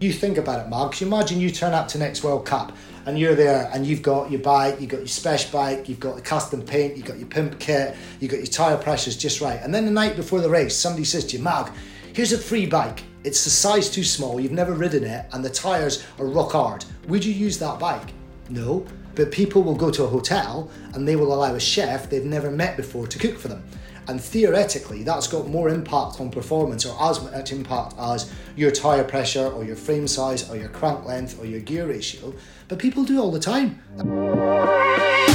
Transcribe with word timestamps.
You 0.00 0.14
think 0.14 0.38
about 0.38 0.64
it, 0.64 0.70
Mark. 0.70 0.98
You 0.98 1.06
imagine 1.06 1.40
you 1.40 1.50
turn 1.50 1.74
up 1.74 1.86
to 1.88 1.98
next 1.98 2.24
World 2.24 2.46
Cup 2.46 2.74
and 3.04 3.18
you're 3.18 3.34
there 3.34 3.70
and 3.74 3.86
you've 3.86 4.00
got 4.00 4.30
your 4.30 4.40
bike, 4.40 4.80
you've 4.80 4.88
got 4.88 5.00
your 5.00 5.06
special 5.06 5.52
bike, 5.52 5.90
you've 5.90 6.00
got 6.00 6.16
the 6.16 6.22
custom 6.22 6.62
paint, 6.62 6.96
you've 6.96 7.04
got 7.04 7.18
your 7.18 7.28
pimp 7.28 7.58
kit, 7.58 7.94
you've 8.18 8.30
got 8.30 8.38
your 8.38 8.46
tyre 8.46 8.78
pressures 8.78 9.14
just 9.14 9.42
right. 9.42 9.60
And 9.60 9.74
then 9.74 9.84
the 9.84 9.90
night 9.90 10.16
before 10.16 10.40
the 10.40 10.48
race, 10.48 10.74
somebody 10.74 11.04
says 11.04 11.26
to 11.26 11.36
you, 11.36 11.42
Mark, 11.42 11.70
here's 12.14 12.32
a 12.32 12.38
free 12.38 12.64
bike. 12.64 13.02
It's 13.24 13.44
the 13.44 13.50
size 13.50 13.90
too 13.90 14.02
small, 14.02 14.40
you've 14.40 14.52
never 14.52 14.72
ridden 14.72 15.04
it, 15.04 15.26
and 15.32 15.44
the 15.44 15.50
tyres 15.50 16.02
are 16.18 16.24
rock 16.24 16.52
hard. 16.52 16.86
Would 17.08 17.22
you 17.22 17.34
use 17.34 17.58
that 17.58 17.78
bike? 17.78 18.14
No. 18.48 18.86
But 19.16 19.30
people 19.30 19.62
will 19.62 19.76
go 19.76 19.90
to 19.90 20.04
a 20.04 20.06
hotel 20.06 20.70
and 20.94 21.06
they 21.06 21.16
will 21.16 21.34
allow 21.34 21.56
a 21.56 21.60
chef 21.60 22.08
they've 22.08 22.24
never 22.24 22.50
met 22.50 22.78
before 22.78 23.06
to 23.06 23.18
cook 23.18 23.36
for 23.36 23.48
them. 23.48 23.62
And 24.10 24.20
theoretically, 24.20 25.04
that's 25.04 25.28
got 25.28 25.46
more 25.46 25.68
impact 25.68 26.20
on 26.20 26.32
performance 26.32 26.84
or 26.84 27.00
as 27.00 27.22
much 27.22 27.52
impact 27.52 27.94
as 27.96 28.28
your 28.56 28.72
tyre 28.72 29.04
pressure 29.04 29.46
or 29.46 29.64
your 29.64 29.76
frame 29.76 30.08
size 30.08 30.50
or 30.50 30.56
your 30.56 30.68
crank 30.68 31.06
length 31.06 31.38
or 31.40 31.46
your 31.46 31.60
gear 31.60 31.86
ratio. 31.86 32.34
But 32.66 32.80
people 32.80 33.04
do 33.04 33.20
all 33.20 33.30
the 33.30 33.38
time. 33.38 35.28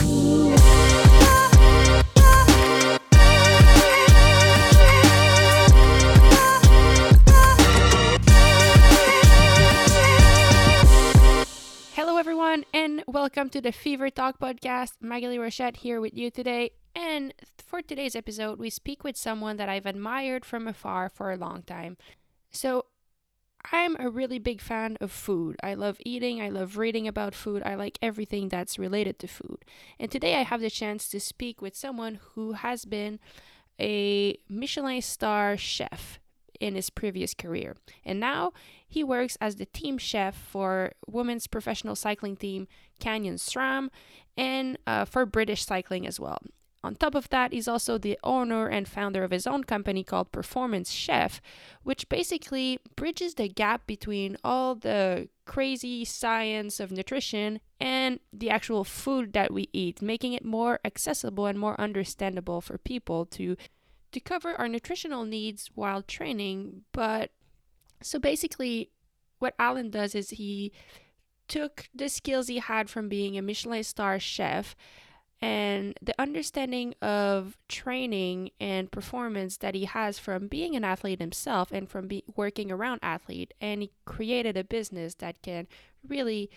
Welcome 13.35 13.49
to 13.49 13.59
the 13.59 13.73
Fever 13.73 14.09
Talk 14.09 14.39
podcast. 14.39 14.93
Magali 15.01 15.37
Rochette 15.37 15.75
here 15.75 15.99
with 15.99 16.13
you 16.13 16.31
today. 16.31 16.71
And 16.95 17.33
for 17.57 17.81
today's 17.81 18.15
episode, 18.15 18.57
we 18.57 18.69
speak 18.69 19.03
with 19.03 19.17
someone 19.17 19.57
that 19.57 19.67
I've 19.67 19.85
admired 19.85 20.45
from 20.45 20.69
afar 20.69 21.09
for 21.09 21.33
a 21.33 21.35
long 21.35 21.63
time. 21.63 21.97
So, 22.49 22.85
I'm 23.73 23.97
a 23.99 24.09
really 24.09 24.39
big 24.39 24.61
fan 24.61 24.97
of 25.01 25.11
food. 25.11 25.57
I 25.61 25.73
love 25.73 25.97
eating, 26.05 26.41
I 26.41 26.47
love 26.47 26.77
reading 26.77 27.09
about 27.09 27.35
food, 27.35 27.61
I 27.65 27.75
like 27.75 27.99
everything 28.01 28.47
that's 28.47 28.79
related 28.79 29.19
to 29.19 29.27
food. 29.27 29.65
And 29.99 30.09
today 30.09 30.35
I 30.35 30.43
have 30.43 30.61
the 30.61 30.69
chance 30.69 31.09
to 31.09 31.19
speak 31.19 31.61
with 31.61 31.75
someone 31.75 32.21
who 32.35 32.53
has 32.53 32.85
been 32.85 33.19
a 33.77 34.39
Michelin 34.47 35.01
star 35.01 35.57
chef 35.57 36.21
in 36.61 36.75
his 36.75 36.89
previous 36.89 37.33
career. 37.33 37.75
And 38.05 38.17
now 38.17 38.53
he 38.95 39.03
works 39.03 39.37
as 39.41 39.57
the 39.57 39.65
team 39.65 39.97
chef 39.97 40.33
for 40.33 40.93
women's 41.05 41.47
professional 41.47 41.97
cycling 41.97 42.37
team 42.37 42.65
Canyon 42.97 43.35
SRAM 43.35 43.89
and 44.37 44.77
uh, 44.87 45.03
for 45.03 45.25
British 45.25 45.65
cycling 45.65 46.07
as 46.07 46.17
well. 46.17 46.39
On 46.81 46.95
top 46.95 47.13
of 47.13 47.27
that, 47.29 47.51
he's 47.51 47.67
also 47.67 47.97
the 47.97 48.17
owner 48.23 48.69
and 48.69 48.87
founder 48.87 49.25
of 49.25 49.31
his 49.31 49.45
own 49.45 49.65
company 49.65 50.01
called 50.01 50.31
Performance 50.31 50.91
Chef, 50.91 51.41
which 51.83 52.07
basically 52.07 52.79
bridges 52.95 53.33
the 53.33 53.49
gap 53.49 53.85
between 53.85 54.37
all 54.45 54.75
the 54.75 55.27
crazy 55.45 56.05
science 56.05 56.79
of 56.79 56.91
nutrition 56.91 57.59
and 57.81 58.21
the 58.31 58.49
actual 58.49 58.85
food 58.85 59.33
that 59.33 59.51
we 59.51 59.67
eat, 59.73 60.01
making 60.01 60.31
it 60.31 60.45
more 60.45 60.79
accessible 60.85 61.47
and 61.47 61.59
more 61.59 61.77
understandable 61.81 62.61
for 62.61 62.77
people 62.77 63.25
to 63.25 63.57
to 64.13 64.19
cover 64.21 64.55
our 64.55 64.69
nutritional 64.69 65.25
needs 65.25 65.69
while 65.75 66.01
training. 66.01 66.83
But 66.93 67.31
so 68.01 68.19
basically, 68.19 68.89
what 69.39 69.55
Alan 69.59 69.89
does 69.89 70.15
is 70.15 70.31
he 70.31 70.71
took 71.47 71.89
the 71.93 72.09
skills 72.09 72.47
he 72.47 72.59
had 72.59 72.89
from 72.89 73.09
being 73.09 73.37
a 73.37 73.41
Michelin 73.41 73.83
star 73.83 74.19
chef 74.19 74.75
and 75.41 75.97
the 76.01 76.19
understanding 76.19 76.95
of 77.01 77.57
training 77.67 78.49
and 78.59 78.91
performance 78.91 79.57
that 79.57 79.75
he 79.75 79.85
has 79.85 80.17
from 80.17 80.47
being 80.47 80.75
an 80.75 80.83
athlete 80.83 81.19
himself 81.19 81.71
and 81.71 81.89
from 81.89 82.07
be- 82.07 82.23
working 82.35 82.71
around 82.71 82.99
athlete 83.03 83.53
and 83.59 83.81
he 83.81 83.91
created 84.05 84.55
a 84.57 84.63
business 84.63 85.13
that 85.15 85.41
can 85.41 85.67
really 86.07 86.49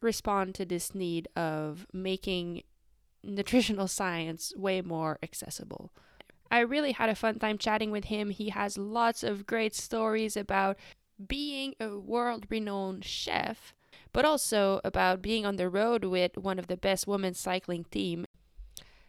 respond 0.00 0.54
to 0.54 0.64
this 0.64 0.94
need 0.94 1.28
of 1.36 1.86
making 1.92 2.62
nutritional 3.22 3.88
science 3.88 4.52
way 4.56 4.80
more 4.80 5.18
accessible. 5.22 5.90
I 6.50 6.60
really 6.60 6.92
had 6.92 7.08
a 7.08 7.14
fun 7.14 7.38
time 7.38 7.58
chatting 7.58 7.90
with 7.90 8.04
him. 8.04 8.30
He 8.30 8.50
has 8.50 8.78
lots 8.78 9.22
of 9.22 9.46
great 9.46 9.74
stories 9.74 10.36
about 10.36 10.78
being 11.26 11.74
a 11.80 11.98
world 11.98 12.46
renowned 12.50 13.04
chef 13.04 13.74
but 14.14 14.24
also 14.24 14.80
about 14.84 15.20
being 15.20 15.44
on 15.44 15.56
the 15.56 15.68
road 15.68 16.04
with 16.04 16.38
one 16.38 16.58
of 16.58 16.68
the 16.68 16.76
best 16.76 17.06
women's 17.06 17.38
cycling 17.38 17.84
team. 17.90 18.24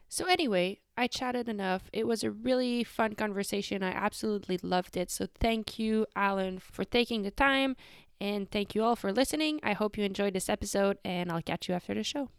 So 0.10 0.26
anyway, 0.26 0.80
I 0.98 1.08
chatted 1.08 1.48
enough. 1.48 1.90
It 1.94 2.08
was 2.08 2.24
a 2.24 2.32
really 2.32 2.84
fun 2.84 3.14
conversation. 3.14 3.84
I 3.84 3.92
absolutely 3.92 4.60
loved 4.62 4.98
it. 4.98 5.12
So 5.12 5.28
thank 5.40 5.78
you, 5.78 6.08
Alan, 6.16 6.60
for 6.60 6.84
taking 6.84 7.22
the 7.22 7.32
time. 7.32 7.76
And 8.20 8.50
thank 8.50 8.74
you 8.74 8.84
all 8.84 8.96
for 8.96 9.12
listening. 9.12 9.60
I 9.62 9.74
hope 9.74 9.98
you 9.98 10.04
enjoyed 10.06 10.34
this 10.34 10.50
episode, 10.50 10.98
and 11.04 11.32
I'll 11.32 11.42
catch 11.42 11.70
you 11.70 11.76
after 11.76 11.94
the 11.94 12.04
show. 12.04 12.30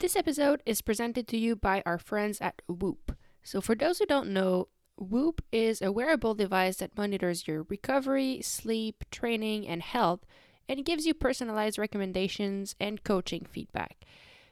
This 0.00 0.14
episode 0.14 0.62
is 0.64 0.80
presented 0.80 1.26
to 1.26 1.36
you 1.36 1.56
by 1.56 1.82
our 1.84 1.98
friends 1.98 2.40
at 2.40 2.62
Whoop. 2.68 3.16
So, 3.42 3.60
for 3.60 3.74
those 3.74 3.98
who 3.98 4.06
don't 4.06 4.32
know, 4.32 4.68
Whoop 4.96 5.42
is 5.50 5.82
a 5.82 5.90
wearable 5.90 6.34
device 6.34 6.76
that 6.76 6.96
monitors 6.96 7.48
your 7.48 7.64
recovery, 7.64 8.40
sleep, 8.40 9.02
training, 9.10 9.66
and 9.66 9.82
health 9.82 10.20
and 10.68 10.84
gives 10.84 11.04
you 11.04 11.14
personalized 11.14 11.78
recommendations 11.78 12.76
and 12.78 13.02
coaching 13.02 13.44
feedback. 13.50 14.04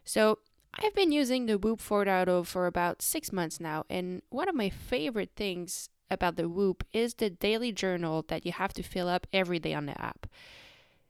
So, 0.04 0.40
I've 0.74 0.94
been 0.96 1.12
using 1.12 1.46
the 1.46 1.58
Whoop 1.58 1.80
4.0 1.80 2.44
for 2.44 2.66
about 2.66 3.00
six 3.00 3.32
months 3.32 3.60
now, 3.60 3.84
and 3.88 4.22
one 4.30 4.48
of 4.48 4.56
my 4.56 4.68
favorite 4.68 5.30
things 5.36 5.90
about 6.10 6.34
the 6.34 6.48
Whoop 6.48 6.82
is 6.92 7.14
the 7.14 7.30
daily 7.30 7.70
journal 7.70 8.24
that 8.26 8.44
you 8.44 8.50
have 8.50 8.72
to 8.72 8.82
fill 8.82 9.08
up 9.08 9.28
every 9.32 9.60
day 9.60 9.74
on 9.74 9.86
the 9.86 10.00
app. 10.02 10.26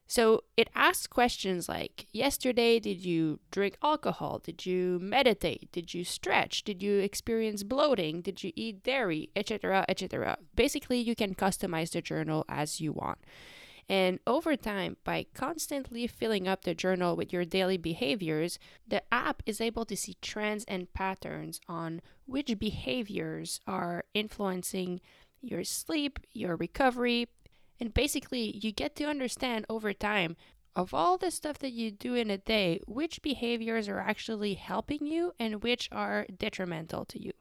So 0.07 0.45
it 0.57 0.69
asks 0.75 1.07
questions 1.07 1.69
like 1.69 2.07
Yesterday, 2.13 2.79
did 2.79 3.05
you 3.05 3.41
drink 3.51 3.77
alcohol? 3.83 4.41
Did 4.43 4.65
you 4.65 4.99
meditate? 5.01 5.71
Did 5.73 5.95
you 5.95 6.05
stretch? 6.05 6.63
Did 6.63 6.83
you 6.83 6.99
experience 6.99 7.63
bloating? 7.63 8.21
Did 8.21 8.45
you 8.45 8.53
eat 8.55 8.85
dairy? 8.85 9.31
Etc. 9.35 9.85
etc. 9.89 10.39
Basically, 10.55 10.99
you 10.99 11.15
can 11.15 11.35
customize 11.35 11.91
the 11.91 12.01
journal 12.01 12.45
as 12.49 12.81
you 12.81 12.93
want. 12.93 13.19
And 13.89 14.19
over 14.27 14.57
time, 14.57 14.97
by 15.05 15.27
constantly 15.33 16.07
filling 16.09 16.49
up 16.49 16.63
the 16.63 16.75
journal 16.75 17.15
with 17.15 17.33
your 17.33 17.45
daily 17.45 17.77
behaviors, 17.77 18.59
the 18.87 19.03
app 19.15 19.43
is 19.47 19.61
able 19.61 19.85
to 19.85 19.97
see 19.97 20.17
trends 20.21 20.65
and 20.67 20.93
patterns 20.93 21.61
on 21.69 22.01
which 22.27 22.59
behaviors 22.59 23.61
are 23.67 24.05
influencing 24.13 25.01
your 25.41 25.63
sleep, 25.63 26.19
your 26.33 26.57
recovery, 26.57 27.29
and 27.81 27.93
basically, 27.93 28.57
you 28.57 28.73
get 28.73 28.97
to 28.97 29.05
understand 29.05 29.67
over 29.69 29.93
time 29.93 30.37
of 30.75 30.93
all 30.93 31.17
the 31.17 31.31
stuff 31.31 31.59
that 31.59 31.73
you 31.73 31.91
do 31.91 32.15
in 32.15 32.31
a 32.31 32.39
day, 32.39 32.81
which 32.87 33.23
behaviors 33.23 33.89
are 33.89 33.99
actually 33.99 34.55
helping 34.55 35.07
you 35.07 35.33
and 35.39 35.63
which 35.63 35.89
are 35.91 36.27
detrimental 36.39 37.05
to 37.07 37.23
you. 37.23 37.33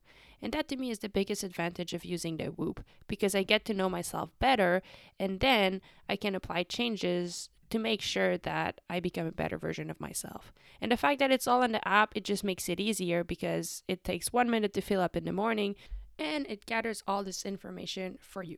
And 0.41 0.53
that 0.53 0.67
to 0.69 0.77
me 0.77 0.91
is 0.91 0.99
the 0.99 1.09
biggest 1.09 1.43
advantage 1.43 1.93
of 1.93 2.05
using 2.05 2.37
the 2.37 2.45
Whoop 2.45 2.83
because 3.07 3.35
I 3.35 3.43
get 3.43 3.65
to 3.65 3.73
know 3.73 3.89
myself 3.89 4.29
better 4.39 4.81
and 5.19 5.39
then 5.39 5.81
I 6.07 6.15
can 6.15 6.35
apply 6.35 6.63
changes 6.63 7.49
to 7.71 7.79
make 7.79 8.01
sure 8.01 8.37
that 8.37 8.79
I 8.89 8.99
become 8.99 9.25
a 9.27 9.31
better 9.31 9.57
version 9.57 9.89
of 9.89 9.99
myself. 9.99 10.53
And 10.79 10.91
the 10.91 10.97
fact 10.97 11.19
that 11.19 11.31
it's 11.31 11.47
all 11.47 11.63
in 11.63 11.71
the 11.71 11.85
app, 11.87 12.11
it 12.15 12.23
just 12.23 12.43
makes 12.43 12.69
it 12.69 12.79
easier 12.79 13.23
because 13.23 13.83
it 13.87 14.03
takes 14.03 14.31
one 14.31 14.49
minute 14.49 14.73
to 14.73 14.81
fill 14.81 15.01
up 15.01 15.15
in 15.15 15.25
the 15.25 15.33
morning 15.33 15.75
and 16.19 16.45
it 16.47 16.65
gathers 16.65 17.03
all 17.07 17.23
this 17.23 17.45
information 17.45 18.17
for 18.21 18.43
you. 18.43 18.57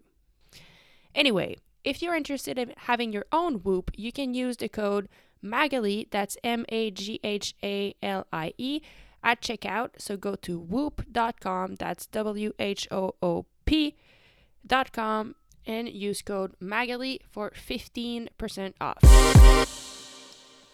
Anyway, 1.15 1.55
if 1.87 2.01
you're 2.01 2.15
interested 2.15 2.59
in 2.59 2.73
having 2.75 3.13
your 3.13 3.25
own 3.31 3.63
Whoop, 3.63 3.91
you 3.95 4.11
can 4.11 4.33
use 4.33 4.57
the 4.57 4.67
code 4.67 5.07
Magali, 5.41 6.05
that's 6.11 6.35
M 6.43 6.65
A 6.67 6.91
G 6.91 7.17
H 7.23 7.55
A 7.63 7.95
L 8.03 8.27
I 8.33 8.53
E, 8.57 8.81
at 9.23 9.41
checkout. 9.41 9.91
So 9.97 10.17
go 10.17 10.35
to 10.35 10.59
whoop.com, 10.59 11.75
that's 11.75 12.05
W 12.07 12.51
H 12.59 12.89
O 12.91 13.15
O 13.21 13.45
P.com, 13.65 15.35
and 15.65 15.87
use 15.87 16.21
code 16.21 16.55
Magali 16.59 17.21
for 17.31 17.51
15% 17.51 18.73
off. 18.81 19.96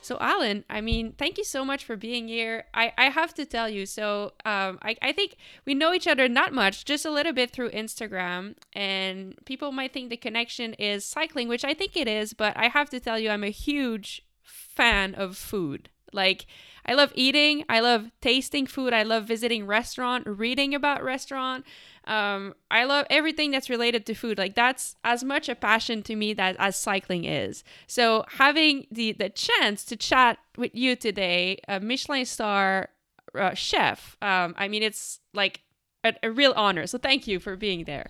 So, 0.04 0.18
Alan, 0.20 0.66
I 0.70 0.82
mean, 0.82 1.14
thank 1.18 1.38
you 1.38 1.46
so 1.46 1.64
much 1.64 1.86
for 1.86 1.96
being 1.96 2.28
here. 2.28 2.66
I, 2.74 2.92
I 2.98 3.06
have 3.06 3.34
to 3.36 3.46
tell 3.46 3.70
you, 3.70 3.86
so 3.86 4.34
um, 4.46 4.78
I, 4.82 4.98
I 5.02 5.14
think 5.14 5.38
we 5.66 5.74
know 5.74 5.94
each 5.94 6.08
other 6.08 6.28
not 6.28 6.54
much, 6.54 6.84
just 6.84 7.06
a 7.06 7.12
little 7.12 7.32
bit 7.32 7.52
through 7.52 7.72
Instagram. 7.72 8.56
And 8.74 9.36
people 9.46 9.72
might 9.72 9.94
think 9.94 10.10
the 10.10 10.18
connection 10.18 10.74
is 10.74 11.06
cycling, 11.06 11.48
which 11.48 11.64
I 11.64 11.74
think 11.74 11.96
it 11.96 12.08
is, 12.08 12.34
but 12.34 12.56
I 12.58 12.68
have 12.68 12.90
to 12.90 13.00
tell 13.00 13.18
you, 13.18 13.30
I'm 13.30 13.44
a 13.46 13.50
huge 13.50 14.24
fan 14.42 15.16
of 15.16 15.38
food. 15.38 15.90
Like, 16.14 16.46
I 16.86 16.94
love 16.94 17.12
eating, 17.16 17.64
I 17.70 17.80
love 17.80 18.12
tasting 18.22 18.68
food, 18.68 18.94
I 18.94 19.04
love 19.04 19.26
visiting 19.26 19.66
restaurant, 19.66 20.28
reading 20.28 20.76
about 20.76 21.04
restaurant. 21.04 21.66
Um, 22.06 22.54
I 22.70 22.84
love 22.84 23.06
everything 23.10 23.52
that's 23.52 23.70
related 23.70 24.06
to 24.08 24.14
food. 24.14 24.38
Like 24.38 24.56
that's 24.56 24.98
as 25.06 25.24
much 25.24 25.48
a 25.48 25.56
passion 25.56 26.04
to 26.04 26.16
me 26.16 26.34
that 26.34 26.58
as 26.60 26.76
cycling 26.76 27.24
is. 27.24 27.64
So 27.88 28.26
having 28.38 28.88
the 28.92 29.14
the 29.14 29.30
chance 29.30 29.86
to 29.86 29.96
chat 29.96 30.40
with 30.58 30.76
you 30.76 30.98
today, 30.98 31.60
a 31.70 31.80
Michelin 31.80 32.26
star 32.26 32.90
uh, 33.38 33.54
chef. 33.54 34.18
Um, 34.22 34.54
I 34.58 34.68
mean, 34.68 34.84
it's 34.84 35.22
like 35.34 35.62
a, 36.04 36.14
a 36.22 36.32
real 36.32 36.54
honor. 36.58 36.86
So 36.88 36.98
thank 36.98 37.28
you 37.28 37.40
for 37.40 37.56
being 37.56 37.86
there. 37.86 38.10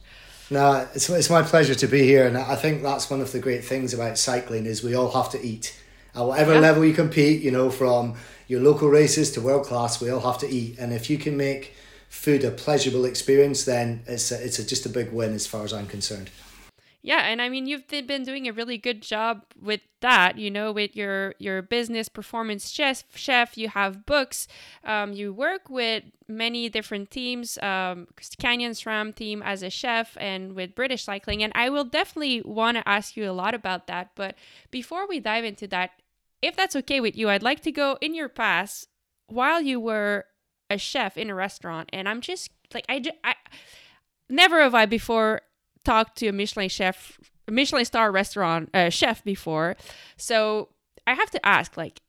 No, 0.50 0.88
it's, 0.94 1.10
it's 1.10 1.30
my 1.30 1.42
pleasure 1.42 1.76
to 1.76 1.88
be 1.88 2.04
here, 2.04 2.28
and 2.28 2.38
I 2.38 2.56
think 2.56 2.84
that's 2.84 3.10
one 3.10 3.22
of 3.22 3.32
the 3.32 3.40
great 3.40 3.64
things 3.64 3.94
about 3.94 4.18
cycling 4.18 4.66
is 4.66 4.84
we 4.84 4.94
all 4.94 5.12
have 5.12 5.30
to 5.32 5.42
eat. 5.42 5.80
At 6.16 6.26
whatever 6.26 6.54
yeah. 6.54 6.60
level 6.60 6.86
you 6.86 6.94
compete, 6.94 7.42
you 7.42 7.52
know, 7.52 7.70
from 7.70 8.16
your 8.48 8.62
local 8.62 8.90
races 8.90 9.32
to 9.32 9.42
world 9.42 9.66
class, 9.66 10.02
we 10.02 10.10
all 10.10 10.22
have 10.22 10.38
to 10.40 10.48
eat, 10.48 10.78
and 10.78 10.94
if 10.94 11.10
you 11.10 11.18
can 11.18 11.36
make 11.36 11.74
food 12.10 12.44
a 12.44 12.52
pleasurable 12.52 13.06
experience, 13.06 13.66
then 13.66 14.04
it's 14.06 14.32
a, 14.32 14.46
it's 14.46 14.60
a, 14.60 14.66
just 14.66 14.86
a 14.86 14.90
big 14.90 15.12
win 15.12 15.34
as 15.34 15.48
far 15.48 15.64
as 15.64 15.74
I'm 15.74 15.88
concerned. 15.88 16.30
Yeah, 17.06 17.20
and 17.28 17.42
I 17.42 17.50
mean 17.50 17.66
you've 17.66 17.88
been 17.90 18.24
doing 18.24 18.48
a 18.48 18.54
really 18.54 18.78
good 18.78 19.02
job 19.02 19.44
with 19.62 19.82
that. 20.00 20.38
You 20.38 20.50
know, 20.50 20.72
with 20.72 20.96
your 20.96 21.36
your 21.38 21.62
business 21.62 22.08
performance 22.08 22.70
chef. 22.70 23.04
Chef, 23.14 23.58
you 23.58 23.68
have 23.68 24.06
books. 24.06 24.48
Um, 24.86 25.12
you 25.12 25.34
work 25.34 25.70
with 25.70 26.06
many 26.30 26.70
different 26.70 27.12
teams. 27.12 27.58
Um, 27.58 28.08
Canyon 28.40 28.72
SRAM 28.72 29.14
team 29.14 29.44
as 29.44 29.64
a 29.64 29.70
chef, 29.70 30.16
and 30.18 30.54
with 30.54 30.76
British 30.76 31.04
Cycling. 31.04 31.44
And 31.44 31.52
I 31.56 31.70
will 31.70 31.84
definitely 31.84 32.42
want 32.42 32.78
to 32.78 32.88
ask 32.88 33.18
you 33.18 33.30
a 33.30 33.34
lot 33.34 33.54
about 33.54 33.88
that. 33.88 34.12
But 34.16 34.36
before 34.72 35.06
we 35.06 35.20
dive 35.20 35.44
into 35.44 35.68
that, 35.68 35.92
if 36.44 36.56
that's 36.56 36.76
okay 36.76 37.00
with 37.00 37.16
you, 37.18 37.30
I'd 37.30 37.42
like 37.42 37.62
to 37.62 37.72
go 37.72 37.98
in 38.02 38.14
your 38.14 38.30
past 38.30 38.88
while 39.28 39.62
you 39.62 39.80
were 39.80 40.26
a 40.70 40.78
chef 40.78 41.18
in 41.18 41.30
a 41.30 41.36
restaurant. 41.36 41.90
And 41.94 42.08
I'm 42.08 42.22
just 42.22 42.52
like 42.74 42.86
I, 42.90 43.04
I 43.24 43.36
never 44.30 44.62
have 44.62 44.76
I 44.76 44.86
before 44.86 45.42
talked 45.86 46.18
to 46.18 46.28
a 46.28 46.34
Michelin 46.34 46.70
chef, 46.70 47.20
Michelin 47.50 47.86
star 47.86 48.12
restaurant 48.12 48.70
uh, 48.74 48.90
chef 48.90 49.24
before. 49.24 49.78
So 50.18 50.70
I 51.08 51.14
have 51.14 51.32
to 51.32 51.46
ask, 51.46 51.78
like, 51.78 52.02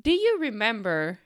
do 0.00 0.12
you 0.12 0.38
remember 0.40 1.18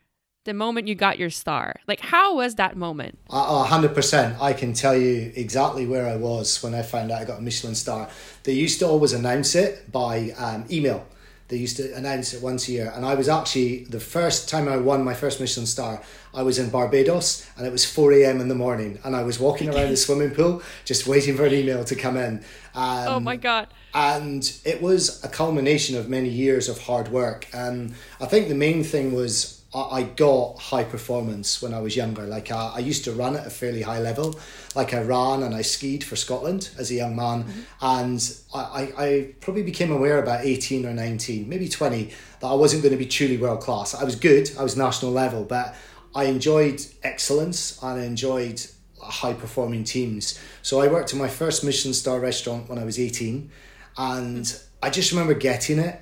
the 0.44 0.54
moment 0.54 0.88
you 0.88 0.94
got 0.94 1.18
your 1.18 1.30
star? 1.30 1.76
Like, 1.86 2.00
how 2.00 2.36
was 2.36 2.54
that 2.54 2.76
moment? 2.76 3.18
Hundred 3.30 3.94
percent. 3.94 4.40
I 4.40 4.54
can 4.54 4.72
tell 4.72 4.96
you 4.96 5.32
exactly 5.36 5.86
where 5.86 6.08
I 6.08 6.16
was 6.16 6.62
when 6.62 6.74
I 6.74 6.82
found 6.82 7.10
out 7.10 7.20
I 7.20 7.24
got 7.24 7.38
a 7.38 7.42
Michelin 7.42 7.74
star. 7.74 8.08
They 8.44 8.52
used 8.52 8.78
to 8.78 8.86
always 8.86 9.12
announce 9.12 9.54
it 9.54 9.92
by 9.92 10.30
um, 10.38 10.64
email. 10.70 11.06
They 11.52 11.58
used 11.58 11.76
to 11.76 11.92
announce 11.92 12.32
it 12.32 12.42
once 12.42 12.66
a 12.68 12.72
year. 12.72 12.90
And 12.96 13.04
I 13.04 13.14
was 13.14 13.28
actually, 13.28 13.84
the 13.84 14.00
first 14.00 14.48
time 14.48 14.68
I 14.68 14.78
won 14.78 15.04
my 15.04 15.12
first 15.12 15.38
Michelin 15.38 15.66
star, 15.66 16.02
I 16.32 16.42
was 16.42 16.58
in 16.58 16.70
Barbados 16.70 17.46
and 17.58 17.66
it 17.66 17.70
was 17.70 17.84
4 17.84 18.10
a.m. 18.14 18.40
in 18.40 18.48
the 18.48 18.54
morning. 18.54 18.98
And 19.04 19.14
I 19.14 19.22
was 19.22 19.38
walking 19.38 19.68
around 19.68 19.90
the 19.90 19.98
swimming 19.98 20.30
pool 20.30 20.62
just 20.86 21.06
waiting 21.06 21.36
for 21.36 21.44
an 21.44 21.52
email 21.52 21.84
to 21.84 21.94
come 21.94 22.16
in. 22.16 22.38
Um, 22.74 23.06
oh 23.06 23.20
my 23.20 23.36
God. 23.36 23.68
And 23.92 24.50
it 24.64 24.80
was 24.80 25.22
a 25.22 25.28
culmination 25.28 25.94
of 25.94 26.08
many 26.08 26.30
years 26.30 26.70
of 26.70 26.80
hard 26.80 27.08
work. 27.08 27.46
And 27.52 27.94
I 28.18 28.24
think 28.24 28.48
the 28.48 28.54
main 28.54 28.82
thing 28.82 29.12
was 29.12 29.61
I 29.74 30.02
got 30.02 30.58
high 30.58 30.84
performance 30.84 31.62
when 31.62 31.72
I 31.72 31.80
was 31.80 31.96
younger. 31.96 32.24
Like 32.24 32.50
I, 32.50 32.74
I, 32.76 32.78
used 32.80 33.04
to 33.04 33.12
run 33.12 33.36
at 33.36 33.46
a 33.46 33.50
fairly 33.50 33.80
high 33.80 34.00
level. 34.00 34.38
Like 34.74 34.92
I 34.92 35.00
ran 35.00 35.42
and 35.42 35.54
I 35.54 35.62
skied 35.62 36.04
for 36.04 36.14
Scotland 36.14 36.68
as 36.78 36.90
a 36.90 36.94
young 36.94 37.16
man, 37.16 37.44
mm-hmm. 37.44 37.60
and 37.80 38.36
I, 38.54 38.92
I 38.98 39.34
probably 39.40 39.62
became 39.62 39.90
aware 39.90 40.22
about 40.22 40.44
eighteen 40.44 40.84
or 40.84 40.92
nineteen, 40.92 41.48
maybe 41.48 41.68
twenty, 41.68 42.12
that 42.40 42.48
I 42.48 42.54
wasn't 42.54 42.82
going 42.82 42.92
to 42.92 42.98
be 42.98 43.06
truly 43.06 43.38
world 43.38 43.62
class. 43.62 43.94
I 43.94 44.04
was 44.04 44.14
good. 44.14 44.50
I 44.58 44.62
was 44.62 44.76
national 44.76 45.12
level, 45.12 45.44
but 45.44 45.74
I 46.14 46.24
enjoyed 46.24 46.84
excellence 47.02 47.82
and 47.82 47.98
I 47.98 48.04
enjoyed 48.04 48.66
high 49.00 49.32
performing 49.32 49.84
teams. 49.84 50.38
So 50.60 50.82
I 50.82 50.88
worked 50.88 51.14
in 51.14 51.18
my 51.18 51.28
first 51.28 51.64
Michelin 51.64 51.94
star 51.94 52.20
restaurant 52.20 52.68
when 52.68 52.78
I 52.78 52.84
was 52.84 52.98
eighteen, 52.98 53.50
and 53.96 54.44
mm-hmm. 54.44 54.66
I 54.82 54.90
just 54.90 55.12
remember 55.12 55.32
getting 55.32 55.78
it. 55.78 55.98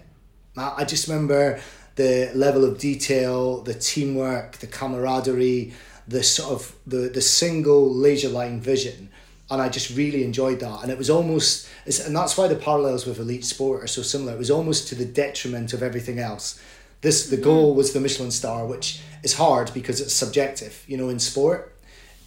I 0.57 0.85
just 0.85 1.07
remember 1.07 1.61
the 2.03 2.31
level 2.35 2.65
of 2.65 2.79
detail, 2.79 3.63
the 3.71 3.75
teamwork, 3.75 4.49
the 4.65 4.67
camaraderie, 4.79 5.73
the 6.09 6.23
sort 6.23 6.51
of 6.57 6.63
the 6.87 7.03
the 7.19 7.25
single 7.41 7.85
laser 8.07 8.33
line 8.41 8.61
vision 8.61 9.11
and 9.51 9.61
I 9.61 9.69
just 9.69 9.97
really 9.97 10.23
enjoyed 10.25 10.61
that. 10.61 10.83
And 10.83 10.93
it 10.93 10.99
was 10.99 11.11
almost, 11.11 11.69
and 12.07 12.15
that's 12.15 12.39
why 12.39 12.47
the 12.47 12.55
parallels 12.55 13.05
with 13.05 13.19
elite 13.19 13.45
sport 13.45 13.83
are 13.83 13.89
so 13.89 14.01
similar. 14.01 14.35
It 14.35 14.39
was 14.39 14.51
almost 14.51 14.89
to 14.89 14.95
the 14.95 15.05
detriment 15.05 15.73
of 15.73 15.83
everything 15.83 16.21
else. 16.21 16.61
This 17.01 17.29
the 17.29 17.37
mm. 17.37 17.43
goal 17.43 17.75
was 17.75 17.93
the 17.93 18.01
Michelin 18.01 18.31
star, 18.31 18.65
which 18.65 19.01
is 19.25 19.35
hard 19.35 19.73
because 19.75 20.01
it's 20.01 20.15
subjective. 20.15 20.85
You 20.87 20.99
know, 20.99 21.09
in 21.09 21.19
sport, 21.19 21.70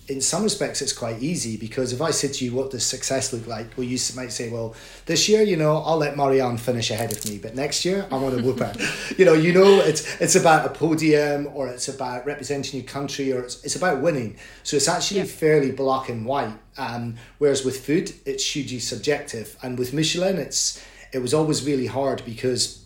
in 0.07 0.21
some 0.21 0.43
respects 0.43 0.81
it's 0.81 0.93
quite 0.93 1.21
easy 1.21 1.55
because 1.57 1.93
if 1.93 2.01
I 2.01 2.11
said 2.11 2.33
to 2.33 2.45
you 2.45 2.53
what 2.53 2.71
does 2.71 2.85
success 2.85 3.31
look 3.31 3.47
like, 3.47 3.77
well 3.77 3.85
you 3.85 3.97
might 4.15 4.31
say, 4.31 4.49
well, 4.49 4.75
this 5.05 5.29
year, 5.29 5.41
you 5.41 5.55
know, 5.55 5.77
I'll 5.77 5.97
let 5.97 6.17
Marianne 6.17 6.57
finish 6.57 6.91
ahead 6.91 7.11
of 7.11 7.25
me, 7.25 7.37
but 7.37 7.55
next 7.55 7.85
year 7.85 8.05
I 8.11 8.15
want 8.17 8.37
to 8.37 8.43
whoop 8.43 8.59
her. 8.59 8.73
you 9.17 9.25
know, 9.25 9.33
you 9.33 9.53
know 9.53 9.79
it's 9.79 10.19
it's 10.21 10.35
about 10.35 10.65
a 10.65 10.69
podium 10.69 11.49
or 11.53 11.67
it's 11.67 11.87
about 11.87 12.25
representing 12.25 12.81
your 12.81 12.89
country 12.89 13.31
or 13.31 13.43
it's, 13.43 13.63
it's 13.63 13.75
about 13.75 14.01
winning. 14.01 14.37
So 14.63 14.75
it's 14.75 14.87
actually 14.87 15.21
yeah. 15.21 15.25
fairly 15.25 15.71
black 15.71 16.09
and 16.09 16.25
white. 16.25 16.53
Um, 16.77 17.15
whereas 17.37 17.63
with 17.63 17.85
food, 17.85 18.13
it's 18.25 18.45
hugely 18.45 18.79
subjective. 18.79 19.57
And 19.61 19.77
with 19.77 19.93
Michelin, 19.93 20.37
it's 20.37 20.83
it 21.13 21.19
was 21.19 21.33
always 21.33 21.63
really 21.65 21.85
hard 21.85 22.23
because 22.25 22.83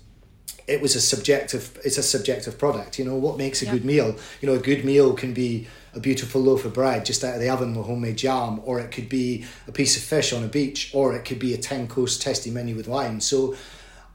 it 0.67 0.81
was 0.81 0.95
a 0.95 1.01
subjective 1.01 1.79
it's 1.83 1.97
a 1.97 2.03
subjective 2.03 2.59
product. 2.59 2.99
You 2.99 3.05
know, 3.05 3.15
what 3.15 3.37
makes 3.37 3.61
a 3.61 3.65
yeah. 3.65 3.71
good 3.71 3.85
meal? 3.85 4.15
You 4.41 4.49
know, 4.49 4.55
a 4.55 4.59
good 4.59 4.83
meal 4.85 5.13
can 5.13 5.33
be 5.33 5.67
a 5.97 5.99
beautiful 5.99 6.39
loaf 6.39 6.63
of 6.63 6.73
bread 6.73 7.05
just 7.05 7.23
out 7.23 7.33
of 7.33 7.41
the 7.41 7.49
oven 7.49 7.75
with 7.75 7.87
homemade 7.87 8.17
jam, 8.17 8.61
or 8.63 8.79
it 8.79 8.91
could 8.91 9.09
be 9.09 9.45
a 9.67 9.71
piece 9.71 9.97
of 9.97 10.03
fish 10.03 10.31
on 10.31 10.43
a 10.43 10.47
beach, 10.47 10.91
or 10.93 11.15
it 11.15 11.25
could 11.25 11.39
be 11.39 11.53
a 11.53 11.57
10 11.57 11.87
course 11.87 12.17
tasty 12.17 12.51
menu 12.51 12.75
with 12.75 12.87
wine. 12.87 13.19
So 13.19 13.55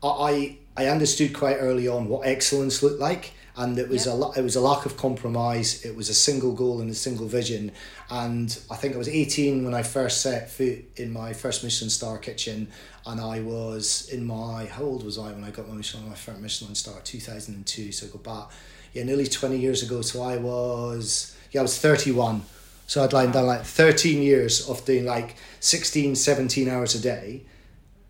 I, 0.02 0.56
I 0.76 0.86
understood 0.86 1.34
quite 1.34 1.56
early 1.56 1.88
on 1.88 2.08
what 2.08 2.26
excellence 2.26 2.82
looked 2.82 3.00
like. 3.00 3.32
And 3.54 3.78
it 3.78 3.90
was 3.90 4.06
yep. 4.06 4.14
a 4.14 4.38
it 4.38 4.42
was 4.42 4.56
a 4.56 4.62
lack 4.62 4.86
of 4.86 4.96
compromise. 4.96 5.84
It 5.84 5.94
was 5.94 6.08
a 6.08 6.14
single 6.14 6.54
goal 6.54 6.80
and 6.80 6.90
a 6.90 6.94
single 6.94 7.26
vision. 7.26 7.72
And 8.08 8.58
I 8.70 8.76
think 8.76 8.94
I 8.94 8.96
was 8.96 9.10
eighteen 9.10 9.62
when 9.62 9.74
I 9.74 9.82
first 9.82 10.22
set 10.22 10.50
foot 10.50 10.82
in 10.96 11.12
my 11.12 11.34
first 11.34 11.62
Michelin 11.62 11.90
star 11.90 12.16
kitchen, 12.16 12.68
and 13.04 13.20
I 13.20 13.40
was 13.40 14.08
in 14.08 14.24
my 14.24 14.64
how 14.64 14.84
old 14.84 15.04
was 15.04 15.18
I 15.18 15.32
when 15.32 15.44
I 15.44 15.50
got 15.50 15.68
my 15.68 15.74
Michelin 15.74 16.08
my 16.08 16.14
first 16.14 16.40
Michelin 16.40 16.74
star 16.74 16.98
two 17.02 17.20
thousand 17.20 17.56
and 17.56 17.66
two. 17.66 17.92
So 17.92 18.06
I 18.06 18.08
go 18.08 18.20
back, 18.20 18.48
yeah, 18.94 19.02
nearly 19.02 19.26
twenty 19.26 19.58
years 19.58 19.82
ago. 19.82 20.00
So 20.00 20.22
I 20.22 20.38
was 20.38 21.36
yeah, 21.52 21.60
I 21.60 21.62
was 21.62 21.78
31. 21.78 22.42
So 22.86 23.02
I'd 23.02 23.12
like 23.12 23.32
done 23.32 23.46
like 23.46 23.64
13 23.64 24.22
years 24.22 24.68
of 24.68 24.84
doing 24.84 25.06
like 25.06 25.36
16, 25.60 26.14
17 26.16 26.68
hours 26.68 26.94
a 26.94 27.00
day 27.00 27.44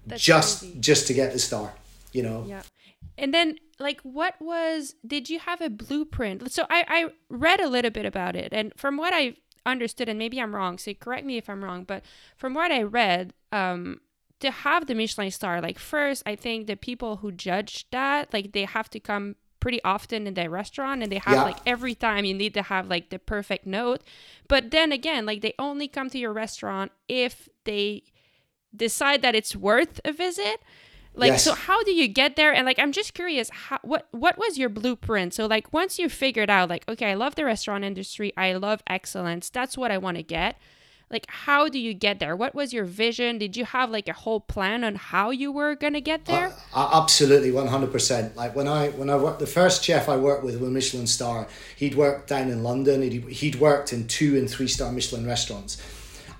That's 0.07 0.23
just 0.23 0.61
crazy. 0.61 0.81
just 0.81 1.07
to 1.09 1.15
get 1.15 1.33
the 1.33 1.39
star, 1.39 1.73
you 2.13 2.23
know. 2.23 2.45
Yeah. 2.49 2.63
And 3.19 3.33
then 3.33 3.59
like 3.79 4.01
what 4.03 4.35
was 4.41 4.95
did 5.07 5.29
you 5.29 5.39
have 5.39 5.61
a 5.61 5.69
blueprint? 5.71 6.51
So 6.51 6.65
I 6.71 6.85
I 6.89 7.13
read 7.29 7.61
a 7.61 7.69
little 7.69 7.91
bit 7.91 8.07
about 8.07 8.35
it 8.35 8.53
and 8.53 8.73
from 8.77 8.97
what 8.97 9.13
I 9.15 9.37
understood 9.65 10.09
and 10.09 10.19
maybe 10.19 10.41
I'm 10.41 10.55
wrong, 10.57 10.79
so 10.79 10.93
correct 10.95 11.27
me 11.27 11.37
if 11.37 11.49
I'm 11.49 11.63
wrong, 11.63 11.85
but 11.85 12.03
from 12.37 12.55
what 12.55 12.73
I 12.73 12.83
read 12.83 13.35
um 13.53 14.01
to 14.41 14.51
have 14.51 14.87
the 14.89 14.95
Michelin 14.95 15.31
star, 15.31 15.61
like 15.61 15.79
first, 15.79 16.25
I 16.27 16.35
think 16.35 16.67
the 16.67 16.75
people 16.75 17.19
who 17.19 17.31
judge 17.31 17.89
that, 17.91 18.33
like 18.33 18.51
they 18.53 18.65
have 18.65 18.91
to 18.91 18.99
come 18.99 19.37
pretty 19.63 19.83
often 19.85 20.27
in 20.27 20.35
their 20.35 20.51
restaurant 20.51 21.05
and 21.05 21.13
they 21.13 21.19
have 21.19 21.35
yeah. 21.35 21.45
like 21.45 21.59
every 21.65 21.95
time 21.95 22.25
you 22.25 22.35
need 22.35 22.53
to 22.53 22.63
have 22.63 22.89
like 22.89 23.11
the 23.11 23.19
perfect 23.19 23.65
note. 23.65 24.03
But 24.49 24.73
then 24.73 24.91
again 24.91 25.25
like 25.25 25.41
they 25.41 25.55
only 25.57 25.87
come 25.87 26.11
to 26.11 26.19
your 26.19 26.33
restaurant 26.33 26.91
if 27.09 27.49
they 27.63 28.03
decide 28.75 29.23
that 29.23 29.37
it's 29.37 29.55
worth 29.55 30.01
a 30.05 30.13
visit. 30.13 30.61
Like 31.15 31.33
yes. 31.33 31.45
so 31.45 31.55
how 31.55 31.85
do 31.85 31.93
you 31.93 32.09
get 32.09 32.35
there? 32.35 32.53
And 32.53 32.67
like 32.67 32.81
i'm 32.81 32.91
just 32.91 33.15
curious 33.15 33.51
how 33.51 33.79
what 33.83 34.09
what 34.11 34.37
was 34.37 34.59
your 34.59 34.69
blueprint? 34.69 35.33
So 35.33 35.47
like 35.47 35.73
once 35.73 35.97
you 35.97 36.09
figured 36.09 36.51
out 36.51 36.69
like 36.69 36.85
okay 36.89 37.13
i 37.13 37.15
love 37.15 37.37
the 37.37 37.45
restaurant 37.45 37.85
industry 37.85 38.33
i 38.37 38.55
love 38.55 38.83
excellence 38.89 39.49
that's 39.49 39.79
what 39.79 39.93
i 39.93 39.99
want 39.99 40.17
to 40.17 40.25
get 40.25 40.59
like 41.13 41.27
how 41.29 41.69
do 41.69 41.79
you 41.79 41.95
get 41.95 42.19
there? 42.19 42.35
What 42.35 42.55
was 42.55 42.73
your 42.73 42.85
vision? 42.85 43.39
Did 43.39 43.57
you 43.57 43.65
have 43.67 43.91
like 43.91 44.09
a 44.09 44.13
whole 44.13 44.41
plan 44.41 44.83
on 44.83 44.95
how 44.95 45.31
you 45.31 45.53
were 45.53 45.75
going 45.75 45.93
to 45.93 46.01
get 46.01 46.25
there? 46.25 46.47
uh, 46.49 46.53
uh, 46.75 47.03
absolutely 47.03 47.51
100% 47.51 48.35
like 48.35 48.57
when 48.57 48.67
i 48.67 48.89
when 48.91 49.11
i 49.11 49.17
worked 49.17 49.39
the 49.39 49.47
first 49.47 49.85
chef 49.85 50.09
i 50.09 50.17
worked 50.17 50.43
with 50.43 50.61
was 50.61 50.71
michelin 50.71 51.07
star. 51.07 51.47
He'd 51.77 51.95
worked 51.95 52.29
down 52.29 52.49
in 52.49 52.63
london 52.63 53.03
he'd, 53.03 53.25
he'd 53.29 53.57
worked 53.57 53.93
in 53.93 54.07
two 54.09 54.37
and 54.39 54.49
three 54.49 54.69
star 54.69 54.91
michelin 54.91 55.27
restaurants. 55.27 55.81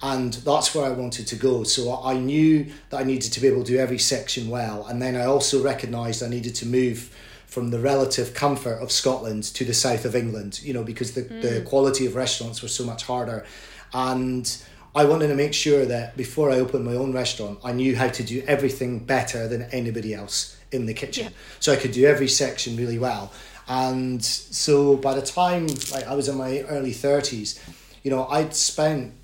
And 0.05 0.33
that's 0.33 0.75
where 0.75 0.85
I 0.85 0.89
wanted 0.89 1.29
to 1.29 1.37
go. 1.37 1.63
So 1.63 2.03
I 2.03 2.15
knew 2.15 2.67
that 2.91 3.01
I 3.01 3.05
needed 3.05 3.33
to 3.35 3.41
be 3.41 3.47
able 3.47 3.63
to 3.63 3.73
do 3.73 3.79
every 3.79 3.99
section 3.99 4.51
well, 4.51 4.85
and 4.87 5.01
then 5.01 5.15
I 5.15 5.27
also 5.27 5.63
recognised 5.63 6.25
I 6.25 6.29
needed 6.29 6.57
to 6.57 6.67
move 6.67 7.15
from 7.47 7.71
the 7.71 7.79
relative 7.79 8.35
comfort 8.35 8.79
of 8.83 8.91
Scotland 8.91 9.45
to 9.45 9.65
the 9.65 9.75
south 9.75 10.05
of 10.05 10.17
England. 10.17 10.61
You 10.65 10.73
know, 10.73 10.83
because 10.83 11.13
the 11.13 11.23
mm. 11.23 11.41
the 11.41 11.61
quality 11.61 12.05
of 12.07 12.17
restaurants 12.17 12.63
was 12.63 12.75
so 12.75 12.85
much 12.85 13.05
harder, 13.05 13.45
and 13.93 14.63
I 14.95 15.05
wanted 15.05 15.29
to 15.29 15.35
make 15.35 15.55
sure 15.55 15.87
that 15.87 16.17
before 16.17 16.51
I 16.51 16.57
opened 16.57 16.85
my 16.85 16.95
own 16.95 17.13
restaurant, 17.13 17.59
I 17.65 17.73
knew 17.73 17.97
how 17.97 18.09
to 18.09 18.23
do 18.23 18.43
everything 18.47 18.99
better 18.99 19.49
than 19.49 19.63
anybody 19.73 20.13
else 20.15 20.57
in 20.71 20.87
the 20.87 20.95
kitchen. 20.95 21.25
Yeah. 21.25 21.31
So 21.61 21.73
I 21.73 21.77
could 21.77 21.93
do 21.93 22.07
every 22.07 22.29
section 22.29 22.77
really 22.77 22.99
well. 22.99 23.33
And 23.69 24.23
so 24.23 24.97
by 24.97 25.15
the 25.15 25.23
time 25.23 25.69
like 25.93 26.07
I 26.07 26.15
was 26.15 26.29
in 26.29 26.37
my 26.37 26.61
early 26.63 26.93
30s, 26.93 27.59
you 28.03 28.11
know, 28.11 28.27
I'd 28.27 28.55
spent 28.55 29.15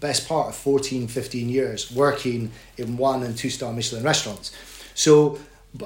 best 0.00 0.28
part 0.28 0.48
of 0.48 0.56
14, 0.56 1.08
15 1.08 1.48
years 1.48 1.92
working 1.92 2.50
in 2.76 2.96
one 2.96 3.22
and 3.22 3.36
two 3.36 3.50
star 3.50 3.72
Michelin 3.72 4.02
restaurants. 4.02 4.54
So 4.94 5.38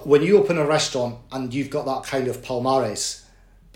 when 0.02 0.22
you 0.22 0.38
open 0.38 0.58
a 0.58 0.66
restaurant 0.66 1.18
and 1.30 1.52
you've 1.52 1.70
got 1.70 1.86
that 1.86 2.10
kind 2.10 2.28
of 2.28 2.42
palmares 2.42 3.25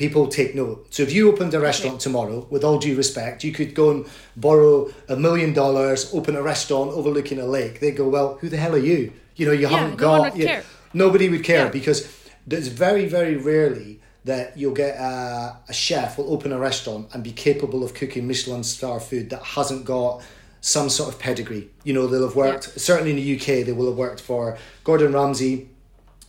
people 0.01 0.27
take 0.29 0.55
note. 0.55 0.87
So 0.89 1.03
if 1.03 1.13
you 1.13 1.31
opened 1.31 1.53
a 1.53 1.61
restaurant 1.61 1.97
okay. 1.97 2.05
tomorrow, 2.05 2.47
with 2.49 2.65
all 2.65 2.79
due 2.79 2.97
respect, 2.97 3.45
you 3.45 3.53
could 3.53 3.75
go 3.75 3.91
and 3.91 4.07
borrow 4.35 4.91
a 5.11 5.17
million 5.17 5.53
dollars, 5.53 6.13
open 6.15 6.37
a 6.37 6.43
restaurant 6.43 6.91
overlooking 6.93 7.39
a 7.39 7.45
lake. 7.45 7.81
They 7.81 7.91
go, 7.91 8.09
well, 8.09 8.39
who 8.41 8.49
the 8.49 8.57
hell 8.57 8.75
are 8.75 8.79
you? 8.79 9.13
You 9.37 9.45
know, 9.47 9.53
you 9.53 9.69
yeah, 9.69 9.77
haven't 9.77 9.97
got. 9.97 10.33
Would 10.33 10.43
you, 10.43 10.63
nobody 10.95 11.29
would 11.29 11.45
care 11.45 11.67
yeah. 11.67 11.71
because 11.71 11.99
there's 12.47 12.69
very, 12.69 13.07
very 13.07 13.37
rarely 13.37 14.01
that 14.25 14.57
you'll 14.57 14.75
get 14.75 14.97
a, 14.97 15.59
a 15.69 15.73
chef 15.73 16.17
will 16.17 16.33
open 16.33 16.51
a 16.53 16.59
restaurant 16.59 17.09
and 17.13 17.23
be 17.23 17.33
capable 17.33 17.85
of 17.85 17.93
cooking 17.93 18.27
Michelin 18.27 18.65
star 18.65 19.01
food 19.01 19.29
that 19.29 19.43
hasn't 19.43 19.85
got 19.85 20.23
some 20.63 20.89
sort 20.89 21.13
of 21.13 21.19
pedigree. 21.19 21.69
You 21.85 21.93
know, 21.93 22.07
they'll 22.07 22.27
have 22.27 22.37
worked, 22.37 22.69
yeah. 22.69 22.75
certainly 22.77 23.11
in 23.11 23.17
the 23.17 23.37
UK, 23.37 23.67
they 23.67 23.73
will 23.73 23.89
have 23.89 23.97
worked 23.97 24.21
for 24.21 24.59
Gordon 24.85 25.13
Ramsay, 25.13 25.70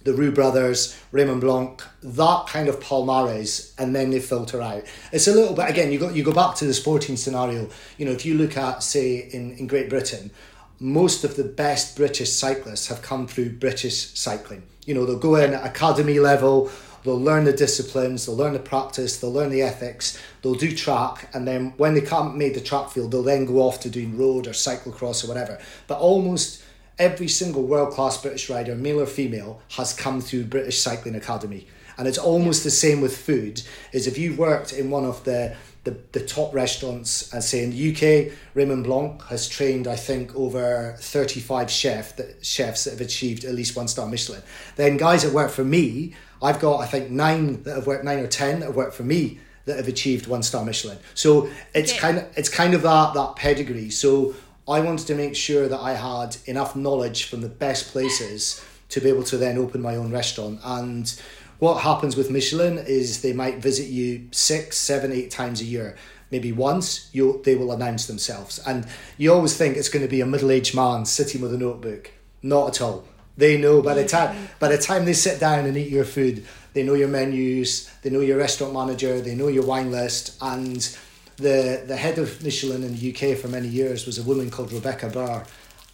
the 0.04 0.14
Roux 0.14 0.32
brothers, 0.32 0.98
Raymond 1.12 1.42
Blanc, 1.42 1.82
that 2.02 2.48
kind 2.48 2.68
of 2.68 2.80
palmares, 2.80 3.74
and 3.78 3.96
then 3.96 4.10
they 4.10 4.20
filter 4.20 4.62
out. 4.62 4.84
It's 5.12 5.28
a 5.28 5.34
little 5.34 5.56
bit 5.56 5.70
again. 5.70 5.92
You 5.92 6.00
go 6.00 6.10
you 6.10 6.24
go 6.24 6.34
back 6.34 6.56
to 6.56 6.66
the 6.66 6.74
sporting 6.74 7.18
scenario. 7.18 7.70
You 7.98 8.06
know, 8.06 8.12
if 8.12 8.26
you 8.26 8.36
look 8.36 8.58
at 8.58 8.84
say 8.84 9.30
in 9.32 9.54
in 9.54 9.68
Great 9.68 9.90
Britain, 9.90 10.32
most 10.80 11.24
of 11.24 11.36
the 11.36 11.44
best 11.44 11.96
British 11.96 12.32
cyclists 12.32 12.88
have 12.88 13.02
come 13.02 13.28
through 13.28 13.58
British 13.58 14.18
cycling. 14.18 14.64
You 14.86 14.96
know, 14.96 15.06
they'll 15.06 15.20
go 15.20 15.36
in 15.36 15.54
at 15.54 15.66
academy 15.66 16.20
level. 16.20 16.72
They'll 17.04 17.20
learn 17.20 17.46
the 17.46 17.54
disciplines, 17.54 18.26
they'll 18.26 18.36
learn 18.36 18.54
the 18.54 18.60
practice, 18.60 19.18
they'll 19.18 19.34
learn 19.34 19.50
the 19.50 19.64
ethics, 19.64 20.22
they'll 20.42 20.54
do 20.54 20.76
track, 20.76 21.30
and 21.34 21.48
then 21.48 21.74
when 21.78 21.96
they 21.96 22.02
can't 22.02 22.38
make 22.38 22.54
the 22.54 22.62
track 22.62 22.90
field, 22.90 23.12
they'll 23.12 23.24
then 23.24 23.46
go 23.46 23.58
off 23.58 23.80
to 23.80 23.90
doing 23.90 24.18
road 24.18 24.46
or 24.46 24.52
cyclocross 24.52 25.24
or 25.24 25.28
whatever. 25.28 25.60
But 25.88 26.00
almost 26.00 26.64
every 27.02 27.28
single 27.28 27.64
world 27.64 27.94
class 27.94 28.22
British 28.22 28.48
rider, 28.48 28.76
male 28.76 29.02
or 29.02 29.08
female, 29.08 29.60
has 29.70 29.92
come 29.92 30.22
through 30.22 30.44
British 30.44 30.80
Cycling 30.80 31.16
Academy. 31.16 31.68
And 31.98 32.08
it's 32.08 32.20
almost 32.20 32.64
the 32.64 32.70
same 32.70 33.02
with 33.02 33.18
food, 33.18 33.64
is 33.92 34.06
if 34.06 34.20
you've 34.20 34.38
worked 34.38 34.72
in 34.72 34.90
one 34.90 35.04
of 35.04 35.24
the 35.26 35.56
the, 35.84 35.98
the 36.12 36.24
top 36.24 36.54
restaurants, 36.54 37.34
as 37.34 37.50
say 37.50 37.64
in 37.64 37.72
the 37.72 37.92
UK, 37.92 38.32
Raymond 38.54 38.84
Blanc 38.84 39.20
has 39.24 39.50
trained, 39.50 39.88
I 39.88 39.96
think, 39.96 40.36
over 40.36 40.96
35 41.00 41.72
chef 41.72 42.16
that, 42.18 42.46
chefs 42.46 42.84
that 42.84 42.92
have 42.92 43.02
achieved 43.02 43.46
at 43.46 43.56
least 43.56 43.76
one 43.76 43.88
star 43.88 44.08
Michelin. 44.08 44.44
Then 44.76 44.98
guys 44.98 45.24
that 45.24 45.34
work 45.34 45.50
for 45.50 45.66
me, 45.66 46.14
I've 46.40 46.60
got, 46.60 46.82
I 46.82 46.86
think, 46.86 47.10
nine 47.10 47.64
that 47.64 47.78
have 47.78 47.88
worked, 47.88 48.04
nine 48.04 48.20
or 48.20 48.28
10 48.28 48.60
that 48.60 48.68
have 48.68 48.76
worked 48.76 48.94
for 48.94 49.02
me 49.02 49.40
that 49.66 49.78
have 49.78 49.88
achieved 49.88 50.28
one 50.28 50.44
star 50.44 50.64
Michelin. 50.64 51.00
So 51.16 51.50
it's 51.74 51.94
okay. 51.94 52.00
kind 52.00 52.18
of 52.20 52.38
it's 52.38 52.50
kind 52.50 52.76
of 52.76 52.84
that 52.84 53.16
that 53.16 53.36
pedigree. 53.36 53.90
So 53.90 54.36
I 54.68 54.80
wanted 54.80 55.08
to 55.08 55.16
make 55.16 55.36
sure 55.36 55.68
that 55.68 55.80
I 55.80 55.94
had 55.94 56.38
enough 56.46 56.76
knowledge 56.76 57.26
from 57.26 57.42
the 57.42 57.50
best 57.50 57.92
places 57.92 58.64
to 58.90 59.02
be 59.02 59.10
able 59.10 59.24
to 59.24 59.38
then 59.38 59.58
open 59.58 59.82
my 59.82 59.96
own 59.96 60.12
restaurant. 60.12 60.60
And 60.64 61.14
what 61.60 61.82
happens 61.82 62.16
with 62.16 62.32
Michelin 62.32 62.78
is 62.78 63.22
they 63.22 63.34
might 63.34 63.58
visit 63.58 63.88
you 63.88 64.28
six, 64.32 64.78
seven, 64.78 65.12
eight 65.12 65.32
times 65.32 65.62
a 65.62 65.66
year. 65.66 65.96
Maybe 66.30 66.52
once 66.52 67.10
you 67.12 67.42
they 67.44 67.56
will 67.56 67.72
announce 67.72 68.08
themselves, 68.08 68.60
and 68.66 68.88
you 69.18 69.34
always 69.34 69.58
think 69.58 69.76
it's 69.76 69.90
going 69.90 70.06
to 70.06 70.10
be 70.10 70.22
a 70.22 70.26
middle 70.26 70.50
aged 70.50 70.74
man 70.74 71.06
sitting 71.06 71.42
with 71.42 71.54
a 71.54 71.58
notebook. 71.58 72.12
Not 72.42 72.70
at 72.70 72.82
all. 72.82 73.06
They 73.38 73.58
know 73.58 73.82
by 73.82 73.96
the 73.96 74.08
time 74.08 74.50
by 74.60 74.70
the 74.70 74.78
time 74.78 75.06
they 75.06 75.14
sit 75.14 75.40
down 75.40 75.66
and 75.66 75.76
eat 75.76 75.90
your 75.90 76.06
food, 76.06 76.46
they 76.74 76.84
know 76.84 76.94
your 76.94 77.10
menus, 77.10 77.92
they 78.02 78.10
know 78.10 78.22
your 78.22 78.38
restaurant 78.38 78.74
manager, 78.74 79.20
they 79.20 79.36
know 79.36 79.50
your 79.50 79.66
wine 79.66 79.92
list, 79.92 80.38
and 80.42 80.98
the 81.42 81.84
the 81.88 81.98
head 81.98 82.18
of 82.18 82.44
Michelin 82.44 82.84
in 82.84 82.96
the 82.96 83.12
UK 83.12 83.38
for 83.38 83.48
many 83.48 83.68
years 83.68 84.06
was 84.06 84.18
a 84.18 84.24
woman 84.24 84.50
called 84.50 84.72
Rebecca 84.72 85.10
Burr, 85.10 85.44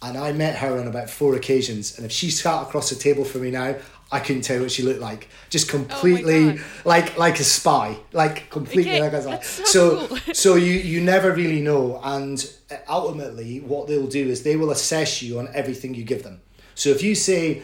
and 0.02 0.16
I 0.16 0.32
met 0.32 0.56
her 0.56 0.78
on 0.78 0.86
about 0.86 1.10
four 1.10 1.34
occasions. 1.34 1.96
And 1.96 2.06
if 2.06 2.12
she 2.12 2.30
sat 2.30 2.62
across 2.62 2.90
the 2.90 2.96
table 2.96 3.24
for 3.24 3.38
me 3.38 3.50
now, 3.50 3.74
I 4.10 4.20
couldn't 4.20 4.42
tell 4.42 4.60
what 4.60 4.70
she 4.70 4.82
looked 4.82 5.00
like. 5.00 5.28
Just 5.50 5.68
oh 5.68 5.72
completely 5.72 6.58
oh 6.58 6.62
like 6.84 7.18
like 7.18 7.40
a 7.40 7.44
spy, 7.44 7.96
like 8.12 8.50
completely 8.50 8.92
okay, 8.92 9.02
like 9.02 9.12
a 9.12 9.22
spy. 9.22 9.40
So 9.40 9.64
so, 9.64 10.06
cool. 10.06 10.18
so 10.34 10.54
you 10.54 10.72
you 10.72 11.00
never 11.00 11.32
really 11.32 11.60
know, 11.60 12.00
and 12.02 12.50
uh, 12.70 12.76
ultimately 12.88 13.60
what 13.60 13.88
they'll 13.88 14.06
do 14.06 14.28
is 14.28 14.42
they 14.42 14.56
will 14.56 14.70
assess 14.70 15.22
you 15.22 15.38
on 15.38 15.48
everything 15.54 15.94
you 15.94 16.04
give 16.04 16.22
them. 16.22 16.40
So 16.74 16.90
if 16.90 17.02
you 17.02 17.14
say 17.14 17.62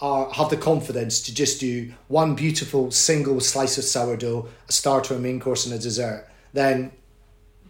are 0.00 0.30
have 0.32 0.50
the 0.50 0.56
confidence 0.56 1.22
to 1.22 1.34
just 1.34 1.60
do 1.60 1.92
one 2.08 2.34
beautiful 2.34 2.90
single 2.90 3.40
slice 3.40 3.78
of 3.78 3.84
sourdough, 3.84 4.48
a 4.68 4.72
starter, 4.72 5.14
a 5.14 5.18
main 5.18 5.40
course, 5.40 5.64
and 5.64 5.74
a 5.74 5.78
dessert, 5.78 6.28
then 6.52 6.92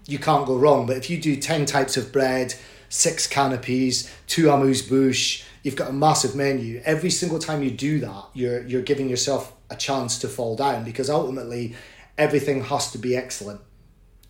you 0.06 0.18
can't 0.18 0.46
go 0.46 0.56
wrong. 0.56 0.86
But 0.86 0.96
if 0.96 1.10
you 1.10 1.20
do 1.20 1.36
10 1.36 1.66
types 1.66 1.96
of 1.96 2.12
bread, 2.12 2.54
six 2.88 3.26
canapés, 3.26 4.10
two 4.26 4.50
amuse 4.50 4.82
bouche, 4.82 5.44
you've 5.62 5.76
got 5.76 5.90
a 5.90 5.92
massive 5.92 6.34
menu. 6.34 6.80
Every 6.84 7.10
single 7.10 7.38
time 7.38 7.62
you 7.62 7.70
do 7.70 7.98
that, 8.00 8.24
you're 8.34 8.62
you're 8.66 8.82
giving 8.82 9.08
yourself 9.08 9.52
a 9.70 9.76
chance 9.76 10.18
to 10.20 10.28
fall 10.28 10.56
down 10.56 10.84
because 10.84 11.10
ultimately 11.10 11.74
everything 12.16 12.62
has 12.64 12.92
to 12.92 12.98
be 12.98 13.16
excellent. 13.16 13.60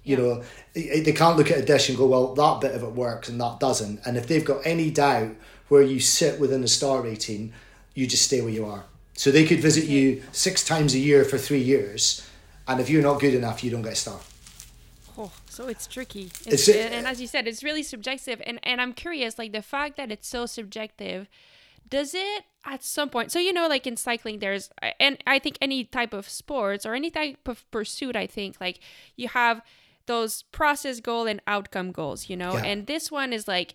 You 0.02 0.16
know, 0.16 0.42
they 0.72 1.12
can't 1.12 1.36
look 1.36 1.50
at 1.50 1.58
a 1.58 1.64
dish 1.64 1.88
and 1.88 1.98
go, 1.98 2.06
well, 2.06 2.32
that 2.34 2.60
bit 2.60 2.76
of 2.76 2.84
it 2.84 2.92
works 2.92 3.28
and 3.28 3.40
that 3.40 3.58
doesn't. 3.58 4.00
And 4.06 4.16
if 4.16 4.28
they've 4.28 4.44
got 4.44 4.64
any 4.64 4.88
doubt 4.90 5.34
where 5.68 5.82
you 5.82 5.98
sit 5.98 6.38
within 6.38 6.60
the 6.60 6.68
star 6.68 7.02
rating, 7.02 7.52
you 7.92 8.06
just 8.06 8.22
stay 8.22 8.40
where 8.40 8.52
you 8.52 8.64
are. 8.64 8.84
So 9.14 9.32
they 9.32 9.44
could 9.44 9.60
visit 9.60 9.86
you 9.86 10.22
six 10.30 10.64
times 10.64 10.94
a 10.94 10.98
year 10.98 11.24
for 11.24 11.38
three 11.38 11.62
years, 11.62 12.24
and 12.68 12.80
if 12.80 12.88
you're 12.88 13.02
not 13.02 13.20
good 13.20 13.34
enough, 13.34 13.64
you 13.64 13.70
don't 13.70 13.82
get 13.82 13.94
a 13.94 13.96
star. 13.96 14.20
So 15.56 15.68
it's 15.68 15.86
tricky. 15.86 16.30
It's, 16.44 16.68
it's, 16.68 16.68
and 16.68 17.06
as 17.06 17.18
you 17.18 17.26
said, 17.26 17.48
it's 17.48 17.64
really 17.64 17.82
subjective. 17.82 18.42
And 18.44 18.60
and 18.62 18.78
I'm 18.78 18.92
curious, 18.92 19.38
like 19.38 19.52
the 19.52 19.62
fact 19.62 19.96
that 19.96 20.12
it's 20.12 20.28
so 20.28 20.44
subjective, 20.44 21.28
does 21.88 22.12
it 22.14 22.44
at 22.66 22.84
some 22.84 23.08
point? 23.08 23.32
So 23.32 23.38
you 23.38 23.54
know, 23.54 23.66
like 23.66 23.86
in 23.86 23.96
cycling, 23.96 24.40
there's 24.40 24.68
and 25.00 25.16
I 25.26 25.38
think 25.38 25.56
any 25.62 25.84
type 25.84 26.12
of 26.12 26.28
sports 26.28 26.84
or 26.84 26.94
any 26.94 27.10
type 27.10 27.48
of 27.48 27.64
pursuit, 27.70 28.16
I 28.16 28.26
think 28.26 28.60
like 28.60 28.80
you 29.16 29.28
have 29.28 29.62
those 30.04 30.42
process 30.52 31.00
goal 31.00 31.26
and 31.26 31.40
outcome 31.46 31.90
goals, 31.90 32.28
you 32.28 32.36
know. 32.36 32.52
Yeah. 32.52 32.64
And 32.64 32.86
this 32.86 33.10
one 33.10 33.32
is 33.32 33.48
like. 33.48 33.74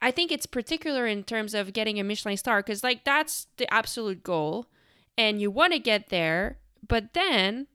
I 0.00 0.12
think 0.12 0.30
it's 0.30 0.46
particular 0.46 1.08
in 1.08 1.24
terms 1.24 1.54
of 1.54 1.72
getting 1.72 1.98
a 1.98 2.04
Michelin 2.04 2.36
star 2.36 2.62
because, 2.62 2.84
like, 2.84 3.02
that's 3.02 3.48
the 3.56 3.66
absolute 3.74 4.22
goal, 4.22 4.66
and 5.16 5.40
you 5.40 5.50
want 5.50 5.72
to 5.72 5.80
get 5.80 6.08
there. 6.08 6.58
But 6.86 7.14
then, 7.14 7.66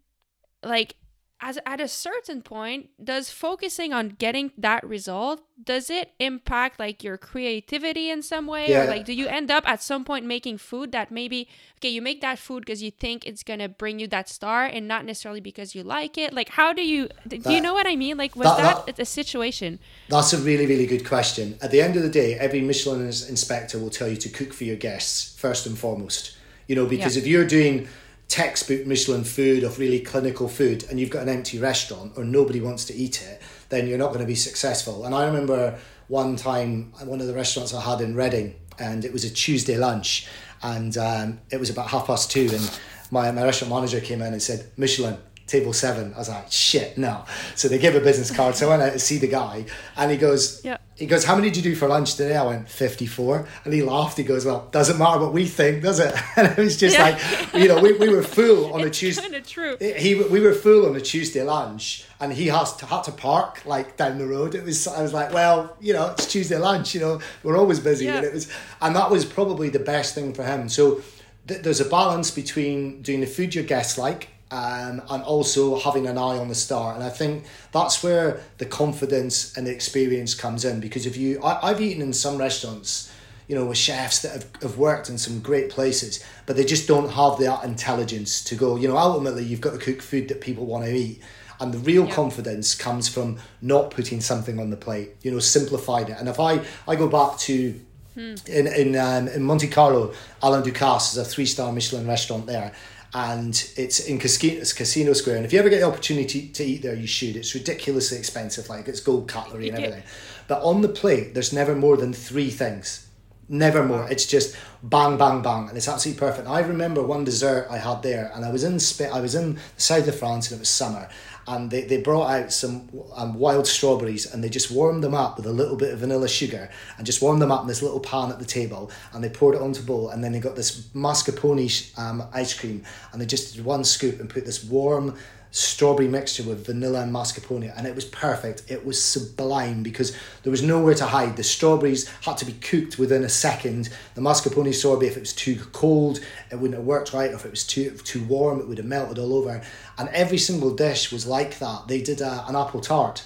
like, 0.64 0.96
as 1.44 1.60
at 1.66 1.82
a 1.82 1.90
certain 1.90 2.42
point 2.42 2.90
does 3.04 3.30
focusing 3.30 3.92
on 3.92 4.08
getting 4.08 4.50
that 4.58 4.82
result 4.88 5.42
does 5.62 5.90
it 5.90 6.14
impact 6.20 6.80
like 6.80 7.04
your 7.04 7.18
creativity 7.18 8.10
in 8.10 8.22
some 8.22 8.48
way? 8.48 8.70
Yeah. 8.70 8.84
or 8.84 8.88
like 8.88 9.04
do 9.06 9.14
you 9.14 9.28
end 9.28 9.52
up 9.52 9.68
at 9.68 9.84
some 9.84 10.06
point 10.06 10.26
making 10.26 10.58
food 10.58 10.94
that 10.94 11.12
maybe 11.12 11.50
okay 11.78 11.90
you 11.90 12.02
make 12.02 12.22
that 12.22 12.40
food 12.40 12.62
because 12.66 12.82
you 12.82 12.92
think 12.92 13.28
it's 13.28 13.44
gonna 13.44 13.68
bring 13.68 14.00
you 14.00 14.08
that 14.08 14.30
star 14.30 14.64
and 14.66 14.88
not 14.88 15.04
necessarily 15.04 15.42
because 15.42 15.76
you 15.76 15.84
like 15.84 16.18
it? 16.18 16.34
Like 16.34 16.50
how 16.50 16.72
do 16.72 16.82
you 16.82 17.10
do 17.28 17.38
that, 17.38 17.52
you 17.54 17.60
know 17.60 17.74
what 17.74 17.88
i 17.88 17.96
mean? 17.98 18.16
Like 18.18 18.38
was 18.38 18.48
that, 18.58 18.86
that, 18.86 19.00
a 19.00 19.06
situation? 19.06 19.80
That's 20.08 20.32
a 20.32 20.38
really 20.38 20.66
really 20.66 20.86
good 20.86 21.06
question. 21.06 21.58
At 21.62 21.72
the 21.72 21.82
end 21.82 21.98
of 21.98 22.04
the 22.04 22.10
day 22.10 22.36
every 22.36 22.62
michelin 22.62 23.02
inspector 23.02 23.78
will 23.78 23.90
tell 23.90 24.08
you 24.08 24.18
to 24.18 24.30
cook 24.30 24.54
for 24.54 24.64
your 24.64 24.78
guests 24.78 25.38
first 25.38 25.68
and 25.68 25.78
foremost. 25.78 26.38
You 26.68 26.76
know 26.78 26.86
because 26.86 27.18
yeah. 27.18 27.22
if 27.22 27.28
you're 27.28 27.46
doing 27.46 27.90
textbook 28.34 28.88
Michelin 28.88 29.24
food 29.24 29.64
of 29.64 29.78
really 29.78 30.00
clinical 30.00 30.48
food 30.50 30.84
and 30.90 31.00
you've 31.00 31.12
got 31.12 31.22
an 31.22 31.30
empty 31.30 31.60
restaurant 31.60 32.14
or 32.18 32.24
nobody 32.24 32.60
wants 32.60 32.84
to 32.86 32.94
eat 32.96 33.22
it, 33.22 33.40
then 33.70 33.86
you're 33.86 34.00
not 34.00 34.08
going 34.08 34.22
to 34.22 34.26
be 34.26 34.34
successful. 34.34 35.06
And 35.06 35.14
I 35.14 35.28
remember 35.28 35.78
one 36.08 36.36
time, 36.36 36.92
one 37.06 37.22
of 37.22 37.28
the 37.28 37.36
restaurants 37.36 37.76
I 37.76 37.82
had 37.82 38.02
in 38.02 38.16
Reading, 38.16 38.56
and 38.80 39.06
it 39.06 39.14
was 39.14 39.24
a 39.24 39.30
Tuesday 39.30 39.78
lunch, 39.78 40.28
and 40.64 40.98
um, 40.98 41.42
it 41.52 41.60
was 41.60 41.70
about 41.70 41.90
half 41.90 42.08
past 42.08 42.32
two, 42.32 42.50
and 42.52 42.80
my, 43.12 43.30
my 43.30 43.44
restaurant 43.44 43.72
manager 43.72 44.02
came 44.02 44.20
in 44.24 44.34
and 44.34 44.42
said, 44.42 44.66
Michelin, 44.78 45.20
table 45.48 45.74
seven. 45.74 46.14
I 46.14 46.20
was 46.20 46.30
like, 46.30 46.52
shit, 46.52 46.98
no. 46.98 47.26
So 47.56 47.68
they 47.68 47.78
gave 47.78 47.96
a 47.96 48.00
business 48.00 48.32
card. 48.32 48.56
So 48.56 48.68
I 48.68 48.70
went 48.72 48.82
out 48.84 48.94
to 48.94 49.00
see 49.00 49.18
the 49.18 49.28
guy 49.28 49.66
and 49.98 50.10
he 50.10 50.18
goes, 50.18 50.64
yeah. 50.64 50.78
he 50.96 51.06
goes, 51.06 51.26
how 51.26 51.36
many 51.36 51.50
did 51.50 51.58
you 51.58 51.72
do 51.72 51.76
for 51.76 51.88
lunch 51.88 52.16
today? 52.16 52.36
I 52.36 52.46
went, 52.46 52.70
54. 52.70 53.48
And 53.66 53.74
he 53.74 53.82
laughed. 53.82 54.18
He 54.18 54.24
goes, 54.24 54.46
well, 54.46 54.70
doesn't 54.72 54.98
matter 54.98 55.20
what 55.20 55.34
we 55.34 55.46
think, 55.46 55.84
does 55.84 56.00
it? 56.00 56.14
And 56.36 56.48
it 56.48 56.58
was 56.58 56.78
just 56.78 56.98
yeah. 56.98 57.04
like, 57.04 57.54
you 57.54 57.68
know, 57.68 57.80
we, 57.80 57.94
we 57.94 58.10
were 58.10 58.24
full 58.24 58.74
on 58.74 58.82
a 58.82 58.90
Tuesday. 58.90 59.22
kind 59.22 59.36
of 59.36 59.48
true. 59.48 59.78
He, 59.80 60.16
we 60.16 60.40
were 60.40 60.54
full 60.54 60.88
on 60.88 60.96
a 60.96 61.02
Tuesday 61.02 61.44
lunch 61.44 62.06
and 62.20 62.34
he 62.34 62.48
has 62.48 62.76
to, 62.78 62.86
had 62.86 63.04
to 63.04 63.12
park 63.12 63.64
like 63.66 63.98
down 63.98 64.18
the 64.18 64.26
road. 64.26 64.56
It 64.56 64.64
was, 64.64 64.88
I 64.88 65.02
was 65.04 65.14
like, 65.14 65.32
well, 65.34 65.76
you 65.80 65.94
know, 65.94 66.12
it's 66.12 66.32
Tuesday 66.32 66.58
lunch, 66.58 66.96
you 66.96 67.02
know, 67.02 67.20
we're 67.44 67.58
always 67.58 67.80
busy. 67.80 68.06
Yeah. 68.06 68.18
And 68.18 68.26
it 68.26 68.34
was, 68.34 68.52
and 68.82 68.96
that 68.96 69.12
was 69.12 69.26
probably 69.26 69.70
the 69.70 69.80
best 69.80 70.16
thing 70.16 70.34
for 70.34 70.44
him. 70.44 70.70
So 70.70 71.04
th- 71.48 71.62
there's 71.62 71.82
a 71.82 71.86
balance 71.86 72.32
between 72.32 73.02
doing 73.04 73.20
the 73.20 73.28
food 73.28 73.54
your 73.54 73.66
guests 73.66 73.98
like 73.98 74.30
um, 74.54 75.02
and 75.10 75.24
also 75.24 75.80
having 75.80 76.06
an 76.06 76.16
eye 76.16 76.38
on 76.38 76.48
the 76.48 76.56
star. 76.56 76.94
And 76.94 77.04
I 77.04 77.10
think 77.10 77.46
that's 77.72 78.04
where 78.04 78.40
the 78.60 78.68
confidence 78.68 79.58
and 79.58 79.66
the 79.66 79.72
experience 79.72 80.36
comes 80.36 80.64
in 80.64 80.80
because 80.80 81.08
if 81.08 81.18
you, 81.18 81.42
I, 81.44 81.70
I've 81.70 81.82
eaten 81.82 82.04
in 82.04 82.14
some 82.14 82.38
restaurants, 82.38 83.12
you 83.48 83.56
know, 83.56 83.66
with 83.66 83.80
chefs 83.80 84.22
that 84.22 84.32
have, 84.32 84.46
have 84.62 84.78
worked 84.78 85.10
in 85.10 85.18
some 85.18 85.40
great 85.40 85.72
places, 85.72 86.24
but 86.46 86.56
they 86.56 86.64
just 86.64 86.88
don't 86.88 87.10
have 87.10 87.40
that 87.40 87.64
intelligence 87.64 88.44
to 88.44 88.56
go, 88.56 88.76
you 88.76 88.88
know, 88.88 88.96
ultimately 88.96 89.44
you've 89.44 89.60
got 89.60 89.72
to 89.74 89.80
cook 89.80 90.04
food 90.04 90.28
that 90.28 90.40
people 90.40 90.68
want 90.68 90.86
to 90.86 90.94
eat. 90.94 91.20
And 91.60 91.74
the 91.74 91.80
real 91.80 92.06
yeah. 92.06 92.14
confidence 92.14 92.76
comes 92.76 93.10
from 93.10 93.40
not 93.60 93.90
putting 93.90 94.22
something 94.22 94.60
on 94.60 94.70
the 94.70 94.78
plate, 94.78 95.16
you 95.24 95.32
know, 95.32 95.40
simplified 95.40 96.10
it. 96.10 96.18
And 96.20 96.30
if 96.30 96.40
I, 96.40 96.62
I 96.88 96.96
go 96.96 97.08
back 97.08 97.40
to 97.40 97.80
Hmm. 98.14 98.36
In 98.46 98.68
in 98.68 98.96
um, 98.96 99.28
in 99.28 99.42
Monte 99.42 99.68
Carlo, 99.70 100.14
Alain 100.44 100.62
Ducasse 100.62 101.14
is 101.14 101.18
a 101.18 101.26
three 101.26 101.48
star 101.48 101.72
Michelin 101.72 102.06
restaurant 102.06 102.46
there, 102.46 102.72
and 103.14 103.70
it's 103.78 104.00
in 104.00 104.18
Casino, 104.18 104.64
Casino 104.76 105.14
Square. 105.14 105.38
And 105.38 105.46
if 105.46 105.54
you 105.54 105.60
ever 105.60 105.70
get 105.70 105.82
the 105.82 105.88
opportunity 105.88 106.48
to 106.48 106.64
eat 106.64 106.82
there, 106.82 106.96
you 106.96 107.08
should. 107.08 107.36
It's 107.36 107.54
ridiculously 107.54 108.18
expensive, 108.18 108.70
like 108.70 108.88
it's 108.88 109.00
gold 109.00 109.28
cutlery 109.28 109.70
and 109.70 109.78
everything. 109.78 110.04
But 110.48 110.64
on 110.64 110.82
the 110.82 110.90
plate, 110.90 111.34
there's 111.34 111.54
never 111.54 111.76
more 111.76 111.96
than 111.98 112.14
three 112.14 112.50
things. 112.50 113.08
Never 113.50 113.84
more. 113.84 114.10
It's 114.10 114.26
just 114.26 114.56
bang, 114.82 115.18
bang, 115.18 115.42
bang, 115.42 115.68
and 115.68 115.78
it's 115.78 115.88
absolutely 115.88 116.20
perfect. 116.20 116.48
I 116.48 116.62
remember 116.62 117.04
one 117.04 117.24
dessert 117.24 117.68
I 117.70 117.78
had 117.78 118.02
there, 118.02 118.32
and 118.34 118.46
I 118.46 118.52
was 118.52 118.64
in 118.64 118.80
Spain. 118.80 119.10
I 119.14 119.20
was 119.20 119.36
in 119.36 119.56
the 119.56 119.62
south 119.78 120.08
of 120.08 120.18
France, 120.18 120.50
and 120.50 120.58
it 120.58 120.62
was 120.62 120.70
summer, 120.70 121.10
and 121.48 121.70
they, 121.70 121.82
they 121.82 122.02
brought 122.02 122.30
out 122.30 122.52
some 122.54 122.90
um, 123.16 123.36
wild 123.36 123.68
strawberries 123.68 124.32
and 124.32 124.44
they 124.44 124.50
just 124.50 124.72
warmed 124.72 125.04
them 125.04 125.14
up 125.14 125.38
with 125.38 125.46
a 125.46 125.52
little 125.52 125.76
bit 125.76 125.94
of 125.94 126.00
vanilla 126.00 126.28
sugar 126.28 126.70
and 126.98 127.06
just 127.06 127.22
warmed 127.22 127.42
them 127.42 127.52
up 127.52 127.62
in 127.62 127.68
this 127.68 127.82
little 127.82 128.00
pan 128.00 128.32
at 128.32 128.40
the 128.40 128.46
table 128.46 128.90
and 129.12 129.24
they 129.24 129.30
poured 129.30 129.56
it 129.56 129.62
onto 129.62 129.82
a 129.82 129.86
bowl 129.86 130.10
and 130.10 130.24
then 130.24 130.32
they 130.32 130.40
got 130.40 130.56
this 130.56 130.88
mascarpone 130.94 131.98
um, 132.00 132.24
ice 132.34 132.58
cream 132.58 132.84
and 133.12 133.22
they 133.22 133.26
just 133.26 133.56
did 133.56 133.66
one 133.66 133.84
scoop 133.84 134.20
and 134.20 134.30
put 134.30 134.46
this 134.46 134.64
warm 134.64 135.16
strawberry 135.54 136.08
mixture 136.08 136.42
with 136.42 136.66
vanilla 136.66 137.04
and 137.04 137.14
mascarpone, 137.14 137.72
and 137.78 137.86
it 137.86 137.94
was 137.94 138.06
perfect. 138.06 138.64
It 138.68 138.84
was 138.84 139.02
sublime 139.02 139.84
because 139.84 140.18
there 140.42 140.50
was 140.50 140.64
nowhere 140.64 140.96
to 140.96 141.06
hide. 141.06 141.38
The 141.38 141.44
strawberries 141.44 142.10
had 142.22 142.40
to 142.40 142.46
be 142.46 142.54
cooked 142.54 142.98
within 142.98 143.24
a 143.24 143.30
second. 143.30 143.90
The 144.16 144.22
mascarpone 144.22 144.74
sorbet, 144.74 145.06
if 145.06 145.16
it 145.16 145.20
was 145.20 145.34
too 145.34 145.58
cold, 145.72 146.20
it 146.52 146.56
wouldn't 146.56 146.80
have 146.80 146.88
worked 146.88 147.14
right. 147.14 147.30
If 147.30 147.46
it 147.46 147.52
was 147.52 147.68
too 147.68 147.92
too 147.92 148.24
warm, 148.24 148.60
it 148.60 148.68
would 148.68 148.80
have 148.80 148.88
melted 148.88 149.20
all 149.20 149.36
over. 149.36 149.62
And 150.00 150.10
every 150.10 150.40
single 150.40 150.76
dish 150.76 151.12
was 151.12 151.28
like 151.28 151.60
that. 151.60 151.88
They 151.88 152.02
did 152.02 152.20
a, 152.20 152.46
an 152.48 152.56
apple 152.56 152.82
tart, 152.82 153.24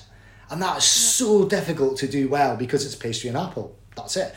and 0.52 0.62
that 0.62 0.80
is 0.80 0.84
so 0.84 1.48
difficult 1.48 1.98
to 2.00 2.10
do 2.10 2.28
well 2.28 2.58
because 2.58 2.86
it's 2.86 2.96
pastry 2.96 3.30
and 3.30 3.38
apple. 3.38 3.74
That's 3.96 4.18
it. 4.18 4.36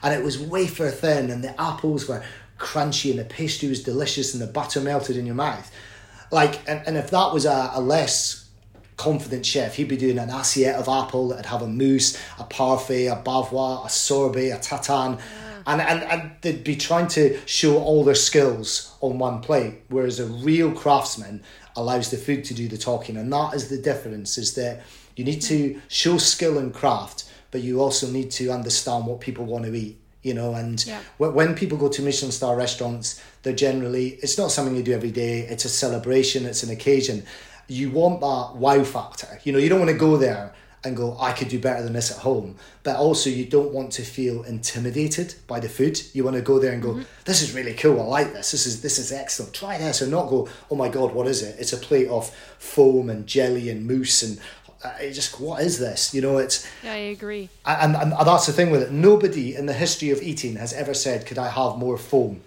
And 0.00 0.14
it 0.14 0.24
was 0.24 0.38
wafer 0.38 0.90
thin, 0.90 1.28
and 1.28 1.42
the 1.42 1.60
apples 1.60 2.06
were 2.06 2.22
crunchy, 2.56 3.10
and 3.10 3.18
the 3.18 3.24
pastry 3.24 3.68
was 3.68 3.82
delicious, 3.82 4.32
and 4.32 4.40
the 4.40 4.46
butter 4.46 4.80
melted 4.80 5.16
in 5.16 5.26
your 5.26 5.34
mouth 5.34 5.72
like, 6.32 6.66
and, 6.68 6.82
and 6.86 6.96
if 6.96 7.10
that 7.10 7.32
was 7.32 7.44
a, 7.44 7.70
a 7.74 7.80
less 7.80 8.48
confident 8.96 9.44
chef, 9.44 9.76
he'd 9.76 9.88
be 9.88 9.96
doing 9.96 10.18
an 10.18 10.30
assiette 10.30 10.76
of 10.76 10.88
apple 10.88 11.28
that'd 11.28 11.46
have 11.46 11.62
a 11.62 11.68
mousse, 11.68 12.18
a 12.38 12.44
parfait, 12.44 13.06
a 13.06 13.16
bavarois, 13.16 13.86
a 13.86 13.88
sorbet, 13.88 14.50
a 14.50 14.58
tatin. 14.58 15.18
And, 15.66 15.80
and, 15.80 16.02
and 16.02 16.32
they'd 16.40 16.64
be 16.64 16.74
trying 16.74 17.06
to 17.08 17.38
show 17.46 17.78
all 17.78 18.02
their 18.02 18.16
skills 18.16 18.96
on 19.00 19.18
one 19.18 19.40
plate, 19.40 19.82
whereas 19.88 20.18
a 20.18 20.26
real 20.26 20.72
craftsman 20.72 21.42
allows 21.76 22.10
the 22.10 22.16
food 22.16 22.44
to 22.46 22.54
do 22.54 22.66
the 22.66 22.78
talking. 22.78 23.16
And 23.16 23.32
that 23.32 23.54
is 23.54 23.68
the 23.68 23.78
difference, 23.78 24.38
is 24.38 24.54
that 24.54 24.82
you 25.14 25.24
need 25.24 25.42
to 25.42 25.74
hmm. 25.74 25.78
show 25.88 26.18
skill 26.18 26.58
and 26.58 26.74
craft, 26.74 27.30
but 27.50 27.60
you 27.60 27.80
also 27.80 28.08
need 28.08 28.30
to 28.32 28.50
understand 28.50 29.06
what 29.06 29.20
people 29.20 29.44
want 29.44 29.64
to 29.66 29.74
eat 29.74 30.01
you 30.22 30.34
know 30.34 30.54
and 30.54 30.84
Yeah. 30.86 31.00
when 31.18 31.54
people 31.54 31.76
go 31.78 31.88
to 31.88 32.02
michelin 32.02 32.32
star 32.32 32.56
restaurants 32.56 33.20
they're 33.42 33.52
generally 33.52 34.18
it's 34.22 34.38
not 34.38 34.52
something 34.52 34.76
you 34.76 34.82
do 34.82 34.92
every 34.92 35.10
day 35.10 35.40
it's 35.40 35.64
a 35.64 35.68
celebration 35.68 36.46
it's 36.46 36.62
an 36.62 36.70
occasion. 36.70 37.24
You 37.68 37.90
want 37.90 38.20
that 38.20 38.56
wow 38.56 38.82
factor. 38.84 39.40
You 39.44 39.52
know 39.52 39.58
you 39.58 39.68
don't 39.68 39.78
want 39.78 39.90
to 39.90 39.96
go 39.96 40.16
there 40.16 40.52
and 40.84 40.96
go 40.96 41.16
i 41.20 41.30
could 41.32 41.48
do 41.48 41.60
better 41.60 41.82
than 41.82 41.92
this 41.92 42.10
at 42.10 42.18
home. 42.18 42.56
But 42.82 42.96
also 42.96 43.30
you 43.30 43.46
don't 43.46 43.72
want 43.72 43.92
to 43.92 44.02
feel 44.02 44.42
intimidated 44.42 45.34
by 45.46 45.60
the 45.60 45.68
food. 45.68 46.00
You 46.12 46.24
want 46.24 46.36
to 46.36 46.42
go 46.42 46.58
there 46.58 46.72
and 46.72 46.82
go 46.82 46.90
mm-hmm. 46.90 47.02
this 47.24 47.40
is 47.40 47.54
really 47.54 47.74
cool 47.74 48.00
i 48.00 48.04
like 48.04 48.32
this 48.32 48.50
this 48.50 48.66
is 48.66 48.82
this 48.82 48.98
is 48.98 49.12
excellent 49.12 49.54
try 49.54 49.78
this 49.78 50.02
and 50.02 50.10
not 50.10 50.28
go 50.28 50.48
oh 50.70 50.76
my 50.76 50.88
god 50.88 51.12
what 51.14 51.26
is 51.26 51.42
it? 51.42 51.56
It's 51.58 51.72
a 51.72 51.78
plate 51.78 52.08
of 52.08 52.28
foam 52.58 53.08
and 53.08 53.26
jelly 53.26 53.70
and 53.70 53.86
mousse 53.86 54.22
and 54.22 54.38
uh, 54.84 54.90
it 55.00 55.12
just 55.12 55.40
what 55.40 55.62
is 55.62 55.78
this 55.78 56.12
you 56.14 56.20
know 56.20 56.38
it's 56.38 56.66
Yeah, 56.82 56.92
I 56.92 56.96
agree. 57.16 57.48
and, 57.64 57.96
and, 57.96 58.12
and 58.12 58.26
that's 58.26 58.46
the 58.46 58.52
thing 58.52 58.70
with 58.70 58.82
it. 58.82 58.90
Nobody 58.92 59.54
in 59.54 59.66
the 59.66 59.72
history 59.72 60.10
of 60.10 60.20
eating 60.22 60.56
has 60.56 60.72
ever 60.72 60.94
said, 60.94 61.26
"Could 61.26 61.38
I 61.38 61.48
have 61.48 61.76
more 61.78 61.96
foam?" 61.98 62.40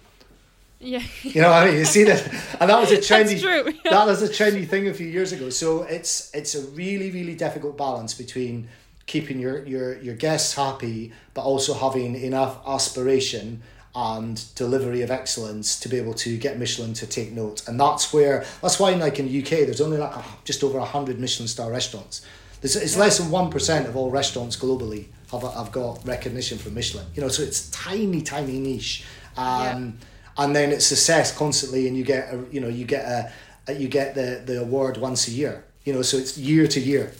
Yeah. 0.78 1.02
You 1.22 1.40
know 1.42 1.50
what 1.50 1.62
I 1.62 1.66
mean? 1.66 1.78
You 1.78 1.84
see 1.86 2.04
that, 2.04 2.22
and 2.60 2.68
that 2.70 2.78
was 2.78 2.92
a 2.92 2.98
trendy. 3.08 3.40
that 3.84 4.06
was 4.06 4.22
a 4.22 4.28
trendy 4.28 4.68
thing 4.68 4.88
a 4.88 4.94
few 4.94 5.06
years 5.06 5.32
ago. 5.32 5.48
So 5.50 5.82
it's 5.84 6.30
it's 6.34 6.54
a 6.54 6.62
really 6.82 7.10
really 7.10 7.34
difficult 7.34 7.76
balance 7.78 8.12
between 8.14 8.68
keeping 9.06 9.38
your 9.38 9.64
your 9.66 9.98
your 10.02 10.14
guests 10.14 10.54
happy, 10.54 11.12
but 11.34 11.42
also 11.42 11.72
having 11.72 12.14
enough 12.16 12.58
aspiration 12.66 13.62
and 13.96 14.44
delivery 14.54 15.00
of 15.00 15.10
excellence 15.10 15.80
to 15.80 15.88
be 15.88 15.96
able 15.96 16.12
to 16.12 16.36
get 16.36 16.58
Michelin 16.58 16.92
to 16.92 17.06
take 17.06 17.32
note. 17.32 17.66
And 17.66 17.80
that's 17.80 18.12
where 18.12 18.44
that's 18.60 18.78
why 18.78 18.90
like 18.90 19.18
in 19.18 19.26
the 19.26 19.42
UK 19.42 19.66
there's 19.66 19.80
only 19.80 19.96
like 19.96 20.12
just 20.44 20.62
over 20.62 20.78
hundred 20.80 21.18
Michelin 21.18 21.48
star 21.48 21.70
restaurants. 21.70 22.20
There's, 22.60 22.76
it's 22.76 22.96
less 22.96 23.16
than 23.16 23.30
one 23.30 23.50
percent 23.50 23.88
of 23.88 23.96
all 23.96 24.10
restaurants 24.10 24.54
globally 24.54 25.06
have 25.32 25.42
have 25.42 25.72
got 25.72 26.06
recognition 26.06 26.58
from 26.58 26.74
Michelin. 26.74 27.06
You 27.14 27.22
know, 27.22 27.28
so 27.28 27.42
it's 27.42 27.70
tiny 27.70 28.20
tiny 28.20 28.58
niche. 28.58 29.04
Um, 29.38 29.98
and 30.38 30.54
then 30.54 30.72
it's 30.72 30.90
assessed 30.90 31.36
constantly, 31.36 31.88
and 31.88 31.96
you 31.96 32.04
get 32.04 32.32
a, 32.32 32.44
you 32.50 32.60
know 32.60 32.68
you 32.68 32.84
get 32.84 33.04
a, 33.06 33.32
a 33.68 33.72
you 33.72 33.88
get 33.88 34.14
the 34.14 34.42
the 34.44 34.60
award 34.60 34.98
once 34.98 35.26
a 35.26 35.30
year. 35.30 35.64
You 35.84 35.94
know, 35.94 36.02
so 36.02 36.18
it's 36.18 36.36
year 36.36 36.66
to 36.66 36.80
year. 36.80 37.12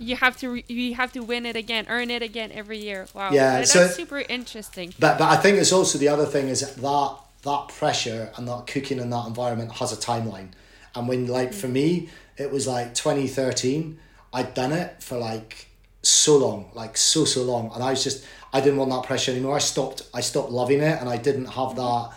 You 0.00 0.16
have 0.16 0.36
to 0.38 0.48
re- 0.48 0.64
you 0.66 0.94
have 0.94 1.12
to 1.12 1.20
win 1.20 1.46
it 1.46 1.56
again, 1.56 1.86
earn 1.88 2.10
it 2.10 2.22
again 2.22 2.50
every 2.52 2.78
year. 2.78 3.06
Wow. 3.14 3.30
Yeah, 3.32 3.58
That's 3.58 3.72
so- 3.72 3.86
super 3.86 4.18
interesting. 4.18 4.94
But 4.98 5.18
but 5.18 5.30
I 5.30 5.36
think 5.36 5.58
it's 5.58 5.72
also 5.72 5.98
the 5.98 6.08
other 6.08 6.26
thing 6.26 6.48
is 6.48 6.60
that 6.60 7.18
that 7.42 7.68
pressure 7.68 8.32
and 8.36 8.48
that 8.48 8.66
cooking 8.66 8.98
in 8.98 9.10
that 9.10 9.26
environment 9.26 9.72
has 9.72 9.92
a 9.92 9.96
timeline. 9.96 10.48
And 10.94 11.08
when 11.08 11.26
like 11.26 11.52
for 11.52 11.68
mm. 11.68 11.72
me, 11.72 12.08
it 12.36 12.50
was 12.50 12.66
like 12.66 12.94
twenty 12.94 13.28
thirteen. 13.28 13.98
I'd 14.32 14.54
done 14.54 14.72
it 14.72 15.02
for 15.02 15.18
like 15.18 15.66
so 16.02 16.36
long, 16.38 16.70
like 16.74 16.96
so 16.96 17.24
so 17.24 17.42
long, 17.42 17.70
and 17.74 17.82
I 17.82 17.90
was 17.90 18.02
just 18.02 18.24
I 18.52 18.60
didn't 18.60 18.78
want 18.78 18.90
that 18.90 19.04
pressure 19.04 19.32
anymore. 19.32 19.56
I 19.56 19.60
stopped 19.60 20.02
I 20.14 20.20
stopped 20.20 20.50
loving 20.50 20.80
it, 20.80 21.00
and 21.00 21.08
I 21.08 21.16
didn't 21.16 21.46
have 21.46 21.74
mm-hmm. 21.74 21.76
that 21.76 22.16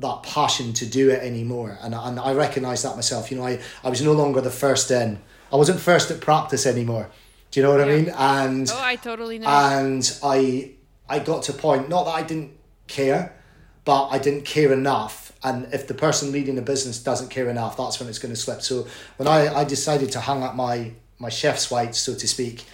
that 0.00 0.22
passion 0.22 0.72
to 0.72 0.86
do 0.86 1.10
it 1.10 1.22
anymore. 1.22 1.78
And 1.82 1.94
and 1.94 2.18
I 2.18 2.32
recognised 2.32 2.84
that 2.84 2.96
myself. 2.96 3.30
You 3.30 3.38
know, 3.38 3.46
I 3.46 3.60
I 3.84 3.90
was 3.90 4.02
no 4.02 4.12
longer 4.12 4.40
the 4.40 4.50
first 4.50 4.90
in. 4.90 5.20
I 5.52 5.56
wasn't 5.56 5.80
first 5.80 6.10
at 6.10 6.20
practice 6.20 6.66
anymore. 6.66 7.08
Do 7.50 7.60
you 7.60 7.66
know 7.66 7.72
what 7.72 7.80
I 7.80 7.84
mean? 7.86 8.08
And 8.16 8.70
Oh, 8.70 8.80
I 8.80 8.96
totally 8.96 9.38
know. 9.38 9.48
and 9.48 10.18
I 10.22 10.72
I 11.08 11.18
got 11.18 11.42
to 11.44 11.52
a 11.52 11.56
point 11.56 11.88
not 11.88 12.04
that 12.04 12.12
I 12.14 12.22
didn't 12.22 12.52
care, 12.86 13.34
but 13.84 14.08
I 14.08 14.18
didn't 14.18 14.44
care 14.44 14.72
enough. 14.72 15.32
And 15.42 15.72
if 15.74 15.88
the 15.88 15.94
person 15.94 16.30
leading 16.32 16.54
the 16.54 16.62
business 16.62 17.02
doesn't 17.02 17.30
care 17.30 17.48
enough, 17.48 17.76
that's 17.76 17.98
when 17.98 18.08
it's 18.08 18.18
going 18.18 18.32
to 18.34 18.40
slip. 18.40 18.62
So 18.62 18.86
when 19.16 19.26
I, 19.26 19.52
I 19.52 19.64
decided 19.64 20.12
to 20.12 20.20
hang 20.20 20.42
up 20.42 20.54
my 20.54 20.92
my 21.18 21.28
chef's 21.28 21.70
whites, 21.70 21.98
so 21.98 22.14
to 22.14 22.28
speak, 22.28 22.64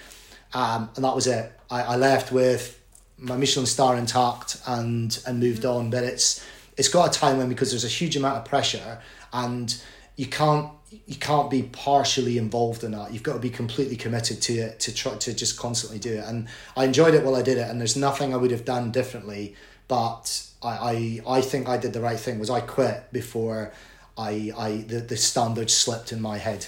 um, 0.52 0.90
and 0.96 1.04
that 1.04 1.14
was 1.14 1.26
it. 1.26 1.52
I, 1.70 1.82
I 1.82 1.96
left 1.96 2.30
with 2.32 2.78
my 3.18 3.36
Michelin 3.36 3.66
star 3.66 3.96
intact 3.96 4.60
and 4.66 5.18
and 5.26 5.40
moved 5.40 5.64
on. 5.64 5.88
But 5.90 6.04
it's 6.04 6.44
it's 6.76 6.88
got 6.88 7.16
a 7.16 7.18
time 7.18 7.38
when 7.38 7.48
because 7.48 7.70
there's 7.70 7.84
a 7.84 7.88
huge 7.88 8.16
amount 8.16 8.36
of 8.36 8.44
pressure 8.44 8.98
and 9.32 9.74
you 10.16 10.26
can't 10.26 10.68
you 11.06 11.16
can't 11.16 11.50
be 11.50 11.62
partially 11.62 12.38
involved 12.38 12.84
in 12.84 12.92
that. 12.92 13.12
You've 13.12 13.22
got 13.22 13.34
to 13.34 13.38
be 13.38 13.50
completely 13.50 13.96
committed 13.96 14.40
to 14.42 14.54
it 14.54 14.80
to 14.80 14.94
try 14.94 15.14
to 15.16 15.34
just 15.34 15.58
constantly 15.58 15.98
do 15.98 16.14
it. 16.14 16.24
And 16.24 16.48
I 16.76 16.84
enjoyed 16.84 17.14
it 17.14 17.24
while 17.24 17.36
I 17.36 17.42
did 17.42 17.58
it, 17.58 17.68
and 17.68 17.80
there's 17.80 17.96
nothing 17.96 18.32
I 18.32 18.36
would 18.36 18.50
have 18.50 18.64
done 18.64 18.90
differently. 18.90 19.54
But 19.88 20.46
I 20.62 21.22
I, 21.26 21.36
I 21.38 21.40
think 21.40 21.68
I 21.68 21.76
did 21.76 21.92
the 21.92 22.00
right 22.00 22.18
thing. 22.18 22.38
Was 22.38 22.50
I 22.50 22.60
quit 22.60 23.12
before 23.12 23.72
I 24.16 24.52
I 24.56 24.70
the, 24.88 25.00
the 25.00 25.16
standard 25.16 25.70
slipped 25.70 26.12
in 26.12 26.20
my 26.20 26.38
head, 26.38 26.66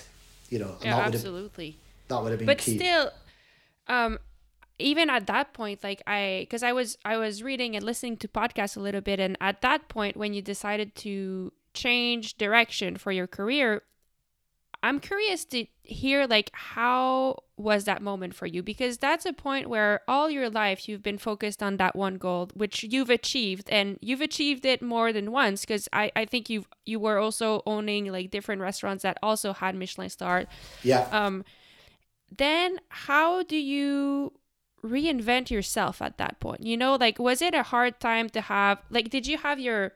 you 0.51 0.59
know, 0.59 0.77
yeah, 0.83 0.91
that 0.91 0.97
would 0.97 1.15
have 1.15 1.15
absolutely. 1.15 1.79
that 2.09 2.23
would 2.23 2.31
have 2.31 2.39
been 2.39 2.47
but 2.47 2.59
key. 2.59 2.77
still 2.77 3.11
um 3.89 4.19
even 4.79 5.11
at 5.11 5.27
that 5.27 5.53
point 5.53 5.83
like 5.83 6.03
i 6.07 6.39
because 6.41 6.63
i 6.63 6.73
was 6.73 6.97
i 7.05 7.17
was 7.17 7.43
reading 7.43 7.75
and 7.75 7.85
listening 7.85 8.17
to 8.17 8.29
podcasts 8.29 8.77
a 8.77 8.81
little 8.81 9.01
bit 9.01 9.19
and 9.19 9.37
at 9.41 9.61
that 9.61 9.89
point 9.89 10.17
when 10.17 10.33
you 10.33 10.43
decided 10.43 10.95
to 10.95 11.53
change 11.75 12.37
direction 12.37 12.97
for 12.97 13.13
your 13.13 13.27
career 13.27 13.83
i'm 14.83 15.01
curious 15.01 15.45
to 15.45 15.67
hear 15.83 16.27
like 16.27 16.51
how 16.53 17.37
was 17.59 17.85
that 17.85 18.01
moment 18.01 18.35
for 18.35 18.47
you? 18.47 18.63
Because 18.63 18.99
that's 18.99 19.27
a 19.27 19.33
point 19.33 19.69
where 19.69 20.01
all 20.07 20.31
your 20.31 20.49
life 20.49 20.89
you've 20.89 21.03
been 21.03 21.19
focused 21.19 21.63
on 21.63 21.77
that 21.79 21.97
one 21.97 22.15
goal 22.15 22.51
which 22.55 22.85
you've 22.85 23.11
achieved 23.11 23.69
and 23.69 23.99
you've 24.01 24.21
achieved 24.21 24.65
it 24.65 24.81
more 24.81 25.13
than 25.13 25.33
once 25.33 25.63
because 25.63 25.89
I, 25.93 26.13
I 26.15 26.25
think 26.25 26.49
you've 26.49 26.69
you 26.87 27.01
were 27.01 27.19
also 27.19 27.63
owning 27.67 28.11
like 28.13 28.31
different 28.31 28.63
restaurants 28.63 29.03
that 29.03 29.19
also 29.23 29.53
had 29.53 29.75
michelin 29.75 30.09
star. 30.09 30.45
Yeah. 30.83 31.09
um 31.11 31.45
then 32.37 32.79
how 32.91 33.43
do 33.43 33.57
you 33.57 34.33
reinvent 34.85 35.51
yourself 35.51 36.01
at 36.01 36.19
that 36.19 36.39
point? 36.39 36.65
You 36.65 36.77
know 36.77 36.95
like 36.95 37.19
was 37.19 37.43
it 37.43 37.55
a 37.55 37.65
hard 37.65 37.99
time 37.99 38.29
to 38.31 38.41
have 38.41 38.79
like 38.91 39.11
did 39.11 39.27
you 39.27 39.39
have 39.39 39.59
your 39.59 39.93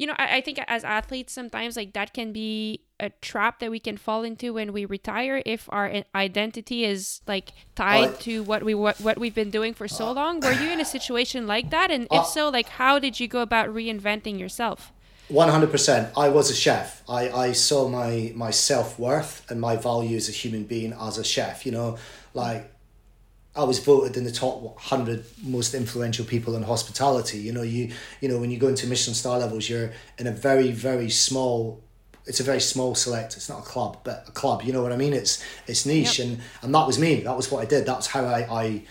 you 0.00 0.06
know 0.08 0.16
I, 0.24 0.26
I 0.38 0.40
think 0.40 0.56
as 0.76 0.82
athletes 0.98 1.32
sometimes 1.40 1.72
like 1.80 1.92
that 1.98 2.08
can 2.18 2.28
be 2.32 2.80
a 2.98 3.10
trap 3.28 3.54
that 3.60 3.70
we 3.70 3.80
can 3.88 3.96
fall 4.06 4.22
into 4.30 4.46
when 4.58 4.68
we 4.76 4.82
retire 4.96 5.36
if 5.54 5.62
our 5.76 5.86
identity 6.14 6.78
is 6.92 7.20
like 7.32 7.52
tied 7.74 8.10
Uh, 8.14 8.16
to 8.26 8.32
what 8.50 8.60
we 8.68 8.72
what, 8.84 8.96
what 9.06 9.16
we've 9.22 9.38
been 9.42 9.52
doing 9.58 9.72
for 9.78 9.86
so 10.00 10.06
long 10.20 10.40
were 10.40 10.56
you 10.62 10.68
in 10.76 10.80
a 10.80 10.90
situation 10.96 11.40
like 11.54 11.68
that 11.76 11.88
and 11.94 12.02
Uh, 12.10 12.16
if 12.18 12.26
so 12.36 12.42
like 12.58 12.68
how 12.82 12.94
did 13.04 13.14
you 13.20 13.26
go 13.36 13.40
about 13.48 13.66
reinventing 13.80 14.36
yourself 14.44 14.80
One 15.42 15.50
hundred 15.54 15.70
percent. 15.70 16.02
I 16.24 16.28
was 16.38 16.46
a 16.50 16.58
chef. 16.64 16.86
I, 17.18 17.22
I 17.46 17.48
saw 17.68 17.80
my 18.00 18.10
my 18.44 18.50
self 18.68 18.98
worth 18.98 19.32
and 19.48 19.60
my 19.68 19.74
value 19.90 20.16
as 20.22 20.28
a 20.28 20.34
human 20.42 20.64
being 20.72 20.90
as 21.08 21.18
a 21.18 21.26
chef. 21.34 21.56
You 21.66 21.72
know, 21.76 21.88
like 22.34 22.62
I 23.54 23.64
was 23.64 23.80
voted 23.80 24.16
in 24.16 24.24
the 24.24 24.30
top 24.30 24.78
hundred 24.78 25.24
most 25.42 25.74
influential 25.74 26.24
people 26.24 26.54
in 26.54 26.62
hospitality. 26.62 27.38
You 27.38 27.52
know, 27.52 27.62
you 27.62 27.92
you 28.20 28.28
know 28.28 28.38
when 28.38 28.50
you 28.50 28.58
go 28.58 28.68
into 28.68 28.86
Michelin 28.86 29.14
star 29.14 29.38
levels, 29.38 29.68
you're 29.68 29.92
in 30.18 30.26
a 30.26 30.32
very 30.32 30.70
very 30.70 31.10
small 31.10 31.82
it's 32.26 32.38
a 32.38 32.44
very 32.44 32.60
small 32.60 32.94
select. 32.94 33.36
It's 33.36 33.48
not 33.48 33.60
a 33.60 33.62
club, 33.62 33.98
but 34.04 34.24
a 34.28 34.30
club. 34.30 34.62
You 34.62 34.72
know 34.72 34.82
what 34.82 34.92
I 34.92 34.96
mean? 34.96 35.12
It's 35.12 35.42
it's 35.66 35.84
niche, 35.84 36.18
Yep. 36.18 36.28
and 36.28 36.40
and 36.62 36.74
that 36.74 36.86
was 36.86 36.98
me. 36.98 37.20
That 37.20 37.36
was 37.36 37.50
what 37.50 37.62
I 37.62 37.64
did. 37.64 37.86
That's 37.86 38.06
how 38.06 38.24
I, 38.24 38.62
I 38.62 38.82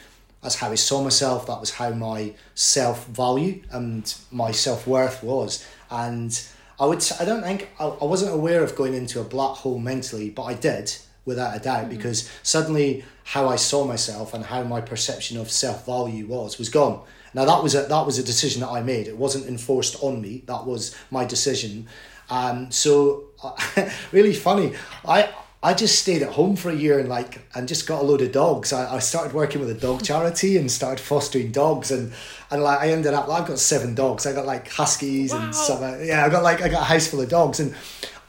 that's 0.41 0.55
how 0.55 0.71
I 0.71 0.75
saw 0.75 1.03
myself. 1.03 1.47
That 1.47 1.59
was 1.59 1.71
how 1.71 1.91
my 1.91 2.33
self 2.55 3.05
value 3.07 3.61
and 3.71 4.13
my 4.31 4.51
self 4.51 4.87
worth 4.87 5.23
was. 5.23 5.65
And 5.89 6.39
I 6.79 6.85
would 6.85 7.03
I 7.19 7.25
don't 7.25 7.43
think 7.43 7.69
I, 7.79 7.85
I 7.85 8.05
wasn't 8.05 8.33
aware 8.33 8.63
of 8.63 8.75
going 8.75 8.93
into 8.93 9.21
a 9.21 9.23
black 9.23 9.57
hole 9.57 9.79
mentally, 9.79 10.29
but 10.29 10.43
I 10.43 10.53
did 10.53 10.95
without 11.25 11.55
a 11.55 11.59
doubt 11.59 11.85
mm-hmm. 11.85 11.95
because 11.95 12.29
suddenly 12.43 13.05
how 13.33 13.47
I 13.47 13.57
saw 13.57 13.85
myself 13.85 14.33
and 14.33 14.43
how 14.43 14.63
my 14.63 14.81
perception 14.81 15.37
of 15.37 15.51
self 15.51 15.85
value 15.85 16.25
was 16.27 16.57
was 16.57 16.69
gone. 16.69 17.01
Now 17.33 17.45
that 17.45 17.61
was 17.63 17.75
a 17.75 17.83
that 17.83 18.05
was 18.05 18.17
a 18.17 18.23
decision 18.23 18.61
that 18.61 18.69
I 18.69 18.81
made. 18.81 19.07
It 19.07 19.17
wasn't 19.17 19.45
enforced 19.47 19.95
on 20.03 20.19
me. 20.21 20.43
That 20.47 20.65
was 20.65 20.95
my 21.11 21.25
decision. 21.25 21.87
Um, 22.31 22.71
so 22.71 23.25
really 24.11 24.33
funny. 24.33 24.73
I 25.07 25.29
I 25.61 25.73
just 25.73 25.99
stayed 25.99 26.21
at 26.23 26.29
home 26.29 26.55
for 26.55 26.69
a 26.71 26.75
year 26.75 26.99
and 26.99 27.09
like 27.09 27.41
and 27.53 27.67
just 27.67 27.85
got 27.85 28.01
a 28.01 28.05
load 28.05 28.21
of 28.21 28.31
dogs. 28.31 28.71
I, 28.73 28.95
I 28.95 28.99
started 28.99 29.33
working 29.33 29.59
with 29.61 29.69
a 29.69 29.79
dog 29.87 30.03
charity 30.03 30.57
and 30.57 30.71
started 30.71 30.99
fostering 30.99 31.51
dogs 31.51 31.91
and 31.91 32.11
and 32.49 32.63
like 32.63 32.79
I 32.79 32.89
ended 32.91 33.13
up 33.13 33.29
I've 33.29 33.47
got 33.47 33.59
seven 33.59 33.93
dogs. 33.93 34.25
I 34.25 34.33
got 34.33 34.45
like 34.47 34.67
huskies 34.69 35.31
Wow. 35.33 35.43
and 35.43 35.53
some 35.55 35.83
uh, 35.83 35.97
yeah 35.97 36.25
I 36.25 36.29
got 36.29 36.41
like 36.43 36.61
I 36.63 36.69
got 36.69 36.81
a 36.81 36.85
house 36.85 37.07
full 37.07 37.21
of 37.21 37.29
dogs 37.29 37.59
and 37.59 37.75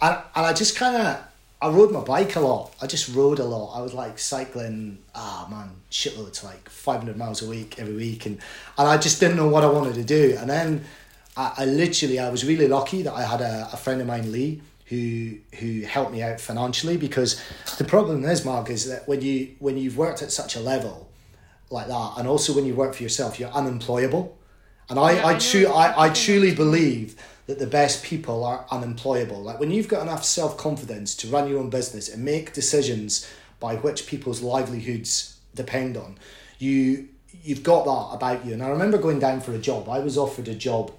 and, 0.03 0.19
and 0.37 0.47
I 0.47 0.53
just 0.53 0.77
kind 0.77 0.97
of 0.97 1.25
I 1.63 1.69
rode 1.69 1.93
my 1.93 2.01
bike 2.01 2.37
a 2.37 2.41
lot. 2.41 2.75
I 2.81 2.87
just 2.87 3.15
rode 3.15 3.39
a 3.39 3.45
lot. 3.45 3.77
I 3.79 3.83
was 3.83 3.93
like 3.93 4.19
cycling, 4.19 4.99
ah 5.15 5.47
man, 5.51 5.73
shitloads, 5.91 6.43
like 6.43 6.69
500 6.71 7.17
miles 7.17 7.43
a 7.43 7.49
week 7.49 7.79
every 7.79 7.95
week. 7.95 8.25
And, 8.27 8.39
and 8.79 8.89
I 8.89 8.97
just 8.97 9.21
didn't 9.21 9.37
know 9.37 9.49
what 9.49 9.63
I 9.63 9.69
wanted 9.69 9.95
to 9.95 10.05
do. 10.05 10.37
And 10.39 10.49
then 10.49 10.85
I, 11.37 11.53
I 11.59 11.65
literally, 11.67 12.19
I 12.19 12.31
was 12.31 12.45
really 12.47 12.67
lucky 12.67 13.03
that 13.03 13.13
I 13.13 13.23
had 13.25 13.43
a, 13.43 13.69
a 13.73 13.77
friend 13.77 14.01
of 14.01 14.07
mine, 14.07 14.33
Lee, 14.33 14.63
who 14.87 15.37
who 15.59 15.83
helped 15.83 16.13
me 16.13 16.23
out 16.23 16.41
financially 16.41 16.97
because 16.97 17.41
the 17.79 17.85
problem 17.85 18.25
is, 18.25 18.45
Mark, 18.45 18.71
is 18.71 18.89
that 18.89 19.07
when 19.07 19.21
you 19.23 19.55
when 19.59 19.77
you've 19.77 19.97
worked 19.97 20.23
at 20.23 20.33
such 20.33 20.57
a 20.57 20.61
level 20.61 21.09
like 21.71 21.87
that, 21.89 22.15
and 22.17 22.27
also 22.27 22.53
when 22.55 22.65
you 22.65 22.75
work 22.75 22.95
for 22.95 23.03
yourself, 23.03 23.39
you're 23.39 23.51
unemployable. 23.51 24.37
And 24.89 24.99
I, 24.99 25.13
Yeah, 25.13 25.27
I 25.27 25.35
I, 25.35 25.39
tru- 25.39 25.67
I, 25.69 26.07
I 26.07 26.09
truly 26.11 26.53
believe 26.55 27.15
that 27.51 27.59
the 27.59 27.67
best 27.67 28.05
people 28.05 28.45
are 28.45 28.65
unemployable. 28.71 29.43
Like 29.43 29.59
when 29.59 29.73
you've 29.73 29.89
got 29.89 30.03
enough 30.03 30.25
self 30.25 30.57
confidence 30.57 31.17
to 31.17 31.27
run 31.27 31.49
your 31.49 31.59
own 31.59 31.69
business 31.69 32.09
and 32.09 32.25
make 32.25 32.53
decisions 32.53 33.29
by 33.59 33.75
which 33.75 34.07
people's 34.07 34.41
livelihoods 34.41 35.37
depend 35.57 35.97
on, 35.97 36.17
you 36.61 37.09
you've 37.43 37.65
got 37.65 37.85
that 37.87 38.15
about 38.15 38.47
you. 38.47 38.53
And 38.53 38.63
I 38.63 38.69
remember 38.69 38.99
going 38.99 39.19
down 39.19 39.41
for 39.41 39.53
a 39.53 39.59
job. 39.59 39.89
I 39.89 39.99
was 39.99 40.17
offered 40.17 40.47
a 40.47 40.55
job 40.55 40.93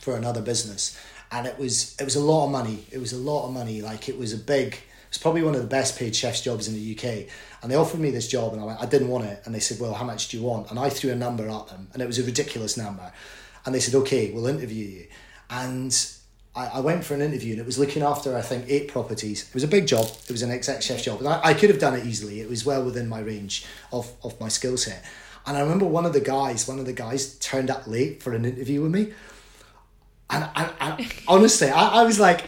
for 0.00 0.16
another 0.16 0.40
business, 0.40 0.96
and 1.32 1.48
it 1.48 1.58
was 1.58 1.96
it 1.98 2.04
was 2.04 2.14
a 2.14 2.20
lot 2.20 2.44
of 2.44 2.52
money. 2.52 2.86
It 2.92 2.98
was 2.98 3.12
a 3.12 3.18
lot 3.18 3.48
of 3.48 3.52
money. 3.52 3.82
Like 3.82 4.08
it 4.08 4.16
was 4.16 4.32
a 4.32 4.38
big. 4.38 4.78
It's 5.08 5.18
probably 5.18 5.42
one 5.42 5.56
of 5.56 5.62
the 5.62 5.66
best 5.66 5.98
paid 5.98 6.14
chef's 6.14 6.42
jobs 6.42 6.68
in 6.68 6.74
the 6.74 6.96
UK. 6.96 7.28
And 7.60 7.70
they 7.70 7.74
offered 7.74 8.00
me 8.00 8.12
this 8.12 8.28
job, 8.28 8.52
and 8.52 8.62
I 8.62 8.64
went, 8.64 8.80
I 8.80 8.86
didn't 8.86 9.08
want 9.08 9.24
it. 9.24 9.42
And 9.44 9.54
they 9.54 9.60
said, 9.60 9.80
Well, 9.80 9.94
how 9.94 10.04
much 10.04 10.28
do 10.28 10.38
you 10.38 10.44
want? 10.44 10.70
And 10.70 10.78
I 10.78 10.88
threw 10.88 11.10
a 11.10 11.16
number 11.16 11.50
at 11.50 11.66
them, 11.66 11.88
and 11.92 12.00
it 12.00 12.06
was 12.06 12.20
a 12.20 12.22
ridiculous 12.22 12.76
number. 12.76 13.12
And 13.66 13.74
they 13.74 13.80
said, 13.80 13.96
Okay, 13.96 14.30
we'll 14.30 14.46
interview 14.46 14.86
you. 14.86 15.06
And 15.52 15.94
I, 16.56 16.66
I 16.66 16.80
went 16.80 17.04
for 17.04 17.14
an 17.14 17.20
interview, 17.20 17.52
and 17.52 17.60
it 17.60 17.66
was 17.66 17.78
looking 17.78 18.02
after, 18.02 18.34
I 18.36 18.40
think, 18.40 18.64
eight 18.68 18.88
properties. 18.88 19.46
It 19.46 19.54
was 19.54 19.62
a 19.62 19.68
big 19.68 19.86
job. 19.86 20.06
It 20.24 20.30
was 20.30 20.40
an 20.40 20.50
exec 20.50 20.80
chef 20.80 21.02
job. 21.02 21.18
And 21.18 21.28
I, 21.28 21.40
I 21.44 21.54
could 21.54 21.68
have 21.68 21.78
done 21.78 21.94
it 21.94 22.06
easily. 22.06 22.40
It 22.40 22.48
was 22.48 22.64
well 22.64 22.82
within 22.82 23.06
my 23.06 23.20
range 23.20 23.66
of, 23.92 24.10
of 24.24 24.40
my 24.40 24.48
skill 24.48 24.78
set. 24.78 25.04
And 25.46 25.56
I 25.56 25.60
remember 25.60 25.84
one 25.84 26.06
of 26.06 26.14
the 26.14 26.20
guys, 26.20 26.66
one 26.66 26.78
of 26.78 26.86
the 26.86 26.92
guys 26.94 27.36
turned 27.38 27.70
up 27.70 27.86
late 27.86 28.22
for 28.22 28.32
an 28.32 28.46
interview 28.46 28.80
with 28.80 28.92
me. 28.92 29.12
And, 30.30 30.48
and, 30.56 30.70
and 30.80 31.12
honestly, 31.28 31.68
I, 31.68 32.00
I 32.00 32.02
was 32.04 32.18
like, 32.18 32.44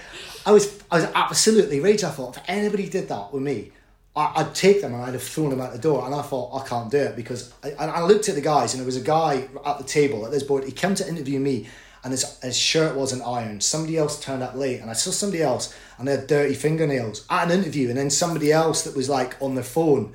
I 0.47 0.53
was 0.53 0.83
I 0.91 0.97
was 0.97 1.11
absolutely 1.15 1.81
raged. 1.81 2.05
I 2.05 2.11
thought 2.11 2.37
if 2.37 2.43
anybody 2.47 2.89
did 2.89 3.09
that 3.09 3.33
with 3.33 3.43
me, 3.43 3.73
I, 4.15 4.33
I'd 4.37 4.55
take 4.55 4.81
them 4.81 4.95
and 4.95 5.03
I'd 5.03 5.15
have 5.15 5.23
thrown 5.23 5.51
them 5.51 5.61
out 5.61 5.73
the 5.73 5.79
door. 5.79 6.05
And 6.07 6.15
I 6.15 6.23
thought 6.23 6.59
I 6.59 6.67
can't 6.67 6.91
do 6.91 6.99
it 6.99 7.17
because 7.17 7.53
I, 7.63 7.71
and 7.71 7.91
I 7.91 8.03
looked 8.03 8.29
at 8.29 8.35
the 8.35 8.41
guys 8.41 8.75
and 8.75 8.81
there 8.81 8.87
was 8.87 8.97
a 8.97 9.01
guy 9.01 9.49
at 9.65 9.79
the 9.79 9.85
table 9.85 10.25
at 10.25 10.31
this 10.31 10.43
board. 10.43 10.65
He 10.65 10.73
came 10.73 10.95
to 10.97 11.09
interview 11.09 11.39
me 11.39 11.69
and 12.05 12.13
his, 12.13 12.39
his 12.41 12.57
shirt 12.57 12.95
wasn't 12.95 13.23
ironed. 13.23 13.63
Somebody 13.63 13.97
else 13.97 14.21
turned 14.21 14.43
up 14.43 14.55
late 14.55 14.81
and 14.81 14.91
I 14.91 14.93
saw 14.93 15.11
somebody 15.11 15.43
else 15.43 15.75
and 15.99 16.07
they 16.07 16.13
had 16.13 16.27
dirty 16.27 16.55
fingernails 16.55 17.27
at 17.31 17.51
an 17.51 17.59
interview. 17.59 17.89
And 17.89 17.97
then 17.97 18.11
somebody 18.11 18.53
else 18.53 18.85
that 18.85 18.95
was 18.95 19.09
like 19.09 19.41
on 19.41 19.55
their 19.55 19.65
phone. 19.65 20.13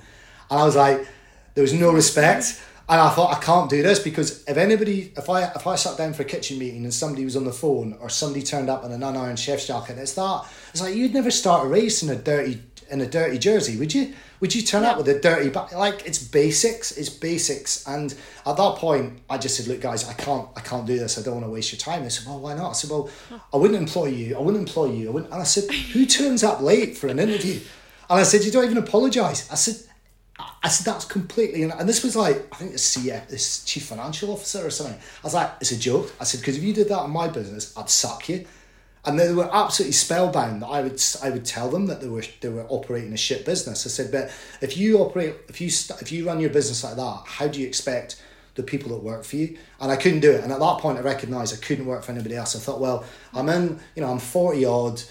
And 0.52 0.60
I 0.60 0.66
was 0.66 0.76
like, 0.76 1.08
there 1.56 1.64
was 1.64 1.74
no 1.74 1.92
respect. 1.92 2.62
And 2.88 3.00
I 3.00 3.10
thought 3.10 3.36
I 3.36 3.40
can't 3.40 3.70
do 3.70 3.84
this 3.84 4.00
because 4.00 4.44
if 4.46 4.58
anybody, 4.58 5.14
if 5.16 5.30
I 5.30 5.44
if 5.44 5.68
I 5.68 5.76
sat 5.76 5.96
down 5.96 6.14
for 6.14 6.24
a 6.24 6.26
kitchen 6.26 6.58
meeting 6.58 6.84
and 6.86 6.94
somebody 6.94 7.24
was 7.24 7.36
on 7.36 7.46
the 7.46 7.52
phone 7.52 7.96
or 8.02 8.10
somebody 8.10 8.44
turned 8.44 8.68
up 8.68 8.84
in 8.84 8.92
an 8.92 9.02
unironed 9.02 9.38
chef's 9.38 9.68
jacket, 9.68 10.00
it's 10.00 10.14
that 10.14 10.46
it's 10.72 10.82
like 10.82 10.96
you'd 10.96 11.14
never 11.14 11.30
start 11.30 11.66
a 11.66 11.70
race 11.70 12.02
in 12.02 12.10
a 12.10 12.16
dirty 12.16 12.64
in 12.92 13.02
a 13.02 13.06
dirty 13.06 13.38
jersey, 13.38 13.78
would 13.78 13.94
you? 13.94 14.14
Would 14.40 14.56
you 14.56 14.62
turn 14.62 14.86
up 14.86 14.98
with 14.98 15.08
a 15.10 15.20
dirty 15.20 15.50
but 15.50 15.74
like 15.74 16.06
it's 16.06 16.22
basics, 16.24 16.98
it's 16.98 17.10
basics. 17.10 17.86
And 17.88 18.14
at 18.46 18.56
that 18.56 18.76
point, 18.78 19.20
I 19.30 19.38
just 19.38 19.58
said, 19.58 19.68
look, 19.68 19.82
guys, 19.82 20.08
I 20.08 20.14
can't 20.14 20.48
I 20.56 20.62
can't 20.62 20.86
do 20.86 20.98
this. 20.98 21.18
I 21.18 21.22
don't 21.22 21.36
want 21.36 21.46
to 21.46 21.52
waste 21.52 21.72
your 21.72 21.80
time. 21.80 22.04
They 22.04 22.10
said, 22.10 22.28
well, 22.28 22.40
why 22.40 22.54
not? 22.56 22.70
I 22.70 22.74
said, 22.74 22.90
well, 22.90 23.10
I 23.54 23.58
wouldn't 23.58 23.80
employ 23.80 24.06
you. 24.08 24.38
I 24.38 24.40
wouldn't 24.40 24.68
employ 24.68 24.92
you. 24.92 25.10
I 25.10 25.12
wouldn't. 25.12 25.32
And 25.32 25.42
I 25.42 25.46
said, 25.46 25.70
who 25.72 26.06
turns 26.06 26.44
up 26.44 26.62
late 26.62 26.98
for 26.98 27.08
an 27.08 27.20
interview? 27.20 27.60
And 28.10 28.20
I 28.20 28.24
said, 28.24 28.44
you 28.44 28.52
don't 28.52 28.66
even 28.66 28.78
apologise. 28.78 29.52
I 29.52 29.56
said, 29.56 29.90
I 30.64 30.70
said 30.70 30.86
that's 30.86 31.06
completely, 31.06 31.64
and 31.64 31.90
this 31.90 32.04
was 32.04 32.16
like 32.16 32.48
I 32.52 32.56
think 32.56 32.72
the 32.72 32.78
CF, 32.78 33.28
this 33.28 33.64
chief 33.66 33.86
financial 33.86 34.32
officer 34.32 34.66
or 34.66 34.70
something. 34.70 34.96
I 34.96 35.24
was 35.24 35.34
like, 35.34 35.52
it's 35.60 35.72
a 35.72 35.80
joke. 35.80 36.14
I 36.20 36.24
said 36.24 36.40
because 36.40 36.58
if 36.58 36.64
you 36.64 36.74
did 36.74 36.90
that 36.90 37.04
in 37.04 37.12
my 37.12 37.28
business, 37.28 37.76
I'd 37.78 37.90
sack 37.90 38.30
you. 38.30 38.46
And 39.06 39.18
they 39.18 39.32
were 39.34 39.50
absolutely 39.54 39.94
spellbound 39.94 40.62
that 40.62 40.68
I 40.68 40.82
would 40.82 41.02
I 41.24 41.30
would 41.30 41.46
tell 41.46 41.70
them 41.70 41.86
that 41.88 42.02
they 42.02 42.10
were 42.10 42.24
they 42.42 42.50
were 42.50 42.66
operating 42.68 43.14
a 43.14 43.18
shit 43.18 43.46
business. 43.46 43.86
I 43.86 43.90
said, 43.90 44.12
but 44.12 44.30
if 44.62 44.76
you 44.78 45.00
operate 45.00 45.36
if 45.48 45.62
you 45.62 45.70
st- 45.70 46.02
if 46.02 46.12
you 46.12 46.26
run 46.28 46.40
your 46.40 46.50
business 46.50 46.84
like 46.84 46.98
that, 46.98 47.24
how 47.26 47.48
do 47.48 47.62
you 47.62 47.68
expect 47.68 48.22
the 48.56 48.64
people 48.64 48.90
that 48.90 49.02
work 49.02 49.24
for 49.24 49.38
you? 49.38 49.58
And 49.80 49.90
I 49.90 49.96
couldn't 49.96 50.20
do 50.20 50.32
it. 50.32 50.44
And 50.44 50.52
at 50.52 50.60
that 50.60 50.80
point, 50.80 50.98
I 50.98 51.02
recognised 51.02 51.54
I 51.54 51.66
couldn't 51.66 51.86
work 51.86 52.04
for 52.04 52.12
anybody 52.12 52.36
else. 52.36 52.56
I 52.56 52.60
thought, 52.60 52.82
well, 52.82 53.06
I'm 53.34 53.48
in, 53.48 53.80
you 53.96 54.02
know, 54.02 54.12
I'm 54.12 54.20
forty 54.20 54.66
odd. 54.66 55.02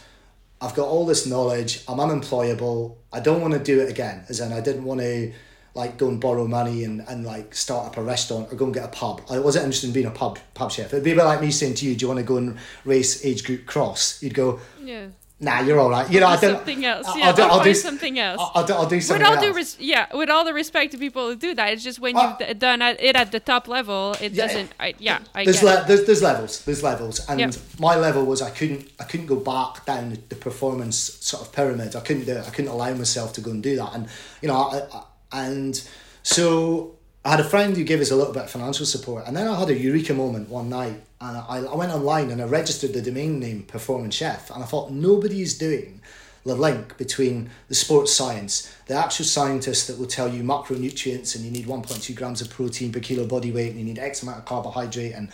I've 0.61 0.75
got 0.75 0.89
all 0.89 1.07
this 1.07 1.25
knowledge. 1.25 1.85
I'm 1.89 2.01
unemployable. 2.01 2.99
I 3.13 3.21
don't 3.21 3.41
want 3.41 3.55
to 3.55 3.61
do 3.61 3.81
it 3.81 3.89
again. 3.89 4.25
As 4.29 4.41
in, 4.41 4.53
I 4.53 4.61
didn't 4.61 4.85
want 4.85 5.01
to 5.01 5.33
like 5.79 5.97
go 5.97 6.09
and 6.09 6.21
borrow 6.21 6.47
money 6.47 6.85
and, 6.85 6.97
and 7.09 7.25
like 7.25 7.55
start 7.55 7.87
up 7.87 7.97
a 7.97 8.03
restaurant 8.03 8.53
or 8.53 8.57
go 8.57 8.65
and 8.67 8.75
get 8.75 8.85
a 8.85 8.89
pub. 8.89 9.23
I 9.31 9.39
wasn't 9.39 9.65
interested 9.65 9.87
in 9.89 9.93
being 9.95 10.07
a 10.15 10.17
pub 10.23 10.39
pub 10.55 10.71
chef. 10.73 10.93
It'd 10.93 11.05
be 11.05 11.13
a 11.13 11.17
bit 11.21 11.25
like 11.25 11.41
me 11.41 11.51
saying 11.51 11.75
to 11.81 11.87
you, 11.87 11.95
"Do 11.97 12.01
you 12.05 12.09
want 12.09 12.19
to 12.19 12.25
go 12.33 12.37
and 12.37 12.57
race 12.85 13.25
age 13.25 13.45
group 13.45 13.63
cross?" 13.73 14.23
You'd 14.23 14.35
go, 14.35 14.49
Yeah. 14.83 15.07
"Nah, 15.41 15.61
you're 15.67 15.79
all 15.79 15.89
right." 15.97 16.11
You 16.13 16.19
know, 16.23 16.27
I 16.27 16.37
Do 16.37 16.49
don't. 16.49 16.57
something 16.57 16.85
else. 16.93 17.07
I'll- 17.07 17.19
Yeah, 17.19 17.27
I'll 17.29 17.37
do- 17.41 17.43
I'll 17.53 17.63
do 17.73 17.75
something 17.89 18.19
else. 18.19 18.41
I'll, 18.43 18.53
I'll 18.57 18.67
do, 18.71 18.73
I'll 18.75 18.89
do 18.95 18.97
with 18.97 19.05
something 19.05 19.27
all 19.27 19.45
else. 19.45 19.57
res- 19.61 19.77
yeah, 19.79 20.07
with 20.21 20.31
all 20.35 20.45
the 20.51 20.53
respect 20.63 20.89
to 20.95 20.99
people 20.99 21.25
who 21.29 21.37
do 21.37 21.55
that, 21.59 21.67
it's 21.73 21.85
just 21.85 22.01
when 22.01 22.17
Uh, 22.17 22.37
you've 22.41 22.59
done 22.59 22.83
it 22.83 23.15
at 23.23 23.31
the 23.31 23.39
top 23.53 23.69
level, 23.69 24.17
it 24.21 24.33
Yeah. 24.33 24.43
doesn't. 24.47 24.71
I, 24.81 24.89
yeah, 24.99 25.21
I 25.39 25.45
there's, 25.45 25.63
le- 25.63 25.85
there's 25.89 26.05
there's 26.09 26.23
levels 26.31 26.53
there's 26.67 26.83
levels 26.83 27.17
and 27.29 27.39
Yep. 27.41 27.55
my 27.79 27.95
level 28.07 28.23
was 28.33 28.43
I 28.43 28.51
couldn't 28.59 28.83
I 28.99 29.05
couldn't 29.05 29.27
go 29.35 29.37
back 29.37 29.87
down 29.87 30.05
the, 30.13 30.19
the 30.33 30.35
performance 30.49 30.97
sort 31.31 31.41
of 31.45 31.53
pyramid 31.59 31.95
I 31.95 32.01
couldn't 32.07 32.25
do 32.31 32.33
it 32.41 32.45
I 32.47 32.51
couldn't 32.55 32.73
allow 32.77 32.93
myself 32.95 33.29
to 33.37 33.41
go 33.47 33.51
and 33.53 33.63
do 33.71 33.75
that 33.77 33.91
and 33.95 34.03
you 34.43 34.49
know 34.49 34.57
I, 34.75 34.77
I, 34.97 35.01
and 35.33 35.89
so 36.23 36.97
I 37.25 37.33
had 37.33 37.41
a 37.41 37.45
friend 37.45 37.77
who 37.77 37.85
gave 37.85 38.01
us 38.01 38.11
a 38.11 38.17
little 38.17 38.33
bit 38.33 38.45
of 38.45 38.51
financial 38.51 38.87
support 38.87 39.25
and 39.27 39.37
then 39.37 39.49
I 39.49 39.59
had 39.59 39.69
a 39.69 39.79
eureka 39.79 40.15
moment 40.15 40.49
one 40.49 40.69
night 40.69 41.03
and 41.21 41.37
I, 41.37 41.59
I 41.59 41.75
went 41.75 41.93
online 41.93 42.31
and 42.31 42.41
I 42.41 42.45
registered 42.45 42.93
the 42.93 43.03
domain 43.03 43.39
name 43.39 43.63
performance 43.65 44.15
chef 44.15 44.51
and 44.51 44.63
I 44.63 44.67
thought 44.67 44.91
nobody 44.91 45.43
is 45.43 45.59
doing 45.59 46.01
the 46.45 46.55
link 46.55 46.97
between 46.97 47.51
the 47.69 47.75
sports 47.75 48.13
science, 48.13 48.75
the 48.87 48.95
actual 48.95 49.27
scientists 49.27 49.87
that 49.87 49.99
will 49.99 50.07
tell 50.07 50.29
you 50.29 50.43
macronutrients 50.43 51.35
and 51.35 51.45
you 51.45 51.51
need 51.51 51.67
1.2 51.67 52.15
grams 52.17 52.41
of 52.41 52.51
protein 52.51 52.93
per 52.93 53.01
kilo 53.01 53.27
body 53.27 53.53
weight 53.53 53.71
and 53.71 53.79
you 53.79 53.85
need 53.85 53.99
X 53.99 54.23
amount 54.23 54.39
of 54.39 54.45
carbohydrate 54.45 55.13
and 55.13 55.31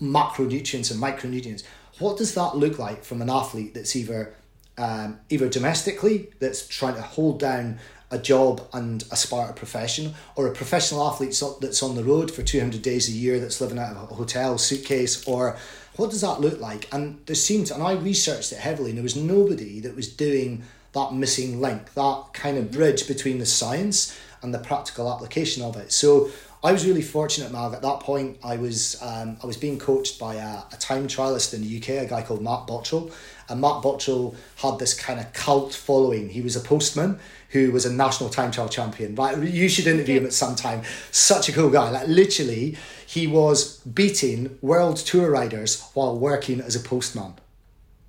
macronutrients 0.00 0.90
and 0.90 1.02
micronutrients. 1.02 1.64
What 1.98 2.18
does 2.18 2.34
that 2.34 2.56
look 2.56 2.78
like 2.78 3.04
from 3.04 3.22
an 3.22 3.30
athlete 3.30 3.74
that's 3.74 3.96
either 3.96 4.34
um, 4.78 5.20
either 5.28 5.48
domestically 5.48 6.30
that's 6.38 6.66
trying 6.66 6.94
to 6.94 7.02
hold 7.02 7.38
down 7.38 7.78
a 8.12 8.18
job 8.18 8.60
and 8.72 9.02
aspire 9.10 9.48
to 9.48 9.52
profession, 9.54 10.14
or 10.36 10.46
a 10.46 10.52
professional 10.52 11.04
athlete 11.08 11.40
that's 11.60 11.82
on 11.82 11.96
the 11.96 12.04
road 12.04 12.30
for 12.30 12.42
200 12.42 12.80
days 12.82 13.08
a 13.08 13.12
year 13.12 13.40
that's 13.40 13.60
living 13.60 13.78
out 13.78 13.96
of 13.96 14.10
a 14.10 14.14
hotel 14.14 14.58
suitcase, 14.58 15.26
or 15.26 15.56
what 15.96 16.10
does 16.10 16.20
that 16.20 16.40
look 16.40 16.60
like? 16.60 16.88
And 16.92 17.20
there 17.26 17.34
seemed, 17.34 17.70
and 17.70 17.82
I 17.82 17.92
researched 17.94 18.52
it 18.52 18.58
heavily, 18.58 18.90
and 18.90 18.98
there 18.98 19.02
was 19.02 19.16
nobody 19.16 19.80
that 19.80 19.96
was 19.96 20.08
doing 20.08 20.62
that 20.92 21.12
missing 21.12 21.60
link, 21.60 21.94
that 21.94 22.24
kind 22.34 22.58
of 22.58 22.70
bridge 22.70 23.08
between 23.08 23.38
the 23.38 23.46
science 23.46 24.16
and 24.42 24.52
the 24.52 24.58
practical 24.58 25.10
application 25.10 25.62
of 25.62 25.76
it. 25.76 25.90
So 25.90 26.30
I 26.64 26.72
was 26.72 26.86
really 26.86 27.02
fortunate, 27.02 27.50
Marg. 27.50 27.74
At 27.74 27.82
that 27.82 28.00
point, 28.00 28.38
I 28.44 28.56
was 28.56 29.00
um, 29.02 29.36
I 29.42 29.46
was 29.46 29.56
being 29.56 29.78
coached 29.78 30.20
by 30.20 30.36
a, 30.36 30.62
a 30.72 30.76
time 30.78 31.08
trialist 31.08 31.54
in 31.54 31.62
the 31.62 31.76
UK, 31.78 32.04
a 32.04 32.06
guy 32.06 32.22
called 32.22 32.42
Matt 32.42 32.66
Bottrill. 32.66 33.12
And 33.48 33.60
Matt 33.60 33.82
Bottrill 33.82 34.34
had 34.56 34.78
this 34.78 34.94
kind 34.94 35.20
of 35.20 35.32
cult 35.32 35.74
following. 35.74 36.28
He 36.30 36.40
was 36.40 36.56
a 36.56 36.60
postman 36.60 37.18
who 37.50 37.70
was 37.70 37.84
a 37.84 37.92
national 37.92 38.30
time 38.30 38.50
trial 38.50 38.68
champion. 38.68 39.14
Right, 39.14 39.38
you 39.38 39.68
should 39.68 39.86
interview 39.86 40.18
him 40.18 40.26
at 40.26 40.32
some 40.32 40.56
time. 40.56 40.82
Such 41.10 41.48
a 41.48 41.52
cool 41.52 41.70
guy. 41.70 41.90
Like 41.90 42.08
literally, 42.08 42.76
he 43.06 43.26
was 43.26 43.78
beating 43.80 44.58
world 44.62 44.96
tour 44.96 45.30
riders 45.30 45.82
while 45.94 46.18
working 46.18 46.60
as 46.60 46.74
a 46.74 46.80
postman. 46.80 47.34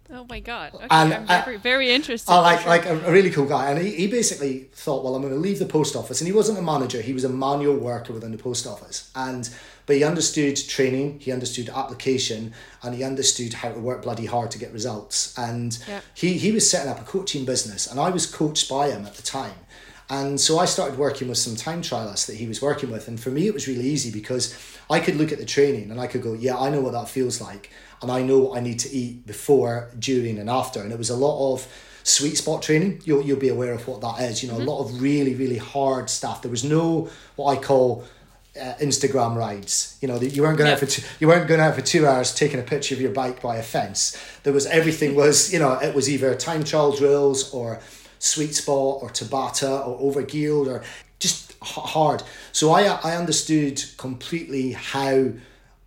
Oh 0.09 0.25
my 0.29 0.39
god! 0.39 0.75
Okay, 0.75 0.87
and, 0.91 1.13
I'm 1.13 1.23
uh, 1.23 1.41
very, 1.43 1.57
very 1.57 1.91
interested. 1.91 2.31
I 2.31 2.39
like 2.39 2.59
sure. 2.59 2.69
like 2.69 2.85
a, 2.85 2.99
a, 3.07 3.11
really 3.11 3.31
cool 3.31 3.47
guy, 3.47 3.71
and 3.71 3.83
he, 3.83 3.95
he 3.95 4.07
basically 4.07 4.69
thought, 4.73 5.03
well, 5.03 5.15
I'm 5.15 5.23
going 5.23 5.33
to 5.33 5.39
leave 5.39 5.57
the 5.57 5.65
post 5.65 5.95
office, 5.95 6.21
and 6.21 6.27
he 6.27 6.33
wasn't 6.33 6.59
a 6.59 6.61
manager; 6.61 7.01
he 7.01 7.13
was 7.13 7.23
a 7.23 7.29
manual 7.29 7.77
worker 7.77 8.13
within 8.13 8.31
the 8.31 8.37
post 8.37 8.67
office, 8.67 9.09
and 9.15 9.49
but 9.85 9.95
he 9.95 10.03
understood 10.03 10.55
training, 10.55 11.19
he 11.19 11.31
understood 11.31 11.69
application, 11.69 12.53
and 12.81 12.95
he 12.95 13.03
understood 13.03 13.53
how 13.53 13.71
to 13.71 13.79
work 13.79 14.03
bloody 14.03 14.25
hard 14.25 14.51
to 14.51 14.59
get 14.59 14.71
results. 14.71 15.37
And 15.37 15.77
yeah. 15.87 16.01
he 16.13 16.33
he 16.33 16.51
was 16.51 16.69
setting 16.69 16.91
up 16.91 16.99
a 16.99 17.03
coaching 17.03 17.45
business, 17.45 17.87
and 17.87 17.99
I 17.99 18.09
was 18.09 18.25
coached 18.25 18.69
by 18.69 18.89
him 18.89 19.05
at 19.05 19.15
the 19.15 19.23
time. 19.23 19.55
And 20.09 20.39
so 20.39 20.59
I 20.59 20.65
started 20.65 20.97
working 20.97 21.27
with 21.29 21.37
some 21.37 21.55
time 21.55 21.81
trialists 21.81 22.27
that 22.27 22.35
he 22.35 22.45
was 22.45 22.61
working 22.61 22.91
with. 22.91 23.07
And 23.07 23.19
for 23.19 23.31
me, 23.31 23.47
it 23.47 23.53
was 23.53 23.67
really 23.67 23.85
easy 23.85 24.11
because 24.11 24.55
I 24.89 24.99
could 24.99 25.15
look 25.15 25.31
at 25.31 25.39
the 25.39 25.45
training 25.45 25.89
and 25.91 25.99
I 25.99 26.07
could 26.07 26.21
go, 26.21 26.33
yeah, 26.33 26.57
I 26.57 26.69
know 26.69 26.81
what 26.81 26.91
that 26.91 27.09
feels 27.09 27.41
like 27.41 27.71
and 28.01 28.11
I 28.11 28.21
know 28.21 28.39
what 28.39 28.57
I 28.57 28.61
need 28.61 28.79
to 28.79 28.91
eat 28.91 29.25
before, 29.25 29.89
during, 29.97 30.37
and 30.37 30.49
after. 30.49 30.81
And 30.81 30.91
it 30.91 30.97
was 30.97 31.09
a 31.09 31.15
lot 31.15 31.53
of 31.53 31.67
sweet 32.03 32.37
spot 32.37 32.61
training. 32.61 33.01
You'll, 33.05 33.23
you'll 33.23 33.39
be 33.39 33.49
aware 33.49 33.73
of 33.73 33.87
what 33.87 34.01
that 34.01 34.19
is. 34.29 34.43
You 34.43 34.49
know, 34.49 34.57
mm-hmm. 34.57 34.67
a 34.67 34.71
lot 34.71 34.83
of 34.83 35.01
really, 35.01 35.35
really 35.35 35.57
hard 35.57 36.09
stuff. 36.09 36.41
There 36.41 36.51
was 36.51 36.65
no 36.65 37.09
what 37.37 37.57
I 37.57 37.61
call 37.61 38.03
uh, 38.59 38.73
Instagram 38.79 39.35
rides. 39.35 39.97
You 40.01 40.07
know, 40.07 40.19
you 40.19 40.43
weren't 40.43 40.57
going 40.57 40.67
yeah. 40.67 40.73
out 40.73 40.79
for 40.79 40.85
two, 40.85 41.01
you 41.19 41.27
weren't 41.27 41.47
going 41.47 41.59
out 41.59 41.75
for 41.75 41.81
two 41.81 42.05
hours 42.05 42.33
taking 42.33 42.59
a 42.59 42.63
picture 42.63 42.93
of 42.95 43.01
your 43.01 43.11
bike 43.11 43.41
by 43.41 43.57
a 43.57 43.63
fence. 43.63 44.17
There 44.43 44.53
was 44.53 44.65
everything 44.67 45.15
was 45.23 45.51
you 45.51 45.59
know 45.59 45.73
it 45.73 45.95
was 45.95 46.09
either 46.09 46.35
time 46.35 46.63
trial 46.63 46.91
drills 46.91 47.53
or 47.53 47.79
sweet 48.19 48.55
spot 48.55 48.99
or 49.01 49.09
Tabata 49.09 49.85
or 49.87 50.11
overgeared 50.11 50.67
or 50.67 50.83
just 51.19 51.55
hard. 51.61 52.23
So 52.51 52.71
I 52.71 52.83
I 53.03 53.15
understood 53.15 53.83
completely 53.97 54.73
how 54.73 55.31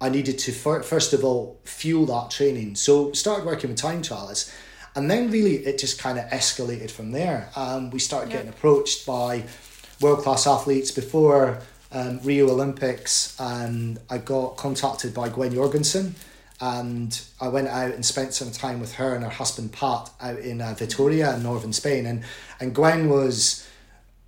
I 0.01 0.09
needed 0.09 0.39
to 0.41 0.53
first 0.53 1.13
of 1.13 1.25
all 1.25 1.59
fuel 1.65 2.07
that 2.07 2.31
training. 2.31 2.75
So 2.75 3.13
started 3.13 3.47
working 3.47 3.71
with 3.71 3.79
time 3.79 4.03
trialists, 4.03 4.53
and 4.97 5.11
then 5.11 5.31
really 5.31 5.57
it 5.67 5.79
just 5.79 6.01
kind 6.01 6.19
of 6.19 6.25
escalated 6.27 6.91
from 6.91 7.13
there. 7.13 7.51
Um, 7.55 7.91
we 7.91 8.01
started 8.01 8.31
getting 8.31 8.49
approached 8.49 9.07
by 9.07 9.45
world 10.01 10.19
class 10.19 10.47
athletes 10.47 10.91
before 10.91 11.61
um, 11.93 12.21
Rio 12.23 12.49
Olympics, 12.49 13.39
and 13.41 13.99
I 14.11 14.19
got 14.19 14.57
contacted 14.57 15.15
by 15.15 15.29
Gwen 15.29 15.55
Jorgensen, 15.55 16.15
and 16.61 17.21
I 17.41 17.49
went 17.49 17.69
out 17.69 17.93
and 17.93 18.05
spent 18.05 18.35
some 18.35 18.51
time 18.51 18.81
with 18.81 18.95
her 18.95 19.15
and 19.15 19.23
her 19.23 19.31
husband 19.31 19.73
Pat 19.73 20.11
out 20.21 20.39
in 20.39 20.61
uh, 20.61 20.75
Vitoria 20.75 21.35
in 21.37 21.43
northern 21.43 21.73
Spain, 21.73 22.07
and 22.07 22.25
and 22.61 22.75
Gwen 22.75 23.09
was 23.09 23.67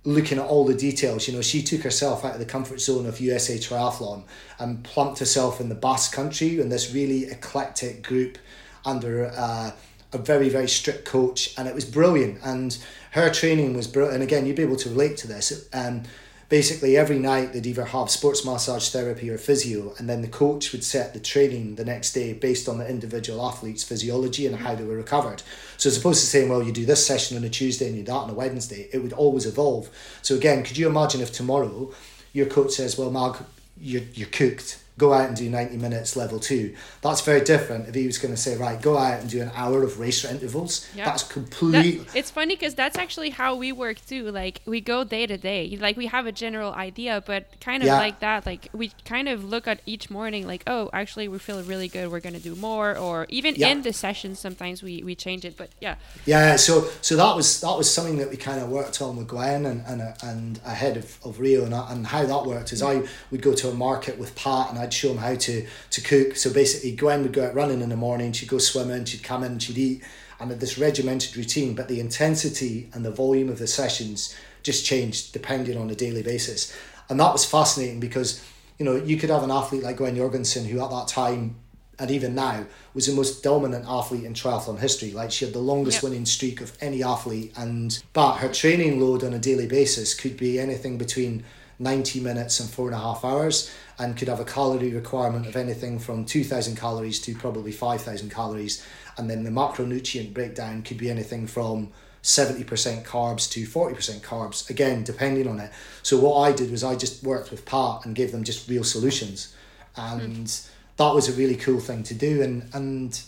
looking 0.05 0.37
at 0.37 0.45
all 0.45 0.65
the 0.65 0.73
details. 0.73 1.27
You 1.27 1.35
know, 1.35 1.41
she 1.41 1.61
took 1.61 1.81
herself 1.81 2.23
out 2.23 2.33
of 2.33 2.39
the 2.39 2.45
comfort 2.45 2.79
zone 2.79 3.05
of 3.05 3.19
USA 3.19 3.57
Triathlon 3.57 4.23
and 4.57 4.83
plumped 4.83 5.19
herself 5.19 5.59
in 5.59 5.69
the 5.69 5.75
Basque 5.75 6.13
Country 6.13 6.59
in 6.59 6.69
this 6.69 6.93
really 6.93 7.25
eclectic 7.25 8.01
group 8.03 8.37
under 8.85 9.31
uh, 9.35 9.71
a 10.13 10.17
very, 10.17 10.49
very 10.49 10.67
strict 10.67 11.05
coach. 11.05 11.53
And 11.57 11.67
it 11.67 11.75
was 11.75 11.85
brilliant. 11.85 12.39
And 12.43 12.77
her 13.11 13.29
training 13.29 13.75
was 13.75 13.87
brilliant. 13.87 14.15
And 14.15 14.23
again, 14.23 14.45
you'd 14.45 14.55
be 14.55 14.63
able 14.63 14.77
to 14.77 14.89
relate 14.89 15.17
to 15.17 15.27
this. 15.27 15.67
Um, 15.73 16.03
basically 16.49 16.97
every 16.97 17.19
night 17.19 17.53
they'd 17.53 17.67
either 17.67 17.85
have 17.85 18.09
sports 18.09 18.43
massage 18.43 18.89
therapy 18.89 19.29
or 19.29 19.37
physio 19.37 19.93
and 19.97 20.09
then 20.09 20.21
the 20.21 20.27
coach 20.27 20.71
would 20.71 20.83
set 20.83 21.13
the 21.13 21.19
training 21.19 21.75
the 21.75 21.85
next 21.85 22.11
day 22.13 22.33
based 22.33 22.67
on 22.67 22.79
the 22.79 22.89
individual 22.89 23.47
athlete's 23.47 23.83
physiology 23.83 24.47
and 24.47 24.55
how 24.55 24.73
they 24.73 24.83
were 24.83 24.95
recovered. 24.95 25.43
So 25.77 25.89
as 25.89 25.97
opposed 25.97 26.21
to 26.21 26.27
saying 26.27 26.49
well 26.49 26.63
you 26.63 26.71
do 26.71 26.85
this 26.85 27.05
session 27.05 27.37
on 27.37 27.43
a 27.43 27.49
tuesday 27.49 27.87
and 27.87 27.95
you 27.95 28.03
do 28.03 28.11
that 28.11 28.17
on 28.17 28.29
a 28.29 28.33
wednesday 28.33 28.89
it 28.91 28.97
would 28.99 29.13
always 29.13 29.45
evolve. 29.45 29.89
So 30.23 30.35
again 30.35 30.63
could 30.63 30.77
you 30.77 30.87
imagine 30.87 31.21
if 31.21 31.31
tomorrow 31.31 31.93
your 32.33 32.47
coach 32.47 32.71
says 32.71 32.97
well 32.97 33.11
mark 33.11 33.43
you're, 33.79 34.03
you're 34.13 34.27
cooked 34.27 34.83
go 34.99 35.13
out 35.13 35.27
and 35.27 35.35
do 35.35 35.49
90 35.49 35.77
minutes 35.77 36.15
level 36.15 36.39
two. 36.39 36.75
That's 37.01 37.21
very 37.21 37.41
different 37.41 37.87
if 37.87 37.95
he 37.95 38.05
was 38.05 38.17
going 38.17 38.33
to 38.33 38.39
say, 38.39 38.57
right, 38.57 38.79
go 38.79 38.97
out 38.97 39.21
and 39.21 39.29
do 39.29 39.41
an 39.41 39.51
hour 39.55 39.81
of 39.81 39.99
race 39.99 40.23
intervals. 40.25 40.85
Yeah. 40.93 41.05
That's 41.05 41.23
complete. 41.23 42.05
That, 42.05 42.15
it's 42.15 42.29
funny 42.29 42.55
because 42.55 42.75
that's 42.75 42.97
actually 42.97 43.31
how 43.31 43.55
we 43.55 43.71
work 43.71 44.05
too. 44.05 44.29
Like 44.29 44.61
we 44.65 44.81
go 44.81 45.03
day 45.03 45.25
to 45.25 45.37
day. 45.37 45.77
Like 45.79 45.95
we 45.97 46.07
have 46.07 46.25
a 46.25 46.31
general 46.31 46.73
idea, 46.73 47.23
but 47.25 47.59
kind 47.61 47.81
of 47.81 47.87
yeah. 47.87 47.97
like 47.97 48.19
that. 48.19 48.45
Like 48.45 48.67
we 48.73 48.91
kind 49.05 49.29
of 49.29 49.43
look 49.43 49.67
at 49.67 49.81
each 49.85 50.09
morning, 50.09 50.45
like, 50.45 50.63
oh, 50.67 50.89
actually, 50.91 51.27
we 51.27 51.39
feel 51.39 51.63
really 51.63 51.87
good. 51.87 52.11
We're 52.11 52.19
going 52.19 52.35
to 52.35 52.41
do 52.41 52.55
more. 52.55 52.97
Or 52.97 53.25
even 53.29 53.55
yeah. 53.55 53.69
in 53.69 53.81
the 53.83 53.93
session, 53.93 54.35
sometimes 54.35 54.83
we, 54.83 55.01
we 55.03 55.15
change 55.15 55.45
it. 55.45 55.55
But 55.55 55.69
yeah. 55.79 55.95
Yeah. 56.25 56.57
So 56.57 56.89
so 57.01 57.15
that 57.15 57.35
was 57.35 57.61
that 57.61 57.77
was 57.77 57.91
something 57.91 58.17
that 58.17 58.29
we 58.29 58.35
kind 58.35 58.61
of 58.61 58.69
worked 58.69 59.01
on 59.01 59.15
with 59.15 59.29
Gwen 59.29 59.65
and 59.65 59.83
and, 59.87 60.01
and 60.21 60.59
ahead 60.65 60.97
of, 60.97 61.17
of 61.23 61.39
Rio 61.39 61.63
and, 61.63 61.73
and 61.73 62.05
how 62.07 62.25
that 62.25 62.45
worked 62.45 62.73
is 62.73 62.83
I 62.83 63.03
would 63.31 63.41
go 63.41 63.53
to 63.53 63.69
a 63.69 63.73
market 63.73 64.17
with 64.19 64.35
Pat 64.35 64.69
and 64.69 64.77
I 64.77 64.88
I'd 64.89 64.93
show 64.93 65.09
them 65.09 65.19
how 65.19 65.35
to 65.35 65.67
to 65.91 66.01
cook. 66.01 66.35
So 66.35 66.51
basically, 66.51 66.95
Gwen 66.95 67.21
would 67.21 67.33
go 67.33 67.45
out 67.45 67.53
running 67.53 67.81
in 67.81 67.89
the 67.89 67.95
morning, 67.95 68.31
she'd 68.31 68.49
go 68.49 68.57
swimming, 68.57 69.05
she'd 69.05 69.21
come 69.21 69.43
in, 69.43 69.59
she'd 69.59 69.77
eat, 69.77 70.03
and 70.39 70.49
had 70.49 70.59
this 70.59 70.79
regimented 70.79 71.37
routine. 71.37 71.75
But 71.75 71.87
the 71.87 71.99
intensity 71.99 72.89
and 72.93 73.05
the 73.05 73.11
volume 73.11 73.49
of 73.49 73.59
the 73.59 73.67
sessions 73.67 74.35
just 74.63 74.83
changed 74.83 75.31
depending 75.31 75.77
on 75.77 75.91
a 75.91 75.95
daily 75.95 76.23
basis, 76.23 76.75
and 77.07 77.19
that 77.19 77.31
was 77.31 77.45
fascinating 77.45 77.99
because 77.99 78.43
you 78.79 78.85
know 78.85 78.95
you 78.95 79.17
could 79.17 79.29
have 79.29 79.43
an 79.43 79.51
athlete 79.51 79.83
like 79.83 79.97
Gwen 79.97 80.15
Jorgensen 80.15 80.65
who 80.65 80.83
at 80.83 80.89
that 80.89 81.07
time 81.07 81.55
and 81.99 82.09
even 82.09 82.33
now 82.33 82.65
was 82.95 83.05
the 83.05 83.13
most 83.13 83.43
dominant 83.43 83.85
athlete 83.87 84.23
in 84.23 84.33
triathlon 84.33 84.79
history. 84.79 85.11
Like 85.11 85.31
she 85.31 85.45
had 85.45 85.53
the 85.53 85.59
longest 85.59 85.97
yep. 85.97 86.03
winning 86.03 86.25
streak 86.25 86.61
of 86.61 86.75
any 86.81 87.03
athlete, 87.03 87.53
and 87.55 88.01
but 88.13 88.37
her 88.37 88.49
training 88.51 88.99
load 88.99 89.23
on 89.23 89.35
a 89.35 89.39
daily 89.39 89.67
basis 89.67 90.15
could 90.15 90.35
be 90.35 90.59
anything 90.59 90.97
between 90.97 91.43
90 91.79 92.19
minutes 92.19 92.59
and 92.59 92.69
four 92.69 92.87
and 92.87 92.95
a 92.95 92.99
half 92.99 93.23
hours 93.23 93.71
and 93.99 94.17
could 94.17 94.27
have 94.27 94.39
a 94.39 94.45
calorie 94.45 94.93
requirement 94.93 95.45
of 95.45 95.55
anything 95.55 95.99
from 95.99 96.25
2000 96.25 96.75
calories 96.75 97.19
to 97.21 97.35
probably 97.35 97.71
5000 97.71 98.29
calories. 98.29 98.85
And 99.17 99.29
then 99.29 99.43
the 99.43 99.49
macronutrient 99.49 100.33
breakdown 100.33 100.81
could 100.81 100.97
be 100.97 101.09
anything 101.09 101.47
from 101.47 101.91
70% 102.23 102.65
carbs 103.05 103.49
to 103.51 103.65
40% 103.65 104.21
carbs 104.21 104.69
again 104.69 105.03
depending 105.03 105.47
on 105.47 105.59
it. 105.59 105.71
So 106.03 106.17
what 106.17 106.39
i 106.39 106.51
did 106.51 106.69
was 106.69 106.83
i 106.83 106.93
just 106.95 107.23
worked 107.23 107.49
with 107.49 107.65
pat 107.65 108.05
and 108.05 108.13
gave 108.13 108.33
them 108.33 108.43
just 108.43 108.67
real 108.69 108.83
solutions. 108.83 109.55
And 109.95 110.45
mm. 110.45 110.69
that 110.97 111.13
was 111.13 111.29
a 111.29 111.33
really 111.33 111.55
cool 111.55 111.79
thing 111.79 112.03
to 112.03 112.13
do. 112.13 112.41
And 112.41 112.69
and 112.73 113.21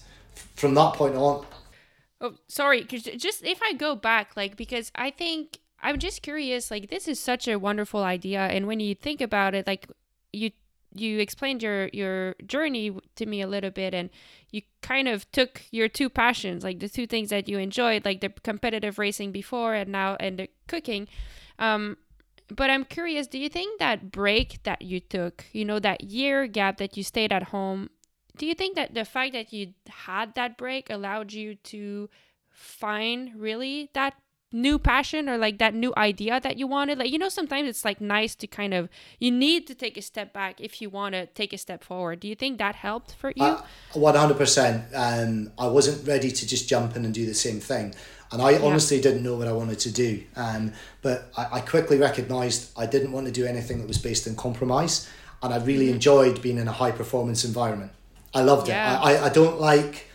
from 0.55 0.73
that 0.75 0.93
point 0.93 1.15
on 1.15 1.45
oh 2.19 2.35
sorry 2.47 2.83
cause 2.83 3.03
just 3.03 3.43
if 3.43 3.59
i 3.63 3.73
go 3.73 3.95
back 3.95 4.35
like 4.35 4.55
because 4.55 4.91
i 4.93 5.09
think 5.09 5.57
I'm 5.81 5.99
just 5.99 6.21
curious, 6.21 6.69
like 6.69 6.89
this 6.89 7.07
is 7.07 7.19
such 7.19 7.47
a 7.47 7.57
wonderful 7.57 8.03
idea, 8.03 8.41
and 8.41 8.67
when 8.67 8.79
you 8.79 8.93
think 8.93 9.21
about 9.21 9.55
it, 9.55 9.65
like 9.65 9.87
you 10.31 10.51
you 10.93 11.19
explained 11.19 11.63
your 11.63 11.87
your 11.93 12.35
journey 12.45 12.95
to 13.15 13.25
me 13.25 13.41
a 13.41 13.47
little 13.47 13.71
bit, 13.71 13.93
and 13.93 14.09
you 14.51 14.61
kind 14.81 15.07
of 15.07 15.29
took 15.31 15.63
your 15.71 15.87
two 15.87 16.09
passions, 16.09 16.63
like 16.63 16.79
the 16.79 16.89
two 16.89 17.07
things 17.07 17.29
that 17.29 17.47
you 17.47 17.57
enjoyed, 17.57 18.05
like 18.05 18.21
the 18.21 18.29
competitive 18.29 18.99
racing 18.99 19.31
before, 19.31 19.73
and 19.73 19.91
now 19.91 20.17
and 20.19 20.39
the 20.39 20.49
cooking. 20.67 21.07
Um, 21.59 21.97
but 22.49 22.69
I'm 22.69 22.83
curious, 22.83 23.27
do 23.27 23.37
you 23.37 23.47
think 23.47 23.79
that 23.79 24.11
break 24.11 24.63
that 24.63 24.81
you 24.81 24.99
took, 24.99 25.45
you 25.53 25.63
know, 25.63 25.79
that 25.79 26.03
year 26.03 26.47
gap 26.47 26.77
that 26.77 26.97
you 26.97 27.03
stayed 27.03 27.31
at 27.31 27.43
home, 27.43 27.89
do 28.37 28.45
you 28.45 28.53
think 28.53 28.75
that 28.75 28.93
the 28.93 29.05
fact 29.05 29.33
that 29.33 29.53
you 29.53 29.73
had 29.87 30.35
that 30.35 30.57
break 30.57 30.89
allowed 30.89 31.31
you 31.31 31.55
to 31.55 32.09
find 32.49 33.31
really 33.35 33.89
that 33.93 34.15
new 34.51 34.77
passion 34.77 35.29
or 35.29 35.37
like 35.37 35.57
that 35.59 35.73
new 35.73 35.93
idea 35.95 36.39
that 36.39 36.57
you 36.57 36.67
wanted 36.67 36.97
like 36.97 37.09
you 37.09 37.17
know 37.17 37.29
sometimes 37.29 37.67
it's 37.69 37.85
like 37.85 38.01
nice 38.01 38.35
to 38.35 38.47
kind 38.47 38.73
of 38.73 38.89
you 39.19 39.31
need 39.31 39.65
to 39.65 39.73
take 39.73 39.97
a 39.97 40.01
step 40.01 40.33
back 40.33 40.59
if 40.59 40.81
you 40.81 40.89
want 40.89 41.13
to 41.13 41.25
take 41.27 41.53
a 41.53 41.57
step 41.57 41.83
forward. 41.83 42.19
Do 42.19 42.27
you 42.27 42.35
think 42.35 42.57
that 42.57 42.75
helped 42.75 43.13
for 43.13 43.31
you? 43.35 43.43
Uh, 43.43 43.63
100% 43.93 44.83
um, 44.93 45.51
i 45.57 45.67
wasn't 45.67 46.05
ready 46.07 46.31
to 46.31 46.47
just 46.47 46.67
jump 46.67 46.95
in 46.95 47.05
and 47.05 47.13
do 47.13 47.25
the 47.25 47.33
same 47.33 47.59
thing. 47.59 47.95
And 48.31 48.41
i 48.41 48.51
yeah. 48.51 48.61
honestly 48.61 48.99
didn't 48.99 49.23
know 49.23 49.35
what 49.35 49.47
i 49.47 49.53
wanted 49.53 49.79
to 49.79 49.91
do. 49.91 50.23
Um, 50.35 50.73
but 51.01 51.31
I, 51.37 51.47
I, 51.53 51.59
quickly 51.61 51.97
recognized 51.97 52.71
i 52.77 52.85
didn't 52.85 53.11
want 53.11 53.27
to 53.27 53.31
do 53.31 53.45
anything 53.45 53.79
that 53.79 53.87
was 53.87 53.97
based 53.97 54.27
in 54.27 54.35
compromise. 54.35 55.09
And 55.41 55.53
i 55.53 55.57
really 55.57 55.85
mm-hmm. 55.85 55.95
enjoyed 55.95 56.41
being 56.41 56.57
in 56.57 56.67
a 56.67 56.73
high 56.73 56.91
performance 56.91 57.45
environment. 57.45 57.91
I 58.33 58.41
loved 58.41 58.67
yeah. 58.67 58.97
it 58.97 59.05
I, 59.05 59.15
I, 59.15 59.25
I 59.27 59.29
don't 59.29 59.61
like 59.61 60.07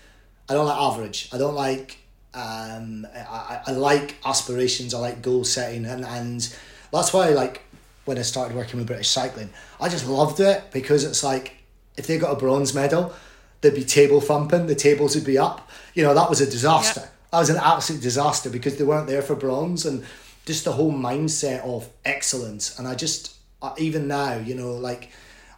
i 0.48 0.54
don't 0.54 0.66
like 0.66 0.78
average. 0.78 1.30
I 1.32 1.38
don't 1.38 1.54
like 1.54 1.98
um, 2.36 3.06
I, 3.14 3.60
I 3.66 3.70
like 3.72 4.16
aspirations. 4.24 4.92
I 4.92 4.98
like 4.98 5.22
goal 5.22 5.42
setting, 5.42 5.86
and 5.86 6.04
and 6.04 6.54
that's 6.92 7.12
why 7.12 7.30
like 7.30 7.62
when 8.04 8.18
I 8.18 8.22
started 8.22 8.54
working 8.54 8.78
with 8.78 8.86
British 8.86 9.08
Cycling. 9.08 9.50
I 9.80 9.88
just 9.88 10.06
loved 10.06 10.38
it 10.40 10.70
because 10.70 11.04
it's 11.04 11.24
like 11.24 11.56
if 11.96 12.06
they 12.06 12.18
got 12.18 12.32
a 12.32 12.36
bronze 12.36 12.74
medal, 12.74 13.14
there'd 13.60 13.74
be 13.74 13.84
table 13.84 14.20
thumping. 14.20 14.66
The 14.66 14.74
tables 14.74 15.14
would 15.14 15.24
be 15.24 15.38
up. 15.38 15.70
You 15.94 16.02
know 16.02 16.14
that 16.14 16.28
was 16.28 16.42
a 16.42 16.46
disaster. 16.46 17.00
Yep. 17.00 17.12
That 17.32 17.38
was 17.38 17.50
an 17.50 17.56
absolute 17.56 18.02
disaster 18.02 18.50
because 18.50 18.76
they 18.76 18.84
weren't 18.84 19.06
there 19.06 19.22
for 19.22 19.34
bronze, 19.34 19.86
and 19.86 20.04
just 20.44 20.64
the 20.64 20.72
whole 20.72 20.92
mindset 20.92 21.64
of 21.64 21.88
excellence. 22.04 22.78
And 22.78 22.86
I 22.86 22.94
just 22.94 23.34
even 23.78 24.08
now, 24.08 24.36
you 24.36 24.54
know, 24.54 24.74
like 24.74 25.10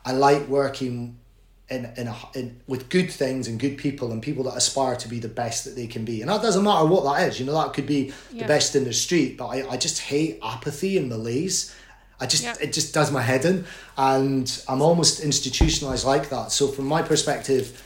I 0.05 0.13
like 0.13 0.47
working 0.47 1.19
in 1.71 1.91
in, 1.97 2.07
a, 2.09 2.17
in 2.35 2.61
with 2.67 2.89
good 2.89 3.11
things 3.11 3.49
and 3.49 3.61
good 3.61 3.77
people 3.77 4.13
and 4.13 4.23
people 4.23 4.45
that 4.45 4.57
aspire 4.57 4.97
to 4.97 5.09
be 5.09 5.19
the 5.19 5.29
best 5.29 5.65
that 5.65 5.77
they 5.77 5.87
can 5.87 6.05
be 6.05 6.21
and 6.21 6.31
that 6.31 6.43
doesn't 6.43 6.65
matter 6.65 6.87
what 6.87 7.05
that 7.05 7.29
is 7.29 7.39
you 7.39 7.47
know 7.47 7.55
that 7.55 7.73
could 7.75 7.87
be 7.87 8.13
yeah. 8.33 8.43
the 8.43 8.49
best 8.49 8.75
in 8.75 8.85
the 8.85 8.93
street 8.93 9.37
but 9.37 9.49
I, 9.49 9.69
I 9.71 9.77
just 9.77 10.01
hate 10.01 10.39
apathy 10.43 10.97
and 10.97 11.09
malaise 11.09 11.75
I 12.21 12.27
just 12.27 12.43
yeah. 12.43 12.55
it 12.61 12.73
just 12.73 12.95
does 12.95 13.13
my 13.13 13.23
head 13.23 13.45
in 13.45 13.67
and 13.97 14.63
I'm 14.69 14.83
almost 14.83 15.21
institutionalized 15.21 16.07
like 16.07 16.31
that 16.31 16.53
so 16.53 16.69
from 16.69 16.87
my 16.87 17.03
perspective 17.03 17.85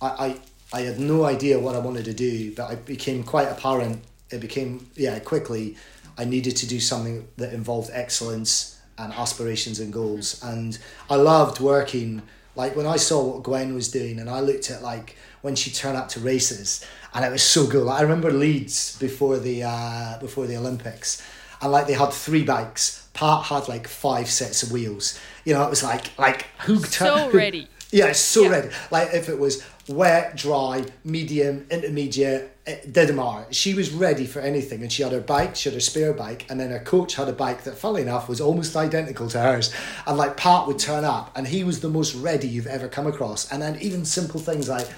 I, 0.00 0.06
I 0.06 0.40
I 0.72 0.82
had 0.82 0.98
no 0.98 1.24
idea 1.24 1.58
what 1.58 1.74
I 1.74 1.78
wanted 1.78 2.04
to 2.06 2.12
do, 2.12 2.54
but 2.54 2.70
it 2.72 2.84
became 2.84 3.22
quite 3.22 3.48
apparent. 3.48 4.02
It 4.30 4.40
became 4.40 4.90
yeah 4.96 5.18
quickly. 5.18 5.76
I 6.18 6.24
needed 6.24 6.56
to 6.56 6.66
do 6.66 6.80
something 6.80 7.26
that 7.36 7.52
involved 7.52 7.90
excellence 7.92 8.78
and 8.98 9.12
aspirations 9.12 9.80
and 9.80 9.92
goals, 9.92 10.42
and 10.42 10.78
I 11.08 11.16
loved 11.16 11.60
working. 11.60 12.22
Like 12.58 12.74
when 12.74 12.86
I 12.86 12.96
saw 12.96 13.22
what 13.22 13.44
Gwen 13.44 13.72
was 13.72 13.88
doing, 13.88 14.18
and 14.18 14.28
I 14.28 14.40
looked 14.40 14.68
at 14.68 14.82
like 14.82 15.16
when 15.42 15.54
she 15.54 15.70
turned 15.70 15.96
up 15.96 16.08
to 16.10 16.20
races, 16.20 16.84
and 17.14 17.24
it 17.24 17.30
was 17.30 17.42
so 17.42 17.68
good. 17.68 17.84
Like 17.84 18.00
I 18.00 18.02
remember 18.02 18.32
Leeds 18.32 18.98
before 18.98 19.38
the 19.38 19.62
uh, 19.62 20.18
before 20.18 20.46
the 20.48 20.56
Olympics, 20.56 21.22
and 21.62 21.70
like 21.70 21.86
they 21.86 21.92
had 21.92 22.12
three 22.12 22.42
bikes. 22.42 23.08
Pat 23.14 23.44
had 23.44 23.68
like 23.68 23.86
five 23.86 24.28
sets 24.28 24.64
of 24.64 24.72
wheels. 24.72 25.18
You 25.44 25.54
know, 25.54 25.64
it 25.64 25.70
was 25.70 25.84
like 25.84 26.10
like 26.18 26.46
who 26.66 26.80
turned 26.80 26.90
so 26.90 27.30
ready. 27.32 27.68
Yeah, 27.92 28.10
so 28.10 28.42
yeah. 28.42 28.48
ready. 28.48 28.68
Like 28.90 29.14
if 29.14 29.28
it 29.28 29.38
was 29.38 29.64
wet, 29.88 30.36
dry, 30.36 30.84
medium, 31.04 31.66
intermediate, 31.70 32.56
it 32.66 32.82
eh, 32.84 32.88
didn't 32.90 33.16
matter. 33.16 33.46
She 33.50 33.74
was 33.74 33.90
ready 33.90 34.26
for 34.26 34.40
anything, 34.40 34.82
and 34.82 34.92
she 34.92 35.02
had 35.02 35.12
her 35.12 35.20
bike, 35.20 35.56
she 35.56 35.68
had 35.68 35.74
her 35.74 35.80
spare 35.80 36.12
bike, 36.12 36.46
and 36.50 36.60
then 36.60 36.70
her 36.70 36.80
coach 36.80 37.14
had 37.14 37.28
a 37.28 37.32
bike 37.32 37.64
that, 37.64 37.78
funnily 37.78 38.02
enough, 38.02 38.28
was 38.28 38.40
almost 38.40 38.76
identical 38.76 39.28
to 39.28 39.40
hers. 39.40 39.74
And 40.06 40.18
like 40.18 40.36
Pat 40.36 40.66
would 40.66 40.78
turn 40.78 41.04
up, 41.04 41.36
and 41.36 41.48
he 41.48 41.64
was 41.64 41.80
the 41.80 41.88
most 41.88 42.14
ready 42.14 42.48
you've 42.48 42.66
ever 42.66 42.88
come 42.88 43.06
across. 43.06 43.50
And 43.50 43.62
then 43.62 43.78
even 43.80 44.04
simple 44.04 44.40
things 44.40 44.68
like 44.68 44.88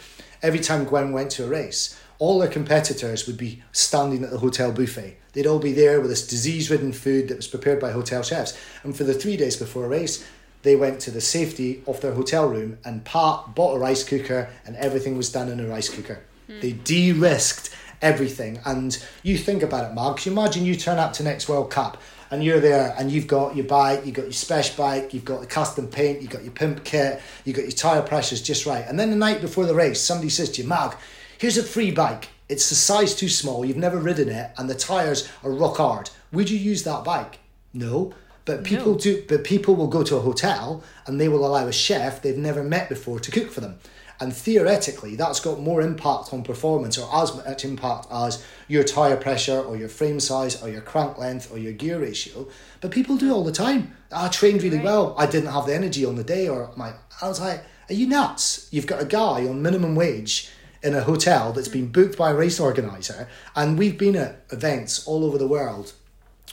every 0.42 0.60
time 0.60 0.84
Gwen 0.84 1.12
went 1.12 1.30
to 1.32 1.44
a 1.44 1.48
race, 1.48 1.98
all 2.18 2.40
her 2.42 2.48
competitors 2.48 3.26
would 3.26 3.38
be 3.38 3.62
standing 3.72 4.22
at 4.24 4.30
the 4.30 4.38
hotel 4.38 4.72
buffet. 4.72 5.16
They'd 5.32 5.46
all 5.46 5.58
be 5.58 5.72
there 5.72 6.00
with 6.00 6.10
this 6.10 6.26
disease-ridden 6.26 6.92
food 6.92 7.28
that 7.28 7.36
was 7.36 7.46
prepared 7.46 7.80
by 7.80 7.92
hotel 7.92 8.22
chefs. 8.22 8.58
And 8.82 8.94
for 8.94 9.04
the 9.04 9.14
three 9.14 9.36
days 9.36 9.56
before 9.56 9.86
a 9.86 9.88
race, 9.88 10.26
they 10.62 10.76
went 10.76 11.00
to 11.00 11.10
the 11.10 11.20
safety 11.20 11.82
of 11.86 12.00
their 12.00 12.12
hotel 12.12 12.48
room 12.48 12.78
and 12.84 13.04
Pat 13.04 13.54
bought 13.54 13.76
a 13.76 13.78
rice 13.78 14.04
cooker 14.04 14.50
and 14.66 14.76
everything 14.76 15.16
was 15.16 15.30
done 15.32 15.48
in 15.48 15.60
a 15.60 15.66
rice 15.66 15.88
cooker. 15.88 16.20
Mm. 16.48 16.60
They 16.60 16.72
de 16.72 17.12
risked 17.12 17.70
everything. 18.02 18.60
And 18.64 19.02
you 19.22 19.38
think 19.38 19.62
about 19.62 19.90
it, 19.90 19.94
Mark, 19.94 20.24
you 20.26 20.32
imagine 20.32 20.64
you 20.64 20.76
turn 20.76 20.98
up 20.98 21.12
to 21.14 21.22
next 21.22 21.48
World 21.48 21.70
Cup 21.70 22.00
and 22.30 22.44
you're 22.44 22.60
there 22.60 22.94
and 22.98 23.10
you've 23.10 23.26
got 23.26 23.56
your 23.56 23.66
bike, 23.66 24.04
you've 24.04 24.14
got 24.14 24.24
your 24.24 24.32
special 24.32 24.76
bike, 24.76 25.12
you've 25.12 25.24
got 25.24 25.40
the 25.40 25.46
custom 25.46 25.88
paint, 25.88 26.20
you've 26.20 26.30
got 26.30 26.42
your 26.42 26.52
pimp 26.52 26.84
kit, 26.84 27.20
you've 27.44 27.56
got 27.56 27.62
your 27.62 27.72
tyre 27.72 28.02
pressures 28.02 28.42
just 28.42 28.66
right. 28.66 28.84
And 28.86 28.98
then 28.98 29.10
the 29.10 29.16
night 29.16 29.40
before 29.40 29.66
the 29.66 29.74
race, 29.74 30.00
somebody 30.00 30.28
says 30.28 30.50
to 30.52 30.62
you, 30.62 30.68
Mark, 30.68 30.98
here's 31.38 31.58
a 31.58 31.62
free 31.62 31.90
bike. 31.90 32.28
It's 32.48 32.68
the 32.68 32.74
size 32.74 33.14
too 33.14 33.28
small, 33.28 33.64
you've 33.64 33.76
never 33.76 33.98
ridden 33.98 34.28
it, 34.28 34.50
and 34.58 34.68
the 34.68 34.74
tyres 34.74 35.28
are 35.44 35.52
rock 35.52 35.76
hard. 35.76 36.10
Would 36.32 36.50
you 36.50 36.58
use 36.58 36.82
that 36.82 37.04
bike? 37.04 37.38
No. 37.72 38.12
But 38.50 38.64
people 38.64 38.92
no. 38.92 38.98
do. 38.98 39.24
But 39.28 39.44
people 39.44 39.76
will 39.76 39.86
go 39.86 40.02
to 40.02 40.16
a 40.16 40.20
hotel 40.20 40.82
and 41.06 41.20
they 41.20 41.28
will 41.28 41.46
allow 41.46 41.66
a 41.66 41.72
chef 41.72 42.20
they've 42.20 42.36
never 42.36 42.64
met 42.64 42.88
before 42.88 43.20
to 43.20 43.30
cook 43.30 43.50
for 43.50 43.60
them. 43.60 43.78
And 44.18 44.34
theoretically, 44.34 45.14
that's 45.14 45.40
got 45.40 45.60
more 45.60 45.80
impact 45.80 46.34
on 46.34 46.42
performance 46.42 46.98
or 46.98 47.08
as 47.14 47.34
much 47.34 47.64
impact 47.64 48.06
as 48.10 48.44
your 48.68 48.84
tyre 48.84 49.16
pressure 49.16 49.60
or 49.60 49.76
your 49.76 49.88
frame 49.88 50.20
size 50.20 50.62
or 50.62 50.68
your 50.68 50.82
crank 50.82 51.16
length 51.16 51.50
or 51.50 51.58
your 51.58 51.72
gear 51.72 52.00
ratio. 52.00 52.48
But 52.80 52.90
people 52.90 53.16
do 53.16 53.32
all 53.32 53.44
the 53.44 53.52
time. 53.52 53.94
I 54.12 54.28
trained 54.28 54.62
really 54.62 54.76
right. 54.76 54.84
well. 54.84 55.14
I 55.16 55.26
didn't 55.26 55.52
have 55.52 55.66
the 55.66 55.74
energy 55.74 56.04
on 56.04 56.16
the 56.16 56.24
day, 56.24 56.48
or 56.48 56.70
my. 56.76 56.92
I 57.22 57.28
was 57.28 57.40
like, 57.40 57.64
"Are 57.88 57.94
you 57.94 58.06
nuts? 58.06 58.68
You've 58.70 58.86
got 58.86 59.00
a 59.00 59.06
guy 59.06 59.46
on 59.46 59.62
minimum 59.62 59.94
wage 59.94 60.50
in 60.82 60.94
a 60.94 61.02
hotel 61.02 61.52
that's 61.52 61.68
hmm. 61.68 61.74
been 61.74 61.92
booked 61.92 62.18
by 62.18 62.30
a 62.30 62.34
race 62.34 62.60
organizer, 62.60 63.26
and 63.56 63.78
we've 63.78 63.96
been 63.96 64.16
at 64.16 64.44
events 64.50 65.06
all 65.06 65.24
over 65.24 65.38
the 65.38 65.48
world 65.48 65.94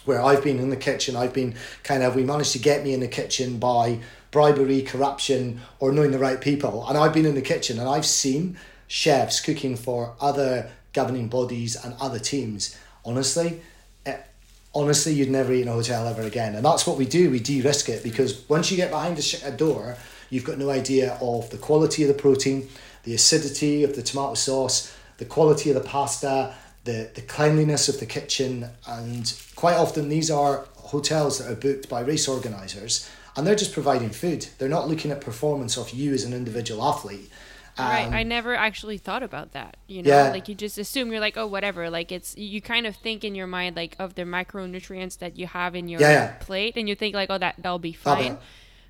where 0.07 0.21
I've 0.21 0.43
been 0.43 0.59
in 0.59 0.69
the 0.69 0.77
kitchen, 0.77 1.15
I've 1.15 1.33
been 1.33 1.55
kind 1.83 2.03
of, 2.03 2.15
we 2.15 2.23
managed 2.23 2.53
to 2.53 2.59
get 2.59 2.83
me 2.83 2.93
in 2.93 2.99
the 2.99 3.07
kitchen 3.07 3.59
by 3.59 3.99
bribery, 4.31 4.81
corruption, 4.81 5.61
or 5.79 5.91
knowing 5.91 6.11
the 6.11 6.19
right 6.19 6.39
people. 6.39 6.87
And 6.87 6.97
I've 6.97 7.13
been 7.13 7.25
in 7.25 7.35
the 7.35 7.41
kitchen 7.41 7.79
and 7.79 7.87
I've 7.87 8.05
seen 8.05 8.57
chefs 8.87 9.41
cooking 9.41 9.75
for 9.75 10.15
other 10.19 10.71
governing 10.93 11.27
bodies 11.27 11.75
and 11.75 11.93
other 11.99 12.19
teams. 12.19 12.77
Honestly, 13.05 13.61
it, 14.05 14.09
eh, 14.09 14.17
honestly, 14.73 15.13
you'd 15.13 15.29
never 15.29 15.53
eat 15.53 15.61
in 15.61 15.67
a 15.67 15.73
hotel 15.73 16.07
ever 16.07 16.23
again. 16.23 16.55
And 16.55 16.65
that's 16.65 16.87
what 16.87 16.97
we 16.97 17.05
do. 17.05 17.29
We 17.29 17.39
de-risk 17.39 17.89
it 17.89 18.03
because 18.03 18.47
once 18.49 18.71
you 18.71 18.77
get 18.77 18.89
behind 18.89 19.19
a, 19.19 19.47
a 19.47 19.51
door, 19.51 19.97
you've 20.29 20.45
got 20.45 20.57
no 20.57 20.69
idea 20.69 21.17
of 21.21 21.49
the 21.49 21.57
quality 21.57 22.03
of 22.03 22.07
the 22.07 22.13
protein, 22.13 22.67
the 23.03 23.13
acidity 23.13 23.83
of 23.83 23.95
the 23.95 24.01
tomato 24.01 24.33
sauce, 24.33 24.93
the 25.17 25.25
quality 25.25 25.69
of 25.69 25.75
the 25.75 25.89
pasta, 25.89 26.55
the, 26.87 27.11
the 27.13 27.21
cleanliness 27.21 27.87
of 27.87 27.99
the 27.99 28.07
kitchen, 28.07 28.71
and 28.87 29.39
quite 29.55 29.75
often 29.75 30.09
these 30.09 30.31
are 30.31 30.65
hotels 30.75 31.37
that 31.37 31.51
are 31.51 31.55
booked 31.55 31.87
by 31.87 31.99
race 31.99 32.27
organisers 32.27 33.07
and 33.37 33.45
they're 33.45 33.55
just 33.55 33.71
providing 33.71 34.09
food. 34.09 34.47
They're 34.57 34.67
not 34.67 34.89
looking 34.89 35.11
at 35.11 35.21
performance 35.21 35.77
of 35.77 35.91
you 35.91 36.11
as 36.13 36.23
an 36.23 36.33
individual 36.33 36.83
athlete. 36.83 37.29
Um, 37.77 37.85
right. 37.85 38.11
I 38.11 38.23
never 38.23 38.55
actually 38.55 38.97
thought 38.97 39.21
about 39.21 39.51
that. 39.51 39.77
You 39.85 40.01
know, 40.01 40.09
yeah. 40.09 40.31
like 40.31 40.49
you 40.49 40.55
just 40.55 40.79
assume 40.79 41.11
you're 41.11 41.21
like, 41.21 41.37
oh, 41.37 41.45
whatever. 41.45 41.91
Like 41.91 42.11
it's 42.11 42.35
you 42.35 42.59
kind 42.59 42.87
of 42.87 42.95
think 42.95 43.23
in 43.23 43.35
your 43.35 43.45
mind 43.45 43.75
like 43.75 43.95
of 43.99 44.15
the 44.15 44.23
micronutrients 44.23 45.19
that 45.19 45.37
you 45.37 45.45
have 45.45 45.75
in 45.75 45.87
your 45.87 46.01
yeah, 46.01 46.33
plate, 46.39 46.73
and 46.75 46.89
you 46.89 46.95
think 46.95 47.13
like, 47.13 47.29
oh, 47.29 47.37
that 47.37 47.53
that'll 47.59 47.77
be 47.77 47.93
fine. 47.93 48.39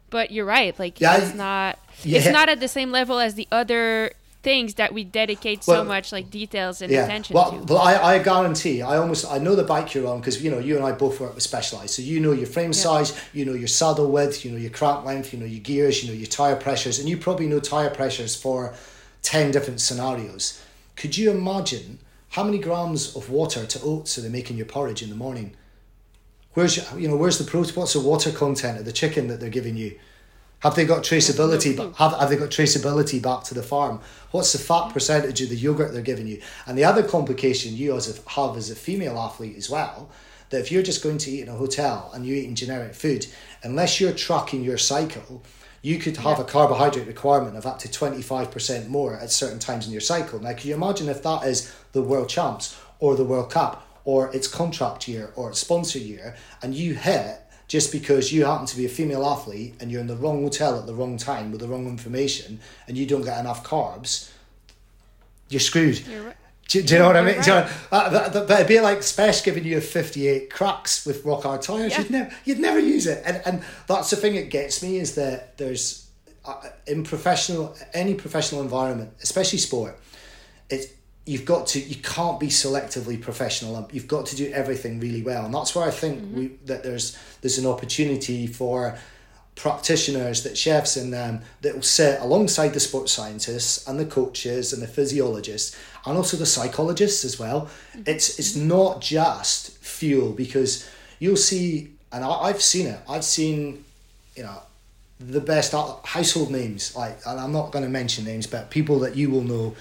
but 0.10 0.32
you're 0.32 0.46
right. 0.46 0.80
Like 0.80 1.02
yeah, 1.02 1.18
it's 1.18 1.36
not. 1.36 1.78
It's 2.06 2.30
not 2.30 2.48
at 2.48 2.62
the 2.62 2.68
same 2.70 2.92
level 2.92 3.20
as 3.20 3.34
the 3.34 3.48
other 3.52 4.12
things 4.48 4.76
that 4.76 4.94
we 4.94 5.04
dedicate 5.04 5.62
well, 5.68 5.84
so 5.84 5.84
much 5.84 6.14
like 6.14 6.30
details 6.30 6.82
and 6.82 6.90
yeah. 6.90 7.04
attention 7.04 7.34
well, 7.34 7.52
to. 7.52 7.74
Well, 7.74 7.82
I, 7.82 7.96
I 8.14 8.20
guarantee, 8.24 8.82
I 8.82 8.96
almost, 8.96 9.30
I 9.30 9.40
know 9.40 9.56
the 9.58 9.64
bike 9.66 9.94
you're 9.94 10.08
on 10.08 10.22
because, 10.22 10.42
you 10.42 10.50
know, 10.50 10.60
you 10.60 10.78
and 10.78 10.86
I 10.86 10.94
both 10.94 11.20
work 11.20 11.36
with 11.36 11.44
Specialized. 11.44 11.94
So 11.96 12.02
you 12.02 12.22
know 12.22 12.32
your 12.32 12.48
frame 12.48 12.72
yeah. 12.72 12.84
size, 12.86 13.22
you 13.34 13.44
know 13.44 13.52
your 13.52 13.68
saddle 13.68 14.10
width, 14.10 14.46
you 14.46 14.52
know 14.52 14.58
your 14.58 14.70
crank 14.70 15.04
length, 15.04 15.34
you 15.34 15.40
know 15.40 15.46
your 15.46 15.60
gears, 15.60 16.02
you 16.02 16.10
know 16.10 16.18
your 16.18 16.28
tyre 16.28 16.56
pressures, 16.56 16.98
and 16.98 17.10
you 17.10 17.18
probably 17.18 17.46
know 17.48 17.60
tyre 17.60 17.90
pressures 17.90 18.38
for 18.38 18.74
10 19.24 19.52
different 19.52 19.82
scenarios. 19.82 20.64
Could 20.96 21.18
you 21.18 21.30
imagine 21.30 22.00
how 22.30 22.46
many 22.46 22.58
grams 22.58 23.18
of 23.18 23.30
water 23.30 23.66
to 23.66 23.82
oats 23.82 24.18
are 24.18 24.22
they 24.22 24.30
making 24.30 24.56
your 24.56 24.66
porridge 24.66 25.04
in 25.04 25.10
the 25.10 25.16
morning? 25.16 25.58
Where's, 26.54 26.78
you 26.98 27.10
know, 27.10 27.18
where's 27.18 27.38
the 27.38 27.44
protein, 27.44 27.76
what's 27.76 27.94
the 27.94 28.00
water 28.00 28.32
content 28.32 28.80
of 28.80 28.86
the 28.86 28.94
chicken 28.94 29.28
that 29.28 29.42
they're 29.42 29.50
giving 29.50 29.76
you? 29.76 30.00
Have 30.60 30.76
they 30.76 30.86
got 30.86 31.04
traceability? 31.04 31.78
Have, 31.98 32.17
have 32.17 32.30
they 32.30 32.36
got 32.36 32.50
traceability 32.50 33.22
back 33.22 33.43
to 33.46 33.54
the 33.54 33.62
farm? 33.62 34.00
What's 34.32 34.54
the 34.54 34.60
fat 34.60 34.89
percentage 34.89 35.41
of 35.41 35.50
the 35.50 35.56
yogurt 35.56 35.93
they're 35.93 36.02
giving 36.02 36.28
you? 36.28 36.41
And 36.65 36.78
the 36.78 36.84
other 36.84 37.04
complication 37.04 37.76
you 37.76 37.96
as 37.96 38.10
a, 38.10 38.30
have 38.32 38.58
as 38.58 38.72
a 38.72 38.76
female 38.76 39.20
athlete 39.20 39.56
as 39.56 39.70
well, 39.70 40.10
that 40.50 40.60
if 40.60 40.72
you're 40.72 40.84
just 40.84 41.04
going 41.04 41.20
to 41.20 41.32
eat 41.32 41.41
in 41.41 41.50
a 41.50 41.54
hotel 41.54 42.10
and 42.13 42.26
you're 42.26 42.38
eating 42.38 42.56
generic 42.56 42.96
food, 42.96 43.28
unless 43.62 44.02
you're 44.02 44.13
tracking 44.13 44.63
your 44.63 44.80
cycle, 44.80 45.43
you 45.84 46.00
could 46.00 46.17
have 46.17 46.39
yeah. 46.39 46.43
a 46.43 46.48
carbohydrate 46.48 47.08
requirement 47.08 47.56
of 47.56 47.67
up 47.67 47.78
to 47.80 47.88
25% 47.88 48.88
more 48.88 49.15
at 49.15 49.32
certain 49.32 49.60
times 49.60 49.86
in 49.86 49.91
your 49.91 50.02
cycle. 50.02 50.39
Now, 50.39 50.54
can 50.54 50.70
you 50.70 50.76
imagine 50.76 51.08
if 51.08 51.22
that 51.22 51.43
is 51.43 51.74
the 51.91 52.02
World 52.02 52.30
Champs 52.30 52.80
or 53.00 53.15
the 53.15 53.24
World 53.24 53.52
Cup 53.52 53.88
or 54.04 54.34
its 54.34 54.48
contract 54.48 55.08
year 55.08 55.32
or 55.36 55.52
its 55.52 55.60
sponsor 55.60 56.00
year, 56.00 56.36
and 56.63 56.74
you 56.74 56.96
hit 56.96 57.41
just 57.67 57.91
because 57.91 58.32
you 58.32 58.45
happen 58.45 58.65
to 58.65 58.77
be 58.77 58.86
a 58.86 58.89
female 58.89 59.25
athlete 59.25 59.75
and 59.80 59.91
you're 59.91 60.01
in 60.01 60.08
the 60.08 60.15
wrong 60.15 60.41
hotel 60.41 60.80
at 60.80 60.86
the 60.86 60.93
wrong 60.93 61.17
time 61.17 61.51
with 61.51 61.60
the 61.60 61.67
wrong 61.67 61.88
information 61.88 62.60
and 62.88 62.97
you 62.97 63.06
don't 63.06 63.23
get 63.23 63.39
enough 63.39 63.63
carbs, 63.63 64.32
you're 65.49 65.60
screwed. 65.60 66.06
You're 66.08 66.23
right. 66.23 66.36
Do, 66.69 66.82
do, 66.82 66.95
you 66.95 66.99
know 66.99 67.08
what 67.08 67.15
I 67.15 67.21
mean? 67.21 67.36
Right. 67.38 67.45
So, 67.45 67.69
uh, 67.93 68.30
but 68.45 68.51
it'd 68.51 68.67
be 68.67 68.82
like 68.82 68.99
Spesh 68.99 69.43
giving 69.43 69.63
you 69.63 69.77
a 69.77 69.82
58 69.82 70.51
cracks 70.51 71.06
with 71.06 71.23
rock 71.23 71.43
hard 71.43 71.62
tyres. 71.62 71.93
Yeah. 71.93 71.99
You'd, 71.99 72.12
never, 72.12 72.36
you'd 72.43 72.60
never 72.60 72.80
use 72.80 73.08
it. 73.08 73.23
And, 73.25 73.41
and 73.45 73.63
that's 73.88 74.10
the 74.10 74.17
thing 74.17 74.36
that 74.36 74.49
gets 74.49 74.84
me 74.84 74.97
is 74.97 75.15
that 75.15 75.58
there's, 75.58 76.10
uh, 76.43 76.62
in 76.86 77.06
professional, 77.06 77.73
any 77.93 78.15
professional 78.15 78.62
environment, 78.62 79.12
especially 79.23 79.60
sport, 79.60 79.97
it's, 80.69 80.88
you've 81.28 81.46
got 81.46 81.68
to 81.68 81.80
you 81.80 81.96
can't 81.98 82.40
be 82.40 82.48
selectively 82.48 83.22
professional 83.22 83.88
you've 83.92 84.08
got 84.08 84.26
to 84.26 84.36
do 84.36 84.52
everything 84.54 85.00
really 85.00 85.22
well 85.22 85.46
and 85.46 85.54
that's 85.54 85.76
where 85.76 85.86
i 85.86 85.92
think 85.92 86.20
mm-hmm. 86.20 86.40
we 86.40 86.48
that 86.66 86.84
there's 86.84 87.18
there's 87.42 87.58
an 87.58 87.66
opportunity 87.66 88.48
for 88.48 88.98
practitioners 89.56 90.44
that 90.44 90.58
chefs 90.58 90.96
in 90.96 91.10
them 91.10 91.42
that 91.62 91.74
will 91.74 91.82
sit 91.82 92.22
alongside 92.22 92.70
the 92.70 92.80
sports 92.80 93.12
scientists 93.12 93.88
and 93.88 94.00
the 94.00 94.06
coaches 94.06 94.72
and 94.72 94.82
the 94.82 94.88
physiologists 94.88 95.76
and 96.06 96.16
also 96.16 96.38
the 96.38 96.46
psychologists 96.46 97.26
as 97.26 97.38
well 97.40 97.62
mm-hmm. 97.62 98.04
it's 98.06 98.40
it's 98.40 98.56
not 98.56 99.02
just 99.02 99.78
fuel 99.80 100.32
because 100.32 100.88
you'll 101.20 101.36
see 101.36 101.91
and 102.12 102.24
I, 102.24 102.30
i've 102.30 102.62
seen 102.62 102.88
it 102.88 102.99
i've 103.10 103.26
seen 103.26 103.84
you 104.36 104.43
know 104.43 104.62
the 105.20 105.41
best 105.41 105.74
household 106.06 106.51
names 106.51 106.95
like 106.95 107.20
and 107.26 107.39
i'm 107.39 107.51
not 107.51 107.72
going 107.72 107.84
to 107.84 107.89
mention 107.89 108.24
names 108.24 108.45
but 108.45 108.70
people 108.70 108.99
that 108.99 109.16
you 109.16 109.32
will 109.32 109.41
know 109.41 109.76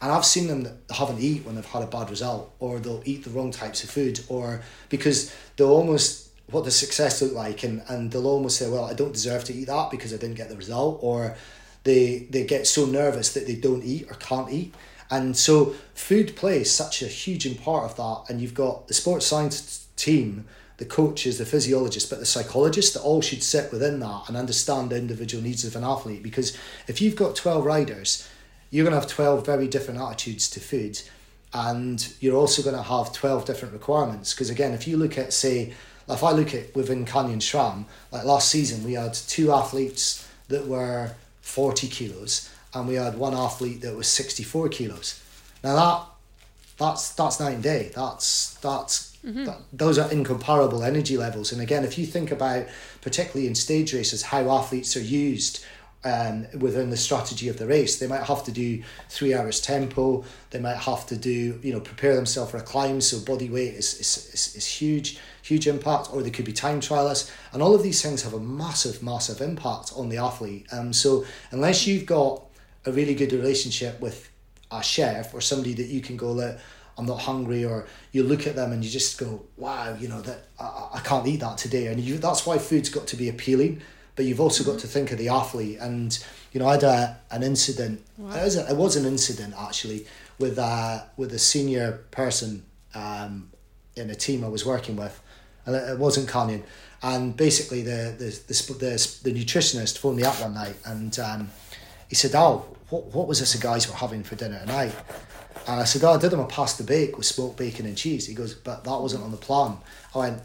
and 0.00 0.10
I've 0.10 0.24
seen 0.24 0.48
them 0.48 0.62
that 0.62 0.76
haven't 0.90 1.20
eat 1.20 1.44
when 1.44 1.56
they've 1.56 1.64
had 1.64 1.82
a 1.82 1.86
bad 1.86 2.10
result, 2.10 2.52
or 2.58 2.78
they'll 2.78 3.02
eat 3.04 3.24
the 3.24 3.30
wrong 3.30 3.50
types 3.50 3.84
of 3.84 3.90
food, 3.90 4.20
or 4.28 4.62
because 4.88 5.34
they'll 5.56 5.70
almost 5.70 6.28
what 6.50 6.64
the 6.64 6.70
success 6.70 7.22
look 7.22 7.32
like, 7.32 7.62
and, 7.62 7.82
and 7.88 8.10
they'll 8.10 8.26
almost 8.26 8.56
say, 8.58 8.68
well, 8.68 8.84
I 8.84 8.94
don't 8.94 9.12
deserve 9.12 9.44
to 9.44 9.54
eat 9.54 9.66
that 9.66 9.90
because 9.90 10.12
I 10.12 10.16
didn't 10.16 10.36
get 10.36 10.48
the 10.48 10.56
result, 10.56 10.98
or 11.02 11.36
they 11.84 12.26
they 12.30 12.44
get 12.44 12.66
so 12.66 12.86
nervous 12.86 13.32
that 13.34 13.46
they 13.46 13.54
don't 13.54 13.84
eat 13.84 14.10
or 14.10 14.14
can't 14.14 14.50
eat. 14.50 14.74
And 15.10 15.36
so 15.36 15.74
food 15.94 16.36
plays 16.36 16.70
such 16.70 17.02
a 17.02 17.06
huge 17.06 17.60
part 17.62 17.84
of 17.90 17.96
that. 17.96 18.32
And 18.32 18.40
you've 18.40 18.54
got 18.54 18.86
the 18.86 18.94
sports 18.94 19.26
science 19.26 19.88
team, 19.96 20.46
the 20.76 20.84
coaches, 20.84 21.38
the 21.38 21.44
physiologists, 21.44 22.08
but 22.08 22.20
the 22.20 22.26
psychologists 22.26 22.94
that 22.94 23.00
all 23.00 23.20
should 23.20 23.42
sit 23.42 23.72
within 23.72 23.98
that 24.00 24.28
and 24.28 24.36
understand 24.36 24.90
the 24.90 24.96
individual 24.96 25.42
needs 25.42 25.64
of 25.64 25.74
an 25.74 25.82
athlete. 25.82 26.22
Because 26.22 26.56
if 26.86 27.00
you've 27.00 27.16
got 27.16 27.34
12 27.34 27.64
riders 27.64 28.28
you're 28.70 28.84
going 28.84 28.94
to 28.94 29.00
have 29.00 29.08
12 29.08 29.44
very 29.44 29.68
different 29.68 30.00
attitudes 30.00 30.48
to 30.50 30.60
food 30.60 31.00
and 31.52 32.12
you're 32.20 32.36
also 32.36 32.62
going 32.62 32.76
to 32.76 32.82
have 32.82 33.12
12 33.12 33.44
different 33.44 33.74
requirements. 33.74 34.32
Because 34.32 34.50
again 34.50 34.72
if 34.72 34.86
you 34.86 34.96
look 34.96 35.18
at 35.18 35.32
say 35.32 35.74
if 36.08 36.24
i 36.24 36.32
look 36.32 36.54
at 36.54 36.74
within 36.74 37.04
canyon 37.04 37.38
SRAM 37.38 37.84
like 38.10 38.24
last 38.24 38.48
season 38.48 38.82
we 38.82 38.94
had 38.94 39.14
two 39.14 39.52
athletes 39.52 40.28
that 40.48 40.66
were 40.66 41.12
40 41.42 41.86
kilos 41.86 42.50
and 42.74 42.86
we 42.86 42.94
had 42.94 43.16
one 43.16 43.34
athlete 43.34 43.80
that 43.80 43.96
was 43.96 44.08
64 44.08 44.68
kilos. 44.68 45.22
Now 45.62 45.74
that 45.76 46.06
that's 46.78 47.14
that's 47.14 47.40
night 47.40 47.54
and 47.54 47.62
day. 47.62 47.90
That's 47.94 48.54
that's 48.54 49.16
mm-hmm. 49.24 49.44
that, 49.44 49.58
those 49.72 49.98
are 49.98 50.10
incomparable 50.10 50.82
energy 50.82 51.16
levels. 51.16 51.52
And 51.52 51.60
again 51.60 51.84
if 51.84 51.98
you 51.98 52.06
think 52.06 52.30
about 52.30 52.66
particularly 53.00 53.46
in 53.46 53.54
stage 53.54 53.92
races 53.92 54.22
how 54.22 54.50
athletes 54.50 54.96
are 54.96 55.02
used 55.02 55.64
um, 56.04 56.46
within 56.58 56.90
the 56.90 56.96
strategy 56.96 57.48
of 57.48 57.58
the 57.58 57.66
race. 57.66 57.98
They 57.98 58.06
might 58.06 58.22
have 58.22 58.44
to 58.44 58.52
do 58.52 58.82
three 59.08 59.34
hours 59.34 59.60
tempo. 59.60 60.24
They 60.50 60.58
might 60.58 60.76
have 60.76 61.06
to 61.06 61.16
do, 61.16 61.58
you 61.62 61.72
know, 61.72 61.80
prepare 61.80 62.14
themselves 62.14 62.50
for 62.50 62.56
a 62.56 62.62
climb. 62.62 63.00
So 63.00 63.20
body 63.20 63.50
weight 63.50 63.74
is, 63.74 63.94
is, 64.00 64.30
is, 64.32 64.56
is 64.56 64.66
huge, 64.66 65.18
huge 65.42 65.66
impact. 65.66 66.08
Or 66.12 66.22
they 66.22 66.30
could 66.30 66.46
be 66.46 66.52
time 66.52 66.80
trialists. 66.80 67.30
And 67.52 67.62
all 67.62 67.74
of 67.74 67.82
these 67.82 68.00
things 68.02 68.22
have 68.22 68.32
a 68.32 68.40
massive, 68.40 69.02
massive 69.02 69.40
impact 69.40 69.92
on 69.94 70.08
the 70.08 70.16
athlete. 70.18 70.66
Um, 70.72 70.92
so 70.92 71.24
unless 71.50 71.86
you've 71.86 72.06
got 72.06 72.44
a 72.86 72.92
really 72.92 73.14
good 73.14 73.32
relationship 73.32 74.00
with 74.00 74.30
a 74.70 74.82
chef 74.82 75.34
or 75.34 75.40
somebody 75.40 75.74
that 75.74 75.86
you 75.86 76.00
can 76.00 76.16
go, 76.16 76.32
look, 76.32 76.58
I'm 76.96 77.06
not 77.06 77.20
hungry, 77.20 77.64
or 77.64 77.86
you 78.12 78.22
look 78.22 78.46
at 78.46 78.56
them 78.56 78.72
and 78.72 78.84
you 78.84 78.90
just 78.90 79.18
go, 79.18 79.42
wow, 79.56 79.94
you 79.98 80.06
know, 80.08 80.20
that 80.20 80.48
I, 80.58 80.88
I 80.94 81.00
can't 81.00 81.26
eat 81.26 81.40
that 81.40 81.56
today. 81.56 81.86
And 81.86 81.98
you, 81.98 82.18
that's 82.18 82.44
why 82.44 82.58
food's 82.58 82.90
got 82.90 83.06
to 83.08 83.16
be 83.16 83.28
appealing 83.30 83.80
but 84.16 84.24
you've 84.24 84.40
also 84.40 84.64
got 84.64 84.78
to 84.80 84.86
think 84.86 85.12
of 85.12 85.18
the 85.18 85.28
athlete. 85.28 85.78
And 85.80 86.18
you 86.52 86.60
know, 86.60 86.68
I 86.68 86.72
had 86.72 86.82
a, 86.82 87.18
an 87.30 87.42
incident. 87.42 88.04
Wow. 88.18 88.36
It, 88.36 88.44
was 88.44 88.56
a, 88.56 88.70
it 88.70 88.76
was 88.76 88.96
an 88.96 89.06
incident 89.06 89.54
actually 89.58 90.06
with 90.38 90.58
a 90.58 91.06
with 91.16 91.32
a 91.32 91.38
senior 91.38 92.00
person 92.10 92.64
um, 92.94 93.50
in 93.96 94.10
a 94.10 94.14
team 94.14 94.44
I 94.44 94.48
was 94.48 94.64
working 94.64 94.96
with, 94.96 95.20
and 95.66 95.76
it, 95.76 95.98
wasn't 95.98 96.28
Canyon. 96.28 96.64
And 97.02 97.36
basically, 97.36 97.82
the 97.82 98.14
the, 98.18 98.40
the 98.48 98.72
the 98.74 99.30
the 99.30 99.32
nutritionist 99.32 99.98
phoned 99.98 100.16
me 100.16 100.24
up 100.24 100.40
one 100.40 100.54
night, 100.54 100.76
and 100.84 101.16
um, 101.20 101.50
he 102.08 102.14
said, 102.14 102.32
"Oh, 102.34 102.66
what 102.88 103.06
what 103.06 103.28
was 103.28 103.40
this 103.40 103.52
the 103.52 103.60
guys 103.60 103.88
were 103.88 103.94
having 103.94 104.22
for 104.22 104.34
dinner 104.34 104.58
tonight?" 104.60 104.94
And 105.68 105.80
I 105.80 105.84
said, 105.84 106.02
"Oh, 106.02 106.14
I 106.14 106.18
did 106.18 106.30
them 106.30 106.40
a 106.40 106.46
pasta 106.46 106.82
bake 106.82 107.16
with 107.16 107.26
smoked 107.26 107.58
bacon 107.58 107.86
and 107.86 107.96
cheese." 107.96 108.26
He 108.26 108.34
goes, 108.34 108.54
"But 108.54 108.84
that 108.84 109.00
wasn't 109.00 109.22
on 109.22 109.30
the 109.30 109.36
plan." 109.36 109.76
I 110.14 110.18
went, 110.18 110.42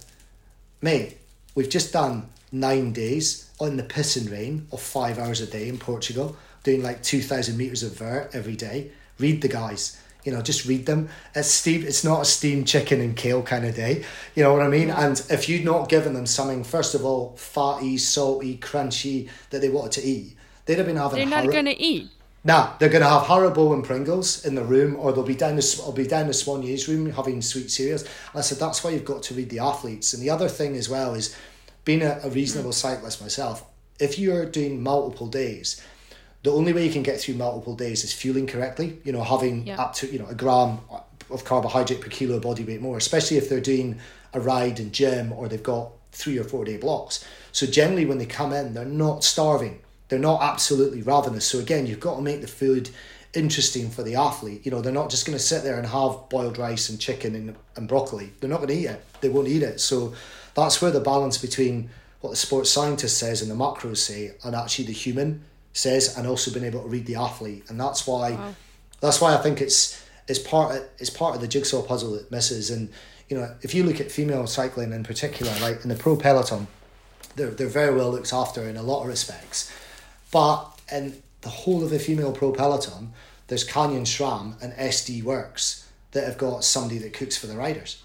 "Mate, 0.82 1.18
we've 1.55 1.70
just 1.70 1.91
done 1.91 2.30
nine 2.51 2.93
days 2.93 3.44
on 3.59 3.77
the 3.77 3.83
pissing 3.83 4.31
rain 4.31 4.67
of 4.71 4.81
five 4.81 5.17
hours 5.17 5.41
a 5.41 5.47
day 5.47 5.67
in 5.69 5.77
Portugal, 5.77 6.35
doing 6.63 6.83
like 6.83 7.01
2,000 7.03 7.57
meters 7.57 7.83
of 7.83 7.97
vert 7.97 8.31
every 8.33 8.55
day. 8.55 8.91
Read 9.19 9.41
the 9.41 9.47
guys. 9.47 10.01
You 10.23 10.31
know, 10.31 10.41
just 10.41 10.65
read 10.65 10.87
them. 10.87 11.09
It's 11.35 11.51
steamed, 11.51 11.83
it's 11.83 12.03
not 12.03 12.21
a 12.21 12.25
steamed 12.25 12.67
chicken 12.67 12.99
and 12.99 13.15
kale 13.15 13.43
kind 13.43 13.63
of 13.63 13.75
day. 13.75 14.03
You 14.33 14.43
know 14.43 14.53
what 14.53 14.63
I 14.63 14.67
mean? 14.67 14.89
And 14.89 15.23
if 15.29 15.47
you'd 15.47 15.63
not 15.63 15.87
given 15.87 16.13
them 16.13 16.25
something, 16.25 16.63
first 16.63 16.95
of 16.95 17.05
all, 17.05 17.35
fatty, 17.37 17.97
salty, 17.97 18.57
crunchy 18.57 19.29
that 19.51 19.61
they 19.61 19.69
wanted 19.69 19.91
to 20.01 20.03
eat, 20.03 20.35
they'd 20.65 20.79
have 20.79 20.87
been 20.87 20.95
having. 20.95 21.17
They're 21.17 21.43
not 21.43 21.51
going 21.51 21.65
to 21.65 21.79
eat. 21.79 22.09
Nah, 22.43 22.77
they're 22.77 22.89
going 22.89 23.01
to 23.01 23.09
have 23.09 23.23
Haribo 23.23 23.73
and 23.73 23.83
Pringles 23.83 24.45
in 24.45 24.53
the 24.53 24.63
room, 24.63 24.95
or 24.99 25.11
they'll 25.11 25.23
be 25.23 25.35
down 25.35 25.55
the 25.55 25.81
I'll 25.83 25.91
be 25.91 26.05
down 26.05 26.27
the 26.27 26.33
soigneur's 26.33 26.87
room 26.87 27.09
having 27.11 27.41
sweet 27.41 27.71
cereals. 27.71 28.03
And 28.03 28.11
I 28.35 28.41
said 28.41 28.59
that's 28.59 28.83
why 28.83 28.91
you've 28.91 29.05
got 29.05 29.23
to 29.23 29.33
read 29.33 29.49
the 29.49 29.59
athletes. 29.59 30.13
And 30.13 30.21
the 30.21 30.29
other 30.29 30.47
thing 30.47 30.75
as 30.75 30.87
well 30.87 31.15
is 31.15 31.35
being 31.86 32.01
a, 32.01 32.19
a 32.23 32.29
reasonable 32.29 32.71
mm. 32.71 32.73
cyclist 32.73 33.21
myself, 33.21 33.63
if 33.99 34.19
you're 34.19 34.45
doing 34.45 34.83
multiple 34.83 35.27
days, 35.27 35.81
the 36.43 36.51
only 36.51 36.73
way 36.73 36.86
you 36.86 36.91
can 36.91 37.03
get 37.03 37.19
through 37.19 37.36
multiple 37.36 37.75
days 37.75 38.03
is 38.03 38.13
fueling 38.13 38.45
correctly. 38.45 38.99
You 39.03 39.13
know, 39.13 39.23
having 39.23 39.65
yeah. 39.65 39.81
up 39.81 39.93
to 39.95 40.11
you 40.11 40.19
know 40.19 40.27
a 40.27 40.36
gram 40.36 40.79
of 41.29 41.43
carbohydrate 41.45 42.01
per 42.01 42.09
kilo 42.09 42.36
of 42.36 42.43
body 42.43 42.63
weight 42.63 42.81
more, 42.81 42.97
especially 42.97 43.38
if 43.38 43.49
they're 43.49 43.61
doing 43.61 43.99
a 44.33 44.39
ride 44.39 44.79
and 44.79 44.91
gym 44.93 45.31
or 45.31 45.47
they've 45.47 45.63
got 45.63 45.91
three 46.11 46.38
or 46.38 46.43
four 46.43 46.65
day 46.65 46.77
blocks. 46.77 47.25
So 47.51 47.65
generally, 47.65 48.05
when 48.05 48.17
they 48.17 48.25
come 48.25 48.53
in, 48.53 48.73
they're 48.73 48.86
not 48.86 49.23
starving. 49.23 49.79
They're 50.09 50.19
not 50.19 50.41
absolutely 50.43 51.01
ravenous. 51.01 51.45
So 51.45 51.59
again, 51.59 51.88
you've 51.88 51.99
got 51.99 52.17
to 52.17 52.21
make 52.21 52.41
the 52.41 52.47
food 52.47 52.89
interesting 53.33 53.89
for 53.89 54.03
the 54.03 54.15
athlete. 54.15 54.65
You 54.65 54.71
know, 54.71 54.81
they're 54.81 54.93
not 54.93 55.09
just 55.09 55.25
going 55.25 55.38
to 55.38 55.43
sit 55.43 55.63
there 55.63 55.77
and 55.77 55.88
have 55.88 56.29
boiled 56.29 56.57
rice 56.57 56.89
and 56.89 56.99
chicken 56.99 57.36
and, 57.36 57.55
and 57.75 57.88
broccoli. 57.88 58.31
They're 58.39 58.49
not 58.49 58.57
going 58.57 58.69
to 58.69 58.75
eat 58.75 58.86
it. 58.86 59.03
They 59.21 59.29
won't 59.29 59.47
eat 59.47 59.63
it. 59.63 59.79
So 59.79 60.13
that's 60.55 60.81
where 60.81 60.91
the 60.91 60.99
balance 60.99 61.37
between 61.37 61.89
what 62.21 62.31
the 62.31 62.35
sports 62.35 62.71
scientist 62.71 63.19
says 63.19 63.41
and 63.41 63.51
the 63.51 63.55
macros 63.55 63.97
say 63.97 64.31
and 64.43 64.55
actually 64.55 64.85
the 64.85 64.93
human 64.93 65.43
says 65.73 66.17
and 66.17 66.25
also 66.25 66.51
being 66.51 66.65
able 66.65 66.81
to 66.81 66.87
read 66.87 67.05
the 67.05 67.15
athlete. 67.15 67.63
And 67.69 67.79
that's 67.79 68.07
why 68.07 68.31
wow. 68.31 68.55
that's 69.01 69.21
why 69.21 69.35
I 69.35 69.37
think 69.37 69.61
it's 69.61 70.03
it's 70.27 70.39
part 70.39 70.75
of, 70.75 70.83
it's 70.97 71.11
part 71.11 71.35
of 71.35 71.41
the 71.41 71.47
jigsaw 71.47 71.83
puzzle 71.83 72.13
that 72.13 72.31
misses. 72.31 72.71
And 72.71 72.89
you 73.29 73.37
know 73.37 73.53
if 73.61 73.75
you 73.75 73.83
look 73.83 73.99
at 73.99 74.11
female 74.11 74.47
cycling 74.47 74.91
in 74.93 75.03
particular 75.03 75.53
like 75.61 75.83
in 75.83 75.89
the 75.89 75.95
pro 75.95 76.15
peloton 76.15 76.67
they're, 77.35 77.51
they're 77.51 77.67
very 77.67 77.93
well 77.93 78.11
looked 78.11 78.31
after 78.31 78.63
in 78.63 78.77
a 78.77 78.83
lot 78.83 79.01
of 79.01 79.07
respects. 79.07 79.71
But 80.31 80.65
in 80.91 81.21
the 81.41 81.49
whole 81.49 81.83
of 81.83 81.89
the 81.89 81.99
female 81.99 82.31
pro 82.31 82.51
peloton 82.51 83.13
there's 83.47 83.63
Canyon 83.63 84.05
SRAM 84.05 84.59
and 84.63 84.73
SD 84.73 85.21
Worx 85.21 85.85
that 86.13 86.25
have 86.25 86.37
got 86.39 86.63
somebody 86.63 86.97
that 86.99 87.13
cooks 87.13 87.37
for 87.37 87.45
the 87.45 87.55
riders. 87.55 88.01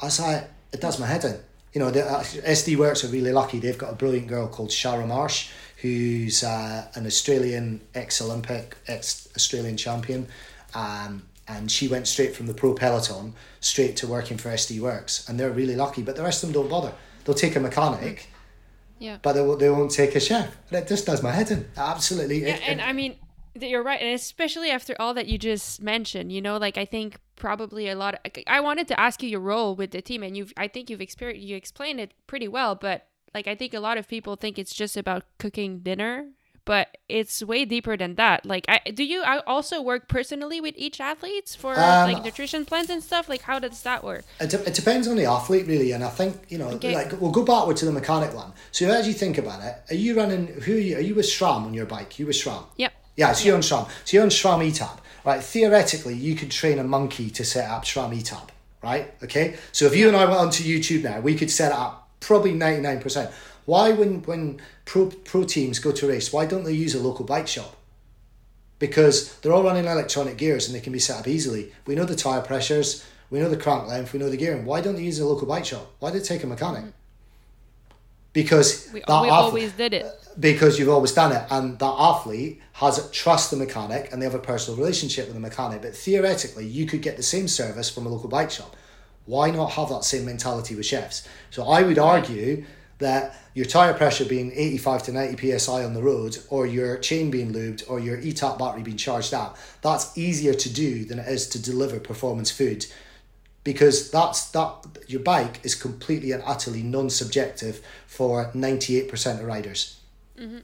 I 0.00 0.06
was 0.06 0.20
like 0.20 0.50
it 0.72 0.80
does 0.80 0.98
my 0.98 1.06
head 1.06 1.24
in 1.24 1.38
you 1.74 1.80
know, 1.80 1.90
the 1.90 2.08
uh, 2.08 2.22
SD 2.22 2.76
Worx 2.76 3.04
are 3.04 3.08
really 3.08 3.32
lucky. 3.32 3.58
They've 3.58 3.76
got 3.76 3.92
a 3.92 3.96
brilliant 3.96 4.28
girl 4.28 4.46
called 4.46 4.70
Shara 4.70 5.06
Marche, 5.06 5.50
who's 5.78 6.44
uh, 6.44 6.86
an 6.94 7.04
Australian 7.04 7.80
ex 7.94 8.22
Olympic, 8.22 8.76
ex 8.86 9.28
Australian 9.34 9.76
champion. 9.76 10.28
Um, 10.74 11.24
and 11.46 11.70
she 11.70 11.88
went 11.88 12.06
straight 12.06 12.34
from 12.34 12.46
the 12.46 12.54
pro 12.54 12.74
peloton 12.74 13.34
straight 13.60 13.96
to 13.96 14.06
working 14.06 14.38
for 14.38 14.50
SD 14.50 14.78
Worx. 14.80 15.28
And 15.28 15.38
they're 15.38 15.50
really 15.50 15.74
lucky, 15.74 16.02
but 16.02 16.16
the 16.16 16.22
rest 16.22 16.42
of 16.42 16.52
them 16.52 16.62
don't 16.62 16.70
bother. 16.70 16.94
They'll 17.24 17.34
take 17.34 17.56
a 17.56 17.60
mechanic. 17.60 18.28
Yeah. 19.00 19.18
But 19.20 19.32
they, 19.32 19.54
they 19.56 19.68
won't 19.68 19.90
take 19.90 20.14
a 20.14 20.20
chef. 20.20 20.56
And 20.70 20.78
it 20.78 20.88
just 20.88 21.04
does 21.06 21.22
my 21.22 21.32
head 21.32 21.50
in. 21.50 21.68
Absolutely. 21.76 22.42
Yeah, 22.42 22.54
it, 22.54 22.62
and 22.68 22.80
it, 22.80 22.86
I 22.86 22.92
mean, 22.92 23.16
you're 23.54 23.82
right. 23.82 24.00
And 24.00 24.14
especially 24.14 24.70
after 24.70 24.94
all 24.98 25.14
that 25.14 25.26
you 25.26 25.38
just 25.38 25.80
mentioned, 25.80 26.32
you 26.32 26.42
know, 26.42 26.56
like 26.56 26.76
I 26.76 26.84
think 26.84 27.18
probably 27.36 27.88
a 27.88 27.94
lot 27.94 28.14
of, 28.14 28.32
I 28.46 28.60
wanted 28.60 28.88
to 28.88 29.00
ask 29.00 29.22
you 29.22 29.28
your 29.28 29.40
role 29.40 29.74
with 29.74 29.90
the 29.90 30.02
team 30.02 30.22
and 30.22 30.36
you've 30.36 30.52
I 30.56 30.68
think 30.68 30.90
you've 30.90 31.00
experienced 31.00 31.46
you 31.46 31.56
explained 31.56 32.00
it 32.00 32.14
pretty 32.26 32.48
well 32.48 32.74
but 32.74 33.06
like 33.34 33.46
I 33.46 33.54
think 33.54 33.74
a 33.74 33.80
lot 33.80 33.98
of 33.98 34.08
people 34.08 34.36
think 34.36 34.58
it's 34.58 34.74
just 34.74 34.96
about 34.96 35.24
cooking 35.38 35.80
dinner 35.80 36.28
but 36.64 36.96
it's 37.08 37.42
way 37.42 37.66
deeper 37.66 37.96
than 37.96 38.14
that 38.14 38.46
like 38.46 38.64
I 38.68 38.78
do 38.90 39.04
you 39.04 39.22
I 39.22 39.40
also 39.40 39.82
work 39.82 40.08
personally 40.08 40.60
with 40.60 40.74
each 40.78 41.00
athletes 41.00 41.54
for 41.54 41.78
um, 41.78 42.12
like 42.12 42.24
nutrition 42.24 42.64
plans 42.64 42.88
and 42.88 43.02
stuff? 43.02 43.28
Like 43.28 43.42
how 43.42 43.58
does 43.58 43.82
that 43.82 44.02
work? 44.02 44.24
It, 44.40 44.50
de- 44.50 44.66
it 44.66 44.74
depends 44.74 45.06
on 45.08 45.16
the 45.16 45.26
athlete 45.26 45.66
really 45.66 45.92
and 45.92 46.02
I 46.02 46.10
think 46.10 46.46
you 46.48 46.58
know 46.58 46.68
okay. 46.68 46.94
like 46.94 47.20
we'll 47.20 47.32
go 47.32 47.44
backward 47.44 47.76
to 47.78 47.84
the 47.84 47.92
mechanic 47.92 48.32
one. 48.32 48.52
So 48.70 48.86
as 48.86 49.06
you 49.06 49.12
think 49.12 49.36
about 49.36 49.62
it 49.62 49.74
are 49.90 49.96
you 49.96 50.16
running 50.16 50.46
who 50.46 50.74
are 50.76 50.78
you 50.78 50.96
are 50.96 51.00
you 51.00 51.14
with 51.14 51.26
SRAM 51.26 51.66
on 51.66 51.74
your 51.74 51.86
bike? 51.86 52.18
You 52.18 52.26
with 52.26 52.36
SRAM 52.36 52.64
yep 52.76 52.93
yeah 53.16 53.30
it's 53.30 53.46
on 53.46 53.60
SRAM 53.60 53.88
so 54.04 54.16
you're 54.16 54.22
on 54.22 54.30
SRAM 54.30 54.70
ETAP 54.70 55.00
right? 55.24 55.42
Theoretically, 55.42 56.14
you 56.14 56.34
could 56.34 56.50
train 56.50 56.78
a 56.78 56.84
monkey 56.84 57.30
to 57.30 57.44
set 57.44 57.70
up 57.70 57.84
SRAM 57.84 58.12
ETAP, 58.12 58.48
right? 58.82 59.14
Okay, 59.22 59.56
so 59.72 59.86
if 59.86 59.96
you 59.96 60.08
and 60.08 60.16
I 60.16 60.24
went 60.26 60.38
onto 60.38 60.62
YouTube 60.62 61.02
now, 61.02 61.20
we 61.20 61.34
could 61.34 61.50
set 61.50 61.72
it 61.72 61.78
up 61.78 62.08
probably 62.20 62.52
ninety 62.52 62.82
nine 62.82 63.00
percent. 63.00 63.30
Why, 63.64 63.92
when 63.92 64.22
when 64.22 64.60
pro 64.84 65.06
pro 65.06 65.44
teams 65.44 65.78
go 65.78 65.92
to 65.92 66.06
race, 66.06 66.32
why 66.32 66.46
don't 66.46 66.64
they 66.64 66.72
use 66.72 66.94
a 66.94 67.00
local 67.00 67.24
bike 67.24 67.48
shop? 67.48 67.76
Because 68.78 69.36
they're 69.38 69.52
all 69.52 69.62
running 69.62 69.86
electronic 69.86 70.36
gears 70.36 70.66
and 70.66 70.74
they 70.74 70.80
can 70.80 70.92
be 70.92 70.98
set 70.98 71.20
up 71.20 71.28
easily. 71.28 71.72
We 71.86 71.94
know 71.94 72.04
the 72.04 72.16
tire 72.16 72.42
pressures, 72.42 73.04
we 73.30 73.38
know 73.38 73.48
the 73.48 73.56
crank 73.56 73.88
length, 73.88 74.12
we 74.12 74.18
know 74.18 74.28
the 74.28 74.36
gearing. 74.36 74.66
Why 74.66 74.80
don't 74.80 74.96
they 74.96 75.04
use 75.04 75.18
a 75.20 75.26
local 75.26 75.46
bike 75.46 75.64
shop? 75.64 75.90
Why 76.00 76.10
do 76.10 76.18
they 76.18 76.24
take 76.24 76.44
a 76.44 76.46
mechanic? 76.46 76.92
Because 78.34 78.90
we, 78.92 78.98
we 78.98 79.04
always 79.04 79.72
did 79.72 79.94
it 79.94 80.06
because 80.38 80.78
you've 80.78 80.88
always 80.88 81.12
done 81.12 81.32
it. 81.32 81.44
And 81.50 81.78
that 81.78 81.94
athlete 81.98 82.60
has 82.74 83.10
trust 83.10 83.50
the 83.50 83.56
mechanic 83.56 84.10
and 84.12 84.20
they 84.20 84.26
have 84.26 84.34
a 84.34 84.40
personal 84.40 84.78
relationship 84.78 85.26
with 85.26 85.34
the 85.34 85.40
mechanic. 85.40 85.82
But 85.82 85.94
theoretically 85.94 86.66
you 86.66 86.86
could 86.86 87.02
get 87.02 87.16
the 87.16 87.22
same 87.22 87.48
service 87.48 87.90
from 87.90 88.06
a 88.06 88.08
local 88.08 88.28
bike 88.28 88.50
shop. 88.50 88.74
Why 89.26 89.50
not 89.50 89.72
have 89.72 89.88
that 89.88 90.04
same 90.04 90.26
mentality 90.26 90.74
with 90.74 90.86
chefs? 90.86 91.26
So 91.50 91.64
i 91.64 91.82
would 91.82 91.98
argue 91.98 92.64
that 92.98 93.36
your 93.54 93.66
tire 93.66 93.94
pressure 93.94 94.24
being 94.24 94.52
85 94.52 95.02
to 95.04 95.12
90 95.12 95.58
psi 95.58 95.84
on 95.84 95.94
the 95.94 96.02
road 96.02 96.38
or 96.48 96.66
your 96.66 96.96
chain 96.98 97.30
being 97.30 97.52
lubed 97.52 97.82
or 97.88 97.98
your 97.98 98.18
etap 98.18 98.58
battery 98.58 98.82
being 98.82 98.96
charged 98.96 99.34
up 99.34 99.56
that's 99.82 100.16
easier 100.16 100.54
to 100.54 100.72
do 100.72 101.04
than 101.04 101.18
it 101.18 101.28
is 101.28 101.48
to 101.48 101.62
deliver 101.62 101.98
performance 101.98 102.50
food. 102.50 102.86
Because 103.62 104.10
that's 104.10 104.50
that 104.50 104.84
your 105.06 105.22
bike 105.22 105.60
is 105.62 105.74
completely 105.74 106.32
and 106.32 106.42
utterly 106.44 106.82
non-subjective 106.82 107.80
for 108.06 108.50
98% 108.52 109.40
of 109.40 109.46
riders 109.46 110.00
Mm-hmm. 110.38 110.58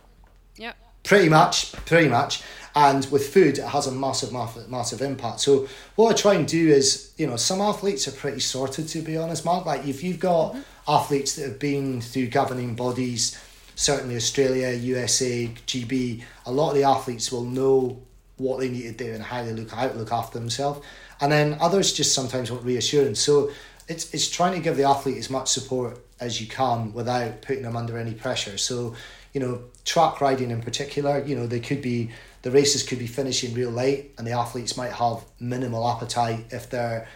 Yeah. 0.57 0.73
Pretty 1.03 1.29
much, 1.29 1.73
pretty 1.87 2.09
much. 2.09 2.43
And 2.75 3.05
with 3.11 3.33
food, 3.33 3.59
it 3.59 3.65
has 3.65 3.87
a 3.87 3.93
massive, 3.93 4.33
massive, 4.33 4.69
massive 4.69 5.03
impact. 5.03 5.41
So 5.41 5.69
what 5.97 6.13
I 6.13 6.15
try 6.17 6.35
and 6.35 6.47
do 6.47 6.69
is, 6.69 7.13
you 7.17 7.27
know, 7.27 7.37
some 7.37 7.61
athletes 7.61 8.07
are 8.07 8.13
pretty 8.13 8.41
sorted, 8.41 8.87
to 8.89 9.01
be 9.01 9.17
honest, 9.17 9.45
Mark. 9.45 9.67
Like 9.67 9.87
if 9.87 10.05
you've 10.05 10.21
got 10.21 10.53
mm-hmm. 10.53 10.61
athletes 10.87 11.35
that 11.37 11.49
have 11.49 11.59
been 11.59 12.01
through 12.01 12.29
governing 12.29 12.75
bodies, 12.75 13.41
certainly 13.75 14.17
Australia, 14.17 14.71
USA, 14.71 15.49
GB, 15.67 16.23
a 16.47 16.53
lot 16.53 16.71
of 16.71 16.77
the 16.77 16.85
athletes 16.85 17.33
will 17.33 17.45
know 17.45 18.01
what 18.37 18.61
they 18.61 18.69
need 18.69 18.83
to 18.83 19.05
do 19.05 19.13
and 19.13 19.23
how 19.23 19.43
they 19.43 19.53
look 19.53 19.71
how 19.71 19.89
to 19.89 19.95
look 19.95 20.13
after 20.13 20.39
themselves. 20.39 20.87
And 21.21 21.31
then 21.31 21.59
others 21.61 21.93
just 21.93 22.15
sometimes 22.15 22.51
want 22.51 22.65
reassurance. 22.65 23.21
So 23.21 23.51
it's 23.89 24.13
it's 24.15 24.31
trying 24.31 24.55
to 24.55 24.61
give 24.61 24.77
the 24.77 24.85
athlete 24.85 25.19
as 25.19 25.29
much 25.29 25.49
support 25.49 25.99
as 26.21 26.41
you 26.41 26.47
can 26.47 26.93
without 26.93 27.43
putting 27.43 27.63
them 27.63 27.77
under 27.77 27.99
any 27.99 28.13
pressure. 28.15 28.59
So, 28.59 28.95
you 29.33 29.41
know, 29.41 29.63
track 29.85 30.21
riding 30.21 30.51
in 30.51 30.63
particular, 30.63 31.25
you 31.25 31.37
know, 31.37 31.47
they 31.47 31.61
could 31.61 31.83
be 31.83 32.11
the 32.43 32.51
races 32.51 32.83
could 32.83 32.99
be 32.99 33.07
finishing 33.07 33.55
real 33.55 33.71
late 33.71 34.13
and 34.17 34.27
the 34.27 34.33
athletes 34.33 34.77
might 34.77 34.93
have 34.93 35.23
minimal 35.39 35.89
appetite 35.89 36.47
if 36.51 36.71
they're 36.71 37.07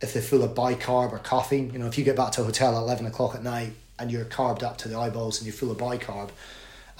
if 0.00 0.12
they're 0.12 0.22
full 0.22 0.42
of 0.42 0.54
bicarb 0.54 1.12
or 1.12 1.18
caffeine. 1.18 1.72
You 1.72 1.78
know, 1.78 1.86
if 1.86 1.96
you 1.96 2.04
get 2.04 2.16
back 2.16 2.32
to 2.32 2.42
a 2.42 2.44
hotel 2.44 2.76
at 2.76 2.82
eleven 2.82 3.06
o'clock 3.06 3.34
at 3.34 3.42
night 3.42 3.72
and 3.98 4.10
you're 4.10 4.24
carbed 4.24 4.62
up 4.62 4.76
to 4.78 4.88
the 4.88 4.98
eyeballs 4.98 5.38
and 5.38 5.46
you're 5.46 5.54
full 5.54 5.70
of 5.70 5.78
bicarb, 5.78 6.30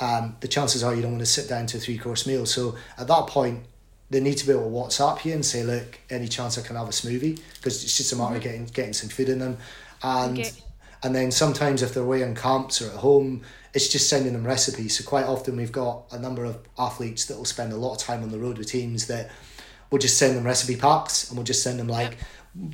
um, 0.00 0.36
the 0.40 0.48
chances 0.48 0.82
are 0.82 0.94
you 0.94 1.02
don't 1.02 1.12
want 1.12 1.22
to 1.22 1.26
sit 1.26 1.48
down 1.48 1.66
to 1.66 1.76
a 1.76 1.80
three 1.80 1.98
course 1.98 2.26
meal. 2.26 2.46
So 2.46 2.76
at 2.98 3.06
that 3.08 3.26
point, 3.26 3.64
they 4.10 4.20
need 4.20 4.38
to 4.38 4.46
be 4.46 4.52
able 4.52 4.64
to 4.64 4.70
WhatsApp 4.70 5.24
you 5.24 5.34
and 5.34 5.44
say, 5.44 5.62
look, 5.62 5.98
any 6.10 6.28
chance 6.28 6.58
I 6.58 6.62
can 6.62 6.76
have 6.76 6.88
a 6.88 6.92
smoothie? 6.92 7.40
Because 7.54 7.82
it's 7.82 7.96
just 7.96 8.12
a 8.12 8.16
matter 8.16 8.28
mm-hmm. 8.28 8.36
of 8.36 8.42
getting 8.42 8.64
getting 8.66 8.92
some 8.92 9.08
food 9.08 9.28
in 9.28 9.38
them. 9.38 9.58
And 10.02 10.38
okay. 10.38 10.50
and 11.02 11.14
then 11.14 11.30
sometimes 11.30 11.82
if 11.82 11.94
they're 11.94 12.02
away 12.02 12.22
on 12.22 12.34
camps 12.34 12.80
or 12.80 12.90
at 12.90 12.96
home, 12.96 13.42
it's 13.74 13.88
just 13.88 14.08
sending 14.08 14.32
them 14.32 14.46
recipes. 14.46 14.96
So 14.96 15.04
quite 15.04 15.26
often 15.26 15.56
we've 15.56 15.72
got 15.72 16.04
a 16.12 16.18
number 16.18 16.44
of 16.44 16.58
athletes 16.78 17.26
that 17.26 17.36
will 17.36 17.44
spend 17.44 17.72
a 17.72 17.76
lot 17.76 17.94
of 17.94 17.98
time 17.98 18.22
on 18.22 18.30
the 18.30 18.38
road 18.38 18.56
with 18.56 18.68
teams 18.68 19.08
that 19.08 19.30
we'll 19.90 20.00
just 20.00 20.16
send 20.16 20.36
them 20.36 20.44
recipe 20.44 20.76
packs 20.76 21.28
and 21.28 21.36
we'll 21.36 21.44
just 21.44 21.62
send 21.62 21.78
them 21.78 21.88
like 21.88 22.16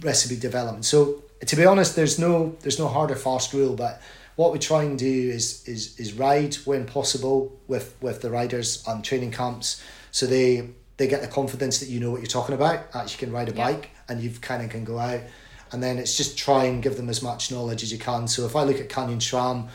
recipe 0.03 0.37
development. 0.39 0.85
So 0.85 1.25
to 1.47 1.57
be 1.57 1.65
honest, 1.65 1.97
there's 1.97 2.19
no 2.19 2.57
there's 2.61 2.79
no 2.79 2.87
hard 2.87 3.11
or 3.11 3.17
fast 3.17 3.53
rule, 3.55 3.75
but 3.75 4.01
what 4.37 4.53
we 4.53 4.59
try 4.59 4.83
and 4.85 4.99
do 4.99 5.07
is 5.07 5.67
is 5.67 5.99
is 5.99 6.13
ride 6.13 6.55
when 6.67 6.87
possible 6.87 7.59
with 7.67 7.97
with 8.01 8.21
the 8.21 8.31
riders 8.31 8.85
on 8.87 9.03
training 9.03 9.33
camps, 9.33 9.83
so 10.11 10.27
they 10.27 10.69
they 10.99 11.09
get 11.09 11.23
the 11.23 11.29
confidence 11.29 11.81
that 11.81 11.89
you 11.89 11.99
know 11.99 12.11
what 12.11 12.21
you're 12.21 12.27
talking 12.27 12.55
about. 12.55 12.95
Actually, 12.95 13.27
can 13.27 13.33
ride 13.33 13.49
a 13.49 13.55
bike 13.55 13.91
and 14.09 14.21
you 14.21 14.31
kind 14.41 14.63
of 14.63 14.69
can 14.69 14.85
go 14.85 14.99
out, 14.99 15.21
and 15.73 15.83
then 15.83 15.99
it's 15.99 16.17
just 16.17 16.37
try 16.37 16.65
and 16.65 16.83
give 16.83 16.97
them 16.97 17.09
as 17.09 17.23
much 17.23 17.51
knowledge 17.51 17.83
as 17.83 17.91
you 17.91 17.99
can. 17.99 18.29
So 18.29 18.45
if 18.45 18.55
I 18.55 18.65
look 18.65 18.79
at 18.81 18.91
Canyon 18.91 19.19
SRAM, 19.19 19.69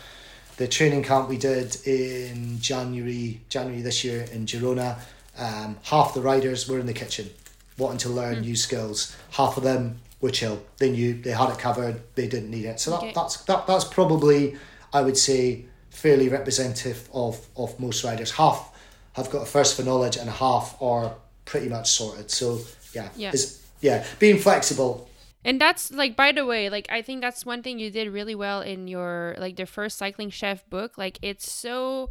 the 0.57 0.67
training 0.67 1.03
camp 1.03 1.29
we 1.29 1.37
did 1.37 1.77
in 1.85 2.59
January 2.59 3.41
January 3.49 3.81
this 3.81 4.03
year 4.03 4.25
in 4.31 4.45
Girona, 4.45 4.99
um, 5.37 5.77
half 5.83 6.13
the 6.13 6.21
riders 6.21 6.67
were 6.67 6.79
in 6.79 6.85
the 6.85 6.93
kitchen, 6.93 7.29
wanting 7.77 7.97
to 7.99 8.09
learn 8.09 8.37
mm. 8.37 8.41
new 8.41 8.55
skills. 8.55 9.15
Half 9.31 9.57
of 9.57 9.63
them 9.63 9.99
were 10.21 10.29
chill. 10.29 10.63
They 10.77 10.91
knew 10.91 11.21
they 11.21 11.31
had 11.31 11.49
it 11.49 11.59
covered. 11.59 12.01
They 12.15 12.27
didn't 12.27 12.49
need 12.49 12.65
it. 12.65 12.79
So 12.79 12.91
that, 12.91 12.97
okay. 12.97 13.11
that's 13.13 13.43
that 13.43 13.67
that's 13.67 13.83
probably 13.83 14.55
I 14.93 15.01
would 15.01 15.17
say 15.17 15.65
fairly 15.89 16.29
representative 16.29 17.09
of 17.13 17.45
of 17.55 17.79
most 17.79 18.03
riders. 18.03 18.31
Half 18.31 18.71
have 19.13 19.29
got 19.29 19.43
a 19.43 19.45
thirst 19.45 19.75
for 19.77 19.83
knowledge 19.83 20.17
and 20.17 20.29
half 20.29 20.75
are 20.81 21.15
pretty 21.45 21.69
much 21.69 21.89
sorted. 21.89 22.31
So 22.31 22.59
yeah, 22.93 23.09
yeah, 23.15 23.33
yeah, 23.81 24.05
being 24.19 24.37
flexible. 24.37 25.09
And 25.45 25.61
that's 25.61 25.91
like 25.91 26.17
by 26.17 26.31
the 26.31 26.43
way, 26.45 26.69
like 26.71 26.87
I 26.89 27.03
think 27.03 27.21
that's 27.21 27.45
one 27.45 27.61
thing 27.61 27.77
you 27.77 27.91
did 27.91 28.11
really 28.11 28.33
well 28.33 28.61
in 28.61 28.87
your 28.87 29.35
like 29.37 29.55
the 29.55 29.67
first 29.67 29.97
cycling 29.97 30.31
chef 30.31 30.67
book. 30.71 30.97
Like 30.97 31.19
it's 31.21 31.49
so 31.49 32.09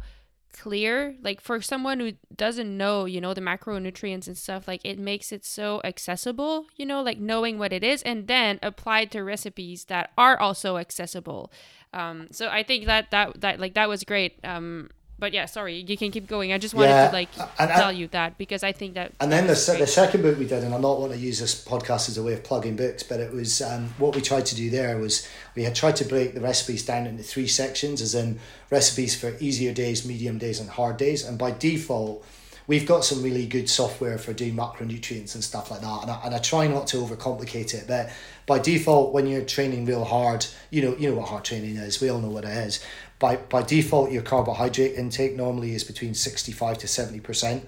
clear. 0.53 1.17
Like 1.21 1.41
for 1.41 1.59
someone 1.61 1.99
who 1.99 2.13
doesn't 2.33 2.77
know 2.77 3.03
you 3.03 3.19
know 3.19 3.33
the 3.33 3.41
macronutrients 3.41 4.27
and 4.27 4.37
stuff 4.37 4.69
like 4.69 4.79
it 4.85 4.97
makes 4.97 5.33
it 5.33 5.43
so 5.43 5.81
accessible 5.83 6.65
you 6.77 6.85
know 6.85 7.01
like 7.03 7.19
knowing 7.19 7.59
what 7.59 7.73
it 7.73 7.83
is 7.83 8.01
and 8.03 8.27
then 8.27 8.57
applied 8.63 9.11
to 9.11 9.21
recipes 9.21 9.85
that 9.85 10.11
are 10.17 10.39
also 10.39 10.77
accessible. 10.77 11.51
Um 11.93 12.27
so 12.31 12.47
i 12.47 12.63
think 12.63 12.85
that 12.85 13.11
that 13.11 13.41
that 13.41 13.59
like 13.59 13.73
that 13.73 13.89
was 13.89 14.05
great. 14.05 14.39
Um 14.45 14.89
but 15.17 15.31
yeah, 15.33 15.45
sorry, 15.45 15.85
you 15.87 15.95
can 15.95 16.11
keep 16.11 16.27
going. 16.27 16.51
I 16.51 16.57
just 16.57 16.73
wanted 16.73 16.89
yeah, 16.89 17.07
to 17.07 17.13
like 17.13 17.29
and, 17.57 17.71
tell 17.71 17.91
you 17.91 18.07
that 18.09 18.37
because 18.37 18.63
I 18.63 18.73
think 18.73 18.95
that. 18.95 19.13
And 19.21 19.31
then 19.31 19.47
the, 19.47 19.53
the 19.53 19.87
second 19.87 20.21
book 20.21 20.37
we 20.37 20.45
did, 20.45 20.63
and 20.63 20.73
I'm 20.73 20.81
not 20.81 20.99
want 20.99 21.13
to 21.13 21.17
use 21.17 21.39
this 21.39 21.63
podcast 21.63 22.09
as 22.09 22.17
a 22.17 22.23
way 22.23 22.33
of 22.33 22.43
plugging 22.43 22.75
books, 22.75 23.01
but 23.01 23.19
it 23.21 23.31
was 23.31 23.61
um, 23.61 23.93
what 23.97 24.13
we 24.13 24.21
tried 24.21 24.45
to 24.47 24.55
do 24.55 24.69
there 24.69 24.97
was 24.97 25.27
we 25.55 25.63
had 25.63 25.73
tried 25.73 25.95
to 25.97 26.05
break 26.05 26.33
the 26.33 26.41
recipes 26.41 26.85
down 26.85 27.07
into 27.07 27.23
three 27.23 27.47
sections, 27.47 28.01
as 28.01 28.13
in 28.13 28.39
recipes 28.69 29.15
for 29.15 29.35
easier 29.39 29.73
days, 29.73 30.05
medium 30.05 30.37
days, 30.37 30.59
and 30.59 30.69
hard 30.69 30.97
days. 30.97 31.25
And 31.25 31.37
by 31.37 31.51
default, 31.51 32.25
we've 32.67 32.85
got 32.85 33.05
some 33.05 33.23
really 33.23 33.45
good 33.45 33.69
software 33.69 34.17
for 34.17 34.33
doing 34.33 34.55
macronutrients 34.55 35.33
and 35.33 35.43
stuff 35.43 35.71
like 35.71 35.79
that. 35.79 36.01
And 36.01 36.11
I, 36.11 36.21
and 36.25 36.35
I 36.35 36.39
try 36.39 36.67
not 36.67 36.87
to 36.87 36.97
overcomplicate 36.97 37.73
it, 37.73 37.85
but 37.87 38.09
by 38.47 38.59
default, 38.59 39.13
when 39.13 39.27
you're 39.27 39.45
training 39.45 39.85
real 39.85 40.03
hard, 40.03 40.45
you 40.71 40.81
know 40.81 40.95
you 40.97 41.09
know 41.09 41.15
what 41.15 41.29
hard 41.29 41.45
training 41.45 41.77
is. 41.77 42.01
We 42.01 42.09
all 42.09 42.19
know 42.19 42.27
what 42.27 42.43
it 42.43 42.49
is 42.49 42.83
by, 43.19 43.37
by 43.37 43.61
default, 43.61 44.11
your 44.11 44.21
carbohydrate 44.21 44.95
intake 44.95 45.35
normally 45.35 45.73
is 45.73 45.83
between 45.83 46.13
65 46.13 46.77
to 46.79 46.87
70%. 46.87 47.65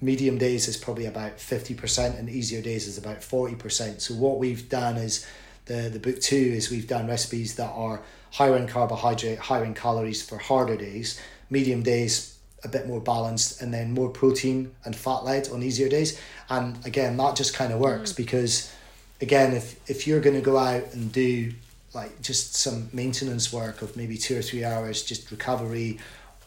Medium 0.00 0.38
days 0.38 0.66
is 0.66 0.76
probably 0.76 1.06
about 1.06 1.36
50%, 1.36 2.18
and 2.18 2.28
easier 2.28 2.62
days 2.62 2.86
is 2.86 2.98
about 2.98 3.20
40%. 3.20 4.00
So, 4.00 4.14
what 4.14 4.38
we've 4.38 4.68
done 4.68 4.96
is 4.96 5.26
the, 5.66 5.90
the 5.90 5.98
book 5.98 6.20
two 6.20 6.36
is 6.36 6.70
we've 6.70 6.88
done 6.88 7.06
recipes 7.06 7.56
that 7.56 7.70
are 7.70 8.00
higher 8.32 8.56
in 8.56 8.66
carbohydrate, 8.66 9.38
higher 9.38 9.64
in 9.64 9.74
calories 9.74 10.26
for 10.26 10.38
harder 10.38 10.76
days, 10.76 11.20
medium 11.50 11.82
days, 11.82 12.38
a 12.64 12.68
bit 12.68 12.86
more 12.86 13.00
balanced, 13.00 13.60
and 13.62 13.72
then 13.72 13.92
more 13.92 14.08
protein 14.08 14.72
and 14.84 14.96
fat 14.96 15.24
led 15.24 15.48
on 15.50 15.62
easier 15.62 15.88
days. 15.88 16.20
And 16.48 16.84
again, 16.86 17.16
that 17.18 17.36
just 17.36 17.54
kind 17.54 17.72
of 17.72 17.78
works 17.78 18.12
mm. 18.12 18.16
because, 18.16 18.72
again, 19.20 19.52
if, 19.52 19.78
if 19.88 20.06
you're 20.06 20.20
going 20.20 20.36
to 20.36 20.42
go 20.42 20.58
out 20.58 20.92
and 20.92 21.12
do 21.12 21.52
like 21.92 22.20
just 22.22 22.54
some 22.54 22.88
maintenance 22.92 23.52
work 23.52 23.82
of 23.82 23.96
maybe 23.96 24.16
two 24.16 24.38
or 24.38 24.42
three 24.42 24.64
hours, 24.64 25.02
just 25.02 25.30
recovery, 25.30 25.98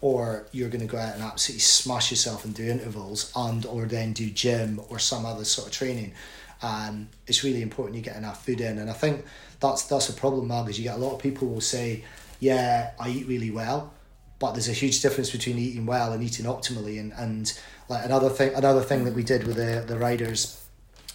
or 0.02 0.46
you're 0.52 0.70
going 0.70 0.86
to 0.86 0.92
go 0.92 0.98
out 0.98 1.14
and 1.14 1.24
absolutely 1.24 1.62
smash 1.62 2.12
yourself 2.12 2.46
and 2.46 2.54
do 2.54 2.64
intervals 2.64 3.32
and 3.36 3.66
or 3.66 3.86
then 3.86 4.14
do 4.14 4.30
gym 4.30 4.82
or 4.90 5.00
some 5.00 5.26
other 5.26 5.46
sort 5.46 5.68
of 5.68 5.74
training. 5.74 6.14
And 6.62 7.08
it's 7.28 7.44
really 7.44 7.62
important 7.62 7.98
you 7.98 8.02
get 8.02 8.16
enough 8.16 8.46
food 8.46 8.62
in. 8.62 8.80
And 8.80 8.90
I 8.90 8.94
think 8.94 9.26
that's 9.60 9.84
that's 9.84 10.10
a 10.10 10.14
problem 10.14 10.48
now 10.48 10.64
because 10.64 10.78
you 10.78 10.86
get 10.86 10.96
a 10.96 11.00
lot 11.00 11.14
of 11.14 11.20
people 11.20 11.48
will 11.48 11.62
say, 11.62 12.04
yeah, 12.40 12.92
I 13.00 13.10
eat 13.10 13.28
really 13.28 13.52
well, 13.52 13.94
but 14.40 14.54
there's 14.54 14.70
a 14.70 14.74
huge 14.74 15.02
difference 15.02 15.30
between 15.30 15.58
eating 15.58 15.86
well 15.86 16.14
and 16.14 16.24
eating 16.24 16.46
optimally. 16.46 17.00
And, 17.00 17.14
and 17.14 17.58
like 17.90 18.06
another 18.06 18.30
thing, 18.30 18.54
another 18.56 18.82
thing 18.82 19.04
that 19.06 19.14
we 19.14 19.24
did 19.24 19.46
with 19.46 19.58
the, 19.58 19.84
the 19.86 19.98
riders 19.98 20.63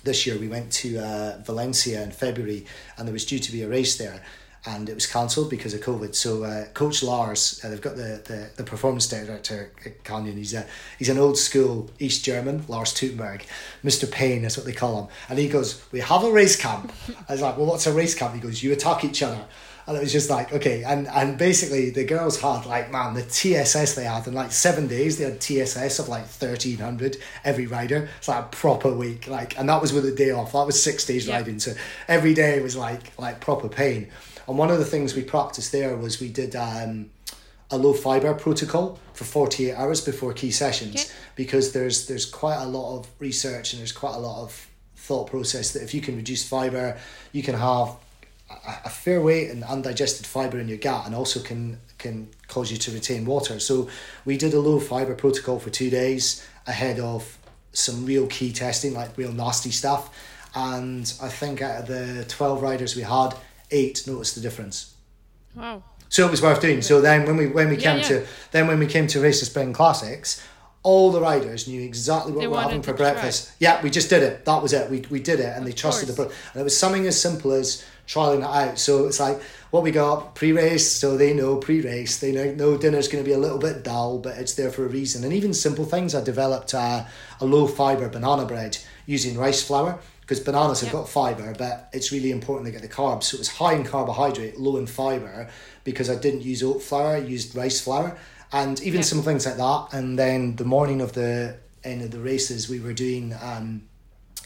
this 0.09 0.26
year 0.26 0.38
we 0.38 0.48
went 0.48 0.72
to 0.72 0.98
uh, 0.98 1.38
Valencia 1.44 2.02
in 2.02 2.11
February 2.11 2.64
and 2.96 3.06
there 3.06 3.12
was 3.12 3.26
due 3.26 3.38
to 3.38 3.52
be 3.52 3.62
a 3.62 3.68
race 3.68 3.98
there 3.98 4.22
and 4.66 4.88
it 4.88 4.94
was 4.94 5.06
cancelled 5.06 5.50
because 5.50 5.72
of 5.74 5.80
COVID. 5.80 6.14
So 6.14 6.44
uh, 6.44 6.64
Coach 6.74 7.02
Lars, 7.02 7.61
uh, 7.62 7.68
they've 7.68 7.80
got 7.80 7.96
the, 7.96 8.22
the, 8.24 8.50
the 8.56 8.64
performance 8.64 9.06
director 9.06 9.70
at 9.84 10.02
Canyon. 10.04 10.36
He's 10.36 10.54
a 10.54 10.66
he's 10.98 11.09
an 11.09 11.18
old 11.18 11.38
school 11.38 11.90
East 11.98 12.24
German, 12.24 12.64
Lars 12.68 12.92
Teutenberg, 12.92 13.46
Mr. 13.84 14.11
Pain 14.11 14.44
is 14.44 14.56
what 14.56 14.66
they 14.66 14.72
call 14.72 15.02
him. 15.02 15.09
And 15.28 15.38
he 15.38 15.48
goes, 15.48 15.80
"We 15.92 16.00
have 16.00 16.24
a 16.24 16.32
race 16.32 16.56
camp." 16.56 16.92
I 17.28 17.32
was 17.32 17.40
like, 17.40 17.56
"Well, 17.56 17.66
what's 17.66 17.86
a 17.86 17.92
race 17.92 18.14
camp?" 18.14 18.34
He 18.34 18.40
goes, 18.40 18.62
"You 18.62 18.72
attack 18.72 19.04
each 19.04 19.22
other." 19.22 19.44
And 19.89 19.97
it 19.97 20.01
was 20.01 20.12
just 20.12 20.28
like 20.28 20.53
okay 20.53 20.84
and 20.84 21.09
and 21.09 21.39
basically 21.39 21.91
the 21.91 22.05
girls 22.05 22.41
had 22.41 22.66
like 22.66 22.93
man 22.93 23.14
the 23.14 23.22
tss 23.22 23.95
they 23.95 24.05
had 24.05 24.26
in 24.26 24.34
like 24.34 24.53
seven 24.53 24.86
days 24.86 25.18
they 25.18 25.24
had 25.24 25.41
tss 25.41 25.99
of 25.99 26.09
like 26.09 26.22
1300 26.22 27.16
every 27.43 27.66
rider 27.66 28.09
it's 28.18 28.28
like 28.28 28.45
a 28.45 28.49
proper 28.49 28.95
week 28.95 29.26
like 29.26 29.59
and 29.59 29.68
that 29.68 29.80
was 29.80 29.93
with 29.93 30.05
a 30.05 30.14
day 30.14 30.30
off 30.30 30.53
that 30.53 30.66
was 30.66 30.80
six 30.80 31.07
days 31.07 31.26
yeah. 31.26 31.36
riding 31.36 31.59
so 31.59 31.72
every 32.07 32.34
day 32.34 32.61
was 32.61 32.76
like 32.76 33.12
like 33.18 33.41
proper 33.41 33.68
pain 33.68 34.09
and 34.47 34.59
one 34.59 34.70
of 34.70 34.78
the 34.78 34.84
things 34.84 35.14
we 35.14 35.24
practiced 35.24 35.72
there 35.72 35.97
was 35.97 36.20
we 36.20 36.28
did 36.28 36.55
um 36.55 37.11
a 37.70 37.76
low 37.76 37.93
fiber 37.93 38.32
protocol 38.34 38.99
for 39.12 39.24
48 39.24 39.74
hours 39.74 40.01
before 40.03 40.32
key 40.32 40.51
sessions 40.51 40.95
okay. 40.95 41.11
because 41.34 41.72
there's 41.72 42.07
there's 42.07 42.26
quite 42.26 42.57
a 42.57 42.66
lot 42.66 42.99
of 42.99 43.09
research 43.18 43.72
and 43.72 43.80
there's 43.80 43.93
quite 43.93 44.14
a 44.14 44.18
lot 44.18 44.43
of 44.43 44.68
thought 44.97 45.30
process 45.30 45.72
that 45.72 45.82
if 45.82 45.95
you 45.95 46.01
can 46.03 46.16
reduce 46.16 46.47
fiber 46.47 46.99
you 47.32 47.43
can 47.43 47.55
have 47.55 47.97
a, 48.84 48.90
fair 48.90 49.20
weight 49.20 49.51
and 49.51 49.62
undigested 49.64 50.26
fiber 50.26 50.59
in 50.59 50.68
your 50.68 50.78
gut 50.78 51.07
and 51.07 51.14
also 51.14 51.40
can 51.40 51.78
can 51.99 52.28
cause 52.46 52.70
you 52.70 52.76
to 52.76 52.90
retain 52.92 53.24
water. 53.24 53.59
So 53.59 53.88
we 54.24 54.36
did 54.36 54.55
a 54.55 54.61
low 54.61 54.80
fiber 54.80 55.14
protocol 55.14 55.59
for 55.59 55.70
two 55.70 55.90
days 55.90 56.46
ahead 56.66 57.01
of 57.01 57.38
some 57.72 58.07
real 58.07 58.26
key 58.26 58.53
testing, 58.53 58.94
like 58.94 59.16
real 59.16 59.32
nasty 59.32 59.70
stuff. 59.70 60.16
And 60.55 61.12
I 61.22 61.28
think 61.28 61.61
out 61.62 61.82
of 61.82 61.86
the 61.86 62.24
twelve 62.28 62.62
riders 62.62 62.96
we 62.96 63.03
had, 63.03 63.30
eight 63.70 64.07
noticed 64.07 64.34
the 64.34 64.40
difference. 64.40 64.94
Wow. 65.55 65.82
So 66.09 66.26
it 66.26 66.30
was 66.30 66.40
worth 66.40 66.61
doing. 66.61 66.80
So 66.82 67.01
then 67.01 67.26
when 67.26 67.36
we 67.36 67.46
when 67.49 67.68
we 67.68 67.76
yeah, 67.76 67.92
came 67.92 67.99
yeah. 67.99 68.20
to 68.20 68.26
then 68.53 68.66
when 68.66 68.78
we 68.78 68.86
came 68.86 69.07
to 69.09 69.20
race 69.20 69.40
the 69.40 69.46
spring 69.46 69.72
classics, 69.72 70.42
all 70.82 71.11
the 71.12 71.20
riders 71.20 71.68
knew 71.68 71.82
exactly 71.82 72.32
what 72.32 72.40
they 72.40 72.46
we 72.46 72.55
were 72.55 72.62
having 72.62 72.82
for 72.82 72.94
breakfast. 72.94 73.46
Try. 73.46 73.55
Yeah, 73.59 73.82
we 73.82 73.90
just 73.90 74.09
did 74.09 74.22
it. 74.22 74.44
That 74.46 74.62
was 74.62 74.72
it. 74.72 74.90
We, 74.90 75.05
we 75.11 75.20
did 75.20 75.40
it, 75.40 75.53
and 75.55 75.59
of 75.59 75.64
they 75.66 75.72
trusted 75.72 76.07
course. 76.07 76.16
the 76.16 76.24
pro. 76.24 76.34
And 76.53 76.61
it 76.61 76.64
was 76.64 76.78
something 76.78 77.07
as 77.07 77.20
simple 77.20 77.53
as 77.53 77.84
trialing 78.09 78.38
it 78.38 78.44
out. 78.44 78.78
So 78.78 79.06
it's 79.06 79.20
like 79.20 79.40
what 79.70 79.84
we 79.84 79.92
got 79.92 80.34
pre-race, 80.34 80.90
so 80.90 81.16
they 81.16 81.34
know 81.34 81.56
pre-race. 81.56 82.18
They 82.18 82.32
know, 82.32 82.52
know 82.54 82.76
dinner's 82.76 83.06
going 83.06 83.22
to 83.22 83.28
be 83.28 83.34
a 83.34 83.38
little 83.38 83.59
bit 83.59 83.84
dull, 83.84 84.18
but 84.18 84.38
it's 84.38 84.54
there 84.54 84.70
for 84.70 84.84
a 84.84 84.88
reason. 84.88 85.22
And 85.22 85.32
even 85.32 85.54
simple 85.54 85.84
things. 85.84 86.14
I 86.14 86.24
developed 86.24 86.74
a, 86.74 87.06
a 87.40 87.44
low 87.44 87.66
fiber 87.66 88.09
banana 88.09 88.46
bread 88.46 88.78
using 89.06 89.38
rice 89.38 89.62
flour 89.62 90.00
because 90.22 90.40
bananas 90.40 90.80
have 90.80 90.92
got 90.92 91.09
fiber, 91.09 91.54
but 91.56 91.88
it's 91.92 92.11
really 92.11 92.30
important 92.30 92.66
to 92.66 92.72
get 92.72 92.82
the 92.82 92.88
carbs. 92.88 93.24
So 93.24 93.36
it 93.36 93.38
was 93.38 93.48
high 93.48 93.74
in 93.74 93.84
carbohydrate, 93.84 94.59
low 94.59 94.76
in 94.76 94.86
fiber, 94.86 95.48
because 95.84 96.11
I 96.11 96.16
didn't 96.16 96.42
use 96.42 96.62
oat 96.62 96.82
flour, 96.82 97.16
I 97.16 97.18
used 97.18 97.54
rice 97.54 97.80
flour 97.80 98.18
and 98.52 98.80
even 98.82 99.02
some 99.02 99.22
things 99.22 99.46
like 99.46 99.56
that. 99.56 99.88
And 99.92 100.18
then 100.18 100.56
the 100.56 100.64
morning 100.64 101.00
of 101.00 101.12
the 101.12 101.56
end 101.84 102.02
of 102.02 102.11
the 102.11 102.18
races, 102.18 102.68
we 102.68 102.80
were 102.80 102.92
doing. 102.92 103.34
Um, 103.40 103.82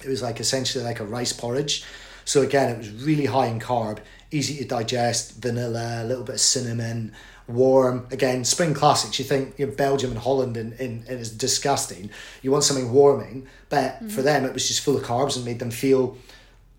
it 0.04 0.08
was 0.08 0.22
like 0.22 0.40
essentially 0.40 0.82
like 0.82 1.00
a 1.00 1.04
rice 1.04 1.32
porridge. 1.32 1.84
So 2.24 2.42
again, 2.42 2.70
it 2.70 2.78
was 2.78 2.90
really 3.04 3.26
high 3.26 3.46
in 3.46 3.60
carb, 3.60 3.98
easy 4.30 4.56
to 4.58 4.64
digest, 4.64 5.40
vanilla, 5.40 6.02
a 6.02 6.04
little 6.04 6.24
bit 6.24 6.36
of 6.36 6.40
cinnamon, 6.40 7.12
warm. 7.46 8.06
Again, 8.10 8.44
spring 8.44 8.74
classics. 8.74 9.18
You 9.18 9.24
think 9.24 9.58
you 9.58 9.66
know, 9.66 9.72
Belgium 9.72 10.10
and 10.10 10.20
Holland 10.20 10.56
and, 10.56 10.72
and, 10.74 11.06
and 11.08 11.20
it's 11.20 11.30
disgusting. 11.30 12.10
You 12.42 12.50
want 12.50 12.64
something 12.64 12.92
warming, 12.92 13.46
but 13.68 13.94
mm-hmm. 13.94 14.08
for 14.08 14.22
them 14.22 14.44
it 14.44 14.52
was 14.52 14.68
just 14.68 14.80
full 14.80 14.96
of 14.96 15.02
carbs 15.02 15.36
and 15.36 15.44
made 15.44 15.58
them 15.58 15.70
feel 15.70 16.16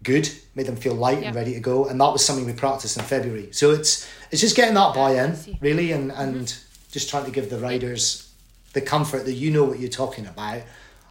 good, 0.03 0.29
made 0.55 0.65
them 0.65 0.75
feel 0.75 0.93
light 0.93 1.21
yeah. 1.21 1.27
and 1.27 1.35
ready 1.35 1.53
to 1.53 1.59
go. 1.59 1.87
And 1.87 1.99
that 1.99 2.11
was 2.11 2.23
something 2.23 2.45
we 2.45 2.53
practiced 2.53 2.97
in 2.97 3.03
February. 3.03 3.49
So 3.51 3.71
it's 3.71 4.09
it's 4.31 4.41
just 4.41 4.55
getting 4.55 4.75
that 4.75 4.93
buy-in 4.95 5.37
really, 5.61 5.91
and 5.91 6.11
and 6.11 6.35
mm-hmm. 6.35 6.91
just 6.91 7.09
trying 7.09 7.25
to 7.25 7.31
give 7.31 7.49
the 7.49 7.59
riders 7.59 8.29
the 8.73 8.81
comfort 8.81 9.25
that 9.25 9.33
you 9.33 9.51
know 9.51 9.63
what 9.63 9.79
you're 9.79 9.89
talking 9.89 10.25
about, 10.25 10.63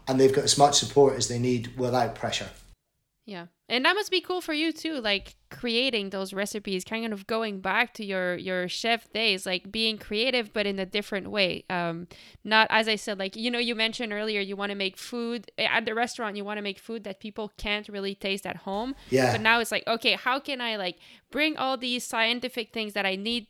and 0.09 0.20
they've 0.20 0.33
got 0.33 0.45
as 0.45 0.59
much 0.59 0.74
support 0.74 1.16
as 1.16 1.28
they 1.28 1.39
need 1.39 1.76
without 1.78 2.14
pressure. 2.14 2.51
Yeah. 3.25 3.47
And 3.68 3.85
that 3.85 3.95
must 3.95 4.11
be 4.11 4.20
cool 4.20 4.41
for 4.41 4.53
you 4.53 4.73
too, 4.73 5.01
like 5.01 5.37
creating 5.51 6.11
those 6.11 6.33
recipes, 6.33 6.85
kind 6.85 7.12
of 7.12 7.27
going 7.27 7.61
back 7.61 7.95
to 7.95 8.05
your 8.05 8.37
your 8.37 8.68
chef 8.68 9.11
days, 9.12 9.47
like 9.47 9.70
being 9.70 9.97
creative 9.97 10.53
but 10.53 10.66
in 10.66 10.79
a 10.79 10.87
different 10.87 11.31
way. 11.31 11.64
Um 11.70 12.09
not 12.43 12.66
as 12.70 12.89
I 12.89 12.97
said 12.97 13.18
like 13.18 13.37
you 13.37 13.51
know 13.51 13.61
you 13.61 13.75
mentioned 13.75 14.12
earlier 14.12 14.41
you 14.41 14.57
want 14.57 14.70
to 14.70 14.77
make 14.77 14.99
food 14.99 15.51
eh, 15.57 15.68
at 15.70 15.87
the 15.87 15.95
restaurant 15.95 16.37
you 16.37 16.45
want 16.45 16.59
to 16.59 16.62
make 16.62 16.79
food 16.79 17.05
that 17.05 17.20
people 17.20 17.53
can't 17.57 17.89
really 17.89 18.14
taste 18.14 18.45
at 18.45 18.57
home. 18.57 18.95
Yeah. 19.11 19.33
But 19.33 19.41
now 19.41 19.61
it's 19.61 19.73
like 19.73 19.87
okay, 19.87 20.14
how 20.14 20.41
can 20.41 20.61
I 20.61 20.77
like 20.77 20.99
bring 21.31 21.57
all 21.57 21.77
these 21.77 22.05
scientific 22.05 22.73
things 22.73 22.93
that 22.95 23.07
I 23.07 23.14
need 23.16 23.47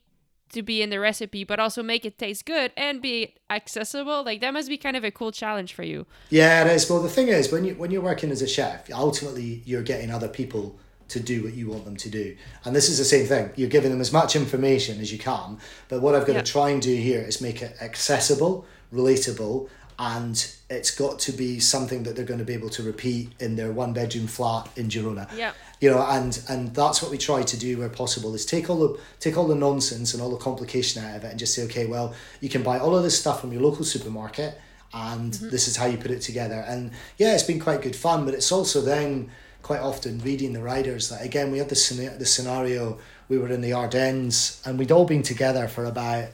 to 0.53 0.63
be 0.63 0.83
in 0.83 0.91
the 0.91 1.01
recipe, 1.01 1.45
but 1.45 1.59
also 1.59 1.83
make 1.83 2.05
it 2.05 2.19
taste 2.19 2.47
good 2.47 2.73
and 2.77 3.03
be 3.03 3.35
accessible. 3.51 4.23
Like 4.25 4.41
that 4.41 4.53
must 4.53 4.69
be 4.69 4.77
kind 4.77 4.97
of 4.97 5.05
a 5.05 5.11
cool 5.11 5.33
challenge 5.33 5.73
for 5.75 5.83
you. 5.83 6.07
Yeah, 6.31 6.65
it 6.65 6.73
is. 6.73 6.89
Well, 6.89 7.03
the 7.03 7.09
thing 7.09 7.29
is, 7.29 7.51
when 7.51 7.65
you 7.65 7.75
when 7.75 7.91
you're 7.91 8.03
working 8.03 8.31
as 8.31 8.43
a 8.43 8.49
chef, 8.49 8.91
ultimately 8.93 9.63
you're 9.65 9.83
getting 9.83 10.11
other 10.11 10.29
people 10.29 10.79
to 11.09 11.21
do 11.21 11.43
what 11.45 11.53
you 11.53 11.69
want 11.69 11.85
them 11.85 11.97
to 11.97 12.09
do, 12.09 12.37
and 12.65 12.75
this 12.75 12.89
is 12.89 12.99
the 12.99 13.05
same 13.05 13.27
thing. 13.27 13.51
You're 13.57 13.69
giving 13.69 13.91
them 13.91 14.01
as 14.01 14.13
much 14.13 14.35
information 14.35 15.01
as 15.01 15.13
you 15.13 15.19
can, 15.19 15.59
but 15.89 16.01
what 16.01 16.15
I've 16.15 16.27
got 16.27 16.35
to 16.35 16.43
try 16.43 16.71
and 16.71 16.81
do 16.81 16.95
here 16.95 17.21
is 17.21 17.41
make 17.41 17.61
it 17.61 17.77
accessible, 17.81 18.67
relatable, 18.93 19.69
and 20.03 20.53
it's 20.69 20.91
got 20.91 21.21
to 21.21 21.31
be 21.31 21.61
something 21.61 22.03
that 22.03 22.17
they're 22.17 22.25
going 22.25 22.41
to 22.41 22.45
be 22.45 22.55
able 22.55 22.71
to 22.71 22.83
repeat 22.83 23.31
in 23.39 23.55
their 23.55 23.71
one 23.71 23.93
bedroom 23.93 24.27
flat 24.27 24.69
in 24.75 24.89
Girona. 24.89 25.31
Yeah. 25.37 25.53
You 25.81 25.91
know, 25.91 26.05
and 26.05 26.43
and 26.49 26.75
that's 26.75 27.01
what 27.01 27.13
we 27.13 27.19
try 27.19 27.45
to 27.45 27.57
do 27.57 27.79
where 27.79 27.89
possible 27.89 28.35
is 28.35 28.45
take 28.45 28.69
all 28.69 28.81
the 28.81 29.01
take 29.21 29.37
all 29.37 29.47
the 29.47 29.55
nonsense 29.55 30.13
and 30.13 30.21
all 30.21 30.31
the 30.31 30.45
complication 30.45 31.05
out 31.05 31.17
of 31.17 31.23
it 31.23 31.29
and 31.29 31.39
just 31.39 31.55
say, 31.55 31.63
okay, 31.67 31.87
well, 31.87 32.15
you 32.41 32.49
can 32.49 32.65
buy 32.65 32.81
all 32.81 32.97
of 32.97 33.05
this 33.05 33.17
stuff 33.17 33.41
from 33.41 33.53
your 33.53 33.63
local 33.63 33.85
supermarket 33.85 34.61
and 34.93 35.35
mm-hmm. 35.35 35.51
this 35.51 35.69
is 35.69 35.77
how 35.77 35.87
you 35.87 35.97
put 35.97 36.11
it 36.11 36.21
together. 36.21 36.65
And 36.67 36.91
yeah, 37.17 37.35
it's 37.35 37.45
been 37.45 37.61
quite 37.61 37.81
good 37.81 37.95
fun, 37.95 38.25
but 38.25 38.35
it's 38.35 38.51
also 38.51 38.81
then 38.81 39.31
quite 39.63 39.81
often 39.81 40.19
reading 40.19 40.53
the 40.53 40.63
riders 40.63 41.11
that 41.11 41.25
again 41.25 41.53
we 41.53 41.59
had 41.59 41.69
the 41.69 42.17
the 42.19 42.27
scenario 42.27 42.99
we 43.29 43.39
were 43.39 43.51
in 43.51 43.61
the 43.61 43.73
Ardennes 43.73 44.61
and 44.67 44.81
we'd 44.81 44.91
all 44.91 45.05
been 45.05 45.23
together 45.23 45.69
for 45.69 45.85
about 45.85 46.29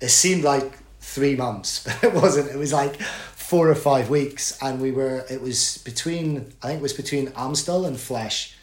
it 0.00 0.08
seemed 0.10 0.44
like 0.44 0.78
three 1.00 1.36
months, 1.36 1.84
but 1.84 2.02
it 2.04 2.14
wasn't. 2.14 2.50
It 2.50 2.58
was 2.58 2.72
like 2.72 3.00
four 3.00 3.68
or 3.68 3.74
five 3.74 4.10
weeks, 4.10 4.56
and 4.62 4.80
we 4.80 4.90
were. 4.90 5.24
It 5.30 5.40
was 5.40 5.78
between. 5.78 6.52
I 6.62 6.68
think 6.68 6.80
it 6.80 6.82
was 6.82 6.92
between 6.92 7.32
Amstel 7.36 7.84
and 7.84 7.96
Flèche. 7.96 8.54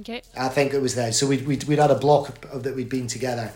Okay. 0.00 0.22
I 0.36 0.48
think 0.48 0.74
it 0.74 0.80
was 0.80 0.94
there. 0.94 1.12
So 1.12 1.26
we 1.26 1.38
we 1.38 1.58
we'd 1.68 1.78
had 1.78 1.90
a 1.90 1.98
block 1.98 2.44
of 2.52 2.62
that 2.62 2.74
we'd 2.74 2.88
been 2.88 3.06
together, 3.06 3.52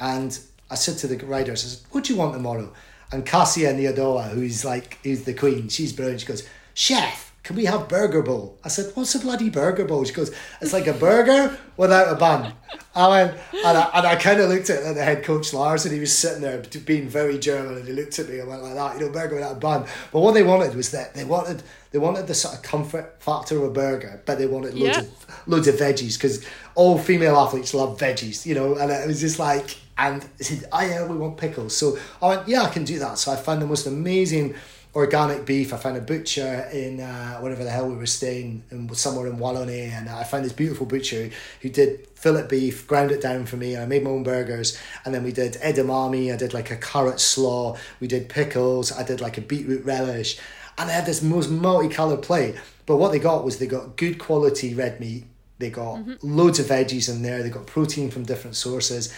and 0.00 0.38
I 0.70 0.74
said 0.74 0.98
to 0.98 1.06
the 1.06 1.24
riders, 1.26 1.64
I 1.64 1.68
said, 1.68 1.86
"What 1.90 2.04
do 2.04 2.12
you 2.12 2.18
want 2.18 2.34
tomorrow?" 2.34 2.72
And 3.12 3.24
Kasia 3.24 3.72
Niewiadoma, 3.72 4.30
who's 4.30 4.64
like 4.64 4.98
who's 5.02 5.24
the 5.24 5.34
queen, 5.34 5.68
she's 5.68 5.92
brilliant. 5.92 6.20
She 6.20 6.26
goes, 6.26 6.48
"Chef." 6.74 7.25
Can 7.46 7.54
we 7.54 7.64
have 7.66 7.86
burger 7.86 8.22
bowl? 8.22 8.58
I 8.64 8.68
said, 8.68 8.90
what's 8.96 9.14
a 9.14 9.20
bloody 9.20 9.50
burger 9.50 9.84
bowl? 9.84 10.02
She 10.02 10.12
goes, 10.12 10.34
it's 10.60 10.72
like 10.72 10.88
a 10.88 10.92
burger 10.92 11.56
without 11.76 12.12
a 12.12 12.16
bun. 12.16 12.52
I 12.92 13.08
went, 13.08 13.38
and 13.52 13.78
I, 13.78 13.90
and 13.94 14.04
I 14.04 14.16
kind 14.16 14.40
of 14.40 14.48
looked 14.48 14.68
at 14.68 14.96
the 14.96 15.04
head 15.04 15.22
coach 15.22 15.54
Lars 15.54 15.84
and 15.84 15.94
he 15.94 16.00
was 16.00 16.12
sitting 16.12 16.42
there 16.42 16.60
being 16.84 17.08
very 17.08 17.38
German 17.38 17.76
and 17.76 17.86
he 17.86 17.92
looked 17.92 18.18
at 18.18 18.28
me 18.28 18.40
and 18.40 18.48
went 18.48 18.64
like 18.64 18.74
that, 18.74 18.98
you 18.98 19.06
know, 19.06 19.12
burger 19.12 19.36
without 19.36 19.52
a 19.52 19.60
bun. 19.60 19.86
But 20.10 20.20
what 20.22 20.34
they 20.34 20.42
wanted 20.42 20.74
was 20.74 20.90
that 20.90 21.14
they 21.14 21.22
wanted 21.22 21.62
they 21.92 22.00
wanted 22.00 22.26
the 22.26 22.34
sort 22.34 22.56
of 22.56 22.62
comfort 22.62 23.22
factor 23.22 23.58
of 23.58 23.62
a 23.62 23.70
burger, 23.70 24.20
but 24.26 24.38
they 24.38 24.48
wanted 24.48 24.74
loads 24.74 24.96
yeah. 24.96 25.02
of 25.04 25.42
loads 25.46 25.68
of 25.68 25.76
veggies 25.76 26.14
because 26.14 26.44
all 26.74 26.98
female 26.98 27.36
athletes 27.36 27.74
love 27.74 27.96
veggies, 27.96 28.44
you 28.44 28.56
know, 28.56 28.74
and 28.74 28.90
it 28.90 29.06
was 29.06 29.20
just 29.20 29.38
like, 29.38 29.78
and 29.96 30.22
they 30.38 30.44
said, 30.44 30.68
oh 30.72 30.80
yeah, 30.80 31.06
we 31.06 31.16
want 31.16 31.36
pickles. 31.36 31.76
So 31.76 31.96
I 32.20 32.28
went, 32.28 32.48
yeah, 32.48 32.62
I 32.62 32.70
can 32.70 32.82
do 32.82 32.98
that. 32.98 33.18
So 33.18 33.30
I 33.30 33.36
found 33.36 33.62
the 33.62 33.66
most 33.68 33.86
amazing 33.86 34.56
organic 34.96 35.44
beef. 35.44 35.74
I 35.74 35.76
found 35.76 35.98
a 35.98 36.00
butcher 36.00 36.68
in 36.72 37.00
uh, 37.00 37.36
whatever 37.36 37.62
the 37.62 37.70
hell 37.70 37.86
we 37.86 37.96
were 37.96 38.06
staying 38.06 38.64
in, 38.70 38.92
somewhere 38.94 39.26
in 39.26 39.36
Wallonie, 39.36 39.90
and 39.90 40.08
I 40.08 40.24
found 40.24 40.44
this 40.44 40.54
beautiful 40.54 40.86
butcher 40.86 41.30
who 41.60 41.68
did 41.68 42.08
fillet 42.14 42.46
beef, 42.48 42.88
ground 42.88 43.10
it 43.10 43.20
down 43.20 43.44
for 43.44 43.58
me, 43.58 43.74
and 43.74 43.82
I 43.82 43.86
made 43.86 44.02
my 44.02 44.10
own 44.10 44.22
burgers. 44.22 44.78
And 45.04 45.14
then 45.14 45.22
we 45.22 45.32
did 45.32 45.54
edamame. 45.54 46.32
I 46.32 46.36
did 46.36 46.54
like 46.54 46.70
a 46.70 46.76
carrot 46.76 47.20
slaw. 47.20 47.76
We 48.00 48.08
did 48.08 48.30
pickles. 48.30 48.90
I 48.90 49.02
did 49.02 49.20
like 49.20 49.36
a 49.36 49.42
beetroot 49.42 49.84
relish, 49.84 50.38
and 50.78 50.88
they 50.88 50.94
had 50.94 51.06
this 51.06 51.22
most 51.22 51.50
multicolored 51.50 52.22
plate. 52.22 52.56
But 52.86 52.96
what 52.96 53.12
they 53.12 53.18
got 53.18 53.44
was 53.44 53.58
they 53.58 53.66
got 53.66 53.96
good 53.96 54.18
quality 54.18 54.72
red 54.74 54.98
meat. 54.98 55.26
They 55.58 55.68
got 55.70 55.96
mm-hmm. 55.96 56.14
loads 56.22 56.58
of 56.58 56.66
veggies 56.66 57.10
in 57.10 57.20
there. 57.22 57.42
They 57.42 57.50
got 57.50 57.66
protein 57.66 58.10
from 58.10 58.24
different 58.24 58.56
sources 58.56 59.14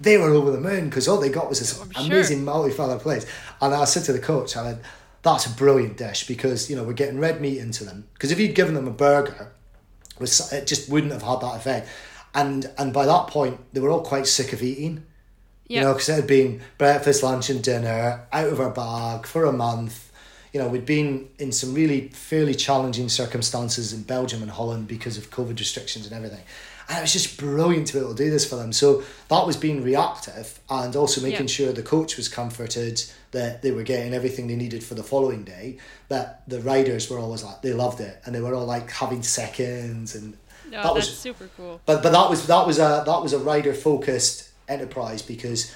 they 0.00 0.18
were 0.18 0.30
over 0.30 0.50
the 0.50 0.60
moon 0.60 0.88
because 0.88 1.06
all 1.06 1.18
they 1.18 1.28
got 1.28 1.48
was 1.48 1.60
this 1.60 1.80
amazing 1.96 2.38
sure. 2.38 2.44
multi-colour 2.44 2.98
place. 2.98 3.26
And 3.60 3.72
I 3.72 3.84
said 3.84 4.02
to 4.04 4.12
the 4.12 4.18
coach, 4.18 4.56
I 4.56 4.62
went, 4.64 4.82
that's 5.24 5.46
a 5.46 5.50
brilliant 5.50 5.96
dish 5.96 6.26
because 6.26 6.70
you 6.70 6.76
know 6.76 6.84
we're 6.84 6.92
getting 6.92 7.18
red 7.18 7.40
meat 7.40 7.58
into 7.58 7.82
them. 7.84 8.06
Because 8.12 8.30
if 8.30 8.38
you'd 8.38 8.54
given 8.54 8.74
them 8.74 8.86
a 8.86 8.92
burger, 8.92 9.52
it 10.20 10.66
just 10.66 10.88
wouldn't 10.88 11.12
have 11.12 11.22
had 11.22 11.40
that 11.40 11.56
effect. 11.56 11.88
And 12.34 12.70
and 12.78 12.92
by 12.92 13.06
that 13.06 13.26
point, 13.26 13.58
they 13.72 13.80
were 13.80 13.90
all 13.90 14.02
quite 14.02 14.26
sick 14.26 14.52
of 14.52 14.62
eating. 14.62 15.06
Yep. 15.66 15.80
You 15.80 15.80
know, 15.80 15.92
because 15.94 16.10
it 16.10 16.14
had 16.16 16.26
been 16.26 16.60
breakfast, 16.76 17.22
lunch, 17.22 17.48
and 17.48 17.62
dinner 17.64 18.26
out 18.30 18.48
of 18.48 18.60
our 18.60 18.70
bag 18.70 19.26
for 19.26 19.46
a 19.46 19.52
month. 19.52 20.12
You 20.52 20.60
know, 20.60 20.68
we'd 20.68 20.86
been 20.86 21.30
in 21.38 21.50
some 21.50 21.74
really 21.74 22.08
fairly 22.08 22.54
challenging 22.54 23.08
circumstances 23.08 23.92
in 23.92 24.02
Belgium 24.02 24.42
and 24.42 24.50
Holland 24.50 24.86
because 24.86 25.16
of 25.16 25.30
COVID 25.30 25.58
restrictions 25.58 26.06
and 26.06 26.14
everything. 26.14 26.44
And 26.88 26.98
it 26.98 27.00
was 27.00 27.12
just 27.12 27.38
brilliant 27.38 27.86
to 27.88 27.94
be 27.94 27.98
able 28.00 28.14
to 28.14 28.24
do 28.24 28.30
this 28.30 28.48
for 28.48 28.56
them. 28.56 28.72
So 28.72 29.02
that 29.28 29.46
was 29.46 29.56
being 29.56 29.82
reactive 29.82 30.58
and 30.68 30.94
also 30.94 31.22
making 31.22 31.46
sure 31.46 31.72
the 31.72 31.82
coach 31.82 32.16
was 32.16 32.28
comforted 32.28 33.02
that 33.30 33.62
they 33.62 33.70
were 33.70 33.82
getting 33.82 34.12
everything 34.12 34.46
they 34.46 34.56
needed 34.56 34.84
for 34.84 34.94
the 34.94 35.02
following 35.02 35.44
day. 35.44 35.78
That 36.08 36.48
the 36.48 36.60
riders 36.60 37.08
were 37.08 37.18
always 37.18 37.42
like 37.42 37.62
they 37.62 37.72
loved 37.72 38.00
it 38.00 38.20
and 38.24 38.34
they 38.34 38.40
were 38.40 38.54
all 38.54 38.66
like 38.66 38.90
having 38.90 39.22
seconds 39.22 40.14
and 40.14 40.36
no, 40.70 40.82
that 40.82 40.94
was 40.94 41.18
super 41.18 41.48
cool. 41.56 41.80
But 41.86 42.02
but 42.02 42.12
that 42.12 42.28
was 42.28 42.46
that 42.46 42.66
was 42.66 42.78
a 42.78 43.02
that 43.06 43.22
was 43.22 43.32
a 43.32 43.38
rider 43.38 43.74
focused 43.74 44.50
enterprise 44.68 45.22
because 45.22 45.74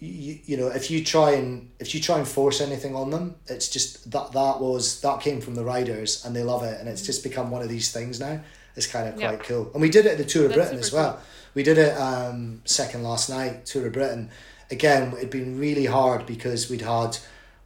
you, 0.00 0.38
you 0.44 0.56
know 0.56 0.68
if 0.68 0.90
you 0.90 1.04
try 1.04 1.32
and 1.32 1.70
if 1.78 1.94
you 1.94 2.00
try 2.00 2.18
and 2.18 2.26
force 2.26 2.60
anything 2.60 2.94
on 2.94 3.10
them 3.10 3.34
it's 3.46 3.68
just 3.68 4.10
that 4.10 4.32
that 4.32 4.60
was 4.60 5.00
that 5.00 5.20
came 5.20 5.40
from 5.40 5.54
the 5.54 5.64
riders 5.64 6.24
and 6.24 6.34
they 6.34 6.42
love 6.42 6.62
it 6.62 6.78
and 6.78 6.88
it's 6.88 7.02
mm. 7.02 7.06
just 7.06 7.22
become 7.22 7.50
one 7.50 7.62
of 7.62 7.68
these 7.68 7.92
things 7.92 8.20
now 8.20 8.40
is 8.78 8.86
kind 8.86 9.08
of 9.08 9.14
quite 9.16 9.32
yep. 9.32 9.42
cool. 9.42 9.70
And 9.72 9.82
we 9.82 9.90
did 9.90 10.06
it 10.06 10.12
at 10.12 10.18
the 10.18 10.24
Tour 10.24 10.46
of 10.46 10.54
That's 10.54 10.60
Britain 10.60 10.78
as 10.78 10.92
well. 10.92 11.14
Cool. 11.14 11.22
We 11.54 11.62
did 11.62 11.78
it 11.78 11.92
um, 11.98 12.62
second 12.64 13.02
last 13.02 13.28
night, 13.28 13.66
Tour 13.66 13.86
of 13.88 13.92
Britain. 13.92 14.30
Again, 14.70 15.12
it'd 15.16 15.30
been 15.30 15.58
really 15.58 15.86
hard 15.86 16.24
because 16.24 16.70
we'd 16.70 16.82
had 16.82 17.18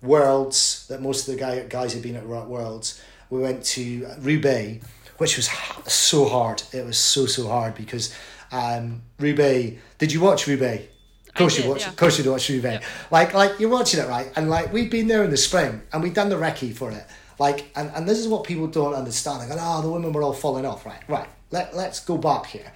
Worlds, 0.02 0.86
that 0.88 1.00
most 1.00 1.28
of 1.28 1.34
the 1.34 1.40
guy, 1.40 1.60
guys 1.60 1.92
had 1.92 2.02
been 2.02 2.16
at 2.16 2.26
Worlds. 2.26 3.00
We 3.30 3.40
went 3.40 3.64
to 3.64 4.08
Roubaix, 4.20 4.84
which 5.18 5.36
was 5.36 5.48
so 5.86 6.24
hard. 6.24 6.62
It 6.72 6.84
was 6.84 6.98
so, 6.98 7.26
so 7.26 7.48
hard 7.48 7.74
because 7.74 8.14
um, 8.50 9.02
Roubaix, 9.18 9.78
did 9.98 10.12
you 10.12 10.20
watch 10.20 10.46
Roubaix? 10.46 10.88
Of 11.28 11.34
course 11.34 11.56
did, 11.56 11.64
you 11.64 11.70
watch. 11.70 11.82
Yeah. 11.82 11.88
Of 11.88 11.96
course 11.96 12.18
you 12.18 12.30
watch 12.30 12.48
Roubaix. 12.50 12.84
Like, 13.10 13.32
like 13.32 13.58
you're 13.58 13.70
watching 13.70 14.00
it 14.00 14.08
right, 14.08 14.30
and 14.36 14.50
like 14.50 14.72
we've 14.72 14.90
been 14.90 15.06
there 15.06 15.24
in 15.24 15.30
the 15.30 15.36
spring, 15.36 15.82
and 15.92 16.02
we've 16.02 16.12
done 16.12 16.28
the 16.28 16.36
recce 16.36 16.74
for 16.74 16.90
it, 16.90 17.06
like, 17.42 17.72
and, 17.74 17.90
and 17.96 18.08
this 18.08 18.20
is 18.20 18.28
what 18.28 18.44
people 18.44 18.68
don't 18.68 18.94
understand. 18.94 19.42
They 19.42 19.52
go, 19.52 19.60
oh, 19.60 19.82
the 19.82 19.90
women 19.90 20.12
were 20.12 20.22
all 20.22 20.32
falling 20.32 20.64
off. 20.64 20.86
Right, 20.86 21.02
right. 21.08 21.28
Let, 21.50 21.74
let's 21.74 21.98
go 21.98 22.16
back 22.16 22.46
here. 22.46 22.72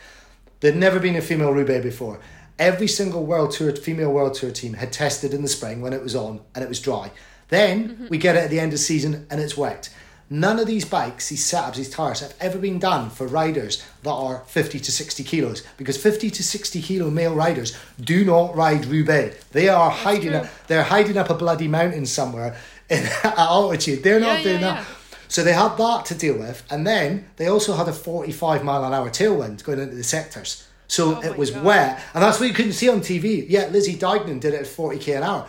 There'd 0.58 0.74
never 0.74 0.98
been 0.98 1.14
a 1.14 1.20
female 1.20 1.52
Roubaix 1.52 1.84
before. 1.84 2.18
Every 2.58 2.88
single 2.88 3.24
World 3.24 3.52
Tour, 3.52 3.76
female 3.76 4.12
World 4.12 4.34
Tour 4.34 4.50
team 4.50 4.72
had 4.72 4.92
tested 4.92 5.32
in 5.32 5.42
the 5.42 5.48
spring 5.48 5.82
when 5.82 5.92
it 5.92 6.02
was 6.02 6.16
on 6.16 6.40
and 6.52 6.64
it 6.64 6.68
was 6.68 6.80
dry. 6.80 7.12
Then 7.46 7.90
mm-hmm. 7.90 8.08
we 8.08 8.18
get 8.18 8.34
it 8.34 8.42
at 8.42 8.50
the 8.50 8.58
end 8.58 8.72
of 8.72 8.80
season 8.80 9.28
and 9.30 9.40
it's 9.40 9.56
wet. 9.56 9.88
None 10.28 10.58
of 10.58 10.66
these 10.66 10.84
bikes, 10.84 11.28
these 11.28 11.48
setups, 11.48 11.76
these 11.76 11.90
tires 11.90 12.18
have 12.18 12.34
ever 12.40 12.58
been 12.58 12.80
done 12.80 13.10
for 13.10 13.28
riders 13.28 13.84
that 14.02 14.10
are 14.10 14.42
50 14.48 14.80
to 14.80 14.90
60 14.90 15.22
kilos 15.22 15.62
because 15.76 15.96
50 15.96 16.30
to 16.30 16.42
60 16.42 16.82
kilo 16.82 17.10
male 17.10 17.36
riders 17.36 17.78
do 18.00 18.24
not 18.24 18.56
ride 18.56 18.84
Roubaix. 18.86 19.44
They 19.52 19.68
are 19.68 19.90
That's 19.90 20.02
hiding 20.02 20.34
up, 20.34 20.46
they're 20.66 20.82
hiding 20.82 21.16
up 21.16 21.30
a 21.30 21.34
bloody 21.34 21.68
mountain 21.68 22.06
somewhere 22.06 22.56
in 22.88 23.04
at 23.24 23.38
altitude. 23.38 24.02
They're 24.02 24.20
not 24.20 24.38
yeah, 24.38 24.42
doing 24.42 24.60
yeah, 24.60 24.74
that. 24.74 24.76
Yeah. 24.76 24.94
So 25.28 25.42
they 25.42 25.52
had 25.52 25.76
that 25.76 26.06
to 26.06 26.14
deal 26.14 26.38
with, 26.38 26.62
and 26.70 26.86
then 26.86 27.28
they 27.36 27.48
also 27.48 27.74
had 27.74 27.88
a 27.88 27.92
forty-five 27.92 28.64
mile 28.64 28.84
an 28.84 28.94
hour 28.94 29.10
tailwind 29.10 29.64
going 29.64 29.80
into 29.80 29.96
the 29.96 30.04
sectors. 30.04 30.66
So 30.88 31.16
oh 31.16 31.20
it 31.20 31.36
was 31.36 31.50
God. 31.50 31.64
wet, 31.64 32.02
and 32.14 32.22
that's 32.22 32.38
what 32.38 32.48
you 32.48 32.54
couldn't 32.54 32.72
see 32.72 32.88
on 32.88 33.00
TV. 33.00 33.44
Yeah, 33.48 33.66
Lizzie 33.66 33.96
Deignan 33.96 34.40
did 34.40 34.54
it 34.54 34.60
at 34.60 34.66
forty 34.66 34.98
k 34.98 35.14
an 35.14 35.24
hour. 35.24 35.48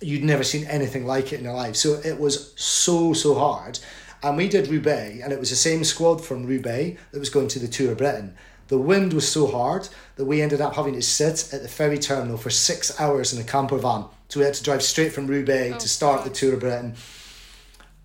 you'd 0.00 0.24
never 0.24 0.44
seen 0.44 0.64
anything 0.66 1.06
like 1.06 1.32
it 1.32 1.38
in 1.40 1.44
your 1.44 1.54
life. 1.54 1.76
So 1.76 2.00
it 2.04 2.18
was 2.18 2.54
so 2.56 3.12
so 3.12 3.34
hard, 3.34 3.80
and 4.22 4.36
we 4.36 4.48
did 4.48 4.68
Roubaix, 4.68 5.22
and 5.22 5.32
it 5.32 5.40
was 5.40 5.50
the 5.50 5.56
same 5.56 5.82
squad 5.82 6.24
from 6.24 6.46
Roubaix 6.46 7.00
that 7.10 7.18
was 7.18 7.30
going 7.30 7.48
to 7.48 7.58
the 7.58 7.68
Tour 7.68 7.92
of 7.92 7.98
Britain. 7.98 8.36
The 8.68 8.78
wind 8.78 9.12
was 9.12 9.28
so 9.28 9.48
hard 9.48 9.88
that 10.14 10.26
we 10.26 10.40
ended 10.40 10.60
up 10.60 10.76
having 10.76 10.94
to 10.94 11.02
sit 11.02 11.52
at 11.52 11.62
the 11.62 11.68
ferry 11.68 11.98
terminal 11.98 12.36
for 12.36 12.50
six 12.50 12.98
hours 13.00 13.32
in 13.32 13.40
a 13.40 13.44
camper 13.44 13.78
van. 13.78 14.04
So 14.30 14.38
we 14.38 14.46
had 14.46 14.54
to 14.54 14.62
drive 14.62 14.82
straight 14.82 15.12
from 15.12 15.26
Roubaix 15.26 15.74
Oh, 15.74 15.78
to 15.78 15.88
start 15.88 16.22
the 16.22 16.30
Tour 16.30 16.54
of 16.54 16.60
Britain. 16.60 16.94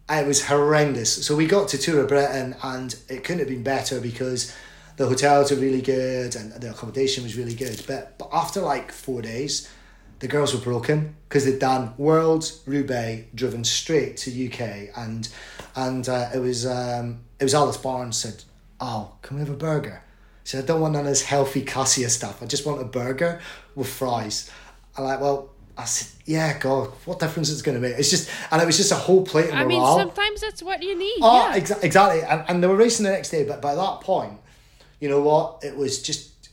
It 0.09 0.25
was 0.25 0.45
horrendous. 0.45 1.23
So 1.23 1.35
we 1.35 1.45
got 1.45 1.69
to 1.69 1.77
Tour 1.77 2.01
of 2.01 2.07
Britain 2.07 2.55
and 2.63 2.95
it 3.07 3.23
couldn't 3.23 3.39
have 3.39 3.47
been 3.47 3.63
better 3.63 4.01
because 4.01 4.51
the 4.97 5.05
hotels 5.05 5.51
are 5.51 5.55
really 5.55 5.83
good 5.83 6.35
and 6.35 6.51
the 6.53 6.71
accommodation 6.71 7.23
was 7.23 7.37
really 7.37 7.53
good. 7.53 7.83
But, 7.85 8.17
but 8.17 8.29
after 8.33 8.59
like 8.59 8.91
four 8.91 9.21
days, 9.21 9.69
the 10.17 10.27
girls 10.27 10.51
were 10.51 10.61
broken 10.61 11.15
because 11.29 11.45
they'd 11.45 11.59
done 11.59 11.93
Worlds, 11.97 12.63
Roubaix, 12.65 13.27
driven 13.35 13.63
straight 13.63 14.17
to 14.17 14.47
UK, 14.47 14.97
and 14.97 15.29
and 15.75 16.07
uh, 16.07 16.29
it 16.33 16.39
was 16.39 16.65
um, 16.65 17.19
it 17.39 17.43
was 17.43 17.53
Alice 17.53 17.77
Barnes 17.77 18.17
said, 18.17 18.45
"Oh, 18.79 19.17
can 19.21 19.35
we 19.35 19.41
have 19.41 19.49
a 19.49 19.57
burger?" 19.57 20.01
She 20.45 20.51
said, 20.51 20.63
"I 20.63 20.67
don't 20.67 20.79
want 20.79 20.93
none 20.93 21.01
of 21.01 21.07
this 21.07 21.23
healthy 21.23 21.61
cassia 21.63 22.09
stuff. 22.09 22.41
I 22.41 22.45
just 22.45 22.65
want 22.65 22.81
a 22.81 22.85
burger 22.85 23.41
with 23.75 23.89
fries." 23.89 24.49
I'm 24.97 25.03
like, 25.03 25.19
"Well." 25.19 25.49
I 25.77 25.85
said, 25.85 26.21
"Yeah, 26.25 26.57
God, 26.57 26.89
what 27.05 27.19
difference 27.19 27.49
is 27.49 27.55
it's 27.55 27.61
going 27.61 27.75
to 27.75 27.81
make?" 27.81 27.97
It's 27.97 28.09
just, 28.09 28.29
and 28.51 28.61
it 28.61 28.65
was 28.65 28.77
just 28.77 28.91
a 28.91 28.95
whole 28.95 29.25
plate 29.25 29.49
of 29.49 29.55
morale. 29.55 29.65
I 29.65 29.67
mean, 29.67 29.97
sometimes 29.97 30.41
that's 30.41 30.63
what 30.63 30.81
you 30.81 30.97
need. 30.97 31.19
Oh, 31.21 31.49
yeah. 31.49 31.59
exa- 31.59 31.83
exactly. 31.83 32.21
And, 32.23 32.43
and 32.47 32.63
they 32.63 32.67
were 32.67 32.75
racing 32.75 33.05
the 33.05 33.11
next 33.11 33.29
day, 33.29 33.43
but 33.43 33.61
by 33.61 33.75
that 33.75 34.01
point, 34.01 34.39
you 34.99 35.09
know 35.09 35.21
what? 35.21 35.63
It 35.63 35.75
was 35.75 36.01
just 36.01 36.49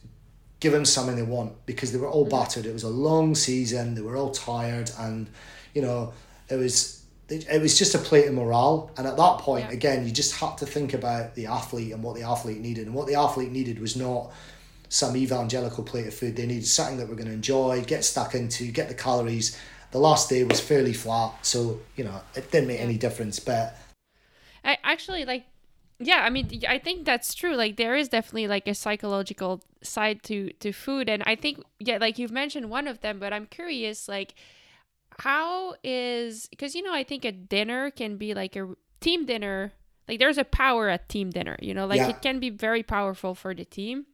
give 0.60 0.72
them 0.72 0.84
something 0.84 1.16
they 1.16 1.22
want 1.22 1.66
because 1.66 1.92
they 1.92 1.98
were 1.98 2.08
all 2.08 2.26
mm. 2.26 2.30
battered. 2.30 2.66
It 2.66 2.72
was 2.72 2.84
a 2.84 2.88
long 2.88 3.34
season. 3.34 3.94
They 3.94 4.00
were 4.00 4.16
all 4.16 4.30
tired, 4.30 4.90
and 4.98 5.28
you 5.74 5.82
know, 5.82 6.12
it 6.48 6.56
was 6.56 7.02
it, 7.28 7.46
it 7.50 7.62
was 7.62 7.78
just 7.78 7.94
a 7.94 7.98
plate 7.98 8.26
of 8.28 8.34
morale. 8.34 8.90
And 8.96 9.06
at 9.06 9.16
that 9.16 9.38
point, 9.38 9.66
Yeah. 9.66 9.72
again, 9.72 10.06
you 10.06 10.12
just 10.12 10.36
had 10.36 10.58
to 10.58 10.66
think 10.66 10.94
about 10.94 11.34
the 11.34 11.46
athlete 11.46 11.92
and 11.92 12.02
what 12.02 12.14
the 12.14 12.22
athlete 12.22 12.60
needed. 12.60 12.86
And 12.86 12.94
what 12.94 13.06
the 13.06 13.14
athlete 13.14 13.50
needed 13.50 13.80
was 13.80 13.96
not 13.96 14.32
some 14.92 15.16
evangelical 15.16 15.82
plate 15.82 16.06
of 16.06 16.12
food. 16.12 16.36
They 16.36 16.44
needed 16.46 16.66
something 16.66 16.98
that 16.98 17.08
we're 17.08 17.14
going 17.14 17.28
to 17.28 17.32
enjoy, 17.32 17.82
get 17.86 18.04
stuck 18.04 18.34
into, 18.34 18.70
get 18.70 18.88
the 18.88 18.94
calories. 18.94 19.58
The 19.90 19.98
last 19.98 20.28
day 20.28 20.44
was 20.44 20.60
fairly 20.60 20.92
flat, 20.92 21.32
so 21.44 21.80
you 21.96 22.04
know 22.04 22.20
it 22.34 22.50
didn't 22.50 22.68
make 22.68 22.80
any 22.80 22.98
difference. 22.98 23.40
But 23.40 23.76
I 24.64 24.76
actually 24.84 25.24
like 25.24 25.46
yeah, 25.98 26.22
I 26.24 26.30
mean 26.30 26.62
I 26.68 26.78
think 26.78 27.04
that's 27.06 27.34
true. 27.34 27.54
Like 27.56 27.76
there 27.76 27.94
is 27.96 28.08
definitely 28.08 28.48
like 28.48 28.68
a 28.68 28.74
psychological 28.74 29.62
side 29.82 30.22
to 30.24 30.52
to 30.60 30.72
food 30.72 31.08
and 31.08 31.22
I 31.26 31.36
think 31.36 31.62
yeah, 31.78 31.98
like 31.98 32.18
you've 32.18 32.32
mentioned 32.32 32.68
one 32.70 32.86
of 32.86 33.00
them, 33.00 33.18
but 33.18 33.32
I'm 33.32 33.46
curious 33.46 34.08
like 34.08 34.34
how 35.18 35.74
is 35.84 36.48
because 36.48 36.74
you 36.74 36.82
know, 36.82 36.94
I 36.94 37.04
think 37.04 37.24
a 37.24 37.32
dinner 37.32 37.90
can 37.90 38.16
be 38.16 38.34
like 38.34 38.56
a 38.56 38.74
team 39.00 39.26
dinner. 39.26 39.72
Like 40.08 40.18
there's 40.18 40.38
a 40.38 40.44
power 40.44 40.88
at 40.88 41.08
team 41.08 41.30
dinner, 41.30 41.56
you 41.62 41.74
know, 41.74 41.86
like 41.86 41.98
Yeah. 41.98 42.08
it 42.08 42.22
can 42.22 42.40
be 42.40 42.50
very 42.50 42.82
powerful 42.82 43.34
for 43.34 43.54
the 43.54 43.64
team. 43.64 44.06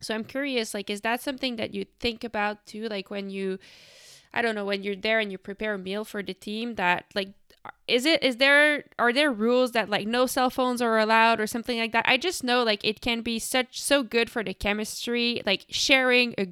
So 0.00 0.14
I'm 0.14 0.24
curious 0.24 0.74
like 0.74 0.90
is 0.90 1.00
that 1.02 1.20
something 1.20 1.56
that 1.56 1.74
you 1.74 1.86
think 2.00 2.24
about 2.24 2.66
too? 2.66 2.88
Like 2.88 3.10
when 3.10 3.30
you 3.30 3.58
I 4.32 4.42
don't 4.42 4.54
know 4.54 4.64
when 4.64 4.82
you're 4.82 4.96
there 4.96 5.20
and 5.20 5.32
you 5.32 5.38
prepare 5.38 5.74
a 5.74 5.78
meal 5.78 6.04
for 6.04 6.22
the 6.22 6.34
team 6.34 6.74
that 6.76 7.06
like 7.14 7.30
is 7.86 8.06
it 8.06 8.22
is 8.22 8.36
there 8.36 8.84
are 8.98 9.12
there 9.12 9.32
rules 9.32 9.72
that 9.72 9.90
like 9.90 10.06
no 10.06 10.26
cell 10.26 10.50
phones 10.50 10.80
are 10.80 10.98
allowed 10.98 11.40
or 11.40 11.46
something 11.46 11.78
like 11.78 11.92
that? 11.92 12.04
I 12.08 12.16
just 12.16 12.44
know 12.44 12.62
like 12.62 12.84
it 12.84 13.00
can 13.00 13.20
be 13.22 13.38
such 13.38 13.80
so 13.80 14.02
good 14.02 14.30
for 14.30 14.44
the 14.44 14.54
chemistry 14.54 15.42
like 15.44 15.64
sharing 15.68 16.34
a 16.38 16.48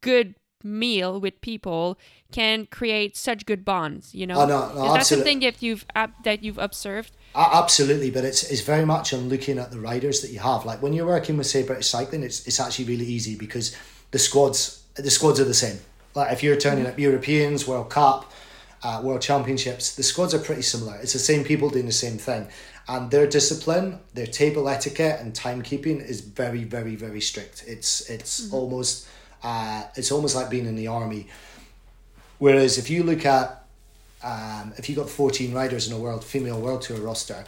good 0.00 0.34
meal 0.64 1.20
with 1.20 1.40
people 1.40 1.96
can 2.32 2.66
create 2.66 3.16
such 3.16 3.46
good 3.46 3.64
bonds 3.64 4.12
you 4.14 4.26
know? 4.26 4.40
Oh, 4.40 4.46
no, 4.46 4.60
no, 4.74 4.84
is 4.86 4.92
that 4.92 5.00
absolute- 5.00 5.18
something 5.20 5.40
that 5.40 5.62
you've 5.62 5.86
that 6.24 6.42
you've 6.42 6.58
observed 6.58 7.16
Absolutely, 7.34 8.10
but 8.10 8.24
it's 8.24 8.50
it's 8.50 8.62
very 8.62 8.84
much 8.84 9.12
on 9.12 9.28
looking 9.28 9.58
at 9.58 9.70
the 9.70 9.78
riders 9.78 10.22
that 10.22 10.30
you 10.30 10.40
have. 10.40 10.64
Like 10.64 10.82
when 10.82 10.92
you're 10.92 11.06
working 11.06 11.36
with 11.36 11.46
say 11.46 11.62
British 11.62 11.88
Cycling, 11.88 12.22
it's 12.22 12.46
it's 12.46 12.58
actually 12.58 12.86
really 12.86 13.04
easy 13.04 13.36
because 13.36 13.76
the 14.10 14.18
squads 14.18 14.82
the 14.96 15.10
squads 15.10 15.38
are 15.38 15.44
the 15.44 15.54
same. 15.54 15.78
Like 16.14 16.32
if 16.32 16.42
you're 16.42 16.56
turning 16.56 16.86
up 16.86 16.98
Europeans, 16.98 17.66
World 17.68 17.90
Cup, 17.90 18.32
uh, 18.82 19.00
World 19.04 19.20
Championships, 19.22 19.94
the 19.94 20.02
squads 20.02 20.34
are 20.34 20.38
pretty 20.38 20.62
similar. 20.62 20.96
It's 20.96 21.12
the 21.12 21.18
same 21.18 21.44
people 21.44 21.68
doing 21.68 21.86
the 21.86 21.92
same 21.92 22.18
thing, 22.18 22.48
and 22.88 23.10
their 23.10 23.26
discipline, 23.26 24.00
their 24.14 24.26
table 24.26 24.68
etiquette 24.68 25.20
and 25.20 25.32
timekeeping 25.32 26.04
is 26.04 26.22
very 26.22 26.64
very 26.64 26.96
very 26.96 27.20
strict. 27.20 27.62
It's 27.66 28.08
it's 28.10 28.52
almost 28.52 29.06
uh, 29.42 29.84
it's 29.94 30.10
almost 30.10 30.34
like 30.34 30.50
being 30.50 30.66
in 30.66 30.76
the 30.76 30.88
army. 30.88 31.28
Whereas 32.38 32.78
if 32.78 32.88
you 32.88 33.02
look 33.02 33.26
at 33.26 33.57
um, 34.22 34.72
if 34.76 34.88
you 34.88 34.96
got 34.96 35.08
14 35.08 35.52
riders 35.52 35.86
in 35.86 35.92
a 35.92 35.98
world 35.98 36.24
female 36.24 36.60
world 36.60 36.82
tour 36.82 37.00
roster 37.00 37.44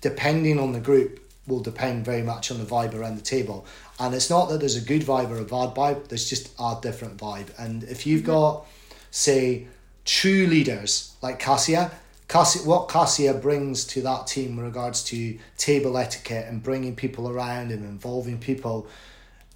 depending 0.00 0.58
on 0.58 0.72
the 0.72 0.80
group 0.80 1.20
will 1.46 1.60
depend 1.60 2.04
very 2.04 2.22
much 2.22 2.50
on 2.50 2.58
the 2.58 2.64
vibe 2.64 2.94
around 2.94 3.16
the 3.16 3.22
table. 3.22 3.64
And 3.98 4.14
it's 4.14 4.28
not 4.28 4.48
that 4.48 4.58
there's 4.58 4.76
a 4.76 4.80
good 4.80 5.02
vibe 5.02 5.30
or 5.30 5.38
a 5.38 5.44
bad 5.44 5.74
vibe 5.74 6.08
there's 6.08 6.28
just 6.28 6.52
a 6.58 6.76
different 6.80 7.16
vibe. 7.18 7.48
And 7.58 7.84
if 7.84 8.06
you've 8.06 8.24
got 8.24 8.66
say 9.10 9.66
true 10.04 10.46
leaders 10.46 11.14
like 11.22 11.38
Kasia 11.38 11.90
Kasia 12.28 12.66
what 12.66 12.88
Kasia 12.88 13.34
brings 13.34 13.84
to 13.86 14.02
that 14.02 14.26
team 14.26 14.58
in 14.58 14.64
regards 14.64 15.02
to 15.04 15.38
table 15.56 15.96
etiquette 15.96 16.46
and 16.48 16.62
bringing 16.62 16.94
people 16.94 17.28
around 17.28 17.70
and 17.70 17.84
involving 17.84 18.38
people 18.38 18.86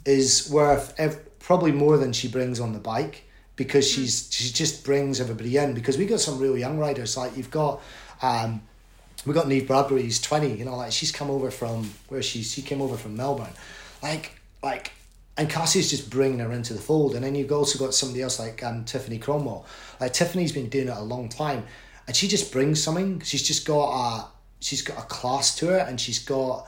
is 0.05 0.49
worth 0.51 0.95
ev- 0.99 1.39
probably 1.41 1.73
more 1.73 1.99
than 1.99 2.13
she 2.13 2.27
brings 2.29 2.59
on 2.59 2.73
the 2.73 2.79
bike 2.79 3.25
because 3.61 3.87
she's 3.87 4.27
she 4.33 4.51
just 4.51 4.85
brings 4.85 5.21
everybody 5.21 5.59
in. 5.59 5.75
Because 5.75 5.99
we 5.99 6.07
got 6.07 6.19
some 6.19 6.39
real 6.39 6.57
young 6.57 6.79
riders 6.79 7.15
like 7.15 7.37
you've 7.37 7.51
got 7.51 7.83
um 8.23 8.63
we 9.27 9.35
got 9.35 9.49
Neve 9.49 9.67
Bradbury 9.67 10.03
who's 10.03 10.19
20 10.19 10.55
you 10.55 10.65
know 10.65 10.77
like 10.77 10.93
she's 10.93 11.13
come 11.13 11.31
over 11.31 11.51
from 11.51 11.91
where 12.09 12.23
she 12.23 12.43
she 12.43 12.63
came 12.63 12.81
over 12.81 12.97
from 12.97 13.19
Melbourne. 13.19 13.53
Like 14.03 14.33
like 14.63 14.93
and 15.37 15.51
Cassie's 15.51 15.91
just 15.91 16.09
bringing 16.09 16.39
her 16.39 16.53
into 16.53 16.73
the 16.73 16.81
fold. 16.81 17.15
And 17.15 17.23
then 17.23 17.35
you've 17.35 17.53
also 17.53 17.79
got 17.79 17.93
somebody 17.93 18.23
else 18.23 18.39
like 18.39 18.65
um, 18.65 18.87
Tiffany 18.87 19.19
Cromwell. 19.19 19.67
Like 20.01 20.15
Tiffany's 20.15 20.53
been 20.53 20.71
doing 20.71 20.89
it 20.89 20.97
a 20.97 21.03
long 21.03 21.29
time 21.29 21.67
and 22.07 22.17
she 22.17 22.29
just 22.29 22.51
brings 22.53 22.83
something. 22.83 23.21
She's 23.21 23.43
just 23.43 23.67
got 23.67 23.91
a 23.93 24.27
she's 24.61 24.81
got 24.81 24.97
a 24.97 25.07
class 25.07 25.55
to 25.57 25.67
her 25.67 25.81
and 25.81 26.01
she's 26.01 26.21
got 26.21 26.67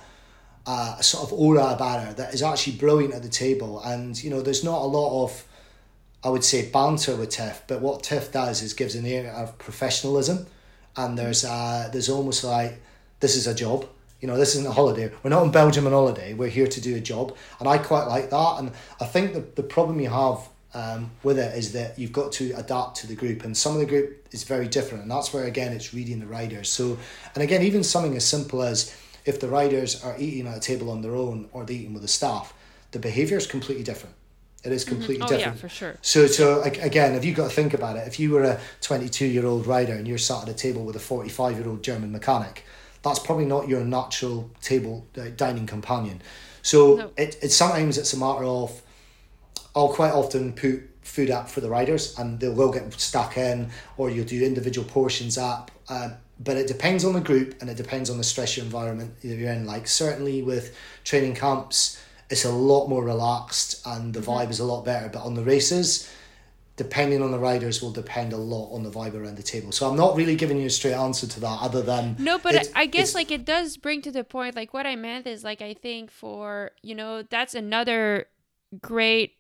uh, 0.66 0.96
a 0.98 1.02
sort 1.02 1.24
of 1.24 1.32
aura 1.32 1.72
about 1.72 2.04
her 2.04 2.12
that 2.12 2.34
is 2.34 2.42
actually 2.42 2.76
brilliant 2.76 3.14
at 3.14 3.22
the 3.22 3.30
table. 3.30 3.80
And 3.80 4.22
you 4.22 4.28
know, 4.28 4.42
there's 4.42 4.62
not 4.62 4.82
a 4.82 4.84
lot 4.84 5.24
of, 5.24 5.44
I 6.24 6.28
would 6.28 6.44
say, 6.44 6.70
banter 6.70 7.16
with 7.16 7.30
Tiff, 7.30 7.62
but 7.66 7.80
what 7.80 8.04
Tiff 8.04 8.30
does 8.30 8.62
is 8.62 8.74
gives 8.74 8.94
an 8.94 9.06
air 9.06 9.32
of 9.32 9.58
professionalism, 9.58 10.46
and 10.96 11.18
there's 11.18 11.44
uh, 11.44 11.88
there's 11.92 12.08
almost 12.08 12.44
like 12.44 12.80
this 13.20 13.36
is 13.36 13.46
a 13.46 13.54
job. 13.54 13.86
You 14.20 14.28
know, 14.28 14.36
this 14.36 14.54
isn't 14.54 14.66
a 14.66 14.72
holiday. 14.72 15.10
We're 15.22 15.30
not 15.30 15.42
in 15.42 15.50
Belgium 15.50 15.86
on 15.86 15.92
holiday. 15.92 16.32
We're 16.32 16.48
here 16.48 16.68
to 16.68 16.80
do 16.80 16.94
a 16.94 17.00
job, 17.00 17.36
and 17.58 17.68
I 17.68 17.78
quite 17.78 18.04
like 18.04 18.30
that. 18.30 18.54
And 18.58 18.72
I 19.00 19.04
think 19.04 19.34
the 19.34 19.40
the 19.40 19.64
problem 19.64 19.98
you 19.98 20.10
have 20.10 20.48
um, 20.74 21.10
with 21.24 21.38
it 21.38 21.56
is 21.56 21.72
that 21.72 21.98
you've 21.98 22.12
got 22.12 22.30
to 22.32 22.52
adapt 22.52 22.98
to 22.98 23.08
the 23.08 23.16
group, 23.16 23.44
and 23.44 23.56
some 23.56 23.72
of 23.72 23.80
the 23.80 23.86
group 23.86 24.28
is 24.30 24.44
very 24.44 24.68
different, 24.68 25.02
and 25.02 25.10
that's 25.10 25.34
where 25.34 25.44
again 25.44 25.72
it's 25.72 25.92
reading 25.92 26.20
the 26.20 26.26
riders. 26.26 26.68
So, 26.70 26.98
and 27.34 27.42
again, 27.42 27.62
even 27.62 27.82
something 27.82 28.16
as 28.16 28.24
simple 28.24 28.62
as 28.62 28.94
if 29.24 29.40
the 29.40 29.48
riders 29.48 30.02
are 30.04 30.16
eating 30.18 30.46
at 30.46 30.56
a 30.56 30.60
table 30.60 30.90
on 30.90 31.02
their 31.02 31.16
own 31.16 31.48
or 31.52 31.64
they're 31.64 31.76
eating 31.76 31.92
with 31.92 32.02
the 32.02 32.08
staff, 32.08 32.54
the 32.92 32.98
behaviour 32.98 33.36
is 33.36 33.46
completely 33.46 33.84
different. 33.84 34.14
It 34.64 34.72
is 34.72 34.84
completely 34.84 35.26
oh 35.26 35.30
yeah 35.30 35.36
different. 35.38 35.60
for 35.60 35.68
sure 35.68 35.96
So, 36.02 36.26
so 36.26 36.62
again, 36.62 37.14
if 37.14 37.24
you 37.24 37.34
got 37.34 37.48
to 37.50 37.54
think 37.54 37.74
about 37.74 37.96
it, 37.96 38.06
if 38.06 38.20
you 38.20 38.30
were 38.30 38.44
a 38.44 38.60
twenty-two-year-old 38.80 39.66
rider 39.66 39.94
and 39.94 40.06
you're 40.06 40.18
sat 40.18 40.42
at 40.44 40.48
a 40.48 40.54
table 40.54 40.84
with 40.84 40.96
a 40.96 41.00
forty-five-year-old 41.00 41.82
German 41.82 42.12
mechanic, 42.12 42.64
that's 43.02 43.18
probably 43.18 43.44
not 43.44 43.68
your 43.68 43.84
natural 43.84 44.50
table 44.60 45.06
uh, 45.18 45.24
dining 45.36 45.66
companion. 45.66 46.22
So, 46.62 46.96
No. 46.96 47.10
it, 47.16 47.36
it 47.42 47.50
sometimes 47.50 47.98
it's 47.98 48.12
a 48.12 48.18
matter 48.18 48.44
of 48.44 48.82
I'll 49.74 49.88
quite 49.88 50.12
often 50.12 50.52
put 50.52 50.88
food 51.02 51.30
up 51.30 51.48
for 51.50 51.60
the 51.60 51.68
riders 51.68 52.16
and 52.18 52.38
they 52.38 52.48
will 52.48 52.70
get 52.70 52.92
stuck 53.00 53.36
in 53.36 53.70
or 53.96 54.10
you'll 54.10 54.24
do 54.26 54.44
individual 54.44 54.86
portions 54.88 55.36
up. 55.36 55.70
Um, 55.88 56.14
but 56.38 56.56
it 56.56 56.66
depends 56.66 57.04
on 57.04 57.12
the 57.12 57.20
group 57.20 57.60
and 57.60 57.68
it 57.70 57.76
depends 57.76 58.10
on 58.10 58.16
the 58.18 58.24
stress 58.24 58.56
your 58.56 58.64
environment 58.64 59.14
you're 59.22 59.50
in. 59.50 59.66
Like 59.66 59.86
certainly 59.88 60.42
with 60.42 60.76
training 61.04 61.34
camps, 61.34 62.01
it's 62.32 62.46
a 62.46 62.50
lot 62.50 62.88
more 62.88 63.04
relaxed 63.04 63.86
and 63.86 64.14
the 64.14 64.20
mm-hmm. 64.20 64.30
vibe 64.30 64.50
is 64.50 64.58
a 64.58 64.64
lot 64.64 64.84
better. 64.84 65.08
But 65.08 65.22
on 65.22 65.34
the 65.34 65.44
races, 65.44 66.10
depending 66.76 67.22
on 67.22 67.30
the 67.30 67.38
riders 67.38 67.82
will 67.82 67.92
depend 67.92 68.32
a 68.32 68.38
lot 68.38 68.72
on 68.74 68.82
the 68.82 68.90
vibe 68.90 69.14
around 69.14 69.36
the 69.36 69.42
table. 69.42 69.70
So 69.70 69.88
I'm 69.88 69.96
not 69.96 70.16
really 70.16 70.34
giving 70.34 70.58
you 70.58 70.66
a 70.66 70.70
straight 70.70 70.94
answer 70.94 71.26
to 71.26 71.40
that 71.40 71.58
other 71.60 71.82
than 71.82 72.16
No, 72.18 72.38
but 72.38 72.54
it's- 72.54 72.72
I 72.74 72.86
guess 72.86 73.14
like 73.14 73.30
it 73.30 73.44
does 73.44 73.76
bring 73.76 74.00
to 74.02 74.10
the 74.10 74.24
point. 74.24 74.56
Like 74.56 74.72
what 74.72 74.86
I 74.86 74.96
meant 74.96 75.26
is 75.26 75.44
like 75.44 75.60
I 75.60 75.74
think 75.74 76.10
for 76.10 76.72
you 76.82 76.94
know 76.94 77.22
that's 77.22 77.54
another 77.54 78.26
great 78.80 79.36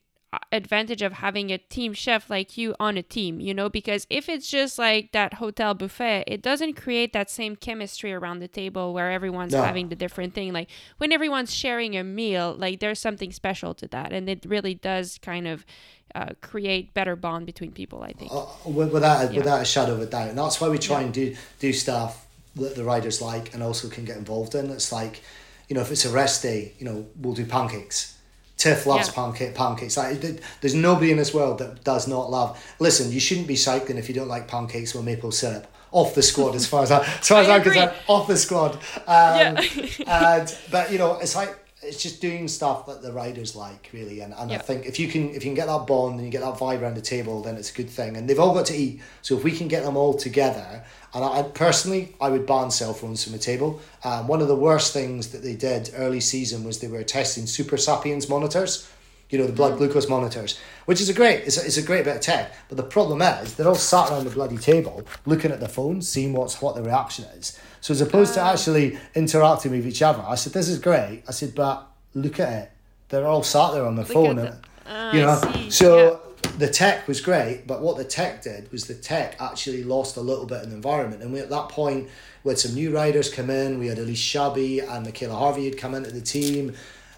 advantage 0.50 1.02
of 1.02 1.14
having 1.14 1.50
a 1.50 1.58
team 1.58 1.92
chef 1.92 2.30
like 2.30 2.56
you 2.56 2.74
on 2.80 2.96
a 2.96 3.02
team. 3.02 3.40
You 3.40 3.54
know 3.54 3.68
because 3.68 4.06
if 4.10 4.28
it's 4.28 4.48
just 4.50 4.78
like 4.78 5.12
that 5.12 5.34
hotel 5.34 5.74
buffet, 5.74 6.24
it 6.26 6.42
doesn't 6.42 6.74
create 6.74 7.12
that 7.12 7.30
same 7.30 7.56
chemistry 7.56 8.12
around 8.12 8.38
the 8.38 8.48
table 8.48 8.94
where 8.94 9.10
everyone's 9.10 9.52
No. 9.52 9.62
having 9.62 9.88
the 9.88 9.96
different 9.96 10.34
thing. 10.34 10.52
Like 10.52 10.68
when 10.98 11.12
everyone's 11.12 11.54
sharing 11.54 11.96
a 11.96 12.04
meal, 12.04 12.54
like 12.58 12.80
there's 12.80 12.98
something 12.98 13.32
special 13.32 13.74
to 13.74 13.88
that, 13.88 14.12
and 14.12 14.28
it 14.28 14.44
really 14.46 14.74
does 14.74 15.18
kind 15.18 15.46
of 15.46 15.66
uh, 16.14 16.30
create 16.40 16.92
better 16.94 17.16
bond 17.16 17.46
between 17.46 17.72
people. 17.72 18.02
I 18.02 18.12
think 18.12 18.32
uh, 18.32 18.46
without 18.68 19.24
a, 19.24 19.32
yeah. 19.32 19.38
without 19.38 19.62
a 19.62 19.64
shadow 19.64 19.94
of 19.94 20.00
a 20.00 20.06
doubt, 20.06 20.28
and 20.28 20.38
that's 20.38 20.60
why 20.60 20.68
we 20.68 20.78
try 20.78 21.00
yeah. 21.00 21.04
and 21.06 21.14
do 21.14 21.36
do 21.58 21.72
stuff 21.72 22.26
that 22.56 22.74
the 22.74 22.84
riders 22.84 23.22
like 23.22 23.54
and 23.54 23.62
also 23.62 23.88
can 23.88 24.04
get 24.04 24.16
involved 24.16 24.54
in. 24.54 24.70
It's 24.70 24.92
like, 24.92 25.22
you 25.68 25.74
know, 25.74 25.80
if 25.80 25.90
it's 25.90 26.04
a 26.04 26.10
rest 26.10 26.42
day, 26.42 26.72
you 26.78 26.84
know, 26.84 27.06
we'll 27.16 27.34
do 27.34 27.46
pancakes. 27.46 28.18
Tiff 28.56 28.86
loves 28.86 29.08
yeah. 29.08 29.14
pancake 29.14 29.54
pancakes. 29.54 29.96
Like, 29.96 30.20
there's 30.60 30.74
nobody 30.74 31.10
in 31.10 31.16
this 31.16 31.34
world 31.34 31.58
that 31.58 31.82
does 31.82 32.06
not 32.06 32.30
love. 32.30 32.62
Listen, 32.78 33.10
you 33.10 33.20
shouldn't 33.20 33.48
be 33.48 33.56
cycling 33.56 33.98
if 33.98 34.08
you 34.08 34.14
don't 34.14 34.28
like 34.28 34.46
pancakes 34.46 34.94
with 34.94 35.04
maple 35.04 35.32
syrup. 35.32 35.66
Off 35.90 36.14
the 36.14 36.22
squad, 36.22 36.54
as 36.54 36.66
far 36.66 36.82
as 36.82 36.90
I, 36.90 37.00
as 37.00 37.28
far 37.28 37.42
as 37.42 37.48
I'm 37.50 37.62
concerned, 37.62 37.92
off 38.08 38.26
the 38.26 38.36
squad. 38.38 38.76
Um, 38.76 38.78
yeah. 39.06 39.62
and 40.06 40.58
but 40.70 40.90
you 40.90 40.96
know, 40.96 41.18
it's 41.18 41.36
like 41.36 41.61
it's 41.82 42.00
just 42.00 42.20
doing 42.20 42.46
stuff 42.46 42.86
that 42.86 43.02
the 43.02 43.12
riders 43.12 43.56
like 43.56 43.90
really. 43.92 44.20
And, 44.20 44.32
and 44.34 44.50
yep. 44.50 44.60
I 44.60 44.62
think 44.62 44.86
if 44.86 45.00
you 45.00 45.08
can 45.08 45.30
if 45.30 45.44
you 45.44 45.50
can 45.50 45.54
get 45.54 45.66
that 45.66 45.86
bond 45.86 46.16
and 46.16 46.24
you 46.24 46.30
get 46.30 46.42
that 46.42 46.54
vibe 46.54 46.80
around 46.80 46.94
the 46.94 47.02
table 47.02 47.42
then 47.42 47.56
it's 47.56 47.70
a 47.70 47.74
good 47.74 47.90
thing. 47.90 48.16
And 48.16 48.28
they've 48.28 48.38
all 48.38 48.54
got 48.54 48.66
to 48.66 48.74
eat. 48.74 49.00
So 49.22 49.36
if 49.36 49.44
we 49.44 49.50
can 49.52 49.68
get 49.68 49.82
them 49.82 49.96
all 49.96 50.14
together 50.14 50.84
and 51.14 51.24
I, 51.24 51.42
personally 51.42 52.14
I 52.20 52.30
would 52.30 52.46
ban 52.46 52.70
cell 52.70 52.94
phones 52.94 53.24
from 53.24 53.32
the 53.32 53.38
table. 53.38 53.80
Um, 54.04 54.28
one 54.28 54.40
of 54.40 54.48
the 54.48 54.56
worst 54.56 54.92
things 54.92 55.28
that 55.28 55.42
they 55.42 55.56
did 55.56 55.90
early 55.96 56.20
season 56.20 56.62
was 56.64 56.78
they 56.78 56.88
were 56.88 57.02
testing 57.02 57.44
Supersapiens 57.44 58.28
monitors 58.28 58.88
you 59.30 59.38
know 59.38 59.46
the 59.46 59.52
blood 59.52 59.72
mm. 59.72 59.78
glucose 59.78 60.10
monitors 60.10 60.60
which 60.84 61.00
is 61.00 61.08
a 61.08 61.14
great 61.14 61.40
it's 61.44 61.56
a, 61.56 61.64
it's 61.64 61.78
a 61.78 61.82
great 61.82 62.04
bit 62.04 62.16
of 62.16 62.22
tech. 62.22 62.54
But 62.68 62.76
the 62.76 62.84
problem 62.84 63.22
is 63.22 63.56
they're 63.56 63.66
all 63.66 63.74
sat 63.74 64.10
around 64.10 64.24
the 64.24 64.30
bloody 64.30 64.58
table 64.58 65.04
looking 65.26 65.50
at 65.50 65.58
their 65.58 65.68
phones 65.68 66.08
seeing 66.08 66.32
what's 66.32 66.62
what 66.62 66.76
the 66.76 66.82
reaction 66.82 67.24
is 67.36 67.58
so 67.82 67.92
as 67.92 68.00
opposed 68.00 68.34
to 68.34 68.40
ah. 68.40 68.52
actually 68.52 68.96
interacting 69.14 69.72
with 69.72 69.86
each 69.86 70.02
other, 70.02 70.24
I 70.26 70.36
said, 70.36 70.54
"This 70.54 70.68
is 70.68 70.78
great." 70.78 71.24
I 71.28 71.32
said, 71.32 71.54
"But 71.54 71.84
look 72.14 72.38
at 72.40 72.52
it; 72.52 72.70
they're 73.08 73.26
all 73.26 73.42
sat 73.42 73.72
there 73.72 73.84
on 73.84 73.96
their 73.96 74.04
look 74.04 74.14
phone." 74.14 74.38
And, 74.38 74.56
uh, 74.86 75.10
you 75.12 75.20
know, 75.20 75.68
so 75.68 76.22
yeah. 76.44 76.50
the 76.58 76.68
tech 76.68 77.08
was 77.08 77.20
great, 77.20 77.66
but 77.66 77.82
what 77.82 77.96
the 77.96 78.04
tech 78.04 78.42
did 78.42 78.70
was 78.70 78.86
the 78.86 78.94
tech 78.94 79.36
actually 79.40 79.82
lost 79.82 80.16
a 80.16 80.20
little 80.20 80.46
bit 80.46 80.62
in 80.62 80.70
the 80.70 80.76
environment, 80.76 81.22
and 81.22 81.32
we 81.32 81.40
at 81.40 81.50
that 81.50 81.68
point 81.68 82.08
we 82.44 82.50
had 82.50 82.58
some 82.58 82.74
new 82.74 82.94
riders 82.94 83.28
come 83.28 83.50
in. 83.50 83.80
We 83.80 83.88
had 83.88 83.98
Elise 83.98 84.22
Chabbey 84.22 84.78
and 84.80 85.04
Mikayla 85.04 85.36
Harvey 85.36 85.64
had 85.64 85.76
come 85.76 85.94
into 85.94 86.12
the 86.12 86.20
team. 86.20 86.74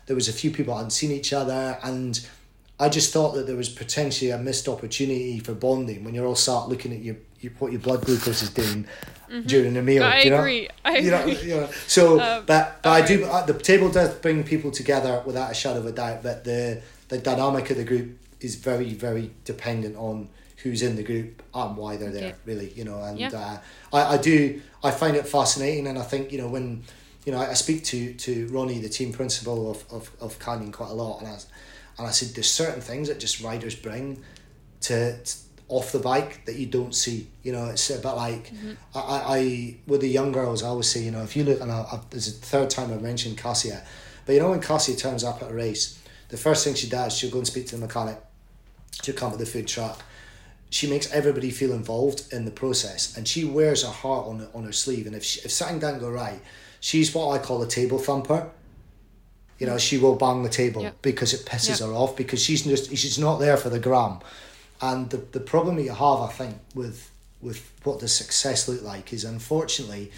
There 0.06 0.16
was 0.16 0.28
a 0.28 0.32
few 0.32 0.50
people 0.50 0.74
hadn't 0.74 0.90
seen 0.90 1.10
each 1.12 1.34
other, 1.34 1.78
and 1.82 2.26
I 2.80 2.88
just 2.88 3.12
thought 3.12 3.34
that 3.34 3.46
there 3.46 3.56
was 3.56 3.68
potentially 3.68 4.30
a 4.30 4.38
missed 4.38 4.66
opportunity 4.66 5.38
for 5.40 5.52
bonding 5.52 6.04
when 6.04 6.14
you're 6.14 6.26
all 6.26 6.34
sat 6.34 6.68
looking 6.68 6.92
at 6.92 7.02
your, 7.02 7.16
your 7.44 7.52
what 7.58 7.72
your 7.72 7.80
blood 7.80 8.04
glucose 8.04 8.42
is 8.42 8.50
doing 8.50 8.86
mm-hmm. 9.30 9.46
during 9.46 9.76
a 9.76 9.82
meal. 9.82 10.02
I 10.02 10.22
you 10.22 10.30
know? 10.30 10.38
agree. 10.38 10.68
I 10.84 10.98
you 10.98 11.14
agree. 11.14 11.34
Know, 11.34 11.40
you 11.40 11.54
know, 11.60 11.70
so, 11.86 12.20
um, 12.20 12.44
but 12.46 12.82
but 12.82 12.88
I 12.88 13.00
right. 13.00 13.08
do. 13.08 13.24
Uh, 13.24 13.46
the 13.46 13.54
table 13.54 13.90
does 13.90 14.14
bring 14.16 14.44
people 14.44 14.70
together 14.70 15.22
without 15.24 15.50
a 15.50 15.54
shadow 15.54 15.80
of 15.80 15.86
a 15.86 15.92
doubt. 15.92 16.22
But 16.22 16.44
the 16.44 16.82
the 17.08 17.18
dynamic 17.18 17.70
of 17.70 17.76
the 17.76 17.84
group 17.84 18.18
is 18.40 18.56
very 18.56 18.94
very 18.94 19.30
dependent 19.44 19.96
on 19.96 20.28
who's 20.58 20.82
in 20.82 20.96
the 20.96 21.02
group 21.02 21.42
and 21.52 21.76
why 21.76 21.96
they're 21.96 22.10
there. 22.10 22.28
Okay. 22.28 22.36
Really, 22.46 22.72
you 22.74 22.84
know, 22.84 23.02
and 23.02 23.18
yeah. 23.18 23.30
uh, 23.32 23.58
I 23.96 24.14
I 24.14 24.18
do 24.18 24.60
I 24.82 24.90
find 24.90 25.16
it 25.16 25.26
fascinating, 25.26 25.86
and 25.86 25.98
I 25.98 26.02
think 26.02 26.32
you 26.32 26.38
know 26.38 26.48
when 26.48 26.84
you 27.24 27.32
know 27.32 27.38
I, 27.38 27.50
I 27.50 27.54
speak 27.54 27.84
to 27.84 28.14
to 28.14 28.48
Ronny, 28.48 28.80
the 28.80 28.88
team 28.88 29.12
principal 29.12 29.70
of 29.70 29.84
of 29.92 30.10
of 30.20 30.38
Canyon, 30.38 30.72
quite 30.72 30.90
a 30.90 30.94
lot, 30.94 31.20
and 31.20 31.28
I 31.28 31.38
and 31.98 32.06
I 32.06 32.10
said 32.10 32.34
there's 32.34 32.50
certain 32.50 32.80
things 32.80 33.08
that 33.08 33.20
just 33.20 33.40
riders 33.40 33.74
bring 33.74 34.22
to, 34.82 35.16
to 35.16 35.36
off 35.68 35.92
the 35.92 35.98
bike 35.98 36.44
that 36.44 36.56
you 36.56 36.66
don't 36.66 36.94
see. 36.94 37.28
You 37.42 37.52
know, 37.52 37.66
it's 37.66 37.88
a 37.90 37.98
bit 37.98 38.08
like 38.12 38.52
mm-hmm. 38.52 38.72
I, 38.94 39.00
I 39.00 39.76
with 39.86 40.00
the 40.00 40.08
young 40.08 40.32
girls. 40.32 40.62
I 40.62 40.68
always 40.68 40.90
say, 40.90 41.02
you 41.02 41.10
know, 41.10 41.22
if 41.22 41.36
you 41.36 41.44
look, 41.44 41.60
and 41.60 41.70
I, 41.70 41.80
I, 41.80 42.00
there's 42.10 42.28
a 42.28 42.32
third 42.32 42.70
time 42.70 42.92
I 42.92 42.96
mentioned 42.96 43.38
Kasia, 43.38 43.82
but 44.26 44.34
you 44.34 44.40
know 44.40 44.50
when 44.50 44.60
Kasia 44.60 44.96
turns 44.96 45.24
up 45.24 45.42
at 45.42 45.50
a 45.50 45.54
race, 45.54 45.98
the 46.28 46.36
first 46.36 46.64
thing 46.64 46.74
she 46.74 46.88
does, 46.88 47.16
she'll 47.16 47.30
go 47.30 47.38
and 47.38 47.46
speak 47.46 47.66
to 47.68 47.76
the 47.76 47.80
mechanic. 47.80 48.18
She'll 49.02 49.14
come 49.14 49.32
to 49.32 49.38
the 49.38 49.46
food 49.46 49.66
truck. 49.66 50.02
She 50.70 50.88
makes 50.88 51.10
everybody 51.12 51.50
feel 51.50 51.72
involved 51.72 52.32
in 52.32 52.44
the 52.44 52.50
process, 52.50 53.16
and 53.16 53.26
she 53.26 53.44
wears 53.44 53.84
her 53.84 53.92
heart 53.92 54.26
on 54.26 54.46
on 54.54 54.64
her 54.64 54.72
sleeve. 54.72 55.06
And 55.06 55.16
if 55.16 55.24
she, 55.24 55.40
if 55.40 55.50
something 55.50 55.78
doesn't 55.78 56.00
go 56.00 56.10
right, 56.10 56.40
she's 56.80 57.14
what 57.14 57.28
I 57.28 57.42
call 57.42 57.62
a 57.62 57.68
table 57.68 57.98
thumper. 57.98 58.50
You 59.58 59.68
know, 59.68 59.78
she 59.78 59.98
will 59.98 60.16
bang 60.16 60.42
the 60.42 60.48
table 60.48 60.82
yep. 60.82 61.00
because 61.00 61.32
it 61.32 61.46
pisses 61.46 61.80
yep. 61.80 61.88
her 61.88 61.94
off 61.94 62.16
because 62.16 62.42
she's 62.42 62.64
just 62.64 62.90
she's 62.90 63.18
not 63.18 63.38
there 63.38 63.56
for 63.56 63.70
the 63.70 63.78
gram. 63.78 64.18
And 64.80 65.10
the, 65.10 65.18
the 65.18 65.40
problem 65.40 65.76
that 65.76 65.82
you 65.82 65.90
have, 65.90 66.20
I 66.20 66.28
think, 66.28 66.58
with 66.74 67.10
with 67.40 67.70
what 67.82 68.00
does 68.00 68.14
success 68.14 68.68
look 68.68 68.82
like 68.82 69.12
is 69.12 69.24
unfortunately, 69.24 70.10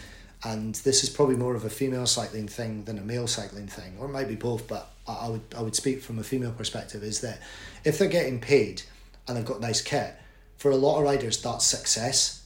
and 0.45 0.77
this 0.77 1.03
is 1.03 1.11
probably 1.11 1.37
more 1.37 1.57
of 1.57 1.65
a 1.65 1.71
female 1.71 2.07
cycling 2.07 2.47
thing 2.47 2.85
than 2.85 2.99
a 2.99 3.03
male 3.03 3.27
cycling 3.27 3.67
thing, 3.67 3.97
or 3.99 4.07
maybe 4.07 4.37
both, 4.37 4.69
but 4.69 4.91
I, 5.09 5.13
I 5.13 5.29
would 5.29 5.43
I 5.57 5.63
would 5.63 5.75
speak 5.75 6.03
from 6.03 6.19
a 6.19 6.23
female 6.23 6.53
perspective, 6.53 7.03
is 7.03 7.21
that 7.21 7.41
if 7.85 7.99
they're 7.99 8.09
getting 8.09 8.41
paid 8.41 8.83
and 9.27 9.37
they've 9.37 9.45
got 9.45 9.61
nice 9.61 9.83
kit, 9.83 10.15
for 10.57 10.71
a 10.71 10.77
lot 10.77 10.99
of 10.99 11.05
riders 11.05 11.43
that's 11.43 11.65
success. 11.65 12.43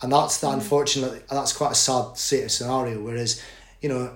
And 0.00 0.12
that's 0.12 0.40
the 0.40 0.48
mm. 0.48 0.54
unfortunately 0.54 1.20
that's 1.30 1.52
quite 1.52 1.72
a 1.72 1.76
sad 1.76 2.16
state 2.16 2.44
of 2.44 2.50
scenario. 2.50 3.00
Whereas, 3.00 3.40
you 3.80 3.88
know, 3.88 4.12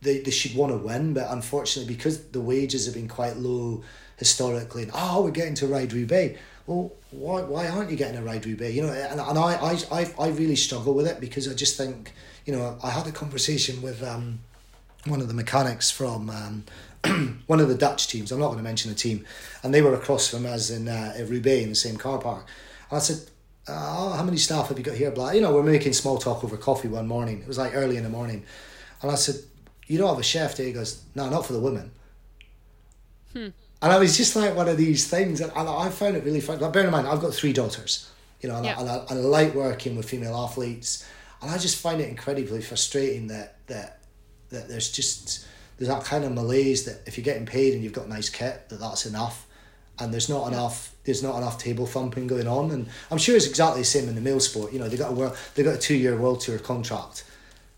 they, 0.00 0.20
they 0.20 0.30
should 0.30 0.54
want 0.56 0.72
to 0.72 0.78
win, 0.78 1.12
but 1.12 1.30
unfortunately, 1.30 1.92
because 1.94 2.28
the 2.28 2.40
wages 2.40 2.86
have 2.86 2.94
been 2.94 3.08
quite 3.08 3.36
low 3.36 3.82
historically, 4.16 4.84
and 4.84 4.92
oh, 4.94 5.22
we're 5.22 5.30
getting 5.30 5.54
to 5.56 5.66
ride 5.66 5.92
Roubaix. 5.92 6.38
Well, 6.66 6.92
why, 7.10 7.42
why 7.42 7.68
aren't 7.68 7.90
you 7.90 7.96
getting 7.96 8.16
a 8.16 8.22
ride 8.22 8.44
Roubaix? 8.44 8.74
You 8.74 8.82
know, 8.82 8.92
and, 8.92 9.20
and 9.20 9.38
I, 9.38 9.54
I, 9.54 9.78
I, 9.92 10.14
I 10.18 10.28
really 10.28 10.56
struggle 10.56 10.94
with 10.94 11.06
it 11.06 11.20
because 11.20 11.48
I 11.48 11.54
just 11.54 11.76
think, 11.76 12.12
you 12.44 12.52
know, 12.52 12.76
I 12.82 12.90
had 12.90 13.06
a 13.06 13.12
conversation 13.12 13.82
with 13.82 14.02
um, 14.02 14.40
one 15.04 15.20
of 15.20 15.28
the 15.28 15.34
mechanics 15.34 15.90
from 15.90 16.30
um, 16.30 16.64
one 17.46 17.60
of 17.60 17.68
the 17.68 17.74
Dutch 17.74 18.08
teams. 18.08 18.32
I'm 18.32 18.40
not 18.40 18.46
going 18.46 18.58
to 18.58 18.64
mention 18.64 18.90
the 18.90 18.96
team, 18.96 19.24
and 19.62 19.72
they 19.72 19.82
were 19.82 19.94
across 19.94 20.28
from 20.28 20.44
us 20.44 20.70
in 20.70 20.88
uh, 20.88 21.14
Roubaix 21.28 21.62
in 21.62 21.70
the 21.70 21.76
same 21.76 21.96
car 21.96 22.18
park. 22.18 22.46
And 22.90 22.96
I 22.96 23.00
said, 23.00 23.30
oh, 23.68 24.12
how 24.12 24.24
many 24.24 24.36
staff 24.36 24.68
have 24.68 24.78
you 24.78 24.84
got 24.84 24.96
here? 24.96 25.10
Blah. 25.10 25.30
You 25.30 25.40
know, 25.40 25.54
we're 25.54 25.62
making 25.62 25.92
small 25.92 26.18
talk 26.18 26.42
over 26.42 26.56
coffee 26.56 26.88
one 26.88 27.06
morning. 27.06 27.40
It 27.40 27.48
was 27.48 27.58
like 27.58 27.74
early 27.74 27.96
in 27.96 28.02
the 28.02 28.08
morning, 28.08 28.44
and 29.02 29.10
I 29.10 29.14
said, 29.14 29.36
you 29.86 29.98
don't 29.98 30.08
have 30.08 30.18
a 30.18 30.24
chef, 30.24 30.56
do 30.56 30.62
you? 30.62 30.68
He 30.68 30.74
goes, 30.74 31.02
no, 31.14 31.28
not 31.30 31.46
for 31.46 31.52
the 31.52 31.60
women. 31.60 31.92
Hmm. 33.32 33.48
And 33.82 33.92
I 33.92 33.98
was 33.98 34.16
just 34.16 34.34
like 34.36 34.54
one 34.54 34.68
of 34.68 34.76
these 34.76 35.06
things, 35.06 35.40
and, 35.40 35.52
I 35.52 35.88
found 35.90 36.16
it 36.16 36.24
really 36.24 36.40
fun. 36.40 36.58
Like, 36.60 36.72
bear 36.72 36.84
in 36.84 36.90
mind, 36.90 37.06
I've 37.06 37.20
got 37.20 37.34
three 37.34 37.52
daughters, 37.52 38.10
you 38.40 38.48
know, 38.48 38.56
and, 38.56 38.64
yeah. 38.64 38.76
I, 38.76 38.80
and, 38.80 38.90
I, 38.90 38.94
and 39.10 39.18
I 39.18 39.22
like 39.22 39.54
working 39.54 39.96
with 39.96 40.08
female 40.08 40.34
athletes, 40.34 41.06
and 41.42 41.50
I 41.50 41.58
just 41.58 41.78
find 41.78 42.00
it 42.00 42.08
incredibly 42.08 42.62
frustrating 42.62 43.26
that 43.28 43.58
that 43.66 44.00
that 44.48 44.68
there's 44.68 44.90
just 44.90 45.46
there's 45.78 45.88
that 45.88 46.04
kind 46.04 46.24
of 46.24 46.32
malaise 46.32 46.84
that 46.86 47.02
if 47.06 47.18
you're 47.18 47.24
getting 47.24 47.44
paid 47.46 47.74
and 47.74 47.84
you've 47.84 47.92
got 47.92 48.08
nice 48.08 48.30
kit, 48.30 48.68
that 48.70 48.80
that's 48.80 49.04
enough, 49.04 49.46
and 49.98 50.12
there's 50.12 50.28
not 50.28 50.50
yeah. 50.50 50.58
enough 50.58 50.94
there's 51.04 51.22
not 51.22 51.36
enough 51.36 51.58
table 51.58 51.86
thumping 51.86 52.26
going 52.26 52.48
on, 52.48 52.70
and 52.70 52.88
I'm 53.10 53.18
sure 53.18 53.36
it's 53.36 53.46
exactly 53.46 53.82
the 53.82 53.86
same 53.86 54.08
in 54.08 54.14
the 54.14 54.20
male 54.22 54.40
sport. 54.40 54.72
You 54.72 54.78
know, 54.78 54.88
they 54.88 54.96
got 54.96 55.10
a 55.10 55.14
world, 55.14 55.36
they 55.54 55.62
got 55.62 55.74
a 55.74 55.78
two 55.78 55.96
year 55.96 56.16
world 56.16 56.40
tour 56.40 56.58
contract. 56.58 57.24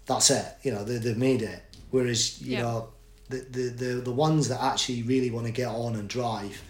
That's 0.06 0.30
it. 0.30 0.46
You 0.62 0.72
know, 0.72 0.84
they 0.84 0.98
they've 0.98 1.18
made 1.18 1.42
it 1.42 1.62
Whereas 1.90 2.40
you 2.42 2.52
yeah. 2.52 2.62
know 2.62 2.88
the, 3.28 3.38
the 3.50 3.68
the 3.68 3.94
the 4.00 4.12
ones 4.12 4.48
that 4.48 4.62
actually 4.62 5.02
really 5.02 5.30
want 5.30 5.46
to 5.46 5.52
get 5.52 5.68
on 5.68 5.96
and 5.96 6.08
drive, 6.08 6.62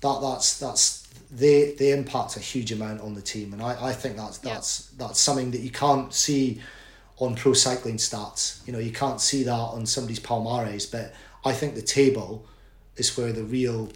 that 0.00 0.20
that's 0.20 0.58
that's 0.58 1.08
they 1.30 1.74
they 1.78 1.92
impact 1.92 2.36
a 2.36 2.40
huge 2.40 2.72
amount 2.72 3.00
on 3.00 3.14
the 3.14 3.22
team, 3.22 3.52
and 3.52 3.62
I, 3.62 3.88
I 3.88 3.92
think 3.92 4.16
that's 4.16 4.38
that's 4.38 4.90
yeah. 4.92 5.06
that's 5.06 5.20
something 5.20 5.50
that 5.52 5.60
you 5.60 5.70
can't 5.70 6.12
see 6.12 6.60
on 7.18 7.34
pro 7.34 7.52
cycling 7.52 7.96
stats. 7.96 8.66
You 8.66 8.72
know, 8.72 8.78
you 8.78 8.92
can't 8.92 9.20
see 9.20 9.42
that 9.44 9.52
on 9.52 9.86
somebody's 9.86 10.20
palmares, 10.20 10.90
but 10.90 11.14
I 11.44 11.52
think 11.52 11.74
the 11.74 11.82
table 11.82 12.46
is 12.96 13.16
where 13.16 13.32
the 13.32 13.44
real 13.44 13.90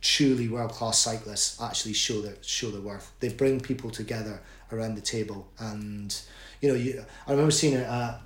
truly 0.00 0.48
world 0.48 0.72
class 0.72 0.98
cyclists 0.98 1.60
actually 1.62 1.94
show 1.94 2.20
their 2.20 2.36
show 2.42 2.70
their 2.70 2.80
worth. 2.80 3.12
They 3.20 3.28
bring 3.28 3.60
people 3.60 3.90
together 3.90 4.40
around 4.70 4.94
the 4.94 5.02
table, 5.02 5.48
and 5.58 6.14
you 6.60 6.68
know, 6.68 6.74
you 6.74 7.04
I 7.26 7.30
remember 7.30 7.50
seeing 7.50 7.74
at 7.74 8.20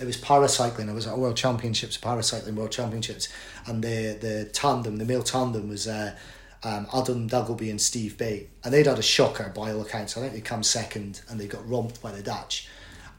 it 0.00 0.04
was 0.04 0.16
paracycling. 0.16 0.88
I 0.88 0.92
was 0.92 1.06
at 1.06 1.16
World 1.16 1.36
Championships, 1.36 1.96
paracycling 1.96 2.54
World 2.54 2.72
Championships, 2.72 3.28
and 3.66 3.82
the 3.82 4.16
the 4.20 4.50
tandem, 4.52 4.96
the 4.96 5.04
male 5.04 5.22
tandem 5.22 5.68
was 5.68 5.88
uh, 5.88 6.14
um, 6.62 6.86
Adam 6.94 7.28
Duggleby 7.28 7.70
and 7.70 7.80
Steve 7.80 8.18
Bate, 8.18 8.50
and 8.64 8.72
they'd 8.72 8.86
had 8.86 8.98
a 8.98 9.02
shocker 9.02 9.52
by 9.54 9.72
all 9.72 9.82
accounts. 9.82 10.16
I 10.16 10.20
think 10.20 10.34
they 10.34 10.40
come 10.40 10.62
second, 10.62 11.22
and 11.28 11.40
they 11.40 11.46
got 11.46 11.68
romped 11.68 12.02
by 12.02 12.12
the 12.12 12.22
Dutch. 12.22 12.68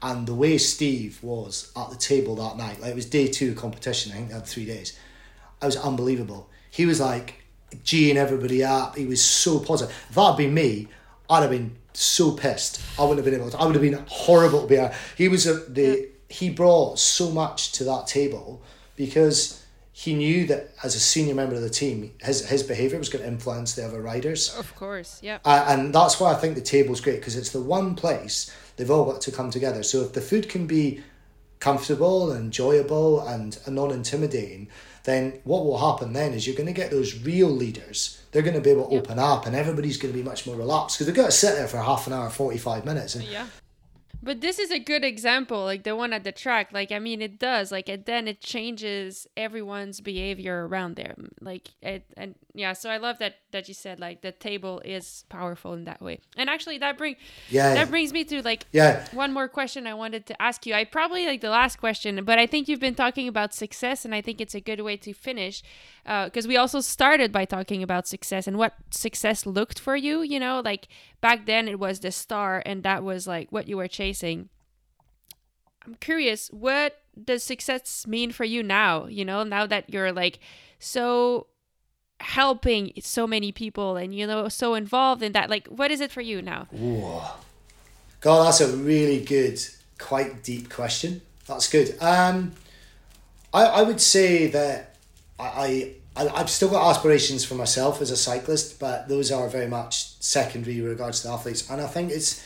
And 0.00 0.28
the 0.28 0.34
way 0.34 0.58
Steve 0.58 1.18
was 1.22 1.72
at 1.76 1.90
the 1.90 1.96
table 1.96 2.36
that 2.36 2.56
night, 2.56 2.80
like 2.80 2.92
it 2.92 2.94
was 2.94 3.06
day 3.06 3.26
two 3.26 3.54
competition. 3.54 4.12
I 4.12 4.16
think 4.16 4.28
they 4.28 4.34
had 4.34 4.46
three 4.46 4.66
days. 4.66 4.96
I 5.60 5.66
was 5.66 5.76
unbelievable. 5.76 6.48
He 6.70 6.86
was 6.86 7.00
like 7.00 7.42
geeing 7.84 8.14
everybody 8.14 8.62
up. 8.62 8.96
He 8.96 9.06
was 9.06 9.22
so 9.24 9.58
positive. 9.58 9.94
If 10.08 10.14
that 10.14 10.28
had 10.28 10.36
been 10.36 10.54
me, 10.54 10.88
I'd 11.28 11.40
have 11.40 11.50
been 11.50 11.76
so 11.92 12.30
pissed. 12.30 12.80
I 12.96 13.02
wouldn't 13.02 13.18
have 13.18 13.24
been 13.24 13.40
able 13.40 13.50
to. 13.50 13.58
I 13.58 13.66
would 13.66 13.74
have 13.74 13.82
been 13.82 14.04
horrible 14.06 14.62
to 14.62 14.66
be. 14.68 14.94
He 15.16 15.26
was 15.26 15.48
a, 15.48 15.54
the 15.54 16.08
he 16.28 16.50
brought 16.50 16.98
so 16.98 17.30
much 17.30 17.72
to 17.72 17.84
that 17.84 18.06
table 18.06 18.62
because 18.96 19.64
he 19.92 20.14
knew 20.14 20.46
that 20.46 20.70
as 20.84 20.94
a 20.94 21.00
senior 21.00 21.34
member 21.34 21.56
of 21.56 21.62
the 21.62 21.70
team, 21.70 22.12
his 22.20 22.48
his 22.48 22.62
behaviour 22.62 22.98
was 22.98 23.08
going 23.08 23.22
to 23.24 23.28
influence 23.28 23.74
the 23.74 23.84
other 23.84 24.00
riders. 24.00 24.54
Of 24.56 24.74
course, 24.76 25.18
yeah. 25.22 25.38
Uh, 25.44 25.64
and 25.68 25.92
that's 25.94 26.20
why 26.20 26.32
I 26.32 26.36
think 26.36 26.54
the 26.54 26.60
table's 26.60 27.00
great 27.00 27.18
because 27.20 27.36
it's 27.36 27.50
the 27.50 27.60
one 27.62 27.94
place 27.94 28.54
they've 28.76 28.90
all 28.90 29.04
got 29.10 29.20
to 29.22 29.32
come 29.32 29.50
together. 29.50 29.82
So 29.82 30.02
if 30.02 30.12
the 30.12 30.20
food 30.20 30.48
can 30.48 30.66
be 30.66 31.02
comfortable 31.60 32.30
and 32.30 32.44
enjoyable 32.44 33.20
and 33.26 33.58
non 33.66 33.90
intimidating, 33.90 34.68
then 35.04 35.40
what 35.44 35.64
will 35.64 35.78
happen 35.78 36.12
then 36.12 36.32
is 36.32 36.46
you're 36.46 36.54
going 36.56 36.66
to 36.66 36.72
get 36.72 36.90
those 36.90 37.18
real 37.24 37.48
leaders. 37.48 38.22
They're 38.30 38.42
going 38.42 38.54
to 38.54 38.60
be 38.60 38.70
able 38.70 38.86
to 38.88 38.94
Yep. 38.94 39.04
open 39.04 39.18
up 39.18 39.46
and 39.46 39.56
everybody's 39.56 39.96
going 39.96 40.12
to 40.14 40.18
be 40.18 40.24
much 40.24 40.46
more 40.46 40.54
relaxed 40.54 40.96
because 40.96 41.06
they've 41.06 41.16
got 41.16 41.26
to 41.26 41.32
sit 41.32 41.54
there 41.56 41.66
for 41.66 41.78
half 41.78 42.06
an 42.06 42.12
hour, 42.12 42.30
45 42.30 42.84
minutes. 42.84 43.14
And 43.16 43.24
Yeah. 43.24 43.46
But 44.22 44.40
this 44.40 44.58
is 44.58 44.70
a 44.70 44.78
good 44.78 45.04
example, 45.04 45.62
like 45.64 45.84
the 45.84 45.94
one 45.94 46.12
at 46.12 46.24
the 46.24 46.32
track. 46.32 46.72
Like, 46.72 46.90
I 46.90 46.98
mean, 46.98 47.22
it 47.22 47.38
does. 47.38 47.70
Like, 47.70 47.88
it, 47.88 48.06
then 48.06 48.26
it 48.26 48.40
changes 48.40 49.26
everyone's 49.36 50.00
behavior 50.00 50.66
around 50.66 50.96
there. 50.96 51.14
Like, 51.40 51.68
it, 51.82 52.04
and 52.16 52.34
yeah. 52.58 52.72
So 52.72 52.90
I 52.90 52.96
love 52.96 53.18
that 53.18 53.36
that 53.52 53.68
you 53.68 53.74
said 53.74 54.00
like 54.00 54.20
the 54.20 54.32
table 54.32 54.82
is 54.84 55.24
powerful 55.28 55.74
in 55.74 55.84
that 55.84 56.02
way. 56.02 56.18
And 56.36 56.50
actually, 56.50 56.78
that 56.78 56.98
bring 56.98 57.14
yeah, 57.48 57.74
that 57.74 57.88
brings 57.88 58.12
me 58.12 58.24
to 58.24 58.42
like 58.42 58.66
yeah, 58.72 59.06
one 59.12 59.32
more 59.32 59.48
question 59.48 59.86
I 59.86 59.94
wanted 59.94 60.26
to 60.26 60.42
ask 60.42 60.66
you. 60.66 60.74
I 60.74 60.84
probably 60.84 61.24
like 61.26 61.40
the 61.40 61.50
last 61.50 61.76
question, 61.76 62.24
but 62.24 62.38
I 62.38 62.46
think 62.46 62.66
you've 62.68 62.80
been 62.80 62.96
talking 62.96 63.28
about 63.28 63.54
success, 63.54 64.04
and 64.04 64.12
I 64.14 64.20
think 64.20 64.40
it's 64.40 64.56
a 64.56 64.60
good 64.60 64.80
way 64.80 64.96
to 64.96 65.12
finish 65.12 65.62
uh, 66.04 66.24
because 66.24 66.48
we 66.48 66.56
also 66.56 66.80
started 66.80 67.30
by 67.30 67.44
talking 67.44 67.82
about 67.82 68.08
success 68.08 68.48
and 68.48 68.58
what 68.58 68.74
success 68.90 69.46
looked 69.46 69.78
for 69.78 69.94
you. 69.94 70.22
You 70.22 70.40
know, 70.40 70.60
like 70.64 70.88
back 71.20 71.46
then 71.46 71.68
it 71.68 71.78
was 71.78 72.00
the 72.00 72.10
star, 72.10 72.60
and 72.66 72.82
that 72.82 73.04
was 73.04 73.28
like 73.28 73.52
what 73.52 73.68
you 73.68 73.76
were 73.76 73.88
chasing. 73.88 74.48
I'm 75.86 75.94
curious, 75.94 76.48
what 76.48 77.00
does 77.24 77.42
success 77.44 78.06
mean 78.06 78.32
for 78.32 78.44
you 78.44 78.62
now? 78.62 79.06
You 79.06 79.24
know, 79.24 79.44
now 79.44 79.64
that 79.66 79.90
you're 79.90 80.12
like 80.12 80.40
so 80.78 81.46
helping 82.20 82.92
so 83.00 83.26
many 83.26 83.52
people 83.52 83.96
and 83.96 84.14
you 84.14 84.26
know 84.26 84.48
so 84.48 84.74
involved 84.74 85.22
in 85.22 85.32
that 85.32 85.48
like 85.48 85.66
what 85.68 85.90
is 85.90 86.00
it 86.00 86.10
for 86.10 86.20
you 86.20 86.42
now 86.42 86.66
Whoa. 86.70 87.22
God, 88.20 88.46
that's 88.46 88.60
a 88.60 88.76
really 88.76 89.20
good, 89.20 89.60
quite 89.98 90.42
deep 90.42 90.70
question. 90.70 91.20
That's 91.46 91.70
good. 91.70 91.96
Um, 92.00 92.52
I, 93.54 93.64
I 93.64 93.82
would 93.82 94.00
say 94.00 94.48
that 94.48 94.96
I, 95.38 95.94
I, 96.16 96.28
I've 96.28 96.50
still 96.50 96.68
got 96.68 96.90
aspirations 96.90 97.44
for 97.44 97.54
myself 97.54 98.02
as 98.02 98.10
a 98.10 98.16
cyclist, 98.16 98.80
but 98.80 99.08
those 99.08 99.30
are 99.30 99.48
very 99.48 99.68
much 99.68 100.20
secondary 100.20 100.80
regards 100.80 101.20
to 101.20 101.28
the 101.28 101.32
athletes. 101.32 101.70
And 101.70 101.80
I 101.80 101.86
think 101.86 102.10
it's, 102.10 102.44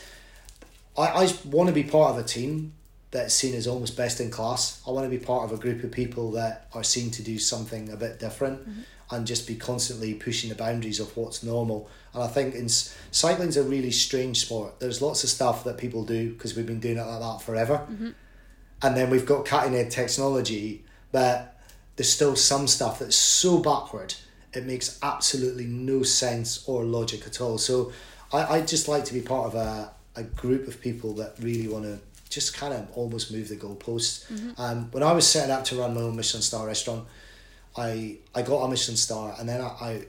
I, 0.95 1.07
I 1.07 1.33
want 1.45 1.69
to 1.69 1.73
be 1.73 1.83
part 1.83 2.11
of 2.11 2.23
a 2.23 2.23
team 2.23 2.73
that's 3.09 3.33
seen 3.33 3.55
as 3.55 3.67
almost 3.67 3.97
best 3.97 4.19
in 4.19 4.29
class. 4.29 4.81
I 4.87 4.91
want 4.91 5.05
to 5.05 5.09
be 5.09 5.23
part 5.23 5.43
of 5.43 5.57
a 5.57 5.61
group 5.61 5.83
of 5.83 5.91
people 5.91 6.31
that 6.31 6.67
are 6.73 6.83
seen 6.83 7.09
to 7.11 7.23
do 7.23 7.39
something 7.39 7.89
a 7.89 7.97
bit 7.97 8.19
different 8.19 8.67
and 9.11 9.27
just 9.27 9.47
be 9.47 9.55
constantly 9.55 10.13
pushing 10.13 10.49
the 10.49 10.55
boundaries 10.55 10.99
of 10.99 11.15
what's 11.15 11.43
normal. 11.43 11.89
And 12.13 12.23
I 12.23 12.27
think 12.27 12.55
in 12.55 12.69
cycling's 12.69 13.57
a 13.57 13.63
really 13.63 13.91
strange 13.91 14.39
sport. 14.45 14.79
There's 14.79 15.01
lots 15.01 15.23
of 15.23 15.29
stuff 15.29 15.63
that 15.65 15.77
people 15.77 16.03
do 16.03 16.31
because 16.33 16.55
we've 16.55 16.65
been 16.65 16.79
doing 16.79 16.97
it 16.97 17.05
like 17.05 17.19
that 17.19 17.41
forever. 17.41 17.85
And 18.81 18.97
then 18.97 19.09
we've 19.09 19.25
got 19.25 19.45
cutting 19.45 19.75
edge 19.75 19.93
technology, 19.93 20.83
but 21.11 21.59
there's 21.95 22.11
still 22.11 22.35
some 22.35 22.67
stuff 22.67 22.99
that's 22.99 23.15
so 23.15 23.59
backward 23.59 24.15
it 24.53 24.65
makes 24.65 24.99
absolutely 25.01 25.65
no 25.65 26.03
sense 26.03 26.67
or 26.67 26.83
logic 26.83 27.25
at 27.25 27.41
all. 27.41 27.57
So 27.57 27.91
I, 28.31 28.57
I 28.57 28.61
just 28.61 28.87
like 28.87 29.03
to 29.05 29.13
be 29.13 29.21
part 29.21 29.47
of 29.47 29.55
a, 29.55 29.91
a 30.15 30.23
group 30.23 30.67
of 30.67 30.79
people 30.79 31.13
that 31.15 31.35
really 31.39 31.67
want 31.67 31.85
to 31.85 31.99
just 32.29 32.55
kind 32.55 32.73
of 32.73 32.87
almost 32.95 33.31
move 33.31 33.49
the 33.49 33.55
goalposts. 33.55 34.25
Um, 34.59 34.89
when 34.91 35.03
I 35.03 35.11
was 35.11 35.27
setting 35.27 35.51
up 35.51 35.63
to 35.65 35.75
run 35.75 35.93
my 35.93 36.01
own 36.01 36.15
Michelin 36.15 36.43
star 36.43 36.67
restaurant, 36.67 37.05
I 37.77 38.17
I 38.35 38.41
got 38.41 38.63
a 38.63 38.67
Michelin 38.67 38.97
star 38.97 39.35
and 39.39 39.47
then 39.49 39.61
I, 39.61 39.65
I, 39.65 40.05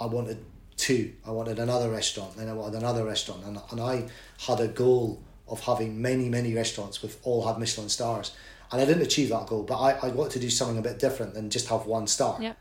I 0.00 0.06
wanted 0.06 0.44
two. 0.76 1.12
I 1.26 1.30
wanted 1.30 1.58
another 1.58 1.90
restaurant, 1.90 2.36
then 2.36 2.48
I 2.48 2.52
wanted 2.52 2.78
another 2.78 3.04
restaurant, 3.04 3.44
and, 3.44 3.58
and 3.70 3.80
I 3.80 4.08
had 4.46 4.60
a 4.60 4.68
goal 4.68 5.22
of 5.48 5.60
having 5.60 6.00
many, 6.02 6.28
many 6.28 6.52
restaurants 6.54 7.00
with 7.02 7.18
all 7.22 7.46
have 7.46 7.58
Michelin 7.58 7.88
stars. 7.88 8.34
And 8.72 8.80
I 8.80 8.84
didn't 8.84 9.02
achieve 9.02 9.28
that 9.30 9.46
goal, 9.46 9.62
but 9.62 9.78
I, 9.78 9.92
I 10.02 10.08
wanted 10.08 10.32
to 10.32 10.38
do 10.40 10.50
something 10.50 10.76
a 10.76 10.82
bit 10.82 10.98
different 10.98 11.34
than 11.34 11.50
just 11.50 11.68
have 11.68 11.86
one 11.86 12.06
star. 12.08 12.36
yeah 12.42 12.54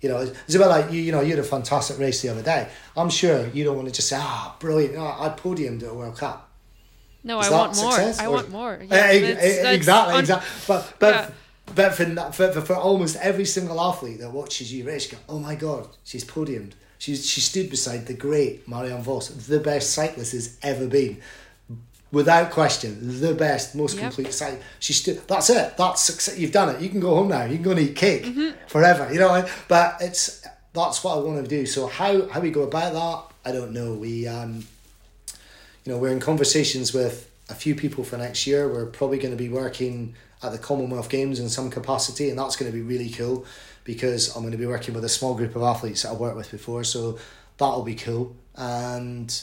You 0.00 0.08
know, 0.08 0.18
it's 0.20 0.54
about 0.54 0.70
like 0.70 0.92
you. 0.92 1.00
You 1.00 1.12
know, 1.12 1.20
you 1.20 1.30
had 1.30 1.40
a 1.40 1.42
fantastic 1.56 1.98
race 1.98 2.22
the 2.22 2.28
other 2.30 2.42
day. 2.42 2.68
I'm 2.96 3.10
sure 3.10 3.48
you 3.48 3.64
don't 3.64 3.76
want 3.76 3.88
to 3.88 3.94
just 3.94 4.08
say, 4.08 4.16
"Ah, 4.18 4.56
brilliant! 4.60 4.94
Oh, 4.96 5.16
I 5.24 5.28
podiumed 5.30 5.82
at 5.82 5.90
a 5.90 5.94
World 5.94 6.16
Cup." 6.16 6.48
No, 7.24 7.38
Is 7.40 7.48
I 7.48 7.50
want 7.50 7.76
more. 7.76 7.92
success, 7.92 8.18
I 8.20 8.26
or- 8.26 8.34
want 8.36 8.50
more. 8.50 8.72
Eh, 8.80 8.86
Yeah, 8.90 8.96
eh, 8.96 9.20
that's- 9.20 9.62
that's 9.62 9.76
exactly, 9.76 10.18
exactly. 10.20 10.48
But 10.68 10.94
but 10.98 11.14
Yeah. 11.14 11.30
But 11.74 11.94
for, 11.94 12.04
for 12.32 12.52
for 12.52 12.60
for 12.60 12.74
almost 12.76 13.16
every 13.16 13.44
single 13.44 13.80
athlete 13.80 14.20
that 14.20 14.30
watches 14.30 14.72
you 14.72 14.84
race, 14.84 15.06
go, 15.06 15.18
"Oh 15.28 15.38
my 15.38 15.54
god, 15.54 15.88
she's 16.04 16.24
podiumed. 16.24 16.72
She's 16.98 17.28
she 17.28 17.40
stood 17.40 17.68
beside 17.70 18.06
the 18.06 18.14
great 18.14 18.66
Marianne 18.68 19.02
Vos, 19.02 19.28
the 19.28 19.60
best 19.60 19.90
cyclist 19.90 20.32
has 20.32 20.56
ever 20.62 20.86
been." 20.86 21.20
Without 22.12 22.50
question, 22.50 23.20
the 23.22 23.32
best, 23.32 23.74
most 23.74 23.94
Yep. 23.96 24.02
complete 24.02 24.34
cycle. 24.34 24.58
She 24.80 24.92
stood. 24.92 25.26
That's 25.26 25.48
it. 25.48 25.78
That's 25.78 26.02
success. 26.02 26.36
You've 26.38 26.52
done 26.52 26.68
it. 26.74 26.82
You 26.82 26.90
can 26.90 27.00
go 27.00 27.14
home 27.14 27.28
now. 27.28 27.44
You 27.44 27.54
can 27.54 27.62
go 27.62 27.70
and 27.70 27.80
eat 27.80 27.96
cake 27.96 28.24
Mm-hmm. 28.26 28.50
forever. 28.66 29.10
You 29.10 29.18
know. 29.20 29.46
But 29.66 29.96
it's 30.00 30.46
that's 30.74 31.02
what 31.02 31.16
I 31.16 31.20
want 31.20 31.42
to 31.42 31.48
do. 31.48 31.64
So 31.64 31.86
how 31.86 32.28
how 32.28 32.40
we 32.40 32.50
go 32.50 32.62
about 32.64 32.92
that, 32.92 33.50
I 33.50 33.52
don't 33.52 33.72
know. 33.72 33.94
We 33.94 34.28
um, 34.28 34.66
you 35.84 35.92
know, 35.92 35.98
we're 35.98 36.12
in 36.12 36.20
conversations 36.20 36.92
with 36.92 37.30
a 37.48 37.54
few 37.54 37.74
people 37.74 38.04
for 38.04 38.18
next 38.18 38.46
year. 38.46 38.68
We're 38.70 38.86
probably 38.86 39.18
going 39.18 39.32
to 39.36 39.42
be 39.42 39.48
working 39.48 40.14
at 40.42 40.52
the 40.52 40.58
Commonwealth 40.58 41.08
Games 41.08 41.38
in 41.40 41.48
some 41.48 41.70
capacity, 41.70 42.30
and 42.30 42.38
that's 42.38 42.56
going 42.56 42.70
to 42.70 42.76
be 42.76 42.82
really 42.82 43.10
cool 43.10 43.44
because 43.84 44.34
I'm 44.34 44.42
going 44.42 44.52
to 44.52 44.58
be 44.58 44.66
working 44.66 44.94
with 44.94 45.04
a 45.04 45.08
small 45.08 45.34
group 45.34 45.56
of 45.56 45.62
athletes 45.62 46.02
that 46.02 46.10
I've 46.12 46.18
worked 46.18 46.36
with 46.36 46.50
before. 46.50 46.84
So 46.84 47.18
that'll 47.58 47.82
be 47.82 47.94
cool. 47.94 48.36
And 48.56 49.40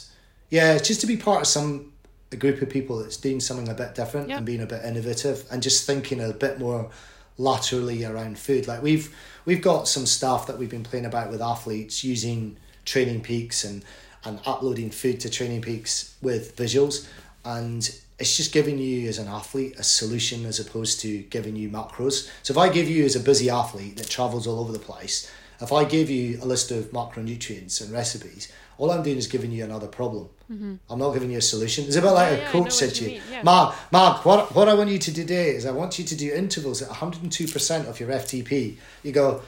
yeah, 0.50 0.74
it's 0.74 0.88
just 0.88 1.00
to 1.02 1.06
be 1.06 1.16
part 1.16 1.42
of 1.42 1.46
some 1.46 1.92
a 2.32 2.36
group 2.36 2.62
of 2.62 2.70
people 2.70 2.98
that's 2.98 3.16
doing 3.16 3.40
something 3.40 3.68
a 3.68 3.74
bit 3.74 3.94
different 3.94 4.28
Yeah. 4.28 4.36
and 4.36 4.46
being 4.46 4.60
a 4.60 4.66
bit 4.66 4.84
innovative 4.84 5.44
and 5.50 5.62
just 5.62 5.84
thinking 5.84 6.20
a 6.20 6.32
bit 6.32 6.60
more 6.60 6.90
laterally 7.38 8.04
around 8.04 8.38
food. 8.38 8.68
Like 8.68 8.82
we've 8.82 9.14
we've 9.44 9.62
got 9.62 9.88
some 9.88 10.06
stuff 10.06 10.46
that 10.46 10.58
we've 10.58 10.70
been 10.70 10.84
playing 10.84 11.06
about 11.06 11.30
with 11.30 11.40
athletes 11.42 12.04
using 12.04 12.56
TrainingPeaks 12.86 13.64
and 13.64 13.84
and 14.24 14.38
uploading 14.46 14.90
food 14.90 15.18
to 15.20 15.28
TrainingPeaks 15.28 16.12
with 16.20 16.54
visuals 16.56 17.08
and 17.44 17.98
it's 18.20 18.36
just 18.36 18.52
giving 18.52 18.78
you 18.78 19.08
as 19.08 19.18
an 19.18 19.28
athlete 19.28 19.74
a 19.78 19.82
solution 19.82 20.44
as 20.44 20.60
opposed 20.60 21.00
to 21.00 21.22
giving 21.24 21.56
you 21.56 21.70
macros. 21.70 22.30
So 22.42 22.52
if 22.52 22.58
I 22.58 22.68
give 22.68 22.88
you 22.88 23.04
as 23.04 23.16
a 23.16 23.20
busy 23.20 23.48
athlete 23.50 23.96
that 23.96 24.08
travels 24.08 24.46
all 24.46 24.60
over 24.60 24.72
the 24.72 24.78
place, 24.78 25.30
if 25.60 25.72
I 25.72 25.84
give 25.84 26.10
you 26.10 26.38
a 26.42 26.46
list 26.46 26.70
of 26.70 26.90
macronutrients 26.92 27.80
and 27.80 27.90
recipes, 27.90 28.52
all 28.78 28.90
I'm 28.90 29.02
doing 29.02 29.18
is 29.18 29.26
giving 29.26 29.52
you 29.52 29.64
another 29.64 29.86
problem. 29.86 30.28
I'm 30.50 30.98
not 30.98 31.12
giving 31.12 31.30
you 31.30 31.38
a 31.38 31.42
solution. 31.42 31.84
It's 31.84 31.96
a 31.96 32.02
bit 32.02 32.10
like 32.10 32.30
Mm-hmm. 32.30 32.40
Yeah, 32.40 32.42
a 32.42 32.44
yeah, 32.44 32.64
coach 32.64 32.72
said 32.72 32.94
to 32.96 33.04
you 33.04 33.10
mean, 33.10 33.22
yeah. 33.30 33.42
Mark, 33.42 33.74
Mark, 33.92 34.24
what, 34.24 34.54
what 34.54 34.68
I 34.68 34.74
want 34.74 34.90
you 34.90 34.98
to 34.98 35.10
do 35.12 35.22
today 35.22 35.50
is 35.50 35.64
I 35.64 35.70
want 35.70 35.98
you 35.98 36.04
to 36.04 36.16
do 36.16 36.32
intervals 36.32 36.82
at 36.82 36.88
102% 36.88 37.86
of 37.86 38.00
your 38.00 38.08
FTP. 38.10 38.76
You 39.02 39.12
go, 39.12 39.42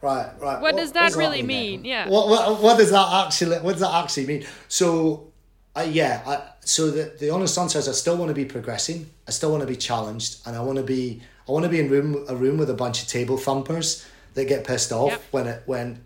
right, 0.00 0.30
right. 0.40 0.60
What 0.60 0.76
does 0.76 0.92
that 0.92 1.14
really 1.16 1.38
then? 1.38 1.46
mean? 1.48 1.84
Yeah. 1.84 2.08
What, 2.08 2.28
what, 2.28 2.62
what 2.62 2.78
does 2.78 2.90
that 2.90 3.26
actually, 3.26 3.56
what 3.58 3.72
does 3.72 3.80
that 3.80 3.94
actually 4.04 4.26
mean? 4.26 4.46
So, 4.68 5.32
uh, 5.76 5.82
yeah, 5.82 6.22
I, 6.26 6.42
so 6.60 6.90
the, 6.90 7.12
the 7.18 7.30
honest 7.30 7.58
answer 7.58 7.78
is 7.78 7.88
I 7.88 7.92
still 7.92 8.16
want 8.16 8.28
to 8.28 8.34
be 8.34 8.44
progressing. 8.44 9.10
I 9.26 9.30
still 9.32 9.50
want 9.50 9.62
to 9.62 9.66
be 9.66 9.76
challenged 9.76 10.38
and 10.46 10.56
I 10.56 10.60
want 10.60 10.78
to 10.78 10.84
be, 10.84 11.20
I 11.48 11.52
want 11.52 11.64
to 11.64 11.68
be 11.68 11.80
in 11.80 11.88
room, 11.90 12.24
a 12.28 12.36
room 12.36 12.58
with 12.58 12.70
a 12.70 12.74
bunch 12.74 13.02
of 13.02 13.08
table 13.08 13.36
thumpers 13.36 14.06
that 14.34 14.46
get 14.46 14.64
pissed 14.66 14.92
off 14.92 15.10
Yep. 15.10 15.22
when 15.30 15.46
it, 15.46 15.62
when, 15.66 16.00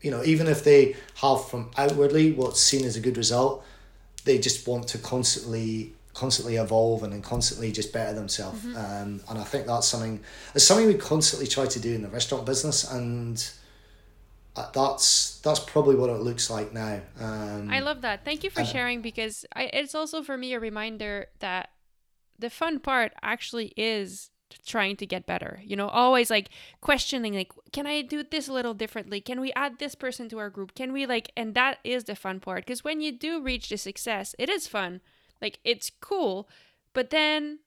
you 0.00 0.10
know, 0.10 0.22
even 0.24 0.46
if 0.48 0.64
they 0.64 0.96
have 1.16 1.46
from 1.48 1.70
outwardly 1.76 2.32
what's 2.32 2.60
seen 2.60 2.84
as 2.84 2.96
a 2.96 3.00
good 3.00 3.16
result, 3.16 3.64
they 4.24 4.38
just 4.38 4.66
want 4.66 4.88
to 4.88 4.98
constantly 4.98 5.92
constantly 6.14 6.56
evolve 6.56 7.02
and 7.04 7.12
then 7.14 7.22
constantly 7.22 7.72
just 7.72 7.90
better 7.90 8.12
themselves 8.12 8.62
um, 8.76 9.18
and 9.30 9.38
I 9.38 9.44
think 9.44 9.66
that's 9.66 9.88
something 9.88 10.20
it's 10.54 10.62
something 10.62 10.86
we 10.86 10.92
constantly 10.94 11.46
try 11.46 11.64
to 11.64 11.80
do 11.80 11.94
in 11.94 12.02
the 12.02 12.08
restaurant 12.08 12.44
business 12.44 12.84
and 12.92 13.42
that's 14.54 15.40
that's 15.40 15.60
probably 15.60 15.94
what 15.94 16.10
it 16.10 16.20
looks 16.20 16.50
like 16.50 16.72
now 16.72 17.00
um, 17.18 17.70
I 17.70 17.80
love 17.80 18.02
that. 18.02 18.24
Thank 18.24 18.44
you 18.44 18.50
for 18.50 18.62
uh, 18.62 18.64
sharing 18.64 19.00
because 19.00 19.44
I, 19.54 19.64
it's 19.72 19.94
also 19.94 20.22
for 20.22 20.36
me 20.36 20.52
a 20.52 20.60
reminder 20.60 21.28
that 21.40 21.70
the 22.38 22.50
fun 22.50 22.80
part 22.80 23.12
actually 23.22 23.72
is 23.76 24.30
trying 24.66 24.96
to 24.96 25.06
get 25.06 25.24
better. 25.24 25.62
You 25.64 25.76
know, 25.76 25.88
always 25.88 26.30
like 26.30 26.50
questioning 26.80 27.34
like 27.34 27.52
can 27.72 27.86
I 27.86 28.02
do 28.02 28.22
this 28.22 28.48
a 28.48 28.52
little 28.52 28.74
differently? 28.74 29.20
Can 29.20 29.40
we 29.40 29.52
add 29.52 29.78
this 29.78 29.94
person 29.94 30.28
to 30.30 30.38
our 30.38 30.50
group? 30.50 30.74
Can 30.74 30.92
we 30.92 31.06
like 31.06 31.30
and 31.36 31.54
that 31.54 31.78
is 31.84 32.04
the 32.04 32.16
fun 32.16 32.40
part 32.40 32.66
because 32.66 32.84
when 32.84 33.00
you 33.00 33.12
do 33.12 33.42
reach 33.42 33.68
the 33.68 33.78
success, 33.78 34.34
it 34.38 34.48
is 34.48 34.66
fun. 34.66 35.00
Like 35.40 35.58
it's 35.64 35.90
cool, 36.00 36.48
but 36.92 37.10
then 37.10 37.60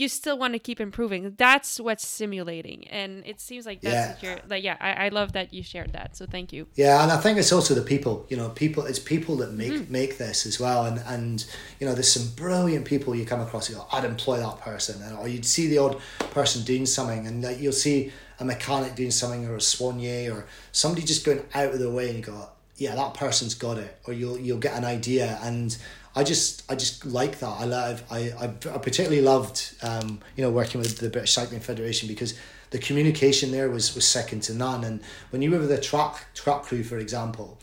you 0.00 0.08
still 0.08 0.38
want 0.42 0.52
to 0.54 0.58
keep 0.68 0.80
improving. 0.80 1.34
That's 1.36 1.78
what's 1.86 2.06
simulating. 2.06 2.80
And 2.88 3.10
it 3.26 3.38
seems 3.40 3.64
like 3.66 3.80
that's 3.82 3.94
Yeah. 3.94 4.08
what 4.12 4.22
you're 4.22 4.38
like 4.48 4.64
yeah, 4.68 4.76
I, 4.80 5.06
I 5.06 5.08
love 5.10 5.32
that 5.32 5.52
you 5.56 5.62
shared 5.62 5.92
that. 5.98 6.16
So 6.16 6.24
thank 6.26 6.52
you. 6.52 6.66
Yeah, 6.74 7.02
and 7.02 7.10
I 7.12 7.18
think 7.22 7.38
it's 7.38 7.52
also 7.52 7.72
the 7.74 7.82
people. 7.94 8.14
You 8.30 8.36
know, 8.38 8.48
people. 8.64 8.84
It's 8.90 8.98
people 9.14 9.34
that 9.42 9.52
make 9.52 9.72
Mm-hmm. 9.72 9.92
make 10.00 10.12
this 10.18 10.46
as 10.46 10.56
well. 10.64 10.80
And 10.88 10.98
and 11.14 11.44
you 11.78 11.86
know, 11.86 11.94
there's 11.94 12.12
some 12.18 12.28
brilliant 12.44 12.84
people 12.92 13.14
you 13.14 13.24
come 13.26 13.40
across. 13.46 13.68
You 13.68 13.76
go, 13.76 13.86
I'd 13.92 14.04
employ 14.04 14.36
that 14.46 14.58
person, 14.60 15.02
and 15.02 15.16
or 15.18 15.28
you'd 15.28 15.44
see 15.56 15.66
the 15.68 15.78
odd 15.78 15.94
person 16.38 16.62
doing 16.64 16.86
something, 16.86 17.26
and 17.26 17.42
like 17.44 17.60
you'll 17.60 17.72
see 17.86 18.12
a 18.40 18.44
mechanic 18.44 18.94
doing 18.94 19.10
something, 19.20 19.46
or 19.46 19.54
a 19.56 19.60
soigneur, 19.60 20.32
or 20.34 20.46
somebody 20.72 21.02
just 21.06 21.24
going 21.24 21.42
out 21.54 21.72
of 21.74 21.78
the 21.78 21.90
way, 21.90 22.08
and 22.08 22.16
you 22.18 22.24
go, 22.24 22.48
yeah, 22.76 22.94
that 22.94 23.14
person's 23.14 23.54
got 23.54 23.76
it. 23.78 23.92
Or 24.06 24.12
you'll 24.14 24.38
you'll 24.38 24.58
get 24.58 24.74
an 24.74 24.84
idea, 24.84 25.38
and 25.42 25.76
I 26.14 26.24
just 26.24 26.70
I 26.70 26.74
just 26.74 27.06
like 27.06 27.38
that. 27.40 27.60
I 27.60 27.64
love 27.64 28.04
I 28.10 28.32
I, 28.38 28.44
I 28.44 28.78
particularly 28.78 29.22
loved 29.22 29.74
um, 29.82 30.20
you 30.36 30.42
know 30.42 30.50
working 30.50 30.80
with 30.80 30.98
the 30.98 31.10
British 31.10 31.32
Cycling 31.32 31.60
Federation 31.60 32.08
because 32.08 32.38
the 32.70 32.78
communication 32.78 33.50
there 33.50 33.70
was 33.70 33.94
was 33.94 34.06
second 34.06 34.42
to 34.44 34.54
none. 34.54 34.84
And 34.84 35.00
when 35.30 35.42
you 35.42 35.50
were 35.50 35.58
with 35.58 35.68
the 35.68 35.80
track 35.80 36.26
track 36.34 36.62
crew, 36.62 36.82
for 36.82 36.98
example, 36.98 37.58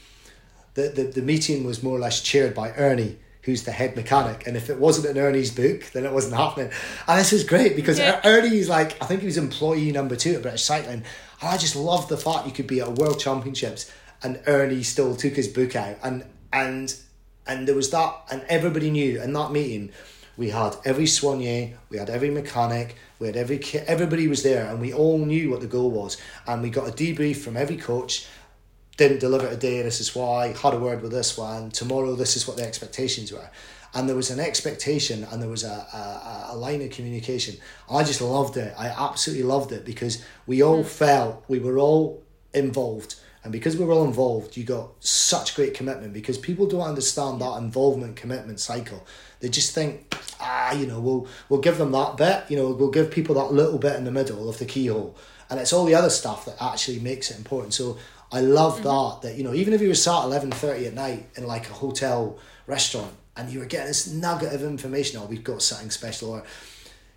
the, 0.73 0.89
the, 0.89 1.03
the 1.03 1.21
meeting 1.21 1.63
was 1.63 1.83
more 1.83 1.95
or 1.95 1.99
less 1.99 2.21
chaired 2.21 2.53
by 2.53 2.71
Ernie 2.71 3.17
who's 3.43 3.63
the 3.63 3.71
head 3.71 3.95
mechanic. 3.95 4.45
And 4.45 4.57
if 4.57 4.69
it 4.69 4.77
wasn't 4.77 5.07
in 5.07 5.21
Ernie's 5.21 5.51
book, 5.51 5.85
then 5.93 6.05
it 6.05 6.11
wasn't 6.11 6.35
happening. 6.35 6.71
And 7.07 7.19
this 7.19 7.33
is 7.33 7.43
great 7.43 7.75
because 7.75 7.97
yeah. 7.97 8.21
Ernie's 8.23 8.69
like, 8.69 9.01
I 9.01 9.05
think 9.05 9.21
he 9.21 9.25
was 9.25 9.37
employee 9.37 9.91
number 9.91 10.15
two 10.15 10.35
at 10.35 10.41
British 10.41 10.63
Cycling. 10.63 11.03
And 11.41 11.49
I 11.49 11.57
just 11.57 11.75
love 11.75 12.07
the 12.09 12.17
fact 12.17 12.45
you 12.45 12.51
could 12.51 12.67
be 12.67 12.81
at 12.81 12.95
World 12.95 13.19
Championships 13.19 13.91
and 14.21 14.41
Ernie 14.45 14.83
still 14.83 15.15
took 15.15 15.33
his 15.33 15.47
book 15.47 15.75
out. 15.75 15.97
And, 16.03 16.25
and 16.51 16.93
and 17.49 17.67
there 17.67 17.75
was 17.75 17.89
that, 17.89 18.15
and 18.31 18.43
everybody 18.47 18.91
knew 18.91 19.19
And 19.19 19.35
that 19.35 19.51
meeting, 19.51 19.91
we 20.37 20.51
had 20.51 20.75
every 20.85 21.05
soigneur, 21.05 21.73
we 21.89 21.97
had 21.97 22.09
every 22.09 22.29
mechanic, 22.29 22.95
we 23.17 23.25
had 23.25 23.35
every 23.35 23.59
everybody 23.87 24.27
was 24.27 24.43
there, 24.43 24.69
and 24.69 24.79
we 24.79 24.93
all 24.93 25.17
knew 25.17 25.49
what 25.49 25.59
the 25.59 25.67
goal 25.67 25.89
was. 25.89 26.17
And 26.47 26.61
we 26.61 26.69
got 26.69 26.87
a 26.87 26.91
debrief 26.91 27.37
from 27.37 27.57
every 27.57 27.75
coach. 27.75 28.27
Didn't 28.97 29.19
deliver 29.19 29.49
today. 29.49 29.81
This 29.81 29.99
is 29.99 30.13
why. 30.13 30.53
Had 30.53 30.75
a 30.75 30.79
word 30.79 31.01
with 31.01 31.11
this 31.11 31.37
one. 31.37 31.71
Tomorrow, 31.71 32.15
this 32.15 32.35
is 32.37 32.47
what 32.47 32.57
the 32.57 32.63
expectations 32.63 33.31
were. 33.31 33.49
And 33.95 34.07
there 34.07 34.15
was 34.15 34.29
an 34.29 34.39
expectation, 34.39 35.25
and 35.31 35.41
there 35.41 35.49
was 35.49 35.63
a, 35.63 36.47
a, 36.49 36.49
a 36.53 36.55
line 36.55 36.83
of 36.83 36.91
communication. 36.91 37.55
I 37.89 38.03
just 38.03 38.21
loved 38.21 38.57
it. 38.57 38.73
I 38.77 38.89
absolutely 38.89 39.43
loved 39.43 39.71
it 39.71 39.83
because 39.85 40.23
we 40.45 40.61
all 40.61 40.83
mm. 40.83 40.85
felt 40.85 41.43
we 41.47 41.59
were 41.59 41.79
all 41.79 42.23
involved 42.53 43.15
and 43.43 43.51
because 43.51 43.77
we 43.77 43.85
were 43.85 43.93
all 43.93 44.05
involved, 44.05 44.57
you 44.57 44.63
got 44.63 44.89
such 44.99 45.55
great 45.55 45.73
commitment 45.73 46.13
because 46.13 46.37
people 46.37 46.67
don't 46.67 46.81
understand 46.81 47.39
that 47.41 47.57
involvement 47.57 48.15
commitment 48.15 48.59
cycle. 48.59 49.05
They 49.39 49.49
just 49.49 49.73
think, 49.73 50.13
ah, 50.41 50.73
you 50.73 50.85
know, 50.85 50.99
we'll 50.99 51.27
we'll 51.47 51.61
give 51.61 51.77
them 51.77 51.91
that 51.93 52.17
bit, 52.17 52.43
you 52.49 52.57
know, 52.57 52.69
we'll 52.71 52.91
give 52.91 53.11
people 53.11 53.35
that 53.35 53.53
little 53.53 53.79
bit 53.79 53.95
in 53.95 54.03
the 54.03 54.11
middle 54.11 54.49
of 54.49 54.57
the 54.57 54.65
keyhole. 54.65 55.15
And 55.49 55.59
it's 55.59 55.73
all 55.73 55.85
the 55.85 55.95
other 55.95 56.09
stuff 56.09 56.45
that 56.45 56.61
actually 56.61 56.99
makes 56.99 57.31
it 57.31 57.37
important. 57.37 57.73
So 57.73 57.97
I 58.31 58.41
love 58.41 58.81
mm-hmm. 58.81 58.83
that 58.83 59.29
that, 59.29 59.37
you 59.37 59.43
know, 59.43 59.53
even 59.53 59.73
if 59.73 59.81
you 59.81 59.87
were 59.87 59.95
sat 59.95 60.23
eleven 60.23 60.51
thirty 60.51 60.85
at 60.85 60.93
night 60.93 61.29
in 61.35 61.47
like 61.47 61.69
a 61.69 61.73
hotel 61.73 62.37
restaurant 62.67 63.13
and 63.37 63.49
you 63.49 63.59
were 63.59 63.65
getting 63.65 63.87
this 63.87 64.11
nugget 64.11 64.53
of 64.53 64.63
information, 64.63 65.19
oh, 65.19 65.25
we've 65.25 65.43
got 65.43 65.61
something 65.61 65.89
special 65.89 66.31
or 66.31 66.43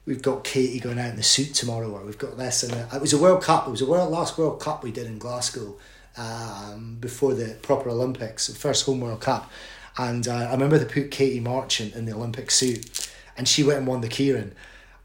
we've 0.07 0.23
got 0.23 0.45
Katie 0.45 0.81
going 0.81 0.99
out 0.99 1.11
in 1.11 1.17
the 1.17 1.23
suit 1.23 1.55
tomorrow, 1.55 1.91
or 1.91 2.05
we've 2.05 2.19
got 2.19 2.37
this 2.37 2.63
and 2.63 2.73
that. 2.73 2.95
It 2.95 3.01
was 3.01 3.13
a 3.13 3.19
World 3.19 3.43
Cup. 3.43 3.67
It 3.67 3.71
was 3.71 3.83
a 3.83 3.87
world 3.87 4.11
last 4.11 4.39
World 4.39 4.61
Cup 4.61 4.83
we 4.83 4.91
did 4.91 5.07
in 5.07 5.19
Glasgow, 5.19 5.77
um, 6.17 6.97
before 7.01 7.35
the 7.35 7.57
proper 7.63 7.91
Olympics, 7.91 8.47
the 8.47 8.55
first 8.55 8.87
home 8.87 9.01
World 9.01 9.21
Cup. 9.21 9.51
And 9.99 10.27
uh, 10.27 10.35
I 10.35 10.53
remember 10.53 10.79
they 10.79 10.85
put 10.85 11.11
Katie 11.11 11.41
Marchant 11.41 11.95
in 11.95 12.07
the 12.07 12.15
Olympic 12.15 12.51
suit, 12.51 13.11
and 13.37 13.47
she 13.47 13.63
went 13.63 13.79
and 13.79 13.87
won 13.87 14.01
the 14.01 14.09
keirin. 14.09 14.53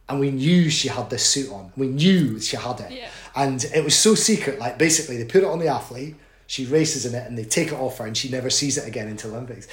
And 0.09 0.19
we 0.19 0.31
knew 0.31 0.69
she 0.69 0.87
had 0.87 1.09
this 1.09 1.25
suit 1.25 1.51
on. 1.51 1.73
We 1.75 1.87
knew 1.87 2.39
she 2.39 2.55
had 2.55 2.79
it. 2.79 2.91
Yeah. 2.91 3.09
And 3.35 3.63
it 3.75 3.83
was 3.83 3.97
so 3.97 4.15
secret. 4.15 4.59
Like, 4.59 4.77
basically, 4.77 5.17
they 5.17 5.25
put 5.25 5.43
it 5.43 5.47
on 5.47 5.59
the 5.59 5.67
athlete, 5.67 6.15
she 6.47 6.65
races 6.65 7.05
in 7.05 7.13
it, 7.13 7.27
and 7.27 7.37
they 7.37 7.43
take 7.43 7.67
it 7.67 7.73
off 7.73 7.97
her, 7.97 8.05
and 8.05 8.15
she 8.15 8.29
never 8.29 8.49
sees 8.49 8.77
it 8.77 8.87
again 8.87 9.09
until 9.09 9.31
Olympics 9.31 9.67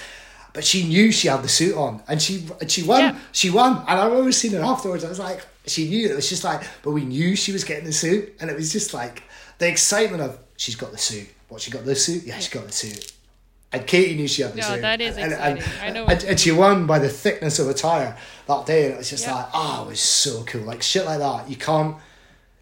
but 0.54 0.64
she 0.64 0.86
knew 0.86 1.12
she 1.12 1.28
had 1.28 1.42
the 1.42 1.48
suit 1.48 1.76
on 1.76 2.02
and 2.08 2.22
she 2.22 2.46
and 2.60 2.70
she 2.70 2.82
won 2.82 3.00
yeah. 3.00 3.18
she 3.32 3.50
won 3.50 3.76
and 3.86 4.00
I 4.00 4.06
remember 4.06 4.32
seeing 4.32 4.54
her 4.54 4.62
afterwards 4.62 5.04
I 5.04 5.10
was 5.10 5.18
like 5.18 5.44
she 5.66 5.88
knew 5.88 6.08
it 6.08 6.14
was 6.14 6.30
just 6.30 6.44
like 6.44 6.62
but 6.82 6.92
we 6.92 7.04
knew 7.04 7.36
she 7.36 7.52
was 7.52 7.64
getting 7.64 7.84
the 7.84 7.92
suit 7.92 8.34
and 8.40 8.48
it 8.48 8.56
was 8.56 8.72
just 8.72 8.94
like 8.94 9.24
the 9.58 9.68
excitement 9.68 10.22
of 10.22 10.38
she's 10.56 10.76
got 10.76 10.92
the 10.92 10.98
suit. 10.98 11.28
What 11.48 11.60
she 11.60 11.70
got 11.70 11.84
the 11.84 11.94
suit? 11.94 12.24
Yeah, 12.24 12.38
she 12.38 12.50
got 12.50 12.66
the 12.66 12.72
suit. 12.72 13.12
And 13.72 13.86
Katie 13.86 14.14
knew 14.14 14.28
she 14.28 14.42
had 14.42 14.52
the 14.52 14.60
no, 14.60 14.68
suit. 14.68 14.82
that 14.82 15.00
is 15.00 15.16
and, 15.16 15.32
exciting. 15.32 15.62
And, 15.62 15.82
I 15.82 15.90
know. 15.90 16.06
And, 16.06 16.24
and, 16.24 16.40
she 16.40 16.52
won 16.52 16.86
by 16.86 17.00
the 17.00 17.08
thickness 17.08 17.58
of 17.58 17.68
a 17.68 17.74
tire 17.74 18.16
that 18.46 18.66
day, 18.66 18.84
and 18.84 18.94
it 18.94 18.98
was 18.98 19.10
just 19.10 19.26
like, 19.26 19.46
oh, 19.52 19.84
it 19.86 19.88
was 19.88 20.00
so 20.00 20.44
cool. 20.44 20.62
Like 20.62 20.82
shit 20.82 21.04
like 21.04 21.18
that. 21.18 21.50
You 21.50 21.56
can't, 21.56 21.96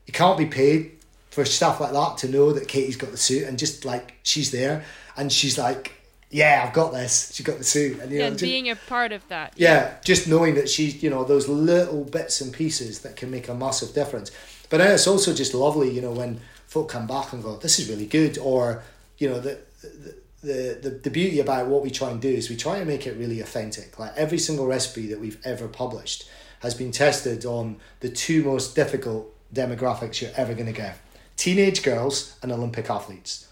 you 0.07 0.13
can't 0.13 0.39
be 0.39 0.47
paid 0.47 0.93
for 1.31 1.45
stuff 1.45 1.81
like 1.81 1.93
that 1.93 2.19
to 2.19 2.29
know 2.29 2.53
that 2.53 2.69
Katie's 2.69 2.97
got 2.97 3.11
the 3.11 3.17
suit 3.17 3.49
and 3.49 3.59
just 3.59 3.87
like 3.87 4.15
she's 4.23 4.51
there 4.51 4.85
and 5.17 5.33
she's 5.33 5.57
like, 5.59 5.93
yeah, 6.33 6.65
I've 6.67 6.75
got 6.75 6.93
this. 6.93 7.31
She 7.35 7.43
got 7.43 7.59
the 7.59 7.65
suit, 7.65 8.01
and 8.01 8.11
you 8.11 8.19
yeah, 8.19 8.25
know, 8.25 8.31
just, 8.31 8.43
being 8.43 8.71
a 8.71 8.77
part 8.77 9.13
of 9.13 9.27
that. 9.29 9.53
Yeah, 9.57 9.75
yeah, 9.75 9.95
just 10.03 10.27
knowing 10.27 10.55
that 10.55 10.69
she's, 10.69 11.03
you 11.03 11.11
know, 11.11 11.25
those 11.25 11.47
little 11.47 12.05
bits 12.05 12.41
and 12.41 12.51
pieces 12.53 13.01
that 13.01 13.17
can 13.17 13.31
make 13.31 13.49
a 13.49 13.55
massive 13.55 13.93
difference. 13.93 14.31
But 14.71 14.79
then 14.79 14.95
it's 14.95 15.07
also 15.07 15.35
just 15.35 15.53
lovely, 15.53 15.91
you 15.91 16.01
know, 16.01 16.11
when 16.11 16.41
folk 16.73 16.89
come 16.89 17.07
back 17.07 17.33
and 17.33 17.43
go, 17.43 17.57
this 17.57 17.79
is 17.79 17.89
really 17.89 18.07
good, 18.07 18.39
or 18.39 18.83
you 19.19 19.29
know 19.29 19.41
the. 19.41 19.59
the 19.83 20.15
the, 20.45 20.77
the, 20.83 20.91
the 20.91 21.11
beauty 21.11 21.39
about 21.39 21.69
what 21.69 21.85
we 21.85 21.91
try 21.91 22.11
and 22.11 22.21
do 22.21 22.29
is 22.29 22.51
we 22.51 22.57
try 22.57 22.79
and 22.79 22.89
make 22.89 23.07
it 23.07 23.17
really 23.17 23.39
authentic. 23.39 23.97
Like 23.97 24.13
every 24.17 24.39
single 24.39 24.67
recipe 24.67 25.07
that 25.07 25.21
we've 25.21 25.39
ever 25.45 25.69
published 25.69 26.29
has 26.63 26.75
been 26.75 26.91
tested 26.91 27.47
on 27.47 27.77
the 28.01 28.09
two 28.09 28.43
most 28.43 28.75
difficult 28.75 29.33
demographics 29.55 30.21
you're 30.21 30.33
ever 30.37 30.55
going 30.55 30.67
to 30.67 30.73
get 30.73 30.99
teenage 31.37 31.83
girls 31.83 32.37
and 32.43 32.51
Olympic 32.53 32.89
athletes. 32.91 33.47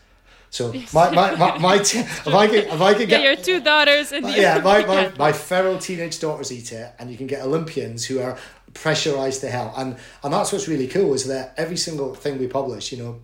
So 0.50 0.72
my 0.92 1.10
my 1.10 1.36
my, 1.36 1.58
my 1.58 1.78
t- 1.88 2.00
if 2.00 2.26
I 2.26 2.46
can 2.48 2.56
if 2.56 2.80
I 2.80 2.94
can 2.94 3.08
get 3.08 3.22
your 3.22 3.36
two 3.36 3.60
daughters 3.60 4.10
and 4.10 4.28
yeah 4.28 4.58
my, 4.58 4.84
my, 4.84 5.12
my 5.18 5.32
feral 5.32 5.78
teenage 5.78 6.18
daughters 6.18 6.50
eat 6.50 6.72
it 6.72 6.92
and 6.98 7.08
you 7.10 7.16
can 7.16 7.28
get 7.28 7.44
Olympians 7.44 8.04
who 8.06 8.20
are 8.20 8.36
pressurized 8.74 9.40
to 9.42 9.48
hell. 9.48 9.72
And 9.76 9.96
and 10.22 10.32
that's 10.32 10.52
what's 10.52 10.68
really 10.68 10.86
cool 10.86 11.14
is 11.14 11.26
that 11.26 11.54
every 11.56 11.76
single 11.76 12.14
thing 12.14 12.38
we 12.38 12.46
publish, 12.46 12.92
you 12.92 12.98
know, 12.98 13.20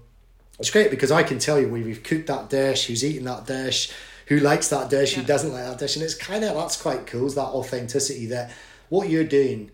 it's 0.59 0.71
great 0.71 0.91
because 0.91 1.11
I 1.11 1.23
can 1.23 1.39
tell 1.39 1.61
you 1.61 1.69
we've 1.69 2.03
cooked 2.03 2.29
that 2.29 2.51
dish, 2.51 2.87
who's 2.87 3.05
eating 3.05 3.25
that 3.25 3.47
dish, 3.47 3.93
who 4.27 4.39
likes 4.39 4.69
that 4.69 4.91
dish, 4.91 5.13
yeah. 5.13 5.21
who 5.21 5.27
doesn't 5.27 5.53
like 5.53 5.65
that 5.65 5.79
dish, 5.79 5.97
and 5.97 6.05
it's 6.05 6.15
kind 6.15 6.45
of 6.45 6.55
that's 6.55 6.81
quite 6.81 7.07
cool. 7.07 7.27
Is 7.27 7.35
that 7.35 7.43
authenticity 7.43 8.27
that 8.27 8.53
what 8.89 9.09
you're 9.09 9.25
doing 9.25 9.71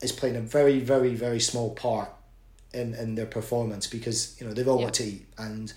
is 0.00 0.12
playing 0.12 0.36
a 0.36 0.40
very 0.40 0.80
very 0.80 1.14
very 1.14 1.40
small 1.40 1.74
part 1.74 2.10
in 2.72 2.94
in 2.94 3.14
their 3.14 3.26
performance 3.26 3.86
because 3.86 4.40
you 4.40 4.46
know 4.46 4.52
they've 4.52 4.68
all 4.68 4.80
yeah. 4.80 4.86
got 4.86 4.94
to 4.94 5.04
eat, 5.04 5.26
and 5.38 5.72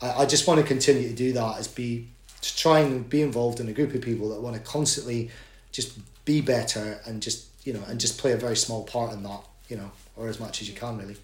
I, 0.00 0.22
I 0.22 0.26
just 0.26 0.46
want 0.46 0.60
to 0.60 0.66
continue 0.66 1.08
to 1.08 1.14
do 1.14 1.32
that 1.32 1.58
as 1.58 1.68
be 1.68 2.08
to 2.40 2.56
try 2.56 2.80
and 2.80 3.08
be 3.08 3.22
involved 3.22 3.58
in 3.60 3.68
a 3.68 3.72
group 3.72 3.94
of 3.94 4.00
people 4.00 4.28
that 4.30 4.40
want 4.40 4.54
to 4.54 4.62
constantly 4.62 5.30
just 5.72 5.98
be 6.24 6.40
better 6.40 7.00
and 7.04 7.20
just 7.20 7.47
you 7.68 7.74
know, 7.74 7.82
and 7.86 8.00
just 8.00 8.16
play 8.16 8.32
a 8.32 8.36
very 8.38 8.56
small 8.56 8.82
part 8.82 9.12
in 9.12 9.22
that, 9.24 9.40
you 9.68 9.76
know, 9.76 9.90
or 10.16 10.26
as 10.26 10.40
much 10.40 10.62
as 10.62 10.70
you 10.70 10.74
can 10.74 10.96
really. 10.96 11.16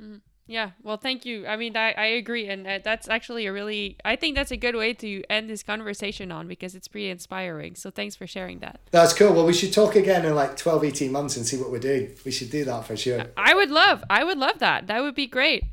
Mm. 0.00 0.20
Yeah, 0.48 0.70
well, 0.82 0.96
thank 0.96 1.24
you. 1.24 1.46
I 1.46 1.56
mean, 1.56 1.76
I, 1.76 1.92
I 1.92 2.06
agree. 2.06 2.48
And 2.48 2.66
uh, 2.66 2.80
that's 2.82 3.08
actually 3.08 3.46
a 3.46 3.52
really, 3.52 3.98
I 4.04 4.16
think 4.16 4.34
that's 4.34 4.50
a 4.50 4.56
good 4.56 4.74
way 4.74 4.94
to 4.94 5.22
end 5.30 5.48
this 5.48 5.62
conversation 5.62 6.32
on 6.32 6.48
because 6.48 6.74
it's 6.74 6.88
pretty 6.88 7.08
inspiring. 7.10 7.76
So 7.76 7.90
thanks 7.90 8.16
for 8.16 8.26
sharing 8.26 8.58
that. 8.60 8.80
That's 8.90 9.12
cool. 9.12 9.32
Well, 9.32 9.46
we 9.46 9.52
should 9.52 9.72
talk 9.72 9.94
again 9.94 10.24
in 10.24 10.34
like 10.34 10.56
12, 10.56 10.84
18 10.84 11.12
months 11.12 11.36
and 11.36 11.46
see 11.46 11.56
what 11.56 11.70
we're 11.70 11.78
doing. 11.78 12.16
We 12.24 12.32
should 12.32 12.50
do 12.50 12.64
that 12.64 12.86
for 12.86 12.96
sure. 12.96 13.26
I 13.36 13.54
would 13.54 13.70
love, 13.70 14.02
I 14.10 14.24
would 14.24 14.38
love 14.38 14.58
that. 14.58 14.88
That 14.88 15.02
would 15.02 15.14
be 15.14 15.28
great. 15.28 15.64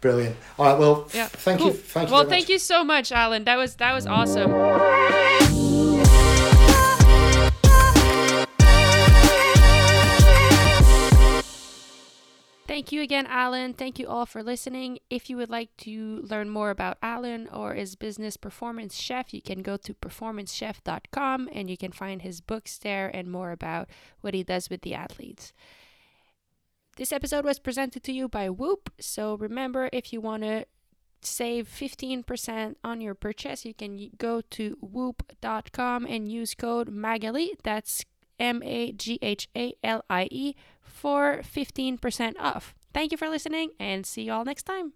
Brilliant. 0.00 0.36
All 0.58 0.66
right. 0.66 0.78
Well, 0.78 1.08
yeah. 1.12 1.26
thank 1.26 1.58
cool. 1.58 1.68
you. 1.68 1.74
Thank 1.74 2.08
you. 2.08 2.14
Well, 2.14 2.28
thank 2.28 2.48
you 2.48 2.58
so 2.58 2.84
much, 2.84 3.10
Alan. 3.10 3.44
That 3.44 3.56
was, 3.56 3.76
that 3.76 3.94
was 3.94 4.06
awesome. 4.06 5.50
Thank 12.72 12.90
you 12.90 13.02
again, 13.02 13.26
Alan. 13.28 13.74
Thank 13.74 13.98
you 13.98 14.08
all 14.08 14.24
for 14.24 14.42
listening. 14.42 14.98
If 15.10 15.28
you 15.28 15.36
would 15.36 15.50
like 15.50 15.76
to 15.84 16.22
learn 16.22 16.48
more 16.48 16.70
about 16.70 16.96
Alan 17.02 17.46
or 17.48 17.74
his 17.74 17.96
business 17.96 18.38
Performance 18.38 18.96
Chef, 18.96 19.34
you 19.34 19.42
can 19.42 19.60
go 19.60 19.76
to 19.76 19.92
performancechef.com 19.92 21.50
and 21.52 21.68
you 21.68 21.76
can 21.76 21.92
find 21.92 22.22
his 22.22 22.40
books 22.40 22.78
there 22.78 23.14
and 23.14 23.30
more 23.30 23.52
about 23.52 23.90
what 24.22 24.32
he 24.32 24.42
does 24.42 24.70
with 24.70 24.80
the 24.80 24.94
athletes. 24.94 25.52
This 26.96 27.12
episode 27.12 27.44
was 27.44 27.58
presented 27.58 28.04
to 28.04 28.12
you 28.12 28.26
by 28.26 28.48
Whoop. 28.48 28.90
So 28.98 29.34
remember, 29.34 29.90
if 29.92 30.10
you 30.10 30.22
want 30.22 30.42
to 30.44 30.64
save 31.20 31.68
15% 31.68 32.76
on 32.82 33.02
your 33.02 33.14
purchase, 33.14 33.66
you 33.66 33.74
can 33.74 34.12
go 34.16 34.40
to 34.48 34.78
whoop.com 34.80 36.06
and 36.06 36.32
use 36.32 36.54
code 36.54 36.88
Maghalie. 36.88 37.50
That's 37.62 38.06
M 38.38 38.62
A 38.62 38.92
G 38.92 39.18
H 39.22 39.48
A 39.56 39.74
L 39.82 40.04
I 40.08 40.28
E 40.30 40.54
for 40.80 41.42
15% 41.42 42.34
off. 42.38 42.74
Thank 42.92 43.12
you 43.12 43.18
for 43.18 43.28
listening 43.28 43.70
and 43.78 44.04
see 44.04 44.22
you 44.22 44.32
all 44.32 44.44
next 44.44 44.64
time. 44.64 44.92